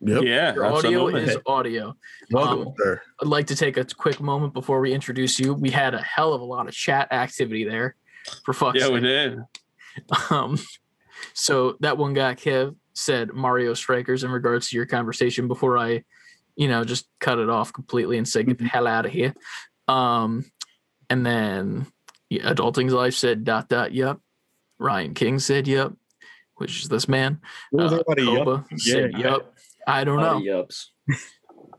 yep. 0.00 0.22
Yeah. 0.22 0.54
Your 0.54 0.66
audio 0.66 1.06
absolutely. 1.06 1.22
is 1.22 1.38
audio. 1.46 1.96
Welcome, 2.30 2.68
um, 2.68 2.74
sir. 2.76 3.00
I'd 3.20 3.28
like 3.28 3.46
to 3.46 3.56
take 3.56 3.76
a 3.76 3.84
quick 3.84 4.20
moment 4.20 4.52
before 4.52 4.80
we 4.80 4.92
introduce 4.92 5.38
you. 5.38 5.54
We 5.54 5.70
had 5.70 5.94
a 5.94 6.02
hell 6.02 6.32
of 6.32 6.40
a 6.40 6.44
lot 6.44 6.66
of 6.66 6.74
chat 6.74 7.12
activity 7.12 7.64
there. 7.64 7.94
For 8.44 8.52
fuck's 8.52 8.80
yeah, 8.80 8.88
we 8.88 9.00
did. 9.00 9.38
Um, 10.30 10.58
so 11.32 11.76
that 11.80 11.96
one 11.96 12.12
guy, 12.12 12.34
Kev, 12.34 12.74
said 12.94 13.32
Mario 13.32 13.74
Strikers 13.74 14.24
in 14.24 14.30
regards 14.30 14.68
to 14.70 14.76
your 14.76 14.86
conversation 14.86 15.48
before 15.48 15.78
I, 15.78 16.02
you 16.56 16.68
know, 16.68 16.84
just 16.84 17.08
cut 17.20 17.38
it 17.38 17.48
off 17.48 17.72
completely 17.72 18.18
and 18.18 18.28
said, 18.28 18.46
get 18.46 18.58
the 18.58 18.64
hell 18.64 18.86
out 18.86 19.06
of 19.06 19.12
here. 19.12 19.34
Um, 19.88 20.44
and 21.08 21.24
then 21.24 21.86
yeah, 22.30 22.52
Adulting's 22.52 22.92
Life 22.92 23.14
said, 23.14 23.44
dot, 23.44 23.68
dot, 23.68 23.92
yep. 23.92 24.18
Ryan 24.78 25.14
King 25.14 25.38
said, 25.38 25.66
yep, 25.66 25.92
which 26.56 26.82
is 26.82 26.88
this 26.88 27.08
man. 27.08 27.40
What 27.70 27.84
was 27.84 27.92
Uh, 27.92 28.02
everybody 28.08 28.38
yup? 28.38 28.66
Said, 28.78 29.12
Yeah. 29.12 29.18
yup. 29.18 29.54
I 29.86 30.04
don't 30.04 30.20
know. 30.20 30.40
Yups. 30.40 30.86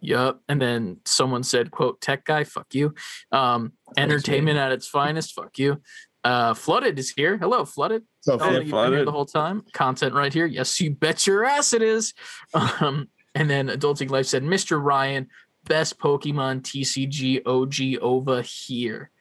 Yup. 0.01 0.41
And 0.47 0.61
then 0.61 0.97
someone 1.05 1.43
said, 1.43 1.71
quote, 1.71 1.99
tech 2.01 2.23
guy, 2.23 2.43
fuck 2.43 2.67
you. 2.73 2.93
Um, 3.31 3.73
entertainment 3.97 4.57
at 4.57 4.71
its 4.71 4.87
finest, 4.87 5.33
fuck 5.33 5.57
you. 5.57 5.81
Uh, 6.23 6.53
Flooded 6.53 6.97
is 6.99 7.09
here. 7.11 7.37
Hello, 7.37 7.65
Flooded. 7.65 8.03
So, 8.21 8.37
Oh, 8.39 8.45
you've 8.45 8.53
been 8.53 8.61
here 8.63 8.69
Flooded. 8.69 9.07
the 9.07 9.11
whole 9.11 9.25
time. 9.25 9.63
Content 9.73 10.13
right 10.13 10.33
here. 10.33 10.45
Yes, 10.45 10.79
you 10.79 10.91
bet 10.91 11.25
your 11.27 11.45
ass 11.45 11.73
it 11.73 11.81
is. 11.81 12.13
Um, 12.53 13.09
and 13.35 13.49
then 13.49 13.67
Adulting 13.67 14.09
Life 14.09 14.25
said, 14.25 14.43
Mr. 14.43 14.81
Ryan, 14.81 15.27
best 15.65 15.99
Pokemon 15.99 16.61
TCG 16.63 17.41
OG 17.45 18.01
over 18.01 18.41
here. 18.41 19.11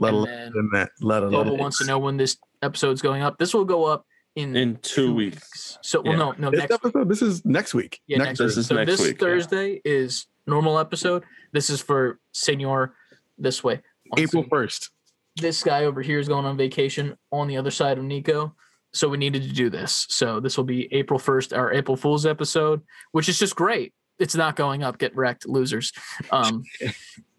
Let 0.00 0.12
alone 0.14 0.26
then 0.26 0.52
than 0.54 0.70
that. 0.72 0.90
Let 1.00 1.20
Global 1.20 1.50
alone. 1.50 1.58
wants 1.58 1.78
to 1.78 1.84
know 1.84 1.98
when 1.98 2.16
this 2.16 2.36
episode's 2.62 3.02
going 3.02 3.22
up. 3.22 3.38
This 3.38 3.54
will 3.54 3.64
go 3.64 3.84
up 3.84 4.06
in, 4.36 4.54
In 4.56 4.76
two 4.82 5.14
weeks. 5.14 5.78
So, 5.82 6.00
well, 6.02 6.12
Yeah. 6.12 6.18
no, 6.18 6.32
no, 6.38 6.50
This 6.50 6.60
next 6.60 6.72
episode, 6.74 7.08
this 7.08 7.22
is 7.22 7.44
next 7.44 7.74
week. 7.74 8.00
yeah, 8.06 8.18
next 8.18 8.38
next, 8.38 8.38
This 8.38 8.56
week. 8.56 8.60
is 8.60 8.66
so 8.66 8.74
next 8.76 8.90
this 8.90 9.00
week, 9.00 9.20
yeah. 9.20 9.26
Thursday 9.26 9.80
is 9.84 10.26
normal 10.46 10.78
episode. 10.78 11.24
This 11.52 11.68
is 11.70 11.80
for 11.80 12.18
Senor 12.32 12.94
this 13.38 13.62
way. 13.64 13.80
April 14.16 14.44
first. 14.48 14.90
This 15.36 15.62
guy 15.62 15.84
over 15.84 16.02
here 16.02 16.18
is 16.18 16.28
going 16.28 16.44
on 16.44 16.56
vacation 16.56 17.16
on 17.32 17.46
the 17.48 17.56
other 17.56 17.70
side 17.70 17.98
of 17.98 18.04
Nico. 18.04 18.54
So 18.92 19.08
we 19.08 19.16
needed 19.18 19.42
to 19.44 19.52
do 19.52 19.70
this. 19.70 20.06
So 20.10 20.40
this 20.40 20.56
will 20.56 20.64
be 20.64 20.92
April 20.92 21.18
1st, 21.20 21.56
our 21.56 21.72
April 21.72 21.96
Fool's 21.96 22.26
episode, 22.26 22.82
which 23.12 23.28
is 23.28 23.38
just 23.38 23.54
great. 23.54 23.94
It's 24.18 24.34
not 24.34 24.56
going 24.56 24.82
up. 24.82 24.98
Get 24.98 25.14
wrecked, 25.16 25.46
losers. 25.48 25.92
Um, 26.32 26.64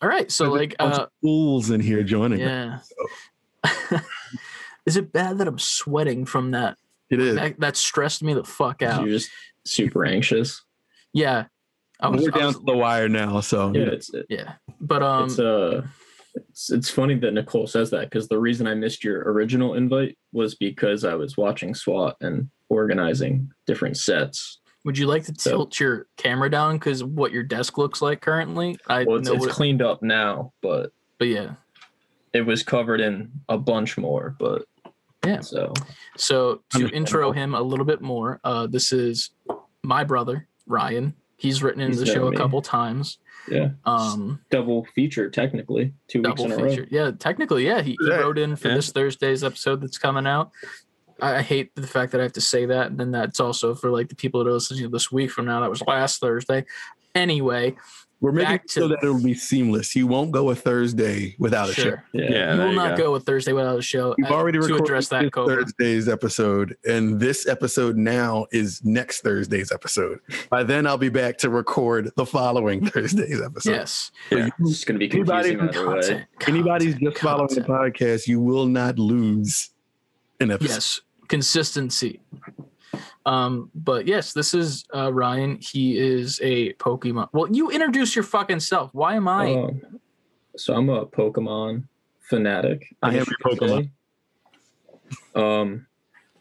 all 0.00 0.08
right. 0.08 0.30
So 0.30 0.44
There's 0.44 0.54
a 0.54 0.58
like 0.58 0.76
bunch 0.78 0.94
uh 0.96 1.02
of 1.04 1.08
fools 1.22 1.70
in 1.70 1.80
here 1.80 2.02
joining. 2.02 2.40
yeah. 2.40 2.78
is 4.86 4.96
it 4.96 5.12
bad 5.12 5.38
that 5.38 5.48
I'm 5.48 5.58
sweating 5.58 6.24
from 6.24 6.50
that? 6.52 6.76
It 7.10 7.20
is. 7.20 7.34
That, 7.36 7.60
that 7.60 7.76
stressed 7.76 8.22
me 8.22 8.34
the 8.34 8.44
fuck 8.44 8.82
out. 8.82 9.02
You're 9.02 9.10
just 9.18 9.30
super 9.64 10.04
anxious. 10.04 10.62
Yeah. 11.12 11.44
I 12.00 12.08
was, 12.08 12.22
We're 12.22 12.34
I 12.34 12.38
down 12.38 12.46
was- 12.48 12.56
to 12.56 12.62
the 12.64 12.76
wire 12.76 13.08
now, 13.08 13.40
so 13.40 13.72
Yeah, 13.74 13.82
it's 13.82 14.12
it, 14.12 14.26
yeah. 14.28 14.54
But 14.80 15.02
um 15.02 15.24
it's 15.26 15.38
uh 15.38 15.82
it's, 16.34 16.70
it's 16.70 16.90
funny 16.90 17.14
that 17.16 17.34
Nicole 17.34 17.66
says 17.66 17.90
that 17.90 18.08
because 18.08 18.26
the 18.28 18.38
reason 18.38 18.66
I 18.66 18.74
missed 18.74 19.04
your 19.04 19.20
original 19.30 19.74
invite 19.74 20.16
was 20.32 20.54
because 20.54 21.04
I 21.04 21.14
was 21.14 21.36
watching 21.36 21.74
SWAT 21.74 22.16
and 22.22 22.48
organizing 22.70 23.52
different 23.66 23.98
sets. 23.98 24.60
Would 24.84 24.98
you 24.98 25.06
like 25.06 25.24
to 25.26 25.34
So- 25.38 25.50
tilt 25.50 25.78
your 25.80 26.06
camera 26.16 26.50
down 26.50 26.76
because 26.76 27.04
what 27.04 27.32
your 27.32 27.42
desk 27.44 27.78
looks 27.78 28.02
like 28.02 28.20
currently? 28.20 28.76
I 28.88 29.04
Well, 29.04 29.16
it's, 29.18 29.28
know 29.28 29.34
it's 29.34 29.46
what, 29.46 29.54
cleaned 29.54 29.82
up 29.82 30.02
now, 30.02 30.52
but 30.60 30.92
but 31.18 31.28
yeah, 31.28 31.54
it 32.32 32.42
was 32.42 32.62
covered 32.64 33.00
in 33.00 33.30
a 33.48 33.56
bunch 33.58 33.96
more, 33.96 34.34
but 34.38 34.64
Yeah. 35.24 35.38
So 35.40 35.72
So 36.16 36.62
to 36.70 36.88
intro 36.88 37.30
him 37.30 37.54
a 37.54 37.62
little 37.62 37.84
bit 37.84 38.00
more, 38.02 38.40
uh, 38.42 38.66
this 38.66 38.92
is 38.92 39.30
my 39.84 40.02
brother 40.02 40.48
Ryan. 40.66 41.14
He's 41.36 41.62
written 41.62 41.80
in 41.80 41.88
He's 41.90 42.00
the 42.00 42.06
known 42.06 42.14
show 42.14 42.26
a 42.28 42.36
couple 42.36 42.60
times. 42.62 43.18
yeah, 43.48 43.70
Um, 43.84 44.40
double 44.50 44.84
feature 44.96 45.28
technically, 45.30 45.92
two 46.08 46.22
weeks 46.22 46.40
double 46.40 46.52
in 46.52 46.52
a 46.52 46.62
row. 46.64 46.70
feature. 46.70 46.86
Yeah, 46.90 47.10
technically, 47.18 47.66
yeah. 47.66 47.82
He, 47.82 47.92
he 48.00 48.08
Yeah. 48.08 48.16
wrote 48.16 48.38
in 48.38 48.54
for 48.56 48.68
Yeah. 48.68 48.74
this 48.74 48.90
Thursday's 48.92 49.42
episode 49.44 49.80
that's 49.80 49.98
coming 49.98 50.26
out. 50.26 50.50
I, 51.20 51.36
I 51.36 51.42
hate 51.42 51.74
the 51.74 51.86
fact 51.86 52.12
that 52.12 52.20
I 52.20 52.24
have 52.24 52.32
to 52.34 52.40
say 52.40 52.66
that. 52.66 52.88
And 52.88 52.98
then 52.98 53.10
that's 53.10 53.40
also 53.40 53.74
for 53.74 53.90
like 53.90 54.08
the 54.08 54.14
people 54.16 54.42
that 54.42 54.50
are 54.50 54.54
listening 54.54 54.82
to 54.84 54.88
this 54.88 55.10
week 55.12 55.30
from 55.30 55.46
now. 55.46 55.60
That 55.60 55.70
was 55.70 55.82
last 55.82 56.20
Thursday. 56.20 56.64
Anyway, 57.14 57.76
We're 58.22 58.32
making 58.32 58.52
Back 58.52 58.64
it 58.64 58.70
so 58.70 58.82
to- 58.82 58.88
that 58.88 58.98
it'll 59.02 59.22
be 59.22 59.34
seamless. 59.34 59.94
You 59.96 60.06
won't 60.06 60.30
go 60.30 60.48
a 60.50 60.54
Thursday 60.54 61.34
without 61.38 61.68
a 61.68 61.74
show. 61.74 61.96
Yeah, 62.14 62.30
Yeah, 62.30 62.54
you 62.54 62.60
will 62.60 62.70
you 62.70 62.76
not 62.76 62.96
go. 62.96 63.04
go. 63.04 63.12
with 63.12 63.26
Thursday 63.26 63.52
without 63.52 63.78
a 63.78 63.82
show. 63.82 64.14
We've 64.16 64.30
uh, 64.30 64.34
already 64.34 64.58
to 64.58 64.62
recorded 64.62 64.84
address 64.84 65.08
that. 65.08 65.22
this 65.24 65.30
Thursday's 65.34 66.08
episode, 66.08 66.76
and 66.88 67.18
this 67.20 67.46
episode 67.48 67.96
now 67.96 68.46
is 68.52 68.82
next 68.84 69.20
Thursday's 69.22 69.72
episode. 69.72 70.20
By 70.48 70.62
then, 70.62 70.86
I'll 70.86 70.96
be 70.96 71.08
back 71.10 71.36
to 71.38 71.50
record 71.50 72.10
the 72.16 72.24
following 72.24 72.86
Thursday's 72.90 73.42
episode. 73.42 73.72
Yes. 73.72 74.10
So 74.30 74.36
Yeah. 74.36 74.44
you- 74.58 74.68
it's 74.70 74.84
gonna 74.84 74.98
be 75.00 75.10
Anybody 75.12 75.56
confusing 75.56 75.80
either 75.82 75.88
way. 75.90 76.00
Content, 76.00 76.24
anybody's 76.46 76.94
content, 76.94 77.12
just 77.12 77.22
following 77.22 77.54
the 77.54 77.60
podcast, 77.62 78.26
you 78.28 78.40
will 78.40 78.66
not 78.66 78.98
lose 78.98 79.68
an 80.42 80.50
episode. 80.50 80.70
Yes, 80.70 81.00
consistency. 81.28 82.20
Um, 83.24 83.70
but 83.74 84.06
yes, 84.06 84.32
this 84.32 84.54
is 84.54 84.84
uh, 84.94 85.12
Ryan. 85.12 85.58
He 85.60 85.96
is 85.98 86.40
a 86.42 86.72
Pokemon. 86.74 87.28
Well, 87.32 87.48
you 87.50 87.70
introduce 87.70 88.16
your 88.16 88.24
fucking 88.24 88.60
self. 88.60 88.92
Why 88.92 89.14
am 89.14 89.28
I? 89.28 89.54
Um, 89.54 90.00
so 90.56 90.74
I'm 90.74 90.88
a 90.88 91.06
Pokemon 91.06 91.84
fanatic. 92.20 92.94
I 93.02 93.10
guess 93.10 93.26
am 93.28 93.34
you 93.40 93.52
a 93.52 93.56
could 93.56 93.68
say. 93.68 93.90
Um, 95.34 95.86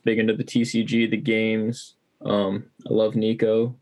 big 0.04 0.20
into 0.20 0.36
the 0.36 0.44
TCG, 0.44 1.10
the 1.10 1.18
games. 1.18 1.96
Um, 2.26 2.66
I 2.90 2.94
love 2.94 3.16
Nico 3.16 3.76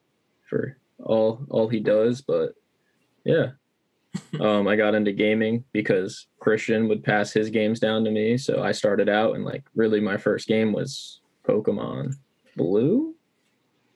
for 0.50 0.78
all 1.00 1.46
all 1.50 1.68
he 1.68 1.80
does, 1.80 2.22
but 2.22 2.54
yeah. 3.24 3.52
Um, 4.40 4.68
I 4.68 4.76
got 4.76 4.96
into 4.96 5.12
gaming 5.12 5.64
because 5.72 6.28
Christian 6.40 6.88
would 6.88 7.04
pass 7.04 7.32
his 7.32 7.50
games 7.50 7.80
down 7.80 8.04
to 8.06 8.12
me, 8.12 8.38
so 8.38 8.62
I 8.64 8.72
started 8.72 9.10
out 9.10 9.36
and 9.36 9.46
like 9.46 9.64
really 9.76 10.00
my 10.00 10.18
first 10.18 10.48
game 10.48 10.74
was 10.74 11.22
Pokemon 11.48 12.16
Blue. 12.56 13.14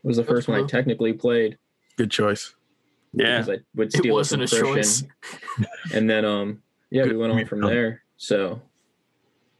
It 0.03 0.07
was 0.07 0.17
the 0.17 0.23
What's 0.23 0.31
first 0.31 0.47
one 0.47 0.63
I 0.63 0.67
technically 0.67 1.13
played 1.13 1.57
Good 1.97 2.11
choice. 2.11 2.53
Yeah. 3.13 3.39
because 3.41 3.59
I 3.59 3.63
would 3.75 3.87
it 3.93 3.97
steal 3.97 4.13
wasn't 4.13 4.43
a 4.43 4.47
from 4.47 4.59
choice. 4.59 5.03
Christian 5.03 5.67
and 5.93 6.09
then 6.09 6.25
um 6.25 6.61
yeah 6.89 7.03
we 7.05 7.15
went 7.15 7.31
on 7.31 7.45
from 7.45 7.61
for 7.61 7.67
there 7.69 8.03
so 8.17 8.61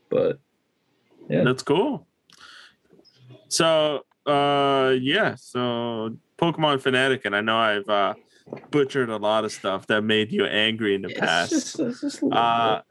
but 0.09 0.39
Yeah. 1.29 1.43
That's 1.43 1.63
cool. 1.63 2.05
So 3.49 4.05
uh 4.25 4.95
yeah, 4.99 5.35
so 5.35 6.17
Pokemon 6.37 6.81
fanatic, 6.81 7.25
and 7.25 7.35
I 7.35 7.41
know 7.41 7.57
I've 7.57 7.87
uh 7.89 8.13
butchered 8.71 9.09
a 9.09 9.17
lot 9.17 9.45
of 9.45 9.51
stuff 9.51 9.87
that 9.87 10.01
made 10.03 10.31
you 10.31 10.45
angry 10.45 10.95
in 10.95 11.01
the 11.01 11.09
it's 11.09 11.19
past. 11.19 11.49
just, 11.51 11.79
it's 11.79 12.01
just 12.01 12.23
Uh. 12.31 12.81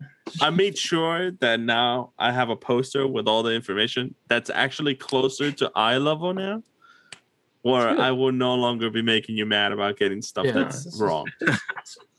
I 0.40 0.50
made 0.50 0.78
sure 0.78 1.32
that 1.40 1.58
now 1.60 2.12
I 2.18 2.30
have 2.32 2.48
a 2.48 2.56
poster 2.56 3.06
with 3.08 3.26
all 3.26 3.42
the 3.42 3.52
information 3.52 4.14
that's 4.28 4.50
actually 4.50 4.94
closer 4.94 5.50
to 5.52 5.70
eye 5.74 5.98
level 5.98 6.32
now. 6.32 6.62
Where 7.62 7.88
I 8.00 8.10
will 8.12 8.32
no 8.32 8.54
longer 8.54 8.88
be 8.90 9.02
making 9.02 9.36
you 9.36 9.46
mad 9.46 9.72
about 9.72 9.96
getting 9.96 10.22
stuff 10.22 10.46
Yeah. 10.46 10.52
that's 10.52 10.98
wrong. 11.00 11.26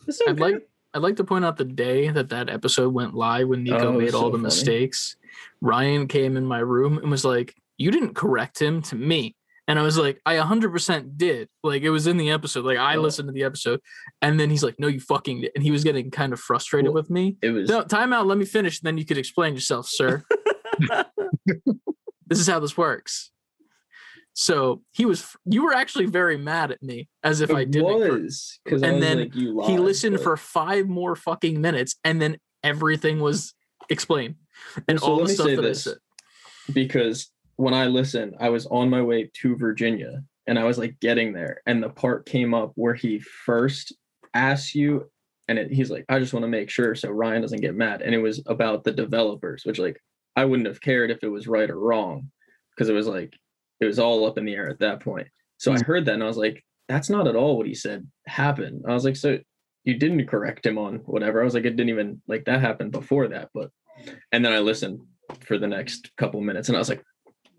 It's 0.07 0.21
I'd 0.27 0.39
like 0.39 0.67
I'd 0.93 1.01
like 1.01 1.15
to 1.17 1.23
point 1.23 1.43
out 1.43 1.57
the 1.57 1.65
day 1.65 2.09
that 2.09 2.29
that 2.29 2.49
episode 2.49 2.93
went 2.93 3.13
live 3.15 3.47
when 3.47 3.63
Nico 3.63 3.77
Oh, 3.77 3.93
it 3.93 3.95
was 3.95 4.03
made 4.05 4.13
all 4.13 4.25
the 4.29 4.31
funny. 4.37 4.43
mistakes. 4.43 5.15
Ryan 5.61 6.07
came 6.07 6.37
in 6.37 6.45
my 6.45 6.59
room 6.59 6.97
and 6.97 7.09
was 7.09 7.25
like, 7.25 7.55
"You 7.77 7.89
didn't 7.89 8.13
correct 8.15 8.61
him 8.61 8.81
to 8.83 8.95
me." 8.95 9.35
And 9.67 9.79
I 9.79 9.81
was 9.83 9.97
like, 9.97 10.19
"I 10.25 10.35
100% 10.35 11.17
did." 11.17 11.47
Like 11.63 11.83
it 11.83 11.89
was 11.89 12.05
in 12.07 12.17
the 12.17 12.31
episode. 12.31 12.65
Like 12.65 12.77
I 12.77 12.97
listened 12.97 13.29
to 13.29 13.33
the 13.33 13.43
episode, 13.45 13.79
and 14.21 14.37
then 14.39 14.49
he's 14.49 14.63
like, 14.63 14.75
"No, 14.79 14.87
you 14.87 14.99
fucking 14.99 15.41
did." 15.41 15.51
And 15.55 15.63
he 15.63 15.71
was 15.71 15.83
getting 15.85 16.11
kind 16.11 16.33
of 16.33 16.39
frustrated 16.39 16.87
Well, 16.89 16.95
with 17.01 17.09
me. 17.09 17.37
it 17.41 17.51
was 17.51 17.69
No, 17.69 17.81
time 17.83 18.11
out. 18.11 18.27
Let 18.27 18.37
me 18.37 18.45
finish. 18.45 18.81
Then 18.81 18.97
you 18.97 19.05
could 19.05 19.17
explain 19.17 19.53
yourself, 19.53 19.87
sir. 19.87 20.23
this 22.27 22.39
is 22.39 22.47
how 22.47 22.59
this 22.59 22.77
works. 22.77 23.31
So 24.33 24.81
he 24.91 25.05
was. 25.05 25.35
You 25.45 25.63
were 25.63 25.73
actually 25.73 26.07
very 26.07 26.37
mad 26.37 26.71
at 26.71 26.81
me, 26.81 27.07
as 27.23 27.39
if 27.41 27.49
it 27.51 27.55
I 27.55 27.65
didn't. 27.65 27.85
was 28.23 28.59
And 28.65 29.01
then 29.01 29.19
like, 29.19 29.35
you 29.35 29.61
he 29.65 29.77
listened 29.77 30.15
but- 30.15 30.23
for 30.23 30.37
five 30.37 30.87
more 30.87 31.15
fucking 31.15 31.61
minutes, 31.61 31.95
and 32.03 32.21
then 32.21 32.37
everything 32.63 33.19
was 33.19 33.53
explained, 33.89 34.35
and 34.87 34.99
So 34.99 35.05
all 35.05 35.23
the 35.23 35.29
stuff 35.29 35.47
that 35.47 35.61
this. 35.61 35.85
I 35.87 35.91
said. 35.91 35.99
because 36.73 37.29
when 37.55 37.73
I 37.73 37.85
listened, 37.85 38.35
I 38.39 38.49
was 38.49 38.65
on 38.67 38.89
my 38.89 39.01
way 39.01 39.29
to 39.41 39.55
Virginia 39.55 40.23
and 40.47 40.59
I 40.59 40.63
was 40.63 40.77
like 40.77 40.99
getting 40.99 41.31
there, 41.31 41.61
and 41.65 41.81
the 41.81 41.89
part 41.89 42.25
came 42.25 42.53
up 42.53 42.73
where 42.75 42.93
he 42.93 43.19
first 43.19 43.93
asks 44.33 44.75
you, 44.75 45.09
and 45.47 45.57
it, 45.57 45.71
he's 45.71 45.89
like, 45.89 46.05
I 46.09 46.19
just 46.19 46.33
want 46.33 46.43
to 46.43 46.49
make 46.49 46.69
sure 46.69 46.95
so 46.95 47.09
Ryan 47.09 47.41
doesn't 47.41 47.61
get 47.61 47.75
mad. 47.75 48.01
And 48.01 48.13
it 48.13 48.19
was 48.19 48.41
about 48.47 48.83
the 48.83 48.91
developers, 48.91 49.63
which 49.65 49.79
like 49.79 49.99
I 50.35 50.45
wouldn't 50.45 50.67
have 50.67 50.81
cared 50.81 51.11
if 51.11 51.23
it 51.23 51.29
was 51.29 51.47
right 51.47 51.69
or 51.69 51.79
wrong 51.79 52.29
because 52.71 52.89
it 52.89 52.93
was 52.93 53.07
like 53.07 53.37
it 53.79 53.85
was 53.85 53.99
all 53.99 54.25
up 54.25 54.37
in 54.37 54.45
the 54.45 54.55
air 54.55 54.69
at 54.69 54.79
that 54.79 54.99
point. 54.99 55.27
So 55.57 55.71
I 55.71 55.77
mm. 55.77 55.85
heard 55.85 56.05
that 56.05 56.15
and 56.15 56.23
I 56.23 56.27
was 56.27 56.37
like, 56.37 56.63
that's 56.89 57.09
not 57.09 57.27
at 57.27 57.35
all 57.35 57.57
what 57.57 57.67
he 57.67 57.75
said 57.75 58.07
happened. 58.27 58.83
I 58.87 58.93
was 58.93 59.05
like, 59.05 59.15
so 59.15 59.39
you 59.83 59.97
didn't 59.97 60.27
correct 60.27 60.65
him 60.65 60.77
on 60.77 60.97
whatever. 61.05 61.41
I 61.41 61.45
was 61.45 61.53
like, 61.53 61.65
it 61.65 61.75
didn't 61.75 61.89
even 61.89 62.21
like 62.27 62.45
that 62.45 62.61
happened 62.61 62.91
before 62.91 63.27
that, 63.29 63.49
but 63.53 63.69
and 64.31 64.43
then 64.43 64.53
I 64.53 64.59
listened 64.59 64.99
for 65.41 65.57
the 65.57 65.67
next 65.67 66.11
couple 66.17 66.41
minutes 66.41 66.67
and 66.69 66.75
I 66.75 66.79
was 66.79 66.89
like, 66.89 67.03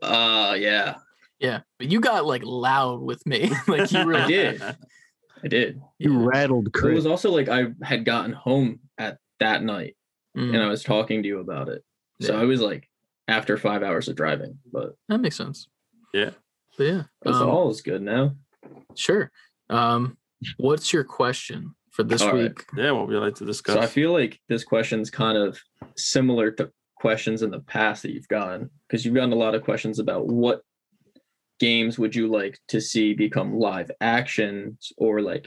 uh 0.05 0.55
yeah, 0.55 0.97
Yeah, 1.41 1.61
but 1.79 1.91
you 1.91 2.01
got 2.01 2.25
like 2.27 2.43
loud 2.45 3.01
with 3.01 3.25
me, 3.27 3.51
like 3.69 3.91
you 3.93 4.05
really 4.05 4.23
I 4.23 4.27
did. 4.27 4.63
I 5.45 5.49
did. 5.49 5.81
You 5.99 6.13
Yeah. 6.21 6.27
rattled 6.27 6.69
But 6.73 6.91
It 6.91 6.95
was 6.95 7.07
also 7.07 7.31
like 7.31 7.49
I 7.49 7.67
had 7.83 8.05
gotten 8.05 8.33
home 8.33 8.81
at 8.99 9.19
that 9.41 9.63
night 9.63 9.97
Mm, 10.37 10.53
and 10.53 10.63
I 10.65 10.67
was 10.69 10.83
talking 10.83 11.23
to 11.23 11.29
you 11.29 11.39
about 11.39 11.69
it. 11.69 11.85
So 12.21 12.37
I 12.37 12.43
was 12.45 12.61
like 12.61 12.89
after 13.29 13.57
five 13.57 13.85
hours 13.85 14.09
of 14.09 14.17
driving, 14.17 14.59
but 14.73 14.97
that 15.09 15.19
makes 15.21 15.37
sense. 15.37 15.69
Yeah. 16.13 16.31
But 16.77 16.85
yeah, 16.85 17.03
it's 17.25 17.39
um, 17.39 17.49
all 17.51 17.71
is 17.71 17.83
good 17.83 18.03
now. 18.03 18.35
sure. 18.97 19.31
Um, 19.71 20.17
what's 20.57 20.93
your 20.93 21.05
question 21.05 21.77
for 21.93 22.03
this 22.03 22.21
All 22.23 22.33
right. 22.33 22.51
week? 22.51 22.65
yeah, 22.77 22.91
what 22.91 23.07
we 23.07 23.17
like 23.17 23.37
to 23.37 23.45
discuss. 23.45 23.75
So 23.77 23.81
I 23.81 23.87
feel 23.87 24.11
like 24.13 24.41
this 24.49 24.65
question's 24.65 25.09
kind 25.09 25.39
of 25.39 25.57
similar 25.97 26.51
to 26.53 26.73
questions 27.05 27.43
in 27.43 27.51
the 27.51 27.61
past 27.61 28.03
that 28.03 28.13
you've 28.13 28.29
gotten 28.29 28.71
because 28.89 29.05
you've 29.05 29.15
gotten 29.15 29.35
a 29.35 29.37
lot 29.37 29.55
of 29.55 29.63
questions 29.63 29.99
about 29.99 30.27
what 30.27 30.63
games 31.61 31.99
would 31.99 32.17
you 32.17 32.27
like 32.29 32.59
to 32.67 32.81
see 32.81 33.13
become 33.13 33.59
live 33.59 33.91
actions 34.01 34.91
or 34.97 35.21
like 35.21 35.47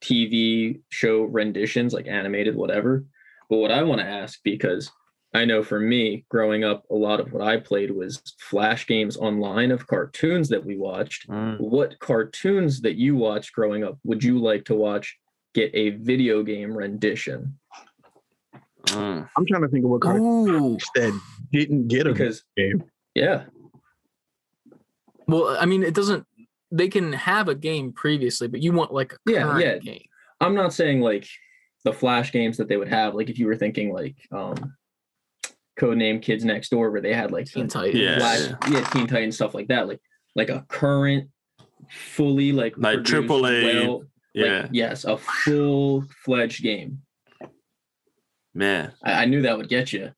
TV 0.00 0.80
show 0.90 1.24
renditions, 1.24 1.92
like 1.92 2.06
animated, 2.06 2.54
whatever. 2.54 3.04
But 3.50 3.56
what 3.56 3.72
I 3.72 3.82
want 3.82 4.00
to 4.00 4.06
ask, 4.06 4.38
because 4.44 4.88
I 5.34 5.44
know 5.44 5.64
for 5.64 5.80
me, 5.80 6.24
growing 6.30 6.62
up, 6.62 6.84
a 6.88 6.94
lot 6.94 7.18
of 7.18 7.32
what 7.32 7.42
I 7.42 7.56
played 7.56 7.90
was 7.90 8.22
flash 8.38 8.86
games 8.86 9.16
online 9.16 9.72
of 9.72 9.88
cartoons 9.88 10.48
that 10.50 10.64
we 10.64 10.76
watched 10.76 11.28
Mm. 11.28 11.58
what 11.58 11.98
cartoons 11.98 12.80
that 12.82 12.94
you 12.94 13.16
watched 13.16 13.52
growing 13.54 13.82
up 13.82 13.98
would 14.04 14.22
you 14.22 14.38
like 14.38 14.64
to 14.66 14.76
watch 14.76 15.18
get 15.52 15.72
a 15.74 15.90
video 15.90 16.44
game 16.44 16.72
rendition? 16.76 17.58
Mm. 18.86 19.28
I'm 19.36 19.46
trying 19.46 19.62
to 19.62 19.68
think 19.68 19.84
of 19.84 19.90
what 19.90 20.00
cartoon 20.00 20.22
Ooh, 20.48 20.78
that 20.94 21.20
didn't 21.52 21.88
get 21.88 22.06
a 22.06 22.12
Because 22.12 22.42
game. 22.56 22.84
yeah, 23.14 23.44
well, 25.26 25.56
I 25.58 25.66
mean, 25.66 25.82
it 25.82 25.94
doesn't. 25.94 26.24
They 26.70 26.88
can 26.88 27.12
have 27.12 27.48
a 27.48 27.54
game 27.54 27.92
previously, 27.92 28.48
but 28.48 28.60
you 28.62 28.72
want 28.72 28.92
like 28.92 29.12
a 29.12 29.16
Yeah, 29.30 29.42
current 29.42 29.60
yeah. 29.64 29.78
game. 29.78 30.04
I'm 30.40 30.54
not 30.54 30.72
saying 30.72 31.00
like 31.00 31.26
the 31.84 31.92
flash 31.92 32.32
games 32.32 32.56
that 32.58 32.68
they 32.68 32.76
would 32.76 32.88
have, 32.88 33.14
like 33.14 33.30
if 33.30 33.38
you 33.38 33.46
were 33.46 33.56
thinking 33.56 33.92
like 33.92 34.16
um 34.32 34.74
codename 35.78 36.22
Kids 36.22 36.44
Next 36.44 36.70
Door, 36.70 36.90
where 36.90 37.00
they 37.00 37.14
had 37.14 37.30
like 37.32 37.46
Teen 37.46 37.66
the 37.66 37.72
Titans. 37.72 37.98
Yeah. 38.00 38.18
flash, 38.18 38.50
yeah, 38.70 38.84
Teen 38.90 39.06
Titans 39.06 39.34
stuff 39.36 39.54
like 39.54 39.68
that, 39.68 39.88
like 39.88 40.00
like 40.34 40.48
a 40.50 40.64
current, 40.68 41.30
fully 41.90 42.52
like 42.52 42.74
Like 42.76 43.04
produced, 43.04 43.28
AAA, 43.28 43.86
well- 43.86 44.02
Yeah, 44.34 44.62
like, 44.62 44.70
yes, 44.72 45.04
a 45.04 45.16
full 45.16 46.04
fledged 46.24 46.62
game. 46.62 47.02
Man. 48.56 48.92
I, 49.04 49.12
I 49.12 49.24
knew 49.26 49.42
that 49.42 49.56
would 49.56 49.68
get 49.68 49.92
you. 49.92 50.10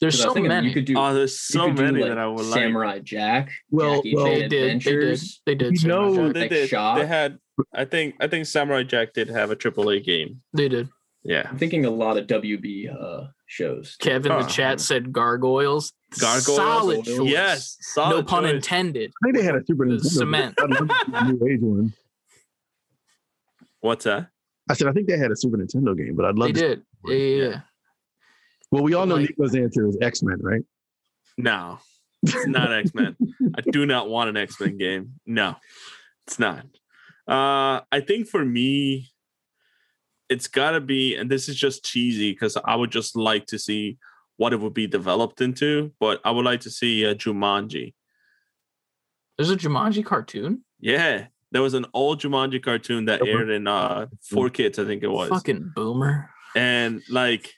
There's 0.00 0.20
I 0.22 0.28
was 0.28 0.34
so 0.36 0.42
many. 0.42 0.68
You 0.68 0.74
could 0.74 0.86
do 0.86 0.94
Oh, 0.96 1.12
there's 1.12 1.38
so 1.38 1.68
many 1.70 2.00
like, 2.00 2.08
that 2.10 2.18
I 2.18 2.26
would 2.26 2.46
like. 2.46 2.54
Samurai 2.60 2.98
Jack, 3.00 3.50
Well, 3.70 3.96
Jackie 3.96 4.14
well- 4.14 4.24
they 4.24 4.34
did. 4.34 4.42
They 4.42 4.48
did. 4.48 4.62
Adventures. 4.76 5.42
They 5.44 5.54
did. 5.54 5.82
You 5.82 5.88
know- 5.88 6.14
Jack. 6.16 6.32
They 6.34 6.40
like 6.40 6.50
did. 6.50 6.68
Shop. 6.70 6.98
They 6.98 7.06
had. 7.06 7.38
I 7.74 7.84
think. 7.84 8.14
I 8.20 8.26
think 8.26 8.46
Samurai 8.46 8.82
Jack 8.84 9.12
did 9.12 9.28
have 9.28 9.50
a 9.50 9.56
AAA 9.56 10.02
game. 10.04 10.42
They 10.54 10.68
did. 10.68 10.88
Yeah. 11.24 11.46
I'm 11.50 11.58
thinking 11.58 11.84
a 11.84 11.90
lot 11.90 12.16
of 12.16 12.26
WB 12.26 12.88
uh, 12.94 13.26
shows. 13.46 13.96
Kevin 14.00 14.30
in 14.32 14.38
the 14.38 14.44
Oh. 14.44 14.48
chat 14.48 14.80
said 14.80 15.12
gargoyles. 15.12 15.92
Gargoyles. 16.20 16.44
Solid 16.56 17.04
choice. 17.04 17.30
Yes. 17.30 17.76
Solid 17.80 18.16
no 18.16 18.22
pun 18.22 18.44
choice. 18.44 18.52
intended. 18.54 19.10
I 19.22 19.26
think 19.26 19.36
they 19.36 19.42
had 19.44 19.56
a 19.56 19.64
Super 19.66 19.86
Nintendo. 19.86 20.04
cement. 20.04 20.54
I'd 20.60 20.70
love 20.70 20.88
to 20.88 20.94
see 20.94 21.12
a 21.14 21.24
new 21.32 21.46
age 21.48 21.60
one. 21.60 21.92
What's 23.80 24.04
that? 24.04 24.28
I 24.70 24.74
said 24.74 24.88
I 24.88 24.92
think 24.92 25.06
they 25.08 25.18
had 25.18 25.30
a 25.30 25.36
Super 25.36 25.56
Nintendo 25.58 25.96
game, 25.96 26.14
but 26.16 26.24
I'd 26.26 26.36
love 26.36 26.48
They 26.54 26.60
to. 26.60 26.68
did. 26.76 26.82
Yeah, 27.08 27.16
yeah, 27.16 27.36
Yeah. 27.42 27.48
yeah. 27.50 27.60
Well, 28.70 28.82
we 28.82 28.94
all 28.94 29.06
know 29.06 29.16
Like- 29.16 29.30
Nico's 29.30 29.54
answer 29.54 29.86
is 29.88 29.96
X 30.00 30.22
Men, 30.22 30.38
right? 30.42 30.62
No, 31.38 31.78
it's 32.22 32.46
not 32.46 32.72
X 32.84 32.94
Men. 32.94 33.16
I 33.56 33.60
do 33.70 33.86
not 33.86 34.08
want 34.08 34.30
an 34.30 34.36
X 34.36 34.60
Men 34.60 34.76
game. 34.78 35.14
No, 35.26 35.56
it's 36.26 36.38
not. 36.38 36.64
Uh, 37.28 37.80
I 37.92 38.00
think 38.06 38.28
for 38.28 38.44
me, 38.44 39.08
it's 40.28 40.48
got 40.48 40.72
to 40.72 40.80
be, 40.80 41.14
and 41.16 41.30
this 41.30 41.48
is 41.48 41.56
just 41.56 41.84
cheesy 41.84 42.32
because 42.32 42.56
I 42.64 42.74
would 42.74 42.90
just 42.90 43.16
like 43.16 43.46
to 43.46 43.58
see 43.58 43.98
what 44.36 44.52
it 44.52 44.60
would 44.60 44.74
be 44.74 44.86
developed 44.86 45.40
into, 45.40 45.92
but 46.00 46.20
I 46.24 46.30
would 46.30 46.44
like 46.44 46.60
to 46.62 46.70
see 46.70 47.04
a 47.04 47.14
Jumanji. 47.14 47.94
There's 49.38 49.50
a 49.50 49.56
Jumanji 49.56 50.04
cartoon. 50.04 50.64
Yeah, 50.80 51.26
there 51.52 51.62
was 51.62 51.74
an 51.74 51.86
old 51.94 52.20
Jumanji 52.20 52.62
cartoon 52.62 53.04
that 53.06 53.26
aired 53.26 53.50
in 53.50 53.66
uh 53.66 54.06
Four 54.22 54.50
Kids, 54.50 54.78
I 54.78 54.84
think 54.84 55.02
it 55.02 55.08
was, 55.08 55.28
Fucking 55.30 55.72
boomer. 55.74 56.30
And 56.56 57.02
like. 57.08 57.52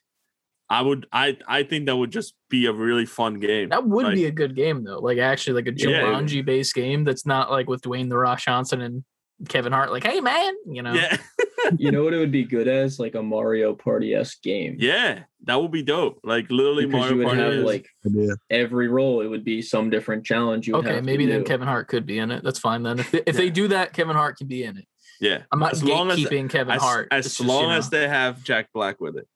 I 0.70 0.82
would, 0.82 1.06
I, 1.10 1.38
I 1.48 1.62
think 1.62 1.86
that 1.86 1.96
would 1.96 2.10
just 2.12 2.34
be 2.50 2.66
a 2.66 2.72
really 2.74 3.06
fun 3.06 3.40
game. 3.40 3.70
That 3.70 3.86
would 3.86 4.04
Like- 4.04 4.14
be 4.14 4.26
a 4.26 4.30
good 4.30 4.54
game 4.54 4.84
though. 4.84 4.98
Like 4.98 5.16
actually 5.16 5.54
like 5.62 5.66
a 5.66 5.74
Yeah. 5.74 6.02
Jumanji 6.02 6.44
based 6.44 6.74
game 6.74 7.04
that's 7.04 7.24
not 7.24 7.50
like 7.50 7.70
with 7.70 7.80
Dwayne 7.80 8.10
the 8.10 8.18
Rock 8.18 8.38
Johnson 8.40 8.82
and 8.82 9.02
Kevin 9.48 9.72
Hart. 9.72 9.90
Like, 9.90 10.04
hey 10.04 10.20
man, 10.20 10.52
you 10.66 10.82
know. 10.82 10.92
Yeah, 10.92 11.16
You 11.78 11.90
know 11.90 12.04
what 12.04 12.12
it 12.12 12.18
would 12.18 12.30
be 12.30 12.44
good 12.44 12.68
as? 12.68 12.98
Like 13.00 13.14
a 13.14 13.22
Mario 13.22 13.72
Party 13.72 14.14
esque 14.14 14.42
game. 14.42 14.76
yeah, 14.78 15.20
that 15.44 15.54
would 15.58 15.70
be 15.72 15.82
dope. 15.82 16.20
Like 16.22 16.50
literally, 16.50 16.84
Because 16.84 17.00
Mario 17.00 17.12
you 17.12 17.18
would 17.20 17.26
Party 17.38 17.56
have 17.56 17.64
like 17.64 17.86
Yeah. 18.04 18.34
every 18.50 18.88
role, 18.88 19.22
it 19.22 19.26
would 19.28 19.44
be 19.44 19.62
some 19.62 19.88
different 19.88 20.26
challenge. 20.26 20.68
You 20.68 20.74
would 20.74 20.84
Okay, 20.84 20.96
have 20.96 21.04
maybe 21.06 21.24
to 21.24 21.32
then 21.32 21.40
do. 21.44 21.46
Kevin 21.46 21.66
Hart 21.66 21.88
could 21.88 22.04
be 22.04 22.18
in 22.18 22.30
it. 22.30 22.44
That's 22.44 22.58
fine 22.58 22.82
then. 22.82 22.98
If 22.98 23.10
they, 23.10 23.22
if 23.26 23.36
they 23.38 23.48
do 23.48 23.68
that, 23.68 23.94
Kevin 23.94 24.16
Hart 24.16 24.36
can 24.36 24.48
be 24.48 24.64
in 24.64 24.76
it. 24.76 24.84
Yeah. 25.20 25.42
I'm 25.52 25.58
not 25.58 25.72
as 25.72 25.84
long 25.84 26.10
as 26.10 26.18
gatekeeping 26.18 26.50
Kevin 26.50 26.78
Hart. 26.78 27.08
as 27.10 27.26
It's 27.26 27.36
just, 27.38 27.48
long 27.48 27.62
you 27.62 27.68
know. 27.68 27.74
as 27.76 27.90
they 27.90 28.08
have 28.08 28.42
Jack 28.44 28.68
Black 28.72 29.00
with 29.00 29.16
it. 29.16 29.26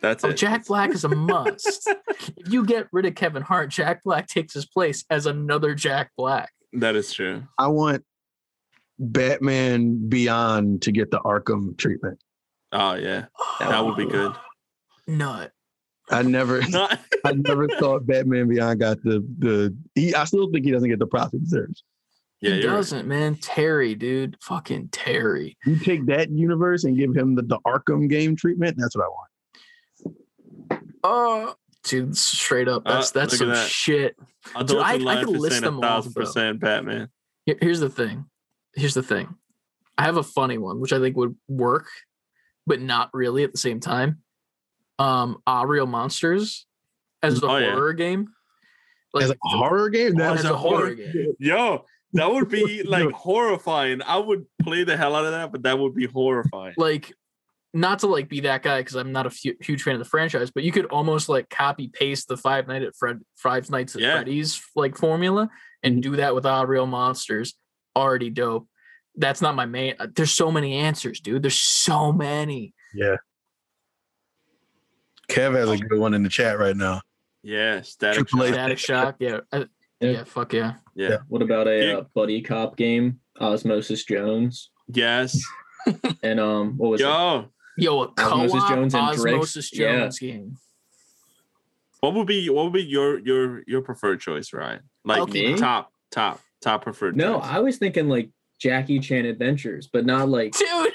That's 0.00 0.24
Oh, 0.24 0.30
it. 0.30 0.36
Jack 0.36 0.66
Black 0.66 0.90
is 0.90 1.04
a 1.04 1.08
must. 1.08 1.88
if 2.08 2.32
you 2.52 2.64
get 2.64 2.88
rid 2.92 3.06
of 3.06 3.14
Kevin 3.14 3.42
Hart, 3.42 3.70
Jack 3.70 4.02
Black 4.02 4.26
takes 4.26 4.52
his 4.54 4.66
place 4.66 5.04
as 5.10 5.26
another 5.26 5.74
Jack 5.74 6.10
Black. 6.16 6.50
That 6.72 6.96
is 6.96 7.12
true. 7.12 7.44
I 7.58 7.68
want 7.68 8.04
Batman 8.98 10.08
Beyond 10.08 10.82
to 10.82 10.92
get 10.92 11.10
the 11.10 11.18
Arkham 11.20 11.76
treatment. 11.76 12.18
Oh 12.72 12.94
yeah, 12.94 13.26
that 13.60 13.84
would 13.84 13.96
be 13.96 14.06
good. 14.06 14.32
Nut. 15.06 15.52
I 16.10 16.22
never, 16.22 16.60
Not, 16.68 16.98
I 17.24 17.32
never 17.32 17.68
thought 17.68 18.06
Batman 18.06 18.48
Beyond 18.48 18.80
got 18.80 19.02
the 19.02 19.24
the. 19.38 19.76
He, 19.94 20.14
I 20.14 20.24
still 20.24 20.50
think 20.50 20.64
he 20.64 20.70
doesn't 20.72 20.88
get 20.88 20.98
the 20.98 21.06
props 21.06 21.32
he 21.32 21.38
deserves. 21.38 21.84
Yeah, 22.42 22.50
he 22.54 22.60
you're 22.62 22.70
right. 22.70 22.76
doesn't, 22.76 23.06
man. 23.08 23.36
Terry, 23.36 23.94
dude. 23.94 24.36
Fucking 24.42 24.88
Terry. 24.92 25.56
You 25.64 25.76
take 25.78 26.04
that 26.06 26.30
universe 26.30 26.84
and 26.84 26.96
give 26.98 27.14
him 27.16 27.34
the, 27.34 27.42
the 27.42 27.58
Arkham 27.66 28.08
game 28.08 28.36
treatment. 28.36 28.76
That's 28.78 28.96
what 28.96 29.04
I 29.04 29.08
want. 29.08 29.28
Oh, 31.04 31.54
dude, 31.84 32.16
straight 32.16 32.68
up. 32.68 32.82
Uh, 32.86 32.94
That's 32.94 33.10
that's 33.10 33.38
some 33.38 33.48
that. 33.48 33.68
shit. 33.68 34.16
Adult 34.54 34.84
I- 34.84 34.94
I 34.94 35.24
could 35.24 35.28
list 35.36 35.60
them 35.62 35.76
all, 35.76 35.82
Thousand 35.82 36.12
percent 36.14 36.60
Batman. 36.60 37.08
Here's 37.46 37.80
the 37.80 37.90
thing. 37.90 38.26
Here's 38.74 38.94
the 38.94 39.02
thing. 39.02 39.34
I 39.98 40.04
have 40.04 40.16
a 40.16 40.22
funny 40.22 40.58
one, 40.58 40.80
which 40.80 40.92
I 40.92 40.98
think 41.00 41.16
would 41.16 41.36
work, 41.48 41.86
but 42.66 42.80
not 42.80 43.10
really 43.12 43.42
at 43.44 43.52
the 43.52 43.58
same 43.58 43.80
time. 43.80 44.18
Um, 44.98 45.42
Real 45.66 45.86
Monsters 45.86 46.66
as 47.22 47.42
a 47.42 47.46
Oh, 47.46 47.56
yeah. 47.58 47.72
horror 47.72 47.92
game. 47.92 48.28
Like 49.12 49.24
As 49.24 49.30
a 49.30 49.36
horror 49.42 49.90
game, 49.90 50.12
Oh, 50.16 50.18
that 50.20 50.38
as 50.38 50.44
a 50.44 50.56
horror 50.56 50.94
game. 50.94 51.34
Yo, 51.38 51.84
that 52.14 52.30
would 52.30 52.48
be 52.50 52.82
like 52.82 53.10
horrifying. 53.10 54.00
I 54.06 54.18
would 54.18 54.46
play 54.62 54.84
the 54.84 54.96
hell 54.96 55.14
out 55.16 55.24
of 55.24 55.32
that, 55.32 55.52
but 55.52 55.62
that 55.62 55.78
would 55.78 55.94
be 55.94 56.06
horrifying. 56.06 56.74
like 56.76 57.12
not 57.74 58.00
to 58.00 58.06
like 58.06 58.28
be 58.28 58.40
that 58.40 58.62
guy 58.62 58.80
because 58.80 58.96
I'm 58.96 59.12
not 59.12 59.26
a 59.26 59.30
huge 59.62 59.82
fan 59.82 59.94
of 59.94 59.98
the 59.98 60.04
franchise, 60.04 60.50
but 60.50 60.62
you 60.62 60.72
could 60.72 60.84
almost 60.86 61.30
like 61.30 61.48
copy 61.48 61.88
paste 61.88 62.28
the 62.28 62.36
Five 62.36 62.68
Night 62.68 62.82
at 62.82 62.94
Fred 62.94 63.20
Five 63.36 63.70
Nights 63.70 63.94
at 63.94 64.02
Yeah. 64.02 64.12
Freddy's 64.16 64.62
like 64.76 64.96
formula 64.98 65.48
and 65.82 66.02
do 66.02 66.16
that 66.16 66.34
with 66.34 66.44
Ah 66.44 66.62
Real 66.62 66.84
Monsters. 66.86 67.54
Already 67.96 68.28
dope. 68.28 68.68
That's 69.16 69.40
not 69.40 69.54
my 69.54 69.64
main. 69.66 69.94
uh, 69.98 70.06
There's 70.14 70.32
so 70.32 70.50
many 70.52 70.74
answers, 70.74 71.20
dude. 71.20 71.42
There's 71.42 71.58
so 71.58 72.12
many. 72.12 72.74
yeah. 72.94 73.16
Kev 75.30 75.54
has 75.54 75.70
a 75.70 75.78
good 75.78 75.98
one 75.98 76.12
in 76.14 76.22
the 76.22 76.28
chat 76.28 76.58
right 76.58 76.76
now. 76.76 77.00
Yeah, 77.42 77.80
static. 77.82 78.18
Triple 78.28 78.40
Shock. 78.46 78.52
Static 78.54 78.78
Shock. 78.78 79.16
Yeah. 79.18 79.40
I- 80.02 80.06
Yeah. 80.06 80.12
yeah. 80.12 80.24
Fuck 80.24 80.52
yeah. 80.52 80.74
Yeah. 80.94 81.16
What 81.28 81.42
about 81.42 81.68
a 81.68 81.86
Yeah. 81.86 81.96
uh, 81.98 82.04
buddy 82.14 82.42
cop 82.42 82.76
game? 82.76 83.20
Osmosis 83.40 84.04
Jones 84.04 84.70
Yes. 84.92 85.40
and 86.22 86.38
um, 86.38 86.76
what 86.76 86.90
was 86.90 87.00
it? 87.00 87.04
Yo, 87.04 87.48
Yo, 87.78 88.02
a 88.02 88.12
Osmosis 88.18 88.52
co-op 88.52 88.68
Jones 88.68 88.94
and 88.94 89.08
Drix? 89.08 89.18
Osmosis 89.34 89.72
Yeah. 89.72 89.96
Jones 90.00 90.18
game. 90.18 90.56
what 92.00 92.14
would 92.14 92.26
be 92.26 92.48
what 92.50 92.64
would 92.64 92.72
be 92.74 92.82
your 92.84 93.18
your 93.20 93.62
your 93.66 93.80
preferred 93.82 94.20
choice, 94.20 94.52
Ryan? 94.52 94.80
Like 95.04 95.22
Pokemon. 95.22 95.56
top 95.58 95.92
top 96.10 96.40
top 96.60 96.82
preferred. 96.82 97.16
No, 97.16 97.38
choice. 97.40 97.48
I 97.48 97.58
was 97.60 97.78
thinking 97.78 98.08
like 98.08 98.30
Jackie 98.60 99.00
Chan 99.00 99.24
Adventures, 99.24 99.88
but 99.92 100.04
not 100.04 100.28
like 100.28 100.52
Dude. 100.52 100.92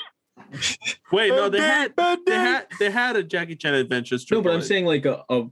wait. 1.11 1.29
No, 1.29 1.49
they 1.49 1.59
had 1.59 1.93
they 2.25 2.33
had 2.35 2.67
they 2.79 2.89
had 2.91 3.15
a 3.15 3.23
Jackie 3.23 3.55
Chan 3.55 3.73
Adventures. 3.73 4.25
no, 4.31 4.41
but 4.41 4.53
I'm 4.53 4.61
saying 4.61 4.85
like 4.85 5.05
a, 5.05 5.23
a 5.29 5.47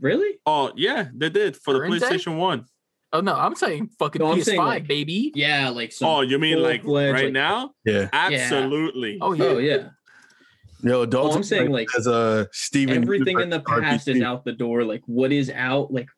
really? 0.00 0.38
Oh 0.44 0.72
yeah, 0.76 1.08
they 1.14 1.30
did 1.30 1.56
for 1.56 1.72
the 1.74 1.80
Current 1.80 2.00
day? 2.00 2.08
PlayStation 2.08 2.36
One. 2.36 2.66
Oh 3.16 3.20
no, 3.20 3.34
I'm 3.34 3.54
saying 3.54 3.88
fucking 3.98 4.20
No, 4.20 4.32
I'm 4.32 4.38
PS5, 4.38 4.44
saying, 4.44 4.60
like- 4.60 4.86
baby. 4.86 5.32
Yeah, 5.34 5.70
like 5.70 5.90
some 5.92 6.08
Oh, 6.08 6.20
you 6.20 6.38
mean 6.38 6.62
like 6.62 6.82
full-fledged, 6.82 7.14
right 7.14 7.24
like- 7.24 7.32
now? 7.32 7.72
Yeah. 7.86 8.08
Absolutely. 8.12 9.18
Oh 9.22 9.32
yeah. 9.32 9.44
Oh 9.44 9.58
yeah, 9.58 9.88
Yo, 10.82 11.02
adults. 11.02 11.34
Oh, 11.34 11.38
I'm 11.38 11.42
saying, 11.42 11.70
like, 11.72 11.88
as 11.96 12.06
a 12.06 12.12
uh, 12.12 12.44
Steven. 12.52 13.02
everything 13.02 13.40
in 13.40 13.48
the 13.48 13.60
past 13.60 14.06
is 14.08 14.20
out 14.22 14.44
the 14.44 14.52
door. 14.52 14.84
Like 14.84 15.02
what 15.06 15.32
is 15.32 15.50
out? 15.50 15.90
Like 15.92 16.08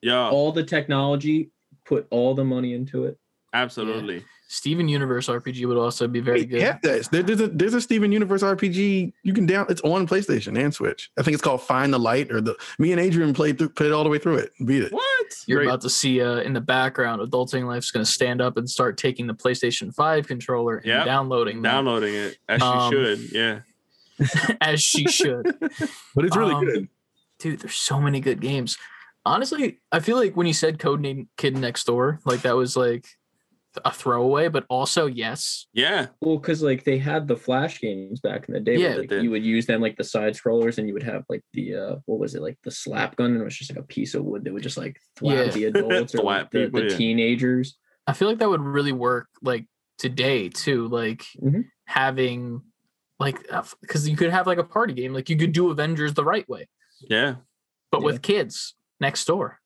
Yeah, 0.00 0.30
all 0.30 0.52
the 0.52 0.62
technology, 0.62 1.50
put 1.84 2.06
all 2.10 2.34
the 2.34 2.44
money 2.44 2.74
into 2.74 3.04
it. 3.06 3.18
absolutely. 3.52 4.24
Steven 4.46 4.88
Universe 4.88 5.26
RPG 5.28 5.66
would 5.66 5.76
also 5.76 6.06
be 6.06 6.20
very 6.20 6.40
Wait, 6.40 6.50
good. 6.50 6.62
have 6.62 6.82
that. 6.82 7.08
There- 7.10 7.22
there's 7.22 7.40
a 7.40 7.48
there's 7.48 7.74
a 7.74 7.80
Steven 7.80 8.12
Universe 8.12 8.42
RPG 8.42 9.12
you 9.22 9.32
can 9.32 9.46
down. 9.46 9.66
It's 9.68 9.80
on 9.80 10.06
PlayStation 10.06 10.56
and 10.62 10.72
Switch. 10.72 11.10
I 11.18 11.22
think 11.22 11.34
it's 11.34 11.42
called 11.42 11.62
Find 11.62 11.92
the 11.92 11.98
Light. 11.98 12.30
Or 12.30 12.40
the 12.40 12.54
me 12.78 12.92
and 12.92 13.00
Adrian 13.00 13.32
played 13.34 13.58
through, 13.58 13.70
played 13.70 13.92
all 13.92 14.04
the 14.04 14.10
way 14.10 14.18
through 14.18 14.36
it, 14.36 14.52
beat 14.64 14.82
it. 14.84 14.92
What? 14.92 15.26
You're 15.46 15.60
Great. 15.60 15.68
about 15.68 15.80
to 15.80 15.90
see 15.90 16.20
uh, 16.20 16.36
in 16.36 16.52
the 16.52 16.60
background, 16.60 17.20
Adulting 17.22 17.66
Life's 17.66 17.90
going 17.90 18.04
to 18.04 18.10
stand 18.10 18.40
up 18.40 18.56
and 18.56 18.68
start 18.68 18.96
taking 18.98 19.26
the 19.26 19.34
PlayStation 19.34 19.92
5 19.94 20.26
controller 20.28 20.76
and 20.76 20.86
Yep. 20.86 21.04
downloading 21.06 21.56
them 21.62 21.72
Downloading 21.72 22.14
it 22.14 22.38
as 22.48 22.62
Um, 22.62 22.90
she 22.92 22.96
should. 22.96 23.32
Yeah. 23.32 23.60
as 24.60 24.80
she 24.82 25.06
should. 25.08 25.46
But 26.14 26.24
it's 26.26 26.36
really 26.36 26.54
Um, 26.54 26.64
good. 26.64 26.88
Dude, 27.40 27.60
there's 27.60 27.74
so 27.74 28.00
many 28.00 28.20
good 28.20 28.40
games. 28.40 28.78
Honestly, 29.26 29.80
I 29.90 30.00
feel 30.00 30.16
like 30.16 30.36
when 30.36 30.46
you 30.46 30.52
said 30.52 30.78
Codename 30.78 31.26
Kid 31.36 31.56
Next 31.56 31.84
Door, 31.84 32.20
like 32.24 32.42
that 32.42 32.54
was 32.56 32.76
like 32.76 33.06
a 33.84 33.90
throwaway, 33.92 34.48
but 34.48 34.64
also 34.68 35.06
yes. 35.06 35.66
Yeah. 35.72 36.06
Well, 36.20 36.38
because 36.38 36.62
like 36.62 36.84
they 36.84 36.98
had 36.98 37.26
the 37.26 37.36
flash 37.36 37.80
games 37.80 38.20
back 38.20 38.46
in 38.48 38.54
the 38.54 38.60
day. 38.60 38.76
Yeah, 38.76 38.90
where, 38.90 38.98
like, 39.00 39.10
you 39.10 39.30
would 39.30 39.44
use 39.44 39.66
them 39.66 39.80
like 39.80 39.96
the 39.96 40.04
side 40.04 40.34
scrollers, 40.34 40.78
and 40.78 40.86
you 40.86 40.94
would 40.94 41.02
have 41.02 41.24
like 41.28 41.42
the 41.52 41.74
uh, 41.74 41.96
what 42.06 42.18
was 42.20 42.34
it 42.34 42.42
like 42.42 42.58
the 42.64 42.70
slap 42.70 43.16
gun, 43.16 43.32
and 43.32 43.40
it 43.40 43.44
was 43.44 43.56
just 43.56 43.70
like 43.70 43.78
a 43.82 43.86
piece 43.86 44.14
of 44.14 44.24
wood 44.24 44.44
that 44.44 44.52
would 44.52 44.62
just 44.62 44.76
like 44.76 44.98
thwap 45.18 45.46
Yeah. 45.46 45.50
the 45.52 45.64
adults 45.64 46.14
or 46.14 46.18
Thwap 46.18 46.24
like, 46.24 46.50
the, 46.50 46.64
people, 46.66 46.80
the 46.80 46.86
yeah. 46.90 46.96
teenagers. 46.96 47.76
I 48.06 48.12
feel 48.12 48.28
like 48.28 48.38
that 48.38 48.48
would 48.48 48.60
really 48.60 48.92
work 48.92 49.28
like 49.42 49.66
today 49.98 50.48
too. 50.48 50.88
Like 50.88 51.24
Mhm. 51.42 51.64
having 51.86 52.62
like 53.18 53.44
because 53.80 54.08
you 54.08 54.16
could 54.16 54.30
have 54.30 54.46
like 54.46 54.58
a 54.58 54.64
party 54.64 54.92
game, 54.94 55.12
like 55.12 55.28
you 55.30 55.36
could 55.36 55.52
do 55.52 55.70
Avengers 55.70 56.14
the 56.14 56.24
right 56.24 56.48
way, 56.48 56.68
Yeah. 57.08 57.36
but 57.90 58.00
Yeah. 58.00 58.04
with 58.06 58.22
kids 58.22 58.74
next 59.00 59.24
door. 59.24 59.60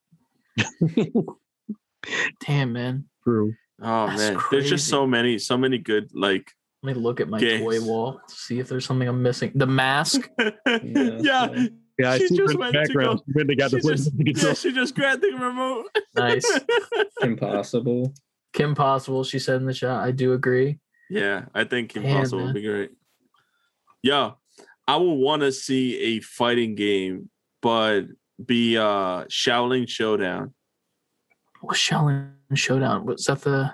Damn 2.45 2.73
man. 2.73 3.05
True. 3.23 3.53
Oh 3.81 4.07
That's 4.07 4.17
man. 4.19 4.37
There's 4.51 4.69
just 4.69 4.87
so 4.87 5.07
many, 5.07 5.37
so 5.37 5.57
many 5.57 5.77
good 5.77 6.09
like 6.13 6.51
Let 6.83 6.95
me 6.95 7.01
look 7.01 7.19
at 7.21 7.29
my 7.29 7.39
Games. 7.39 7.61
toy 7.63 7.81
wall 7.85 8.19
to 8.27 8.35
see 8.35 8.59
if 8.59 8.67
there's 8.69 8.85
something 8.85 9.07
I'm 9.07 9.21
missing. 9.21 9.51
The 9.55 9.65
mask. 9.67 10.29
yeah. 10.39 11.47
so- 11.47 11.67
Yeah, 11.97 12.11
I 12.11 12.17
She 12.17 12.29
just 12.29 12.37
her 12.39 12.43
in 12.43 12.47
the 12.51 12.57
went 12.57 12.73
to 12.87 12.93
go- 12.93 13.15
She 13.17 13.33
went 13.33 13.49
and 13.49 13.59
got 13.59 13.71
the 13.71 13.81
she, 13.81 13.87
just, 13.89 14.11
yeah, 14.45 14.53
she 14.53 14.71
just 14.73 14.95
grabbed 14.95 15.21
the 15.21 15.31
remote. 15.31 15.87
Nice. 16.15 16.59
Impossible. 17.21 18.13
Kim 18.53 18.73
Possible, 18.75 19.23
she 19.23 19.37
said 19.39 19.57
in 19.57 19.65
the 19.65 19.73
chat. 19.73 19.91
I 19.91 20.11
do 20.11 20.33
agree. 20.33 20.79
Yeah, 21.09 21.45
I 21.53 21.63
think 21.65 21.93
Damn, 21.93 22.05
Impossible 22.05 22.39
man. 22.39 22.45
would 22.47 22.55
be 22.55 22.67
great. 22.67 22.91
Yeah, 24.03 24.31
I 24.87 24.95
would 24.95 25.13
want 25.13 25.41
to 25.41 25.51
see 25.51 25.97
a 25.99 26.19
fighting 26.21 26.75
game, 26.75 27.29
but 27.61 28.03
be 28.43 28.77
uh 28.77 29.25
Xiaolin 29.25 29.87
Showdown. 29.89 30.53
What 31.61 31.75
Xiaolin 31.77 32.31
Showdown? 32.53 33.05
Was 33.05 33.25
that 33.25 33.41
the 33.41 33.71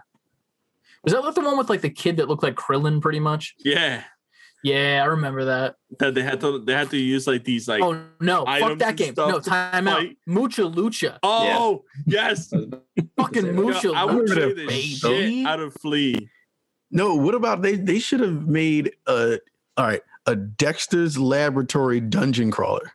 was 1.04 1.14
that 1.14 1.24
like 1.24 1.36
the 1.36 1.42
one 1.42 1.58
with 1.58 1.70
like 1.70 1.82
the 1.82 1.90
kid 1.90 2.18
that 2.18 2.28
looked 2.28 2.44
like 2.44 2.56
Krillin 2.56 3.00
pretty 3.02 3.20
much? 3.20 3.56
Yeah, 3.60 4.02
Yeah, 4.64 5.02
I 5.04 5.06
remember 5.06 5.46
that. 5.46 5.76
that 6.00 6.16
they 6.16 6.24
had 6.24 6.42
to 6.42 6.60
they 6.60 6.74
had 6.74 6.90
to 6.90 6.98
use 6.98 7.28
like 7.28 7.44
these 7.44 7.68
like 7.68 7.84
oh 7.84 8.02
no, 8.20 8.40
fuck 8.46 8.48
items 8.48 8.80
that 8.80 8.96
game. 8.98 9.14
No, 9.18 9.40
time 9.40 9.88
out. 9.88 10.00
fight. 10.00 10.18
Mucha 10.26 10.62
Lucha. 10.64 11.20
oh 11.24 11.84
yes, 12.08 12.52
I 12.54 12.58
was 12.58 12.66
about 12.66 12.82
to 12.98 13.08
Fucking 13.18 13.42
say 13.44 13.52
that. 13.52 13.56
Yo, 13.56 13.62
Mucha 13.64 13.92
I 13.94 14.06
would 14.06 14.28
Lucha, 14.28 14.34
play 14.34 14.54
the 14.54 14.66
baby. 14.68 14.82
shit 14.82 15.46
out 15.46 15.60
of 15.60 15.74
Flea. 15.76 16.30
No, 16.92 17.14
what 17.16 17.36
about 17.36 17.62
they? 17.62 17.76
They 17.76 18.00
should 18.00 18.20
have 18.22 18.48
made 18.48 18.94
a 19.08 19.40
all 19.78 19.86
right 19.86 20.02
a 20.26 20.36
Dexter's 20.36 21.20
Laboratory 21.20 22.00
dungeon 22.00 22.50
crawler, 22.50 22.94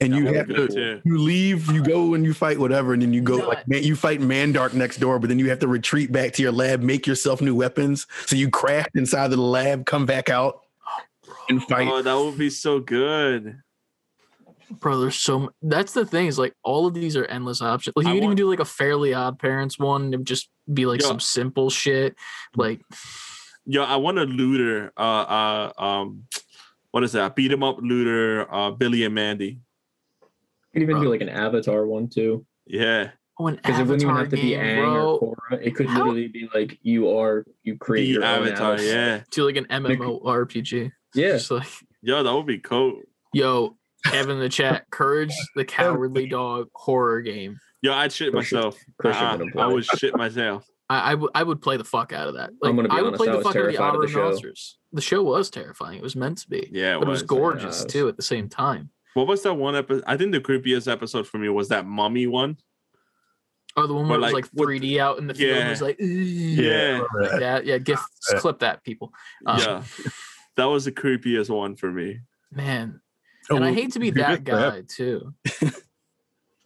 and 0.00 0.14
you 0.14 0.26
have 0.26 0.46
would 0.48 0.48
to 0.48 0.54
good, 0.54 0.70
too. 0.72 1.00
you 1.04 1.18
leave, 1.18 1.70
you 1.70 1.82
go 1.82 2.14
and 2.14 2.24
you 2.24 2.34
fight 2.34 2.58
whatever, 2.58 2.92
and 2.92 3.02
then 3.02 3.12
you 3.12 3.22
go 3.22 3.38
No, 3.38 3.48
like 3.48 3.66
man, 3.66 3.82
you 3.82 3.96
fight 3.96 4.20
Mandark 4.20 4.74
next 4.74 4.98
door, 4.98 5.18
but 5.18 5.28
then 5.28 5.38
you 5.38 5.48
have 5.48 5.58
to 5.60 5.68
retreat 5.68 6.12
back 6.12 6.32
to 6.34 6.42
your 6.42 6.52
lab, 6.52 6.82
make 6.82 7.06
yourself 7.06 7.40
new 7.40 7.54
weapons. 7.54 8.06
So 8.26 8.36
you 8.36 8.50
craft 8.50 8.90
inside 8.94 9.26
of 9.26 9.30
the 9.32 9.36
lab, 9.38 9.86
come 9.86 10.04
back 10.04 10.28
out, 10.28 10.60
and 11.48 11.62
fight. 11.62 11.88
Oh, 11.88 12.02
that 12.02 12.14
would 12.14 12.36
be 12.38 12.50
so 12.50 12.78
good. 12.80 13.60
Bro, 14.80 15.00
there's 15.00 15.16
so 15.16 15.44
m- 15.44 15.50
that's 15.62 15.92
the 15.92 16.04
thing 16.04 16.26
is 16.26 16.38
like 16.38 16.52
all 16.64 16.86
of 16.86 16.94
these 16.94 17.16
are 17.16 17.24
endless 17.26 17.62
options. 17.62 17.94
Like 17.96 18.04
you 18.04 18.12
I 18.12 18.14
could 18.16 18.24
even 18.24 18.36
do 18.36 18.50
like 18.50 18.60
a 18.60 18.64
Fairly 18.64 19.14
Odd 19.14 19.38
Parents 19.38 19.78
one 19.78 20.12
and 20.12 20.26
just 20.26 20.50
be 20.72 20.86
like 20.86 21.00
Yo. 21.00 21.06
some 21.06 21.20
simple 21.20 21.70
shit. 21.70 22.16
Like 22.56 22.80
Yo, 23.64 23.82
I 23.84 23.96
want 23.96 24.18
a 24.18 24.24
looter. 24.24 24.92
Uh, 24.96 25.00
uh, 25.00 25.72
um, 25.78 26.24
what 26.90 27.04
is 27.04 27.12
that? 27.12 27.34
Beat 27.36 27.52
'em 27.52 27.62
up 27.62 27.78
looter. 27.80 28.52
Uh, 28.52 28.72
Billy 28.72 29.04
and 29.04 29.14
Mandy. 29.14 29.60
You 30.76 30.80
could 30.80 30.90
even 30.90 30.96
Bro. 30.96 31.04
do 31.04 31.10
like 31.10 31.20
an 31.22 31.28
Avatar 31.30 31.86
one 31.86 32.08
too, 32.08 32.44
Yeah, 32.66 33.10
oh, 33.38 33.50
because 33.50 33.78
it 33.78 33.82
wouldn't 33.84 34.02
even 34.02 34.14
have 34.16 34.28
to 34.28 34.36
be 34.36 34.50
game, 34.50 34.60
Aang 34.60 34.82
bro. 34.92 35.16
or 35.16 35.36
Korra. 35.50 35.58
It 35.66 35.74
could 35.74 35.86
How- 35.86 35.98
literally 36.00 36.28
be 36.28 36.48
like 36.54 36.78
you 36.82 37.16
are 37.18 37.44
you 37.62 37.76
create 37.78 38.04
the 38.06 38.12
your 38.12 38.24
own 38.24 38.46
Avatar. 38.48 38.80
Yeah, 38.80 39.22
Do 39.30 39.44
like 39.46 39.56
an 39.56 39.64
MMORPG. 39.70 40.92
yeah. 41.14 41.28
Just 41.32 41.50
like 41.50 41.66
yo, 42.02 42.22
that 42.22 42.32
would 42.34 42.46
be 42.46 42.58
cool. 42.58 43.00
yo, 43.32 43.76
Kevin 44.04 44.32
in 44.32 44.40
the 44.40 44.48
chat, 44.48 44.84
Courage 44.90 45.34
the 45.54 45.64
Cowardly 45.76 46.26
Dog 46.28 46.68
horror 46.74 47.22
game. 47.22 47.58
Yo, 47.82 47.92
I'd 47.92 48.12
shit 48.12 48.32
Christian- 48.32 48.58
myself. 48.58 48.78
Christian 48.98 49.24
Uh-uh, 49.26 49.44
I 49.46 49.50
play. 49.50 49.74
would 49.74 49.84
shit 49.84 50.16
myself. 50.16 50.66
I, 50.88 51.16
I 51.34 51.42
would 51.42 51.60
play 51.60 51.76
the 51.78 51.84
fuck 51.84 52.12
out 52.12 52.28
of 52.28 52.34
that. 52.34 52.50
Like, 52.62 52.70
I'm 52.70 52.76
gonna 52.76 52.88
be 52.88 52.94
I 52.94 53.02
would 53.02 53.08
honest, 53.14 53.18
play 53.24 53.28
I 53.28 53.32
the 53.32 53.38
was 53.38 53.46
fuck 53.46 53.56
out 53.56 53.62
of 53.66 53.72
the 53.72 53.76
terrified 53.78 53.94
of 53.96 54.00
the 54.02 54.08
show. 54.08 54.24
Monsters. 54.28 54.78
The 54.92 55.00
show 55.00 55.22
was 55.22 55.50
terrifying. 55.50 55.98
It 55.98 56.02
was 56.02 56.14
meant 56.14 56.38
to 56.38 56.48
be. 56.48 56.68
Yeah, 56.70 56.94
it 56.96 56.98
but 57.00 57.08
it 57.08 57.10
was 57.10 57.22
was. 57.22 57.28
gorgeous 57.28 57.80
Yeah. 57.80 57.86
too 57.88 58.08
at 58.08 58.16
the 58.16 58.22
same 58.22 58.48
time. 58.48 58.90
What 59.16 59.26
was 59.28 59.42
that 59.44 59.54
one 59.54 59.74
episode? 59.74 60.04
I 60.06 60.18
think 60.18 60.32
the 60.32 60.40
creepiest 60.40 60.92
episode 60.92 61.26
for 61.26 61.38
me 61.38 61.48
was 61.48 61.68
that 61.70 61.86
mummy 61.86 62.26
one. 62.26 62.58
Oh, 63.74 63.86
the 63.86 63.94
one 63.94 64.08
where 64.08 64.18
But, 64.18 64.30
it 64.30 64.34
was 64.34 64.44
like, 64.44 64.44
like 64.54 64.68
3D 64.82 64.98
out 64.98 65.16
in 65.16 65.26
the 65.26 65.32
field 65.32 65.56
Yeah. 65.56 65.70
was 65.70 65.80
like, 65.80 65.96
Yeah, 65.98 67.00
like 67.18 67.40
that. 67.40 67.64
Yeah, 67.64 67.78
gift 67.78 68.02
Yeah. 68.32 68.38
clip 68.40 68.58
that 68.58 68.84
people. 68.84 69.14
Um, 69.46 69.58
yeah. 69.58 69.82
That 70.56 70.64
was 70.66 70.84
the 70.84 70.92
creepiest 70.92 71.48
one 71.48 71.76
for 71.76 71.90
me. 71.90 72.20
Man, 72.52 73.00
Oh, 73.48 73.56
and 73.56 73.64
I 73.64 73.72
hate 73.72 73.92
to 73.92 73.98
be 74.00 74.10
that 74.10 74.44
that. 74.44 74.44
guy 74.44 74.82
too. 74.86 75.32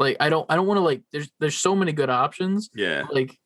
like 0.01 0.17
I 0.19 0.29
don't 0.29 0.47
I 0.49 0.57
don't 0.57 0.67
want 0.67 0.79
to 0.79 0.83
like 0.83 1.03
there's 1.13 1.31
there's 1.39 1.57
so 1.59 1.77
many 1.77 1.93
good 1.93 2.11
options. 2.11 2.69
Yeah, 2.75 3.05
Like 3.13 3.37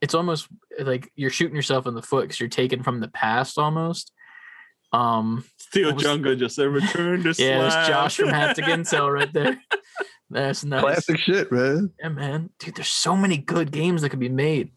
it's 0.00 0.14
almost 0.14 0.48
like 0.78 1.10
you're 1.14 1.28
shooting 1.30 1.56
yourself 1.56 1.86
in 1.86 1.94
the 1.94 2.00
foot 2.02 2.22
because 2.22 2.40
you're 2.40 2.48
taken 2.48 2.82
from 2.82 3.00
the 3.00 3.08
past 3.08 3.58
almost. 3.58 4.12
Um 4.92 5.44
Steel 5.56 5.92
Jungle 5.92 6.34
just 6.36 6.56
said 6.56 6.64
return 6.68 7.22
to 7.22 7.28
yeah, 7.38 7.58
there's 7.60 7.72
slab." 7.72 7.88
Josh 7.88 8.16
from 8.16 8.28
Haptic 8.28 8.64
Intel 8.64 9.12
right 9.12 9.32
there. 9.32 9.60
That's 10.30 10.64
nice. 10.64 10.80
Classic 10.82 11.18
shit, 11.18 11.50
man. 11.52 11.90
Yeah, 11.98 12.08
man. 12.10 12.50
Dude, 12.58 12.76
there's 12.76 12.88
so 12.88 13.16
many 13.16 13.36
good 13.36 13.72
games 13.72 14.02
that 14.02 14.10
could 14.10 14.20
be 14.20 14.28
made. 14.28 14.70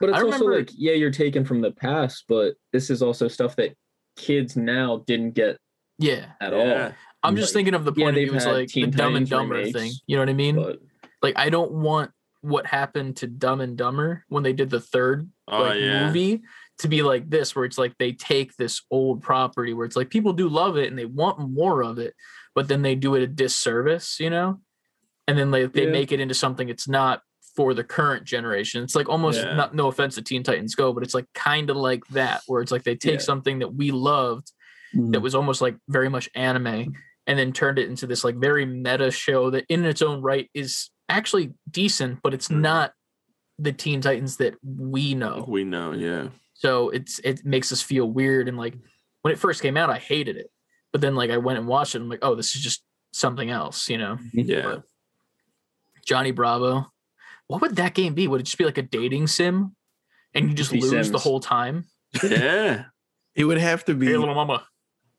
But 0.00 0.10
it's 0.10 0.18
I 0.18 0.22
also 0.22 0.38
remember- 0.46 0.58
like, 0.58 0.70
yeah, 0.74 0.92
you're 0.94 1.10
taken 1.10 1.44
from 1.44 1.60
the 1.60 1.70
past, 1.72 2.24
but 2.28 2.54
this 2.72 2.90
is 2.90 3.02
also 3.02 3.28
stuff 3.28 3.56
that 3.56 3.74
kids 4.16 4.56
now 4.56 5.02
didn't 5.06 5.32
get 5.32 5.58
Yeah. 5.98 6.26
at 6.40 6.52
Yeah. 6.52 6.92
I'm 7.22 7.36
just 7.36 7.52
thinking 7.54 7.74
of 7.74 7.84
the 7.84 7.92
yeah, 7.96 8.04
point 8.04 8.08
of 8.10 8.14
they've 8.16 8.28
view 8.28 8.36
as 8.36 8.44
had 8.44 8.52
like 8.54 8.68
the 8.72 8.86
Dumb 8.86 9.16
and 9.16 9.28
Dumber 9.28 9.54
remakes, 9.56 9.78
thing. 9.78 9.92
You 10.06 10.16
know 10.16 10.22
what 10.22 10.28
I 10.28 10.34
mean? 10.34 10.56
But 10.56 10.78
like 11.22 11.38
I 11.38 11.48
don't 11.48 11.72
want 11.72 12.10
what 12.42 12.66
happened 12.66 13.16
to 13.18 13.26
Dumb 13.26 13.60
and 13.62 13.76
Dumber 13.78 14.24
when 14.28 14.42
they 14.42 14.52
did 14.52 14.68
the 14.68 14.80
third 14.80 15.30
Oh 15.48 15.62
like 15.62 15.80
yeah. 15.80 16.06
movie 16.06 16.42
to 16.78 16.88
be 16.88 17.02
like 17.02 17.28
this, 17.28 17.54
where 17.54 17.64
it's 17.64 17.78
like 17.78 17.94
they 17.98 18.12
take 18.12 18.56
this 18.56 18.82
old 18.90 19.22
property 19.22 19.74
where 19.74 19.86
it's 19.86 19.96
like 19.96 20.10
people 20.10 20.32
do 20.32 20.48
love 20.48 20.76
it 20.76 20.88
and 20.88 20.98
they 20.98 21.04
want 21.04 21.38
more 21.38 21.82
of 21.82 21.98
it, 21.98 22.14
but 22.54 22.68
then 22.68 22.82
they 22.82 22.94
do 22.94 23.14
it 23.14 23.22
a 23.22 23.26
disservice, 23.26 24.18
you 24.18 24.30
know, 24.30 24.60
and 25.28 25.38
then 25.38 25.50
they 25.50 25.66
they 25.66 25.84
Yeah. 25.84 25.90
make 25.90 26.12
it 26.12 26.20
into 26.20 26.34
something 26.34 26.68
it's 26.68 26.88
not 26.88 27.22
for 27.56 27.72
the 27.72 27.84
current 27.84 28.24
generation. 28.24 28.82
It's 28.82 28.96
like 28.96 29.08
almost 29.08 29.40
Yeah. 29.40 29.54
not 29.54 29.74
no 29.74 29.86
offense 29.86 30.16
to 30.16 30.22
Teen 30.22 30.42
Titans 30.42 30.74
Go, 30.74 30.92
but 30.92 31.04
it's 31.04 31.14
like 31.14 31.26
kind 31.34 31.70
of 31.70 31.76
like 31.76 32.04
that 32.08 32.42
where 32.46 32.60
it's 32.60 32.72
like 32.72 32.82
they 32.82 32.96
take 32.96 33.20
Yeah. 33.20 33.24
something 33.24 33.60
that 33.60 33.72
we 33.74 33.92
loved 33.92 34.50
that 34.92 35.00
mm-hmm. 35.00 35.22
was 35.22 35.34
almost 35.34 35.60
like 35.60 35.76
very 35.88 36.08
much 36.08 36.28
anime 36.34 36.94
and 37.26 37.38
then 37.38 37.52
turned 37.52 37.78
it 37.78 37.88
into 37.88 38.06
this 38.06 38.24
like 38.24 38.36
very 38.36 38.64
meta 38.64 39.10
show 39.10 39.50
that 39.50 39.64
in 39.68 39.84
its 39.84 40.02
own 40.02 40.22
right 40.22 40.50
is 40.54 40.90
actually 41.08 41.52
decent 41.70 42.20
but 42.22 42.34
it's 42.34 42.48
hmm. 42.48 42.60
not 42.60 42.92
the 43.58 43.72
teen 43.72 44.00
titans 44.00 44.36
that 44.38 44.54
we 44.64 45.14
know 45.14 45.44
We 45.46 45.64
know, 45.64 45.92
yeah. 45.92 46.28
So 46.64 46.88
it's 46.90 47.18
it 47.24 47.44
makes 47.44 47.70
us 47.72 47.82
feel 47.82 48.10
weird 48.10 48.48
and 48.48 48.56
like 48.56 48.74
when 49.22 49.32
it 49.32 49.38
first 49.38 49.60
came 49.60 49.76
out 49.76 49.90
i 49.90 49.98
hated 49.98 50.36
it 50.36 50.50
but 50.92 51.00
then 51.00 51.14
like 51.14 51.30
i 51.30 51.36
went 51.36 51.58
and 51.58 51.68
watched 51.68 51.94
it 51.94 51.98
and 51.98 52.04
i'm 52.04 52.08
like 52.10 52.20
oh 52.22 52.34
this 52.34 52.54
is 52.56 52.62
just 52.62 52.82
something 53.12 53.50
else 53.50 53.88
you 53.90 53.98
know 53.98 54.16
mm-hmm. 54.16 54.40
Yeah. 54.40 54.76
johnny 56.06 56.30
bravo 56.30 56.90
what 57.48 57.60
would 57.60 57.76
that 57.76 57.94
game 57.94 58.14
be 58.14 58.26
would 58.28 58.40
it 58.40 58.44
just 58.44 58.56
be 58.58 58.64
like 58.64 58.78
a 58.78 58.82
dating 58.82 59.26
sim 59.26 59.76
and 60.34 60.48
you 60.48 60.54
just 60.54 60.72
Be 60.72 60.80
lose 60.80 61.10
the 61.10 61.18
whole 61.18 61.40
time 61.40 61.84
Yeah. 62.22 62.84
It 63.36 63.44
would 63.44 63.58
have 63.58 63.84
to 63.86 63.94
be. 63.94 64.06
hey 64.06 64.16
little 64.16 64.34
mama 64.34 64.64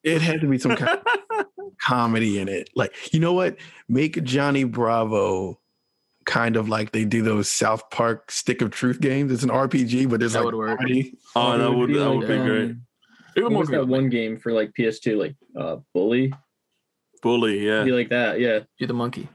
It 0.03 0.21
had 0.21 0.39
to 0.41 0.47
be 0.47 0.57
some 0.57 0.75
kind 0.77 0.99
of 1.37 1.45
comedy 1.85 2.39
in 2.39 2.47
it. 2.47 2.69
Like, 2.75 2.93
you 3.13 3.19
know 3.19 3.33
what? 3.33 3.57
Make 3.89 4.23
Johnny 4.23 4.63
Bravo 4.63 5.59
kind 6.25 6.55
of 6.55 6.67
like 6.69 6.91
they 6.91 7.05
do 7.05 7.21
those 7.21 7.47
South 7.49 7.89
Park 7.91 8.31
Stick 8.31 8.61
of 8.61 8.71
Truth 8.71 8.99
games. 9.01 9.31
It's 9.31 9.43
an 9.43 9.49
RPG, 9.49 10.09
but 10.09 10.19
there's 10.19 10.33
That 10.33 10.39
like 10.39 10.45
would 10.45 10.55
work. 10.55 10.77
comedy. 10.79 11.17
Oh, 11.35 11.57
that 11.57 11.71
would 11.71 11.87
be 11.87 11.93
that 11.93 12.09
like, 12.09 12.17
would 12.19 12.27
be 12.27 12.37
great. 12.37 12.61
um, 12.71 12.81
Hey, 13.35 13.41
What 13.43 13.51
little 13.51 13.59
was 13.59 13.69
that 13.69 13.77
mama. 13.81 13.91
one 13.91 14.09
game 14.09 14.37
for 14.37 14.51
like 14.53 14.71
PS2, 14.77 15.17
like 15.17 15.35
uh 15.59 15.77
Bully? 15.93 16.33
Bully, 17.21 17.65
yeah. 17.65 17.83
Be 17.83 17.91
like 17.91 18.09
that, 18.09 18.39
yeah. 18.39 18.59
do 18.79 18.87
the 18.87 18.93
monkey 18.93 19.27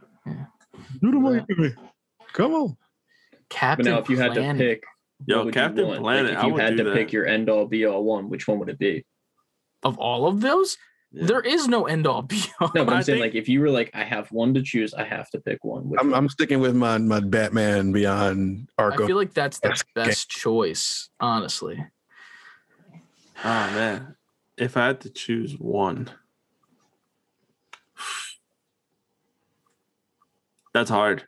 Do 1.00 1.10
the 1.10 1.18
monkey. 1.18 1.74
Come 2.32 2.54
on. 2.54 2.76
Captain. 3.48 3.84
But 3.84 3.84
captain 3.84 3.84
now, 3.92 3.98
if 3.98 4.08
you 4.08 4.16
had 4.16 4.34
to 4.34 4.54
pick, 4.54 4.84
Yo, 5.26 5.36
what 5.38 5.46
would 5.46 5.54
you 5.54 5.60
Captain? 5.60 5.84
Planet, 6.00 6.02
Like, 6.34 6.38
if 6.38 6.44
you 6.44 6.52
would 6.54 6.62
had 6.62 6.70
do 6.76 6.76
to 6.78 6.84
that. 6.90 6.94
pick 6.96 7.12
your 7.12 7.26
end 7.26 7.50
all 7.50 7.66
be 7.66 7.84
all 7.84 8.04
one, 8.04 8.30
which 8.30 8.48
one 8.48 8.58
would 8.58 8.68
it 8.68 8.78
be? 8.78 9.04
of 9.82 9.98
all 9.98 10.26
of 10.26 10.40
those 10.40 10.76
Yeah. 11.12 11.26
there 11.26 11.40
is 11.40 11.66
no 11.66 11.86
end 11.86 12.06
all 12.06 12.22
be 12.22 12.40
all 12.60 12.70
No, 12.74 12.84
but 12.84 12.94
I 12.94 12.98
I'm 12.98 13.02
saying 13.02 13.16
think- 13.20 13.34
like 13.34 13.40
if 13.40 13.48
you 13.48 13.60
were 13.60 13.70
like, 13.70 13.90
I 13.94 14.04
have 14.04 14.30
one 14.30 14.54
to 14.54 14.62
choose, 14.62 14.94
I 14.94 15.02
have 15.04 15.28
to 15.30 15.40
pick 15.40 15.64
one. 15.64 15.90
I'm, 15.98 16.10
one? 16.10 16.14
I'm 16.14 16.28
sticking 16.28 16.60
with 16.60 16.76
my, 16.76 16.98
my 16.98 17.18
Batman 17.20 17.90
Beyond 17.90 18.68
Arkham. 18.78 19.02
I 19.04 19.06
feel 19.08 19.16
like 19.16 19.34
that's 19.34 19.58
the 19.58 19.82
best 19.94 20.30
choice, 20.30 21.08
honestly. 21.18 21.84
Ah 23.42 23.70
man. 23.74 24.14
If 24.56 24.76
I 24.76 24.86
had 24.88 25.00
to 25.00 25.10
choose 25.10 25.54
one. 25.58 26.10
That's 30.72 30.90
hard. 30.90 31.24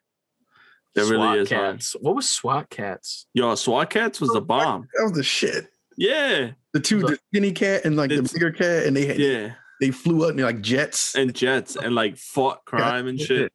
That 0.94 1.06
SWAT 1.06 1.10
really 1.18 1.38
is 1.40 1.50
hard. 1.50 1.82
What 2.00 2.14
was 2.14 2.28
SWAT 2.28 2.68
Kats? 2.70 3.26
Yo, 3.34 3.54
SWAT 3.54 3.90
Kats 3.90 4.20
was 4.20 4.30
the 4.30 4.40
bomb. 4.42 4.82
that 4.94 5.02
was 5.02 5.12
the 5.12 5.22
shit. 5.22 5.68
Yeah. 5.96 6.50
The 6.72 6.80
two, 6.80 7.00
The- 7.00 7.06
the 7.08 7.18
skinny 7.32 7.52
cat 7.52 7.84
and 7.84 7.96
like 7.96 8.10
the 8.10 8.22
bigger 8.32 8.50
cat, 8.52 8.84
and 8.86 8.94
they 8.96 9.06
had, 9.06 9.18
Yeah. 9.18 9.54
They 9.82 9.90
flew 9.90 10.22
up 10.24 10.30
and 10.30 10.40
like 10.40 10.60
jets. 10.60 11.16
And 11.16 11.34
jets 11.34 11.74
and 11.76 11.94
like 11.94 12.16
fought 12.16 12.64
crime 12.64 13.08
and 13.08 13.20
shit. 13.20 13.52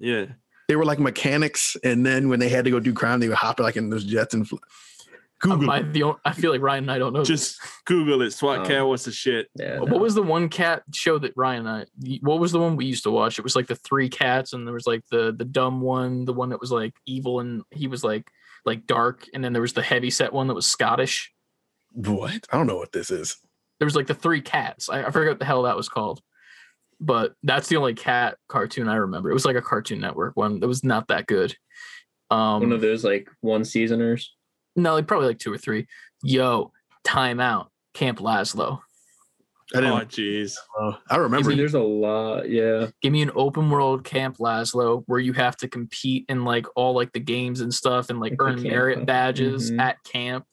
Yeah. 0.00 0.24
they 0.68 0.74
were 0.76 0.86
like 0.86 0.98
mechanics, 0.98 1.76
and 1.84 2.04
then 2.04 2.28
when 2.30 2.40
they 2.40 2.48
had 2.48 2.64
to 2.64 2.70
go 2.70 2.80
do 2.80 2.92
crime, 2.94 3.20
they 3.20 3.28
would 3.28 3.36
hop 3.36 3.60
like 3.60 3.76
in 3.76 3.90
those 3.90 4.04
jets 4.04 4.32
and 4.34 4.48
fly. 4.48 4.58
Google. 5.38 5.70
I, 5.70 5.82
the 5.82 6.02
on- 6.02 6.16
I 6.24 6.32
feel 6.32 6.50
like 6.50 6.62
Ryan 6.62 6.84
and 6.84 6.90
I 6.90 6.98
don't 6.98 7.12
know. 7.12 7.22
Just 7.22 7.60
Google 7.84 8.22
it. 8.22 8.30
SWAT 8.30 8.60
Um, 8.60 8.66
Cat 8.66 8.86
What's 8.86 9.04
the 9.04 9.12
shit. 9.12 9.48
yeah. 9.54 9.78
this. 9.80 9.90
what 9.90 10.00
was 10.00 10.14
the 10.14 10.22
one 10.22 10.48
cat 10.48 10.82
show 10.94 11.18
that 11.18 11.34
Ryan 11.36 11.66
and 11.66 11.86
I? 12.02 12.18
What 12.22 12.40
was 12.40 12.52
the 12.52 12.58
one 12.58 12.74
we 12.76 12.86
used 12.86 13.02
to 13.04 13.10
watch? 13.10 13.38
It 13.38 13.42
was 13.42 13.54
like 13.54 13.66
the 13.66 13.76
three 13.76 14.08
cats, 14.08 14.54
and 14.54 14.66
there 14.66 14.72
was 14.72 14.86
like 14.86 15.02
the 15.10 15.34
the 15.36 15.44
dumb 15.44 15.82
one, 15.82 16.24
the 16.24 16.32
one 16.32 16.48
that 16.48 16.60
was 16.60 16.72
like 16.72 16.94
evil, 17.04 17.40
and 17.40 17.62
he 17.70 17.86
was 17.86 18.02
like 18.02 18.30
like 18.64 18.86
dark, 18.86 19.26
and 19.34 19.44
then 19.44 19.52
there 19.52 19.60
was 19.62 19.74
the 19.74 19.82
heavy 19.82 20.08
set 20.08 20.32
one 20.32 20.46
that 20.48 20.54
was 20.54 20.66
Scottish. 20.66 21.30
what? 21.92 22.46
I 22.50 22.56
don't 22.56 22.66
know 22.66 22.76
what 22.78 22.92
this 22.92 23.10
is. 23.10 23.36
There 23.78 23.86
was 23.86 23.96
like 23.96 24.06
the 24.06 24.14
three 24.14 24.40
cats. 24.40 24.88
I, 24.88 25.04
I 25.04 25.10
forget 25.10 25.32
what 25.32 25.38
the 25.38 25.44
hell 25.44 25.62
that 25.64 25.76
was 25.76 25.88
called. 25.88 26.20
But 26.98 27.34
that's 27.42 27.68
the 27.68 27.76
only 27.76 27.94
cat 27.94 28.38
cartoon 28.48 28.88
I 28.88 28.94
remember. 28.96 29.30
It 29.30 29.34
was 29.34 29.44
like 29.44 29.56
a 29.56 29.60
Cartoon 29.62 30.00
Network 30.00 30.34
one 30.34 30.60
that 30.60 30.68
was 30.68 30.82
not 30.82 31.08
that 31.08 31.26
good. 31.26 31.54
Um, 32.30 32.62
one 32.62 32.72
of 32.72 32.80
those 32.80 33.04
like 33.04 33.28
one 33.42 33.64
seasoners. 33.66 34.34
No, 34.76 34.94
like 34.94 35.06
probably 35.06 35.28
like 35.28 35.38
two 35.38 35.52
or 35.52 35.58
three. 35.58 35.86
Yo, 36.22 36.72
timeout, 37.06 37.66
Camp 37.92 38.18
Lazlo. 38.20 38.80
I 39.74 39.78
Oh 39.78 39.80
didn't. 39.80 40.08
jeez. 40.10 40.54
I 41.10 41.16
remember. 41.16 41.50
See, 41.50 41.56
there's 41.56 41.74
a 41.74 41.80
lot. 41.80 42.48
Yeah. 42.48 42.86
Give 43.02 43.12
me 43.12 43.20
an 43.20 43.32
open 43.34 43.68
world 43.68 44.04
Camp 44.04 44.38
Lazlo 44.38 45.02
where 45.06 45.18
you 45.20 45.34
have 45.34 45.56
to 45.58 45.68
compete 45.68 46.24
in 46.30 46.44
like 46.44 46.66
all 46.76 46.94
like 46.94 47.12
the 47.12 47.20
games 47.20 47.60
and 47.60 47.74
stuff 47.74 48.08
and 48.08 48.20
like 48.20 48.32
Like 48.40 48.40
earn 48.40 48.62
merit 48.62 49.00
huh? 49.00 49.04
badges 49.04 49.70
Mhm. 49.70 49.80
at 49.80 50.02
camp. 50.04 50.46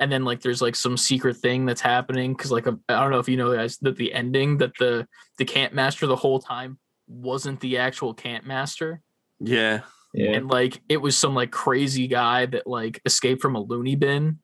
And 0.00 0.10
then 0.12 0.24
like 0.24 0.40
there's 0.42 0.62
like 0.62 0.76
some 0.76 0.96
secret 0.96 1.36
thing 1.36 1.66
that's 1.66 1.80
happening 1.80 2.32
because 2.34 2.52
like 2.52 2.66
a, 2.66 2.78
I 2.88 3.00
don't 3.00 3.10
know 3.10 3.18
if 3.18 3.28
you 3.28 3.36
know 3.36 3.54
guys 3.54 3.78
that 3.78 3.96
the 3.96 4.12
ending 4.12 4.58
that 4.58 4.72
the 4.78 5.06
the 5.38 5.44
camp 5.44 5.72
master 5.72 6.06
the 6.06 6.16
whole 6.16 6.38
time 6.38 6.78
wasn't 7.08 7.60
the 7.60 7.78
actual 7.78 8.14
camp 8.14 8.44
master. 8.44 9.00
Yeah. 9.40 9.80
Yeah. 10.14 10.32
and 10.32 10.48
like 10.48 10.80
it 10.88 10.96
was 10.98 11.16
some 11.16 11.34
like 11.34 11.50
crazy 11.50 12.06
guy 12.06 12.46
that 12.46 12.66
like 12.66 13.00
escaped 13.04 13.42
from 13.42 13.56
a 13.56 13.60
loony 13.60 13.94
bin 13.94 14.38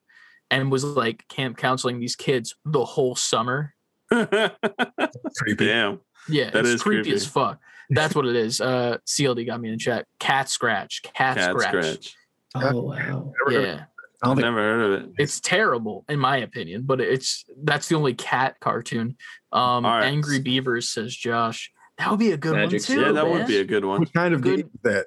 and 0.51 0.71
was 0.71 0.83
like 0.83 1.27
camp 1.27 1.57
counseling 1.57 1.99
these 1.99 2.15
kids 2.15 2.55
the 2.65 2.85
whole 2.85 3.15
summer 3.15 3.73
Creepy. 4.11 5.65
Damn. 5.65 5.99
Yeah, 6.27 6.49
That 6.51 6.59
it's 6.59 6.69
is 6.69 6.81
creepy, 6.83 7.03
creepy. 7.03 7.15
as 7.15 7.25
fuck. 7.27 7.59
That's 7.89 8.15
what 8.15 8.25
it 8.25 8.35
is. 8.35 8.59
Uh, 8.61 8.97
CLD 9.07 9.45
got 9.45 9.61
me 9.61 9.69
in 9.69 9.77
chat. 9.79 10.05
Cat 10.19 10.49
scratch. 10.49 11.01
Cat, 11.03 11.37
Cat 11.37 11.51
scratch. 11.51 11.71
scratch. 11.71 12.15
Oh 12.55 12.81
wow. 12.81 13.31
Yeah, 13.49 13.83
I 14.25 14.27
don't 14.27 14.31
I've 14.31 14.37
think 14.37 14.45
never 14.45 14.57
heard 14.57 14.81
of 15.03 15.03
it. 15.03 15.09
it's 15.17 15.39
terrible 15.39 16.05
in 16.09 16.19
my 16.19 16.37
opinion, 16.37 16.83
but 16.83 16.99
it's 17.01 17.45
that's 17.63 17.87
the 17.87 17.95
only 17.95 18.13
cat 18.13 18.55
cartoon. 18.59 19.17
Um, 19.51 19.85
All 19.85 19.91
right. 19.97 20.05
Angry 20.05 20.39
Beavers 20.39 20.89
says 20.89 21.15
Josh. 21.15 21.71
That 21.97 22.09
would 22.11 22.19
be 22.19 22.31
a 22.31 22.37
good 22.37 22.53
Magic 22.55 22.81
one 22.81 22.97
too. 22.97 23.01
Yeah, 23.01 23.11
that 23.13 23.27
would 23.27 23.47
be 23.47 23.57
a 23.59 23.63
good 23.63 23.85
one. 23.85 23.99
what 24.01 24.13
kind 24.13 24.33
of 24.33 24.41
Good- 24.41 24.57
game 24.57 24.65
is 24.73 24.81
that? 24.83 25.05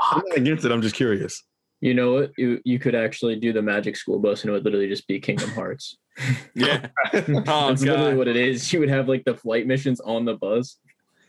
I'm 0.00 0.22
not 0.28 0.38
against 0.38 0.64
it. 0.64 0.72
I'm 0.72 0.82
just 0.82 0.94
curious. 0.94 1.42
You 1.80 1.94
know 1.94 2.12
what? 2.12 2.32
You 2.36 2.60
you 2.64 2.78
could 2.78 2.94
actually 2.94 3.36
do 3.36 3.52
the 3.52 3.62
Magic 3.62 3.96
School 3.96 4.18
Bus, 4.18 4.42
and 4.42 4.50
it 4.50 4.52
would 4.52 4.64
literally 4.64 4.88
just 4.88 5.06
be 5.06 5.20
Kingdom 5.20 5.50
Hearts. 5.50 5.96
Yeah. 6.54 6.88
Oh 7.14 7.68
That's 7.68 7.82
literally 7.82 8.14
what 8.16 8.28
it 8.28 8.36
is. 8.36 8.72
You 8.72 8.80
would 8.80 8.90
have 8.90 9.08
like 9.08 9.24
the 9.24 9.34
flight 9.34 9.66
missions 9.66 10.00
on 10.00 10.24
the 10.24 10.34
bus. 10.34 10.76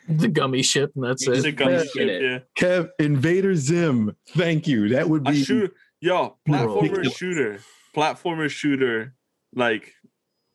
the 0.09 0.27
gummy 0.27 0.63
ship, 0.63 0.91
and 0.95 1.05
that's 1.05 1.25
It's 1.27 1.45
it. 1.45 1.45
a 1.45 1.51
gummy 1.51 1.73
Yeah. 1.73 1.83
ship, 1.83 2.21
yeah. 2.21 2.39
Kev, 2.59 2.89
Invader 2.99 3.55
Zim. 3.55 4.15
Thank 4.29 4.67
you. 4.67 4.89
That 4.89 5.07
would 5.07 5.25
A 5.27 5.31
be 5.31 5.43
shooter, 5.43 5.73
yo, 6.01 6.37
platformer 6.47 6.81
Ridiculous. 6.81 7.15
shooter, 7.17 7.59
platformer 7.95 8.49
shooter, 8.49 9.13
like 9.55 9.93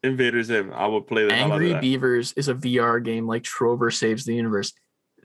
Invader 0.03 0.43
Zim. 0.43 0.73
I 0.73 0.87
would 0.87 1.07
play 1.07 1.27
the 1.27 1.35
hell 1.35 1.45
out 1.45 1.47
of 1.47 1.53
Angry 1.55 1.73
that. 1.73 1.81
Beavers 1.81 2.33
is 2.35 2.49
a 2.49 2.55
VR 2.55 3.03
game 3.03 3.27
like 3.27 3.43
Trover 3.43 3.91
Saves 3.91 4.25
the 4.25 4.35
Universe. 4.35 4.73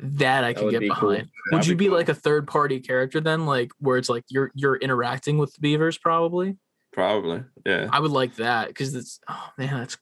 That 0.04 0.44
I 0.44 0.54
That 0.54 0.60
could 0.60 0.72
get 0.72 0.80
be 0.80 0.90
cool. 0.90 1.10
behind. 1.12 1.30
Would 1.52 1.58
That'd 1.60 1.68
you 1.68 1.76
be 1.76 1.86
be 1.86 1.90
cool. 1.90 1.98
like 1.98 2.10
a 2.10 2.16
third 2.16 2.48
party 2.48 2.80
character 2.80 3.20
then, 3.20 3.46
like 3.46 3.72
where 3.80 3.98
it's 3.98 4.10
like 4.10 4.24
you're 4.30 4.52
you're 4.56 4.78
interacting 4.78 5.38
with 5.38 5.54
the 5.54 5.60
beavers? 5.62 5.98
Probably. 5.98 6.58
Probably, 6.94 7.44
yeah. 7.66 7.88
I 7.92 8.00
would 8.02 8.12
like 8.12 8.36
that 8.36 8.68
because 8.68 8.96
it's 8.96 9.20
oh 9.30 9.50
man, 9.58 9.78
that's. 9.80 9.98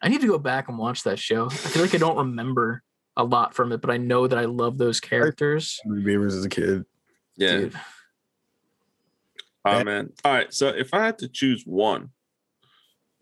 I 0.00 0.08
need 0.08 0.20
to 0.20 0.26
go 0.26 0.38
back 0.38 0.68
and 0.68 0.78
watch 0.78 1.02
that 1.04 1.18
show. 1.18 1.46
I 1.46 1.54
feel 1.54 1.82
like 1.82 1.94
I 1.94 1.98
don't 1.98 2.16
remember 2.18 2.82
a 3.16 3.24
lot 3.24 3.54
from 3.54 3.72
it, 3.72 3.80
but 3.80 3.90
I 3.90 3.96
know 3.96 4.26
that 4.26 4.38
I 4.38 4.44
love 4.44 4.78
those 4.78 5.00
characters. 5.00 5.80
Beavers 6.04 6.34
as 6.34 6.44
a 6.44 6.48
kid. 6.50 6.84
Yeah. 7.36 7.56
Dude, 7.56 7.74
Oh 9.66 9.84
man. 9.84 10.12
All 10.24 10.32
right. 10.32 10.52
So 10.54 10.68
if 10.68 10.94
I 10.94 11.04
had 11.04 11.18
to 11.18 11.28
choose 11.28 11.62
one, 11.64 12.10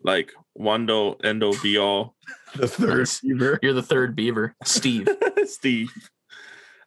like 0.03 0.31
one 0.53 0.85
do 0.85 1.15
endo 1.23 1.53
be 1.61 1.77
all, 1.77 2.15
The 2.55 2.67
third 2.67 3.09
Beaver. 3.21 3.59
you're 3.61 3.73
the 3.73 3.81
third 3.83 4.15
beaver, 4.15 4.55
Steve. 4.63 5.07
Steve. 5.45 5.91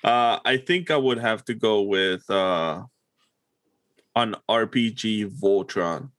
Uh, 0.05 0.39
I 0.45 0.57
think 0.59 0.91
I 0.91 0.97
would 0.97 1.19
have 1.19 1.45
to 1.47 1.55
go 1.55 1.83
with 1.83 2.29
uh, 2.31 2.85
an 4.15 4.37
RPG 4.49 5.31
Voltron. 5.41 6.11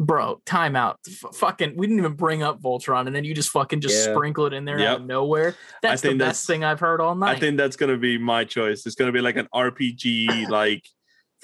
Bro, 0.00 0.40
time 0.46 0.76
out. 0.76 0.98
F- 1.06 1.34
fucking, 1.34 1.76
we 1.76 1.86
didn't 1.86 1.98
even 1.98 2.12
bring 2.14 2.42
up 2.42 2.62
Voltron, 2.62 3.06
and 3.08 3.14
then 3.14 3.24
you 3.24 3.34
just 3.34 3.50
fucking 3.50 3.80
just 3.80 4.06
Yeah. 4.06 4.14
sprinkle 4.14 4.46
it 4.46 4.52
in 4.52 4.64
there 4.64 4.78
out 4.80 5.00
of 5.00 5.06
nowhere. 5.06 5.54
That's 5.82 6.02
the 6.02 6.10
best 6.10 6.18
that's- 6.18 6.46
thing 6.46 6.64
I've 6.64 6.80
heard 6.80 7.00
all 7.00 7.14
night. 7.16 7.36
I 7.36 7.40
think 7.40 7.56
that's 7.58 7.76
gonna 7.76 7.96
be 7.98 8.16
my 8.16 8.44
choice. 8.44 8.86
It's 8.86 8.94
gonna 8.94 9.12
be 9.12 9.20
like 9.20 9.36
an 9.36 9.48
RPG, 9.52 10.48
like 10.48 10.84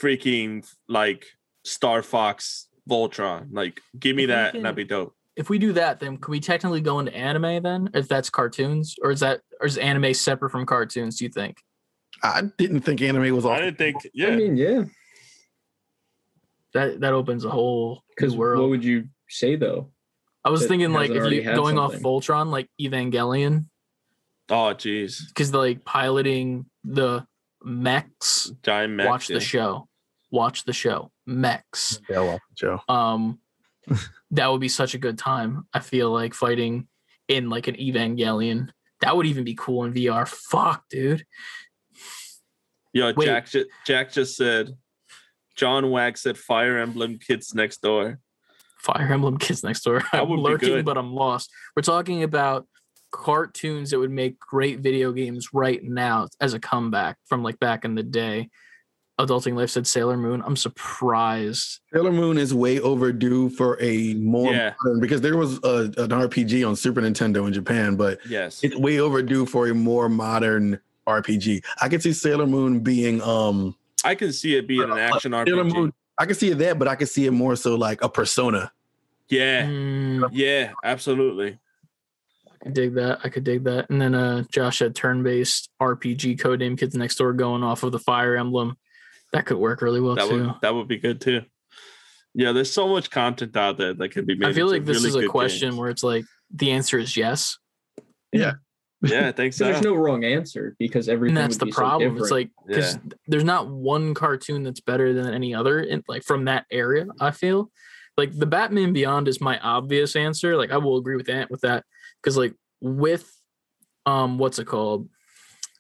freaking 0.00 0.66
like 0.88 1.24
Star 1.64 2.02
Fox 2.02 2.68
Voltron. 2.88 3.48
Like, 3.52 3.80
give 3.98 4.16
me 4.16 4.24
If 4.24 4.28
that, 4.28 4.50
can- 4.50 4.56
and 4.58 4.64
that'd 4.66 4.76
be 4.76 4.84
dope. 4.84 5.14
if 5.36 5.48
we 5.50 5.58
do 5.58 5.72
that, 5.72 6.00
then 6.00 6.16
can 6.18 6.30
we 6.30 6.40
technically 6.40 6.80
go 6.80 6.98
into 6.98 7.14
anime 7.14 7.62
then? 7.62 7.90
If 7.94 8.08
that's 8.08 8.30
cartoons, 8.30 8.96
or 9.02 9.10
is 9.10 9.20
that 9.20 9.40
or 9.60 9.66
is 9.66 9.78
anime 9.78 10.14
separate 10.14 10.50
from 10.50 10.66
cartoons? 10.66 11.18
Do 11.18 11.24
you 11.24 11.30
think? 11.30 11.56
I 12.22 12.42
didn't 12.58 12.80
think 12.82 13.02
anime 13.02 13.34
was 13.34 13.44
I 13.44 13.58
didn't 13.60 13.78
think, 13.78 13.96
Yeah. 14.14 14.28
I 14.28 14.36
mean, 14.36 14.56
yeah. 14.56 14.84
That 16.72 17.00
that 17.00 17.12
opens 17.12 17.44
a 17.44 17.50
whole 17.50 18.02
Because 18.16 18.34
new 18.34 18.40
what 18.40 18.68
would 18.68 18.84
you 18.84 19.08
say 19.28 19.56
though? 19.56 19.90
I 20.44 20.50
was 20.50 20.66
thinking 20.66 20.92
like 20.92 21.10
if 21.10 21.32
you 21.32 21.42
had 21.42 21.54
going 21.56 21.78
off 21.78 21.92
something? 21.92 22.04
Voltron, 22.06 22.50
like 22.50 22.68
Evangelion, 22.80 23.66
oh, 24.50 24.74
jeez, 24.74 25.26
because 25.28 25.54
like 25.54 25.84
piloting 25.84 26.66
the 26.84 27.26
mechs. 27.64 28.52
giant 28.62 28.94
mech. 28.94 29.08
watch 29.08 29.30
yeah. 29.30 29.34
the 29.34 29.40
show. 29.40 29.88
Watch 30.30 30.64
the 30.64 30.72
show. 30.72 31.10
Mechs. 31.26 32.00
Yeah, 32.08 32.20
well, 32.20 32.40
Joe. 32.54 32.80
Um, 32.88 33.38
that 34.32 34.50
would 34.50 34.60
be 34.60 34.68
such 34.68 34.94
a 34.94 34.98
good 34.98 35.18
time. 35.18 35.66
I 35.72 35.80
feel 35.80 36.10
like 36.10 36.34
fighting 36.34 36.88
in 37.28 37.50
like 37.50 37.68
an 37.68 37.76
Evangelion. 37.76 38.70
That 39.00 39.16
would 39.16 39.26
even 39.26 39.44
be 39.44 39.54
cool 39.54 39.84
in 39.84 39.92
VR. 39.92 40.26
Fuck, 40.26 40.84
dude. 40.88 41.24
Yo, 42.92 43.12
Wait. 43.16 43.26
Jack. 43.26 43.48
ju- 43.48 43.66
Jack 43.86 44.12
just 44.12 44.36
said. 44.36 44.76
John 45.56 45.90
Wax 45.90 46.22
said 46.22 46.36
Fire 46.36 46.78
Emblem 46.78 47.18
Kids 47.18 47.54
Next 47.54 47.80
Door. 47.80 48.18
Fire 48.80 49.12
Emblem 49.12 49.38
Kids 49.38 49.62
Next 49.62 49.82
Door. 49.82 50.02
I'm 50.12 50.28
lurking, 50.28 50.84
but 50.84 50.98
I'm 50.98 51.14
lost. 51.14 51.50
We're 51.76 51.82
talking 51.82 52.22
about 52.22 52.66
cartoons 53.14 53.90
that 53.90 53.98
would 54.00 54.10
make 54.10 54.38
great 54.40 54.80
video 54.80 55.12
games 55.12 55.50
right 55.54 55.82
now 55.84 56.26
as 56.40 56.52
a 56.52 56.58
comeback 56.58 57.16
from 57.26 57.44
like 57.44 57.58
back 57.60 57.84
in 57.84 57.94
the 57.94 58.02
day. 58.02 58.50
Adulting 59.20 59.54
Life 59.54 59.70
said 59.70 59.86
Sailor 59.86 60.16
Moon. 60.16 60.42
I'm 60.44 60.56
surprised. 60.56 61.78
Sailor 61.92 62.10
Moon 62.10 62.36
is 62.36 62.52
way 62.52 62.80
overdue 62.80 63.48
for 63.50 63.80
a 63.80 64.14
more 64.14 64.52
Yeah. 64.52 64.74
modern 64.82 65.00
because 65.00 65.20
there 65.20 65.36
was 65.36 65.58
a, 65.62 65.92
an 65.96 66.10
RPG 66.10 66.66
on 66.68 66.74
Super 66.74 67.00
Nintendo 67.00 67.46
in 67.46 67.52
Japan, 67.52 67.94
but 67.94 68.18
Yes. 68.28 68.64
it's 68.64 68.74
way 68.76 68.98
overdue 68.98 69.46
for 69.46 69.68
a 69.68 69.74
more 69.74 70.08
modern 70.08 70.80
RPG. 71.06 71.62
I 71.80 71.88
can 71.88 72.00
see 72.00 72.12
Sailor 72.12 72.48
Moon 72.48 72.80
being 72.80 73.22
um 73.22 73.76
I 74.02 74.16
can 74.16 74.32
see 74.32 74.56
it 74.56 74.66
being 74.66 74.82
an 74.90 74.98
action 74.98 75.30
Sailor 75.32 75.44
RPG. 75.64 75.72
Moon. 75.74 75.92
I 76.18 76.26
can 76.26 76.34
see 76.34 76.50
it 76.50 76.58
that, 76.58 76.80
but 76.80 76.88
I 76.88 76.96
can 76.96 77.06
see 77.06 77.26
it 77.26 77.30
more 77.30 77.54
so 77.54 77.76
like 77.76 78.02
a 78.02 78.08
persona. 78.08 78.72
Yeah. 79.28 79.66
Mm, 79.66 80.28
Yeah. 80.32 80.72
Absolutely. 80.82 81.58
I 82.64 82.68
could 82.68 82.74
dig 82.74 82.94
that. 82.94 83.18
I 83.22 83.28
could 83.28 83.44
dig 83.44 83.64
that. 83.64 83.90
And 83.90 84.00
then 84.00 84.14
uh 84.14 84.44
Josh 84.50 84.78
had 84.78 84.94
turn-based 84.94 85.68
RPG 85.82 86.38
codename 86.40 86.78
Kids 86.78 86.94
Next 86.96 87.16
Door 87.16 87.34
going 87.34 87.62
off 87.62 87.82
of 87.82 87.92
the 87.92 87.98
Fire 87.98 88.36
Emblem. 88.36 88.76
That 89.32 89.44
could 89.46 89.58
work 89.58 89.82
really 89.82 90.00
well 90.00 90.14
That 90.14 90.28
too. 90.28 90.46
would 90.46 90.54
that 90.62 90.74
would 90.74 90.88
be 90.88 90.96
good 90.98 91.20
too. 91.20 91.42
Yeah, 92.34 92.52
there's 92.52 92.72
so 92.72 92.88
much 92.88 93.10
content 93.10 93.56
out 93.56 93.76
there 93.76 93.94
that 93.94 94.08
could 94.08 94.26
be 94.26 94.34
made. 94.36 94.48
I 94.48 94.52
feel 94.52 94.68
like 94.68 94.84
this 94.84 95.04
really 95.04 95.20
is 95.20 95.24
a 95.26 95.28
question 95.28 95.68
games. 95.70 95.78
where 95.78 95.90
it's 95.90 96.02
like 96.02 96.24
the 96.52 96.72
answer 96.72 96.98
is 96.98 97.16
yes. 97.16 97.58
Yeah, 98.32 98.54
Yeah, 99.02 99.28
I 99.28 99.32
think 99.32 99.52
So 99.52 99.64
so. 99.66 99.70
there's 99.72 99.84
no 99.84 99.94
wrong 99.94 100.24
answer 100.24 100.74
because 100.78 101.08
everything 101.08 101.36
and 101.36 101.44
that's 101.44 101.56
would 101.56 101.60
the 101.60 101.66
be 101.66 101.72
so 101.72 101.76
problem. 101.78 102.16
it's 102.16 102.30
like 102.30 102.50
because 102.66 102.98
there's 103.28 103.44
not 103.44 103.68
one 103.68 104.14
cartoon 104.14 104.62
that's 104.62 104.80
better 104.80 105.12
than 105.12 105.32
any 105.32 105.54
other 105.54 105.80
in 105.80 106.02
like 106.08 106.22
from 106.24 106.46
that 106.46 106.64
area. 106.72 107.06
I 107.20 107.30
feel 107.30 107.70
like 108.16 108.32
the 108.36 108.46
Batman 108.46 108.92
Beyond 108.92 109.28
is 109.28 109.40
my 109.40 109.58
obvious 109.60 110.16
answer. 110.16 110.56
Like 110.56 110.70
I 110.72 110.76
will 110.78 110.96
agree 110.96 111.16
with 111.16 111.26
that 111.26 111.50
with 111.50 111.60
that 111.60 111.84
because 112.24 112.38
like 112.38 112.54
with 112.80 113.30
um 114.06 114.38
what's 114.38 114.58
it 114.58 114.64
called 114.64 115.08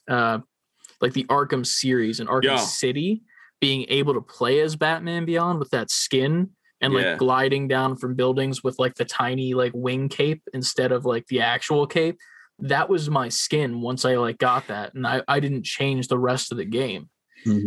uh 0.08 0.38
like 1.00 1.14
the 1.14 1.24
Arkham 1.24 1.64
series 1.64 2.20
and 2.20 2.28
Arkham 2.28 2.44
Yeah. 2.44 2.56
City 2.56 3.22
being 3.60 3.86
able 3.88 4.12
to 4.14 4.20
play 4.20 4.60
as 4.60 4.76
Batman 4.76 5.24
Beyond 5.24 5.58
with 5.58 5.70
that 5.70 5.90
skin 5.90 6.50
and 6.82 6.92
like 6.92 7.04
Yeah. 7.06 7.16
gliding 7.16 7.66
down 7.68 7.96
from 7.96 8.14
buildings 8.14 8.62
with 8.62 8.78
like 8.78 8.94
the 8.94 9.04
tiny 9.06 9.54
like 9.54 9.72
wing 9.74 10.08
cape 10.08 10.42
instead 10.52 10.92
of 10.92 11.04
like 11.06 11.26
the 11.28 11.40
actual 11.40 11.86
cape 11.86 12.18
that 12.60 12.88
was 12.88 13.10
my 13.10 13.28
skin 13.28 13.80
once 13.80 14.04
I 14.04 14.14
like 14.14 14.38
got 14.38 14.68
that 14.68 14.94
and 14.94 15.06
I, 15.06 15.22
I 15.26 15.40
didn't 15.40 15.64
change 15.64 16.06
the 16.08 16.18
rest 16.18 16.52
of 16.52 16.58
the 16.58 16.64
game. 16.64 17.08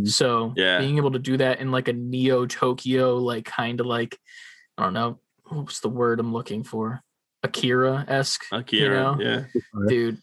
So 0.06 0.54
Yeah. 0.56 0.80
being 0.80 0.98
able 0.98 1.12
to 1.12 1.20
do 1.20 1.38
that 1.38 1.60
in 1.60 1.72
like 1.72 1.88
a 1.88 1.94
Neo 1.94 2.45
Tokyo, 2.45 3.18
like 3.18 3.45
kind 3.45 3.80
of 3.80 3.86
like 3.86 4.18
I 4.78 4.84
don't 4.84 4.94
know, 4.94 5.20
what's 5.49 5.82
the 5.82 5.90
word 5.90 6.20
I'm 6.20 6.32
looking 6.34 6.64
for? 6.64 7.02
Akira 7.43 8.05
esque, 8.07 8.45
Akira. 8.51 9.15
know? 9.15 9.18
Yeah. 9.19 9.43
dude. 9.88 10.18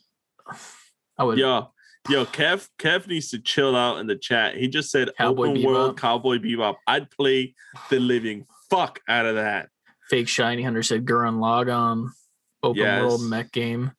I 1.17 1.25
would 1.25 1.39
Yo, 1.39 1.71
yo, 2.11 2.25
Kev, 2.27 2.69
Kev 2.79 3.07
needs 3.07 3.31
to 3.31 3.39
chill 3.39 3.77
out 3.77 3.99
in 3.99 4.07
the 4.07 4.17
chat. 4.17 4.57
He 4.57 4.69
just 4.69 4.91
said 4.91 5.11
Cowboy 5.17 5.51
open 5.51 5.63
world 5.63 5.95
Bebop. 5.97 6.01
Cowboy 6.01 6.39
Bebop. 6.39 6.75
I'd 6.87 7.11
play 7.11 7.55
the 7.91 7.99
living 8.01 8.47
fuck 8.69 9.01
out 9.09 9.27
of 9.27 9.37
that. 9.37 9.69
fake 10.11 10.29
shiny 10.29 10.63
hunter 10.63 10.83
said 10.83 11.05
Gurren 11.07 11.39
Lagann, 11.39 12.09
open 12.63 12.83
world 12.83 13.21
Yes. 13.21 13.31
mech 13.31 13.53
game. 13.53 13.93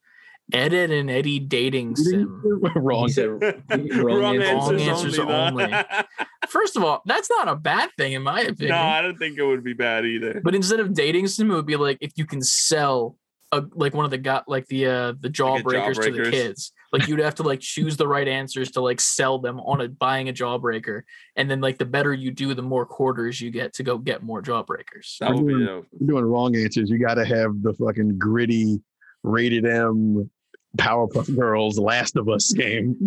Ed, 0.53 0.73
Edd 0.73 0.91
n 0.91 1.09
Eddy 1.09 1.39
dating 1.39 1.95
sim. 1.95 2.41
Wrong. 2.75 3.09
Said 3.09 3.29
wrong, 3.29 4.21
Wrong 4.21 4.41
answers. 4.41 4.81
answers, 4.81 4.87
answers 4.87 5.19
only. 5.19 5.63
only. 5.65 5.83
First 6.49 6.77
of 6.77 6.83
all, 6.83 7.01
that's 7.05 7.29
not 7.29 7.47
a 7.47 7.55
bad 7.55 7.89
thing 7.97 8.13
in 8.13 8.21
my 8.21 8.41
opinion. 8.41 8.69
no, 8.69 8.81
I 8.81 9.01
don't 9.01 9.17
think 9.17 9.39
it 9.39 9.43
would 9.43 9.63
be 9.63 9.73
bad 9.73 10.05
either. 10.05 10.41
But 10.43 10.53
instead 10.53 10.79
of 10.79 10.93
dating 10.93 11.27
sim, 11.27 11.49
it 11.49 11.55
would 11.55 11.65
be 11.65 11.75
like 11.75 11.97
if 12.01 12.11
you 12.15 12.25
can 12.25 12.41
sell 12.41 13.17
a 13.51 13.63
like 13.73 13.93
one 13.93 14.05
of 14.05 14.11
the 14.11 14.17
got 14.17 14.47
like 14.47 14.67
the 14.67 14.85
uh 14.85 15.13
the 15.19 15.29
jawbreakers 15.29 16.01
to 16.03 16.11
the 16.11 16.29
kids. 16.29 16.71
Like 16.91 17.07
you'd 17.07 17.19
have 17.19 17.35
to 17.35 17.43
like 17.43 17.59
choose 17.59 17.97
the 17.97 18.07
right 18.07 18.27
answers 18.27 18.71
to 18.71 18.81
like 18.81 19.01
sell 19.01 19.39
them 19.39 19.59
on 19.59 19.81
a 19.81 19.89
buying 19.89 20.29
a 20.29 20.33
jawbreaker. 20.33 21.01
And 21.35 21.49
then 21.49 21.59
like 21.59 21.77
the 21.77 21.85
better 21.85 22.13
you 22.13 22.31
do, 22.31 22.53
the 22.53 22.61
more 22.61 22.85
quarters 22.85 23.41
you 23.41 23.51
get 23.51 23.73
to 23.73 23.83
go 23.83 23.97
get 23.97 24.23
more 24.23 24.41
jawbreakers. 24.41 25.17
That 25.19 25.33
would 25.33 25.47
be 25.47 25.65
dope. 25.65 25.87
You're 25.99 26.07
doing 26.07 26.25
wrong 26.25 26.55
answers. 26.55 26.89
You 26.89 26.99
got 26.99 27.15
to 27.15 27.25
have 27.25 27.61
the 27.61 27.73
fucking 27.73 28.17
gritty, 28.17 28.79
rated 29.23 29.65
M, 29.65 30.29
Powerpuff 30.75 31.33
Girls, 31.35 31.79
Last 31.79 32.15
of 32.15 32.29
Us 32.29 32.51
game. 32.51 32.97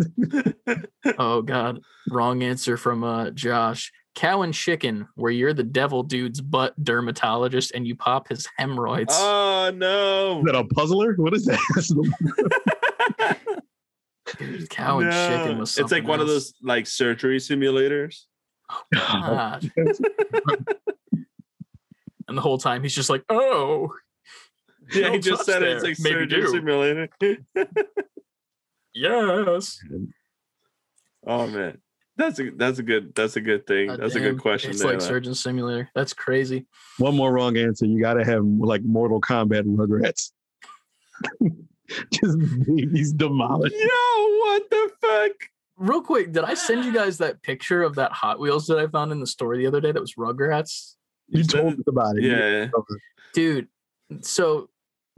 oh 1.17 1.41
god. 1.41 1.79
Wrong 2.09 2.43
answer 2.43 2.77
from 2.77 3.03
uh 3.03 3.31
Josh. 3.31 3.91
Cow 4.15 4.41
and 4.41 4.53
chicken, 4.53 5.07
where 5.15 5.31
you're 5.31 5.53
the 5.53 5.63
devil 5.63 6.03
dude's 6.03 6.41
butt 6.41 6.73
dermatologist 6.83 7.71
and 7.73 7.87
you 7.87 7.95
pop 7.95 8.27
his 8.27 8.47
hemorrhoids. 8.57 9.13
Oh 9.15 9.71
no. 9.73 10.39
Is 10.39 10.45
that 10.45 10.55
a 10.55 10.65
puzzler? 10.65 11.13
What 11.15 11.33
is 11.33 11.45
that? 11.45 11.59
Dude, 14.37 14.69
cow 14.69 14.99
and 14.99 15.11
chicken 15.11 15.53
No. 15.55 15.59
was 15.61 15.77
It's 15.77 15.91
like 15.91 16.07
one 16.07 16.19
of 16.19 16.27
those 16.27 16.53
like 16.61 16.85
surgery 16.85 17.37
simulators. 17.37 18.25
God. 18.93 19.71
and 22.27 22.37
the 22.37 22.41
whole 22.41 22.59
time 22.59 22.83
he's 22.83 22.93
just 22.93 23.09
like, 23.09 23.23
oh, 23.29 23.91
Yeah, 24.93 25.05
he 25.05 25.11
Don't 25.11 25.21
just 25.21 25.45
touch 25.45 25.45
said 25.45 25.63
it. 25.63 25.69
It's 25.69 25.83
like 25.83 25.97
Maybe 25.99 26.21
surgery 26.21 26.41
do. 26.41 26.47
simulator. 26.47 27.09
yes. 28.93 29.79
oh 31.27 31.47
man. 31.47 31.77
That's 32.17 32.39
a 32.39 32.49
that's 32.51 32.79
a 32.79 32.83
good 32.83 33.15
that's 33.15 33.37
a 33.37 33.41
good 33.41 33.65
thing. 33.65 33.87
God 33.87 34.01
that's 34.01 34.15
a 34.15 34.19
good 34.19 34.41
question. 34.41 34.71
It's 34.71 34.79
there, 34.79 34.91
like 34.91 34.99
man. 34.99 35.07
Surgeon 35.07 35.35
Simulator. 35.35 35.89
That's 35.95 36.11
crazy. 36.11 36.65
One 36.97 37.15
more 37.15 37.31
wrong 37.31 37.55
answer. 37.55 37.85
You 37.85 38.01
got 38.01 38.15
to 38.15 38.25
have 38.25 38.43
like 38.43 38.81
Mortal 38.83 39.21
Kombat 39.21 39.63
Rugrats. 39.63 40.31
Just 42.11 42.37
babies 42.65 43.13
demolished. 43.13 43.75
Yo, 43.75 43.87
what 43.87 44.69
the 44.69 44.91
fuck? 45.01 45.31
Real 45.77 46.01
quick, 46.01 46.33
did 46.33 46.43
I 46.43 46.55
send 46.55 46.83
you 46.83 46.93
guys 46.93 47.19
that 47.19 47.41
picture 47.41 47.83
of 47.83 47.95
that 47.95 48.11
Hot 48.11 48.37
Wheels 48.39 48.67
that 48.67 48.79
I 48.79 48.87
found 48.87 49.13
in 49.13 49.21
the 49.21 49.27
store 49.27 49.55
the 49.55 49.65
other 49.65 49.79
day 49.79 49.93
that 49.93 50.01
was 50.01 50.15
Rugrats? 50.15 50.95
You 51.29 51.43
told 51.43 51.75
us 51.75 51.87
about 51.87 52.17
it. 52.17 52.23
Yeah. 52.23 52.67
Dude, 53.33 53.67
so 54.21 54.69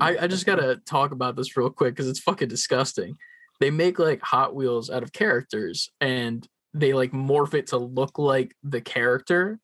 I, 0.02 0.18
I 0.24 0.28
just 0.28 0.48
gotta 0.48 0.82
talk 0.86 1.12
about 1.12 1.36
this 1.36 1.56
real 1.56 1.70
quick 1.70 1.94
because 1.94 2.10
it's 2.10 2.20
fucking 2.20 2.48
disgusting. 2.48 3.18
They 3.60 3.70
make 3.70 4.00
like 4.00 4.22
Hot 4.24 4.56
Wheels 4.56 4.90
out 4.90 5.04
of 5.04 5.14
characters 5.14 5.90
and 6.02 6.48
they 6.74 6.94
like 6.94 7.12
morph 7.12 7.54
it 7.54 7.68
to 7.68 7.78
look 7.78 8.18
like 8.18 8.56
the 8.64 8.82
character. 8.82 9.60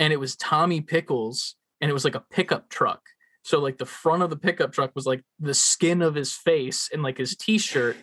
And 0.00 0.12
it 0.12 0.18
was 0.18 0.34
Tommy 0.36 0.80
Pickles 0.80 1.54
and 1.80 1.88
it 1.88 1.94
was 1.94 2.04
like 2.04 2.16
a 2.16 2.24
pickup 2.30 2.68
truck. 2.68 3.00
So 3.44 3.60
like 3.60 3.78
the 3.78 3.86
front 3.86 4.24
of 4.24 4.30
the 4.30 4.36
pickup 4.36 4.72
truck 4.72 4.90
was 4.96 5.06
like 5.06 5.22
the 5.38 5.54
skin 5.54 6.02
of 6.02 6.16
his 6.16 6.32
face 6.32 6.90
and 6.92 7.04
like 7.04 7.18
his 7.18 7.36
t-shirt. 7.36 7.96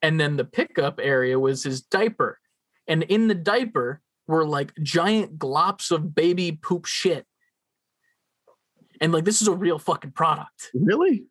And 0.00 0.18
then 0.18 0.36
the 0.36 0.46
pickup 0.46 0.98
area 1.02 1.38
was 1.38 1.62
his 1.62 1.82
diaper. 1.82 2.40
And 2.88 3.02
in 3.02 3.28
the 3.28 3.34
diaper 3.34 4.00
were 4.26 4.46
like 4.46 4.72
giant 4.82 5.38
glops 5.38 5.90
of 5.90 6.14
baby 6.14 6.52
poop 6.52 6.86
shit. 6.86 7.26
And 9.02 9.12
like 9.12 9.24
this 9.24 9.42
is 9.42 9.48
a 9.48 9.52
real 9.54 9.78
fucking 9.78 10.12
product. 10.12 10.70
Really? 10.72 11.24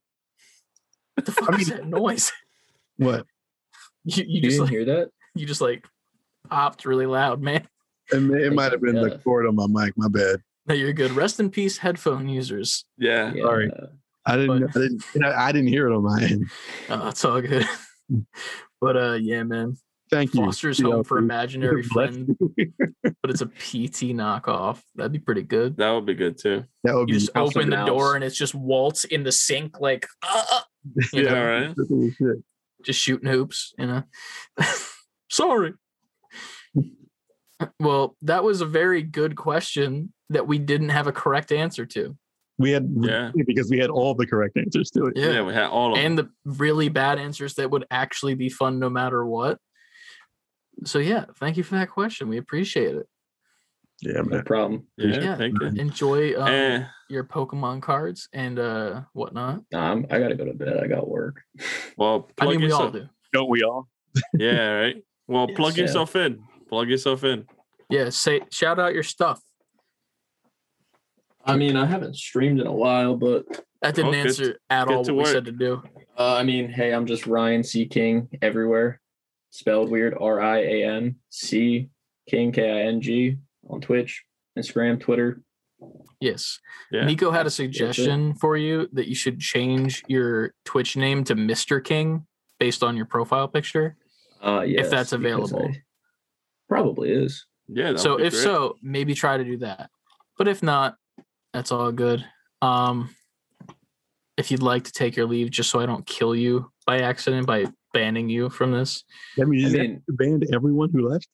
What 1.15 1.25
the 1.25 1.31
fuck 1.31 1.59
is 1.59 1.69
that 1.69 1.87
noise? 1.87 2.31
What? 2.97 3.25
You, 4.03 4.23
you 4.23 4.25
You 4.27 4.41
just 4.41 4.51
didn't 4.53 4.61
like 4.65 4.69
hear 4.71 4.85
that? 4.85 5.09
you 5.35 5.45
just 5.47 5.61
like 5.61 5.87
popped 6.49 6.85
really 6.85 7.05
loud, 7.05 7.41
man. 7.41 7.67
It, 8.11 8.19
may, 8.19 8.43
it 8.45 8.53
might 8.53 8.71
have 8.71 8.81
been 8.81 8.95
the 8.95 9.19
cord 9.23 9.45
on 9.47 9.55
my 9.55 9.67
mic. 9.67 9.93
My 9.95 10.07
bad. 10.09 10.41
No, 10.67 10.73
you're 10.75 10.91
good. 10.93 11.11
Rest 11.11 11.39
in 11.39 11.49
peace, 11.51 11.77
headphone 11.77 12.27
users. 12.27 12.83
Yeah. 12.97 13.31
Sorry. 13.33 13.71
I 14.25 14.37
didn't. 14.37 14.71
But- 14.73 14.75
I 14.75 14.79
didn't. 14.87 15.23
I, 15.23 15.47
I 15.47 15.51
didn't 15.51 15.69
hear 15.69 15.87
it 15.87 15.95
on 15.95 16.03
my 16.03 16.21
end. 16.23 16.49
Oh, 16.89 17.07
it's 17.07 17.23
all 17.23 17.41
good. 17.41 17.65
but 18.81 18.97
uh 18.97 19.13
yeah, 19.13 19.43
man. 19.43 19.77
Thank 20.11 20.33
you. 20.33 20.41
Foster's 20.43 20.81
home 20.81 21.03
for 21.05 21.17
imaginary 21.17 21.83
Bless 21.89 22.13
friend, 22.13 22.35
but 22.57 23.29
it's 23.31 23.39
a 23.41 23.45
PT 23.45 24.11
knockoff. 24.13 24.81
That'd 24.95 25.13
be 25.13 25.19
pretty 25.19 25.43
good. 25.43 25.77
That 25.77 25.91
would 25.91 26.05
be 26.05 26.13
good 26.15 26.37
too. 26.37 26.65
That 26.83 26.95
would 26.95 27.07
You 27.07 27.15
be 27.15 27.19
just 27.19 27.33
House 27.33 27.55
open 27.55 27.69
the 27.69 27.77
Mouse. 27.77 27.87
door 27.87 28.15
and 28.15 28.23
it's 28.23 28.35
just 28.37 28.53
Waltz 28.53 29.05
in 29.05 29.23
the 29.23 29.31
sink, 29.31 29.79
like 29.79 30.05
uh, 30.23 30.43
uh, 30.51 30.59
you 31.13 31.23
Yeah, 31.23 31.33
know, 31.33 31.75
right. 32.27 32.37
Just 32.83 32.99
shooting 32.99 33.29
hoops, 33.29 33.73
you 33.77 33.85
know. 33.87 34.03
Sorry. 35.29 35.73
Well, 37.79 38.17
that 38.23 38.43
was 38.43 38.61
a 38.61 38.65
very 38.65 39.03
good 39.03 39.35
question 39.35 40.11
that 40.29 40.47
we 40.47 40.57
didn't 40.57 40.89
have 40.89 41.07
a 41.07 41.11
correct 41.11 41.51
answer 41.51 41.85
to. 41.85 42.17
We 42.57 42.71
had 42.71 42.91
Yeah. 42.99 43.31
because 43.45 43.69
we 43.69 43.77
had 43.79 43.89
all 43.91 44.13
the 44.15 44.25
correct 44.25 44.57
answers 44.57 44.89
to 44.91 45.05
it. 45.05 45.13
Yeah, 45.15 45.43
we 45.43 45.53
had 45.53 45.65
all 45.65 45.91
of 45.91 45.95
them. 45.97 46.05
and 46.05 46.17
the 46.17 46.29
really 46.43 46.89
bad 46.89 47.19
answers 47.19 47.53
that 47.55 47.69
would 47.69 47.85
actually 47.91 48.33
be 48.33 48.49
fun 48.49 48.79
no 48.79 48.89
matter 48.89 49.25
what. 49.25 49.57
So 50.85 50.99
yeah, 50.99 51.25
thank 51.39 51.57
you 51.57 51.63
for 51.63 51.75
that 51.75 51.89
question. 51.89 52.27
We 52.29 52.37
appreciate 52.37 52.95
it. 52.95 53.07
Yeah, 54.01 54.21
No 54.21 54.41
problem. 54.41 54.87
yeah, 54.97 55.19
Yeah. 55.21 55.35
thank 55.35 55.53
you. 55.61 55.67
Enjoy 55.67 56.33
um, 56.41 56.47
Eh, 56.47 56.83
your 57.09 57.23
Pokemon 57.23 57.81
cards 57.83 58.27
and 58.33 58.57
uh 58.57 59.01
whatnot. 59.13 59.61
Nah, 59.71 59.91
I'm, 59.91 60.05
I 60.09 60.17
gotta 60.19 60.35
go 60.35 60.45
to 60.45 60.53
bed. 60.53 60.77
I 60.83 60.87
got 60.87 61.07
work. 61.07 61.41
well, 61.97 62.27
I 62.39 62.45
plug 62.45 62.55
mean, 62.57 62.65
we 62.65 62.71
all 62.71 62.89
do. 62.89 63.07
Don't 63.31 63.49
we 63.49 63.63
all? 63.63 63.87
Yeah, 64.37 64.71
right. 64.73 64.95
Well, 65.27 65.45
Yes, 65.49 65.55
plug 65.57 65.77
yeah. 65.77 65.83
yourself 65.83 66.15
in. 66.15 66.43
Plug 66.67 66.89
yourself 66.89 67.23
in. 67.23 67.45
Yeah, 67.89 68.09
say 68.09 68.41
shout 68.51 68.79
out 68.79 68.93
your 68.93 69.03
stuff. 69.03 69.39
I 71.45 71.55
mean, 71.57 71.75
I 71.75 71.85
haven't 71.85 72.15
streamed 72.15 72.59
in 72.59 72.67
a 72.67 72.71
while, 72.73 73.15
but 73.15 73.45
That 73.81 73.95
didn't 73.95 74.09
Oh, 74.09 74.11
good- 74.11 74.27
answer 74.27 74.59
at 74.69 74.87
good 74.87 74.95
all 74.97 75.03
to 75.05 75.13
what 75.13 75.25
we 75.27 75.31
said 75.31 75.45
to 75.45 75.51
do. 75.51 75.81
uh, 76.17 76.35
I 76.35 76.43
mean, 76.43 76.69
hey, 76.69 76.93
I'm 76.93 77.05
just 77.05 77.25
Ryan 77.27 77.63
C 77.63 77.85
King 77.87 78.29
everywhere. 78.41 79.00
Spelled 79.51 79.89
weird. 79.91 80.15
R 80.19 80.41
I 80.41 80.59
A 80.59 80.83
N 80.85 81.15
C 81.29 81.89
King 82.29 82.51
K 82.51 82.69
I 82.69 82.87
N 82.87 83.01
G 83.01 83.37
on 83.69 83.81
Twitch, 83.81 84.23
Instagram, 84.57 84.99
Twitter. 84.99 85.41
Yes. 86.19 86.59
Yeah. 86.91 87.05
Nico 87.05 87.31
had 87.31 87.45
a 87.45 87.49
suggestion 87.49 88.33
for 88.35 88.55
you 88.55 88.87
that 88.93 89.07
you 89.07 89.15
should 89.15 89.39
change 89.39 90.03
your 90.07 90.53
Twitch 90.65 90.95
name 90.95 91.23
to 91.25 91.35
Mr. 91.35 91.83
King 91.83 92.25
based 92.59 92.83
on 92.83 92.95
your 92.95 93.05
profile 93.05 93.47
picture. 93.47 93.97
Uh, 94.43 94.61
yes, 94.61 94.85
if 94.85 94.91
that's 94.91 95.11
available. 95.11 95.67
I- 95.69 95.81
probably 96.69 97.11
is. 97.11 97.45
Yeah. 97.67 97.95
so 97.95 98.15
if 98.15 98.33
great. 98.33 98.43
so, 98.43 98.77
maybe 98.81 99.13
try 99.13 99.37
to 99.37 99.43
do 99.43 99.57
that. 99.57 99.89
But 100.37 100.47
if 100.47 100.63
not, 100.63 100.95
that's 101.53 101.71
all 101.71 101.91
good. 101.91 102.25
Um 102.61 103.13
if 104.37 104.49
you'd 104.49 104.63
like 104.63 104.85
to 104.85 104.91
take 104.91 105.15
your 105.15 105.25
leave 105.27 105.51
just 105.51 105.69
so 105.69 105.79
I 105.79 105.85
don't 105.85 106.05
kill 106.05 106.35
you 106.35 106.71
by 106.87 106.99
accident 106.99 107.45
by 107.45 107.65
banning 107.93 108.29
you 108.29 108.49
from 108.49 108.71
this. 108.71 109.03
That 109.37 109.47
means 109.47 109.73
I 109.73 109.77
you 109.77 109.83
mean, 109.83 110.03
banned 110.09 110.45
everyone 110.53 110.89
who 110.91 111.07
left. 111.09 111.27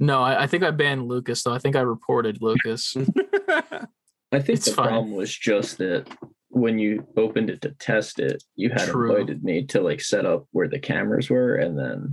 No, 0.00 0.20
I, 0.22 0.44
I 0.44 0.46
think 0.46 0.62
I 0.64 0.70
banned 0.70 1.06
Lucas 1.08 1.42
though. 1.42 1.52
I 1.52 1.58
think 1.58 1.76
I 1.76 1.80
reported 1.80 2.38
Lucas. 2.42 2.96
I 3.48 4.38
think 4.40 4.48
It's 4.58 4.66
the 4.66 4.72
fine. 4.72 4.88
problem 4.88 5.12
was 5.12 5.34
just 5.36 5.78
that 5.78 6.08
when 6.48 6.78
you 6.78 7.06
opened 7.16 7.50
it 7.50 7.60
to 7.62 7.70
test 7.72 8.18
it, 8.18 8.42
you 8.56 8.70
had 8.70 8.88
True. 8.88 9.14
invited 9.16 9.44
me 9.44 9.64
to 9.66 9.80
like 9.80 10.00
set 10.00 10.26
up 10.26 10.46
where 10.52 10.68
the 10.68 10.78
cameras 10.78 11.28
were, 11.30 11.54
and 11.56 11.78
then 11.78 12.12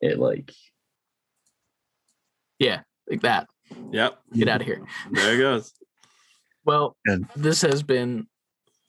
it 0.00 0.18
like 0.18 0.52
yeah, 2.58 2.80
like 3.08 3.22
that. 3.22 3.46
yep. 3.90 4.18
Get 4.34 4.48
out 4.48 4.60
of 4.60 4.66
here. 4.66 4.84
There 5.12 5.34
it 5.34 5.38
goes. 5.38 5.72
Well, 6.64 6.96
And- 7.06 7.26
this 7.36 7.62
has 7.62 7.82
been 7.82 8.26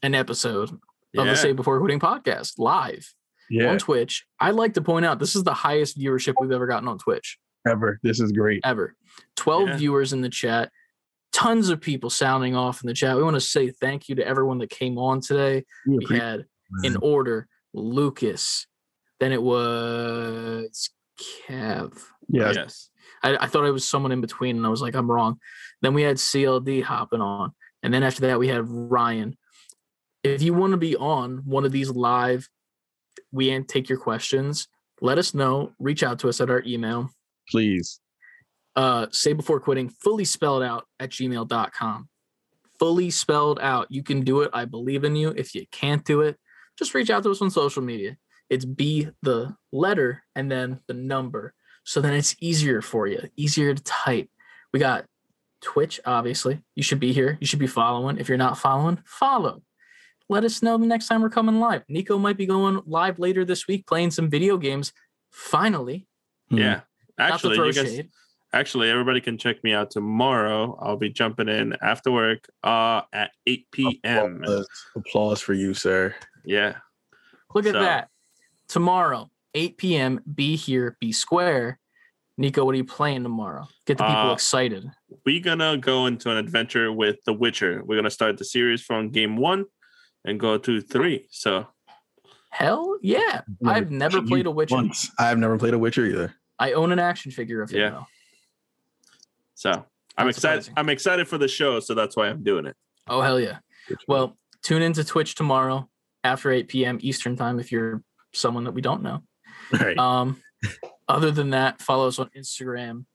an 0.03 0.13
episode 0.15 0.69
of 0.71 0.79
Yeah. 1.13 1.23
the 1.25 1.35
Save 1.37 1.55
Before 1.55 1.79
Quitting 1.79 1.99
podcast 1.99 2.53
live 2.57 3.13
Yeah, 3.51 3.69
on 3.71 3.77
Twitch. 3.77 4.25
I'd 4.39 4.55
like 4.55 4.73
to 4.75 4.81
point 4.81 5.05
out 5.05 5.19
this 5.19 5.35
is 5.35 5.43
the 5.43 5.53
highest 5.53 5.99
viewership 5.99 6.33
we've 6.39 6.51
ever 6.51 6.65
gotten 6.67 6.87
on 6.87 6.97
Twitch 6.97 7.37
ever. 7.67 7.99
This 8.01 8.19
is 8.19 8.31
great. 8.31 8.61
ever. 8.63 8.95
12 9.35 9.67
Yeah. 9.69 9.77
viewers 9.77 10.13
in 10.13 10.21
the 10.21 10.29
chat, 10.29 10.71
tons 11.31 11.69
of 11.69 11.79
people 11.81 12.09
sounding 12.09 12.55
off 12.55 12.81
in 12.81 12.87
the 12.87 12.93
chat. 12.93 13.15
We 13.17 13.23
want 13.23 13.35
to 13.35 13.41
say 13.41 13.69
thank 13.69 14.09
you 14.09 14.15
to 14.15 14.25
everyone 14.27 14.57
that 14.59 14.69
came 14.69 14.97
on 14.97 15.21
today. 15.21 15.63
We 15.87 15.99
We 16.09 16.17
had 16.17 16.39
it, 16.41 16.45
in 16.83 16.95
order 16.97 17.47
Lucas, 17.73 18.65
then 19.19 19.31
it 19.31 19.43
was 19.43 20.89
Kev. 21.47 21.97
Yeah, 22.29 22.51
Yes. 22.53 22.89
I, 23.23 23.37
I 23.37 23.47
thought 23.47 23.65
it 23.65 23.71
was 23.71 23.87
someone 23.87 24.11
in 24.11 24.21
between, 24.21 24.57
and 24.57 24.65
I 24.65 24.69
was 24.69 24.81
like, 24.81 24.95
I'm 24.95 25.09
wrong. 25.11 25.39
Then 25.81 25.93
we 25.93 26.01
had 26.01 26.17
CLD 26.17 26.81
hopping 26.83 27.21
on, 27.21 27.51
and 27.83 27.93
then 27.93 28.01
after 28.03 28.21
that 28.21 28.39
we 28.39 28.47
had 28.47 28.63
Ryan. 28.67 29.37
If 30.23 30.41
you 30.41 30.53
want 30.53 30.71
to 30.71 30.77
be 30.77 30.95
on 30.95 31.41
one 31.45 31.65
of 31.65 31.71
these 31.71 31.89
live, 31.91 32.47
we 33.31 33.59
take 33.63 33.89
your 33.89 33.97
questions. 33.97 34.67
Let 35.01 35.17
us 35.17 35.33
know. 35.33 35.73
Reach 35.79 36.03
out 36.03 36.19
to 36.19 36.29
us 36.29 36.41
at 36.41 36.49
our 36.49 36.63
email. 36.65 37.09
please. 37.49 37.99
Uh, 38.75 39.07
say 39.11 39.33
before 39.33 39.59
quitting, 39.59 39.89
fully 39.89 40.23
spelled 40.23 40.63
out 40.63 40.85
at 40.99 41.09
gmail.com. 41.09 42.07
Fully 42.79 43.09
spelled 43.09 43.59
out. 43.59 43.87
You 43.89 44.01
can 44.01 44.21
do 44.21 44.41
it. 44.41 44.49
I 44.53 44.65
believe 44.65 45.03
in 45.03 45.15
you. 45.15 45.33
If 45.35 45.53
you 45.53 45.65
can't 45.71 46.05
do 46.05 46.21
it, 46.21 46.37
just 46.79 46.93
reach 46.93 47.09
out 47.09 47.23
to 47.23 47.31
us 47.31 47.41
on 47.41 47.49
social 47.49 47.83
media. 47.83 48.17
It's 48.49 48.65
be 48.65 49.09
the 49.21 49.55
letter 49.71 50.23
and 50.35 50.49
then 50.49 50.79
the 50.87 50.93
number. 50.93 51.53
So 51.83 51.99
then 51.99 52.13
it's 52.13 52.35
easier 52.39 52.81
for 52.81 53.07
you, 53.07 53.21
easier 53.35 53.73
to 53.73 53.83
type. 53.83 54.29
We 54.73 54.79
got 54.79 55.05
Twitch, 55.61 55.99
obviously. 56.05 56.61
You 56.75 56.83
should 56.83 56.99
be 56.99 57.13
here. 57.13 57.37
You 57.39 57.47
should 57.47 57.59
be 57.59 57.67
following. 57.67 58.17
If 58.17 58.29
you're 58.29 58.37
not 58.37 58.57
following, 58.57 58.99
follow. 59.05 59.61
Let 60.31 60.45
us 60.45 60.63
know 60.63 60.77
the 60.77 60.85
next 60.85 61.07
time 61.07 61.21
we're 61.21 61.29
coming 61.29 61.59
live. 61.59 61.83
Nico 61.89 62.17
might 62.17 62.37
be 62.37 62.45
going 62.45 62.79
live 62.85 63.19
later 63.19 63.43
this 63.43 63.67
week 63.67 63.85
playing 63.85 64.11
some 64.11 64.29
video 64.29 64.55
games. 64.57 64.93
Finally. 65.29 66.07
Yeah. 66.49 66.81
Actually, 67.19 67.57
not 67.57 67.65
you 67.65 67.73
to 67.73 67.73
throw 67.73 67.83
guys. 67.83 67.93
shade. 67.95 68.09
Actually, 68.53 68.89
everybody 68.89 69.19
can 69.19 69.37
check 69.37 69.61
me 69.61 69.73
out 69.73 69.91
tomorrow. 69.91 70.77
I'll 70.81 70.95
be 70.95 71.09
jumping 71.09 71.49
in 71.49 71.75
after 71.81 72.13
work 72.13 72.47
uh 72.63 73.01
at 73.11 73.31
8 73.45 73.67
p.m. 73.73 74.37
Applause, 74.41 74.67
applause 74.95 75.41
for 75.41 75.53
you, 75.53 75.73
sir. 75.73 76.15
Yeah. 76.45 76.77
Look 77.53 77.65
at 77.65 77.73
So- 77.73 77.81
that. 77.81 78.07
Tomorrow, 78.69 79.29
8 79.53 79.77
p.m. 79.77 80.21
Be 80.33 80.55
here, 80.55 80.95
be 81.01 81.11
square. 81.11 81.77
Nico, 82.37 82.63
what 82.63 82.73
are 82.73 82.77
you 82.77 82.85
playing 82.85 83.23
tomorrow? 83.23 83.67
Get 83.85 83.97
the 83.97 84.05
people 84.05 84.29
Uh, 84.29 84.33
excited. 84.33 84.89
We're 85.25 85.43
gonna 85.43 85.75
go 85.77 86.05
into 86.05 86.31
an 86.31 86.37
adventure 86.37 86.89
with 86.93 87.17
The 87.25 87.33
Witcher. 87.33 87.83
We're 87.83 87.97
gonna 87.97 88.09
start 88.09 88.37
the 88.37 88.45
series 88.45 88.81
from 88.81 89.09
game 89.09 89.35
one 89.35 89.65
and 90.25 90.39
go 90.39 90.57
to 90.57 90.81
three. 90.81 91.27
So 91.31 91.67
Hell 92.49 92.97
yeah. 93.01 93.41
I've 93.65 93.91
never 93.91 94.21
played 94.21 94.45
a 94.45 94.51
Witcher. 94.51 94.75
Once. 94.75 95.09
I've 95.17 95.37
never 95.37 95.57
played 95.57 95.73
a 95.73 95.79
Witcher 95.79 96.05
either. 96.05 96.33
I 96.59 96.73
own 96.73 96.91
an 96.91 96.99
action 96.99 97.31
figure 97.31 97.61
of 97.61 97.73
it 97.73 97.77
Yeah. 97.79 97.89
though. 97.91 98.07
so 99.55 99.71
I'm 100.17 100.25
Not 100.25 100.29
excited. 100.35 100.63
surprising. 100.63 100.73
I'm 100.77 100.89
excited 100.89 101.27
for 101.27 101.37
the 101.37 101.47
show, 101.47 101.79
so 101.79 101.93
that's 101.93 102.15
why 102.17 102.27
I'm 102.27 102.43
doing 102.43 102.65
it. 102.65 102.75
Oh 103.07 103.21
hell 103.21 103.39
yeah. 103.39 103.59
Well, 104.07 104.37
tune 104.61 104.81
into 104.81 105.03
Twitch 105.03 105.35
tomorrow 105.35 105.89
after 106.23 106.51
8 106.51 106.67
p.m. 106.67 106.97
Eastern 107.01 107.35
time 107.35 107.59
if 107.59 107.71
you're 107.71 108.03
someone 108.33 108.65
that 108.65 108.73
we 108.73 108.81
don't 108.81 109.01
know. 109.01 109.23
Right. 109.71 109.97
Um, 109.97 110.41
other 111.07 111.31
than 111.31 111.51
that, 111.51 111.81
follow 111.81 112.07
us 112.07 112.19
on 112.19 112.29
Instagram, 112.37 113.05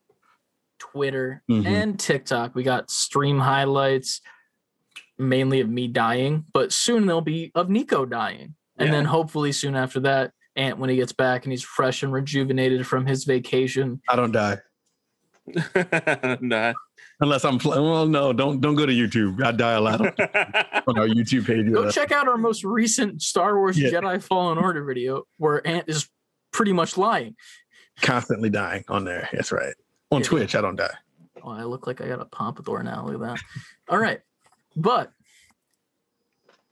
Twitter, 0.79 1.43
Mhm. 1.49 1.65
and 1.65 1.99
TikTok. 1.99 2.55
We 2.55 2.63
got 2.63 2.89
stream 2.91 3.39
highlights, 3.39 4.21
mainly 5.19 5.59
of 5.61 5.69
me 5.69 5.87
dying, 5.87 6.45
but 6.53 6.71
soon 6.71 7.05
they'll 7.05 7.21
be 7.21 7.51
of 7.55 7.69
Nico 7.69 8.05
dying. 8.05 8.55
And 8.77 8.87
Yeah. 8.89 8.95
then 8.95 9.05
hopefully 9.05 9.51
soon 9.51 9.75
after 9.75 9.99
that, 10.01 10.31
Ant 10.55 10.77
when 10.79 10.89
he 10.89 10.95
gets 10.95 11.11
back 11.13 11.45
and 11.45 11.51
he's 11.53 11.63
fresh 11.63 12.03
and 12.03 12.11
rejuvenated 12.11 12.85
from 12.87 13.05
his 13.05 13.23
vacation. 13.25 14.01
I 14.09 14.15
don't 14.15 14.31
die 14.31 14.57
nah. 16.41 16.73
unless 17.19 17.45
I'm 17.45 17.57
playing. 17.59 17.83
Well, 17.83 18.05
no, 18.07 18.33
don't 18.33 18.59
don't 18.59 18.75
go 18.75 18.85
to 18.85 18.91
YouTube. 18.91 19.41
I 19.43 19.51
die 19.51 19.73
a 19.73 19.81
lot 19.81 20.01
on, 20.01 20.07
on 20.87 20.99
our 20.99 21.07
YouTube 21.07 21.45
page. 21.45 21.71
Go 21.71 21.83
Uh, 21.85 21.91
check 21.91 22.11
out 22.11 22.27
our 22.27 22.37
most 22.37 22.63
recent 22.63 23.21
Star 23.21 23.57
Wars 23.57 23.79
Yeah. 23.79 23.89
Jedi 23.89 24.21
Fallen 24.21 24.57
Order 24.57 24.83
video 24.83 25.23
where 25.37 25.65
Ant 25.65 25.85
is 25.87 26.09
pretty 26.51 26.73
much 26.73 26.97
lying. 26.97 27.35
constantly 28.01 28.49
dying 28.49 28.83
on 28.89 29.05
there. 29.05 29.29
That's 29.33 29.51
right. 29.51 29.73
On 30.11 30.21
Yeah. 30.21 30.27
Twitch, 30.27 30.55
I 30.55 30.61
don't 30.61 30.75
die. 30.75 30.93
Oh, 31.43 31.49
I 31.51 31.63
look 31.63 31.87
like 31.87 32.01
I 32.01 32.07
got 32.07 32.19
a 32.21 32.25
pompadour 32.25 32.83
now. 32.83 33.05
Look 33.05 33.15
at 33.15 33.21
that. 33.21 33.39
All 33.89 33.97
right. 33.99 34.19
But 34.77 35.11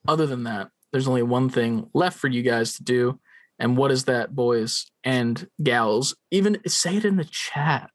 other 0.08 0.26
than 0.28 0.44
that, 0.44 0.70
there's 0.92 1.08
only 1.08 1.24
one 1.24 1.50
thing 1.50 1.90
left 1.94 2.18
for 2.20 2.28
you 2.28 2.42
guys 2.44 2.74
to 2.76 2.84
do. 2.84 3.20
And 3.60 3.76
what 3.78 3.92
is 3.92 4.06
that, 4.06 4.36
boys 4.36 4.86
and 5.04 5.48
gals? 5.64 6.16
Even 6.32 6.58
say 6.68 6.98
it 6.98 7.06
in 7.06 7.16
the 7.18 7.26
chat. 7.26 7.90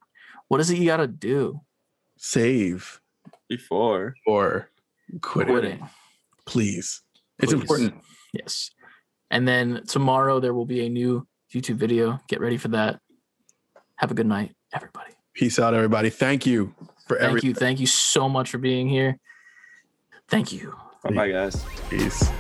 What 0.48 0.60
is 0.60 0.68
it 0.70 0.78
you 0.78 0.86
got 0.86 0.96
to 0.98 1.06
do? 1.06 1.60
Save 2.18 3.00
Before. 3.48 4.14
or 4.26 4.68
quit 5.22 5.48
it, 5.48 5.52
Quitting. 5.52 5.88
please. 6.44 7.02
It's 7.38 7.52
Please. 7.52 7.60
important. 7.60 7.94
Yes. 8.32 8.70
And 9.30 9.46
then 9.46 9.82
tomorrow 9.86 10.40
there 10.40 10.52
will 10.52 10.66
be 10.66 10.84
a 10.84 10.88
new 10.90 11.26
YouTube 11.54 11.76
video. 11.76 12.18
Get 12.28 12.40
ready 12.40 12.56
for 12.56 12.68
that. 12.68 13.00
Have 13.96 14.10
a 14.10 14.14
good 14.14 14.26
night, 14.26 14.54
everybody. 14.74 15.12
Peace 15.34 15.58
out, 15.58 15.72
everybody. 15.72 16.10
Thank 16.10 16.44
you 16.46 16.74
for 17.06 17.16
Thank 17.16 17.28
everything. 17.28 17.48
you. 17.48 17.54
Thank 17.54 17.80
you 17.80 17.86
so 17.86 18.28
much 18.28 18.50
for 18.50 18.58
being 18.58 18.88
here. 18.88 19.18
Thank 20.30 20.52
you. 20.52 20.74
Bye 21.02 21.10
bye, 21.10 21.30
guys. 21.30 21.64
Peace. 21.90 22.30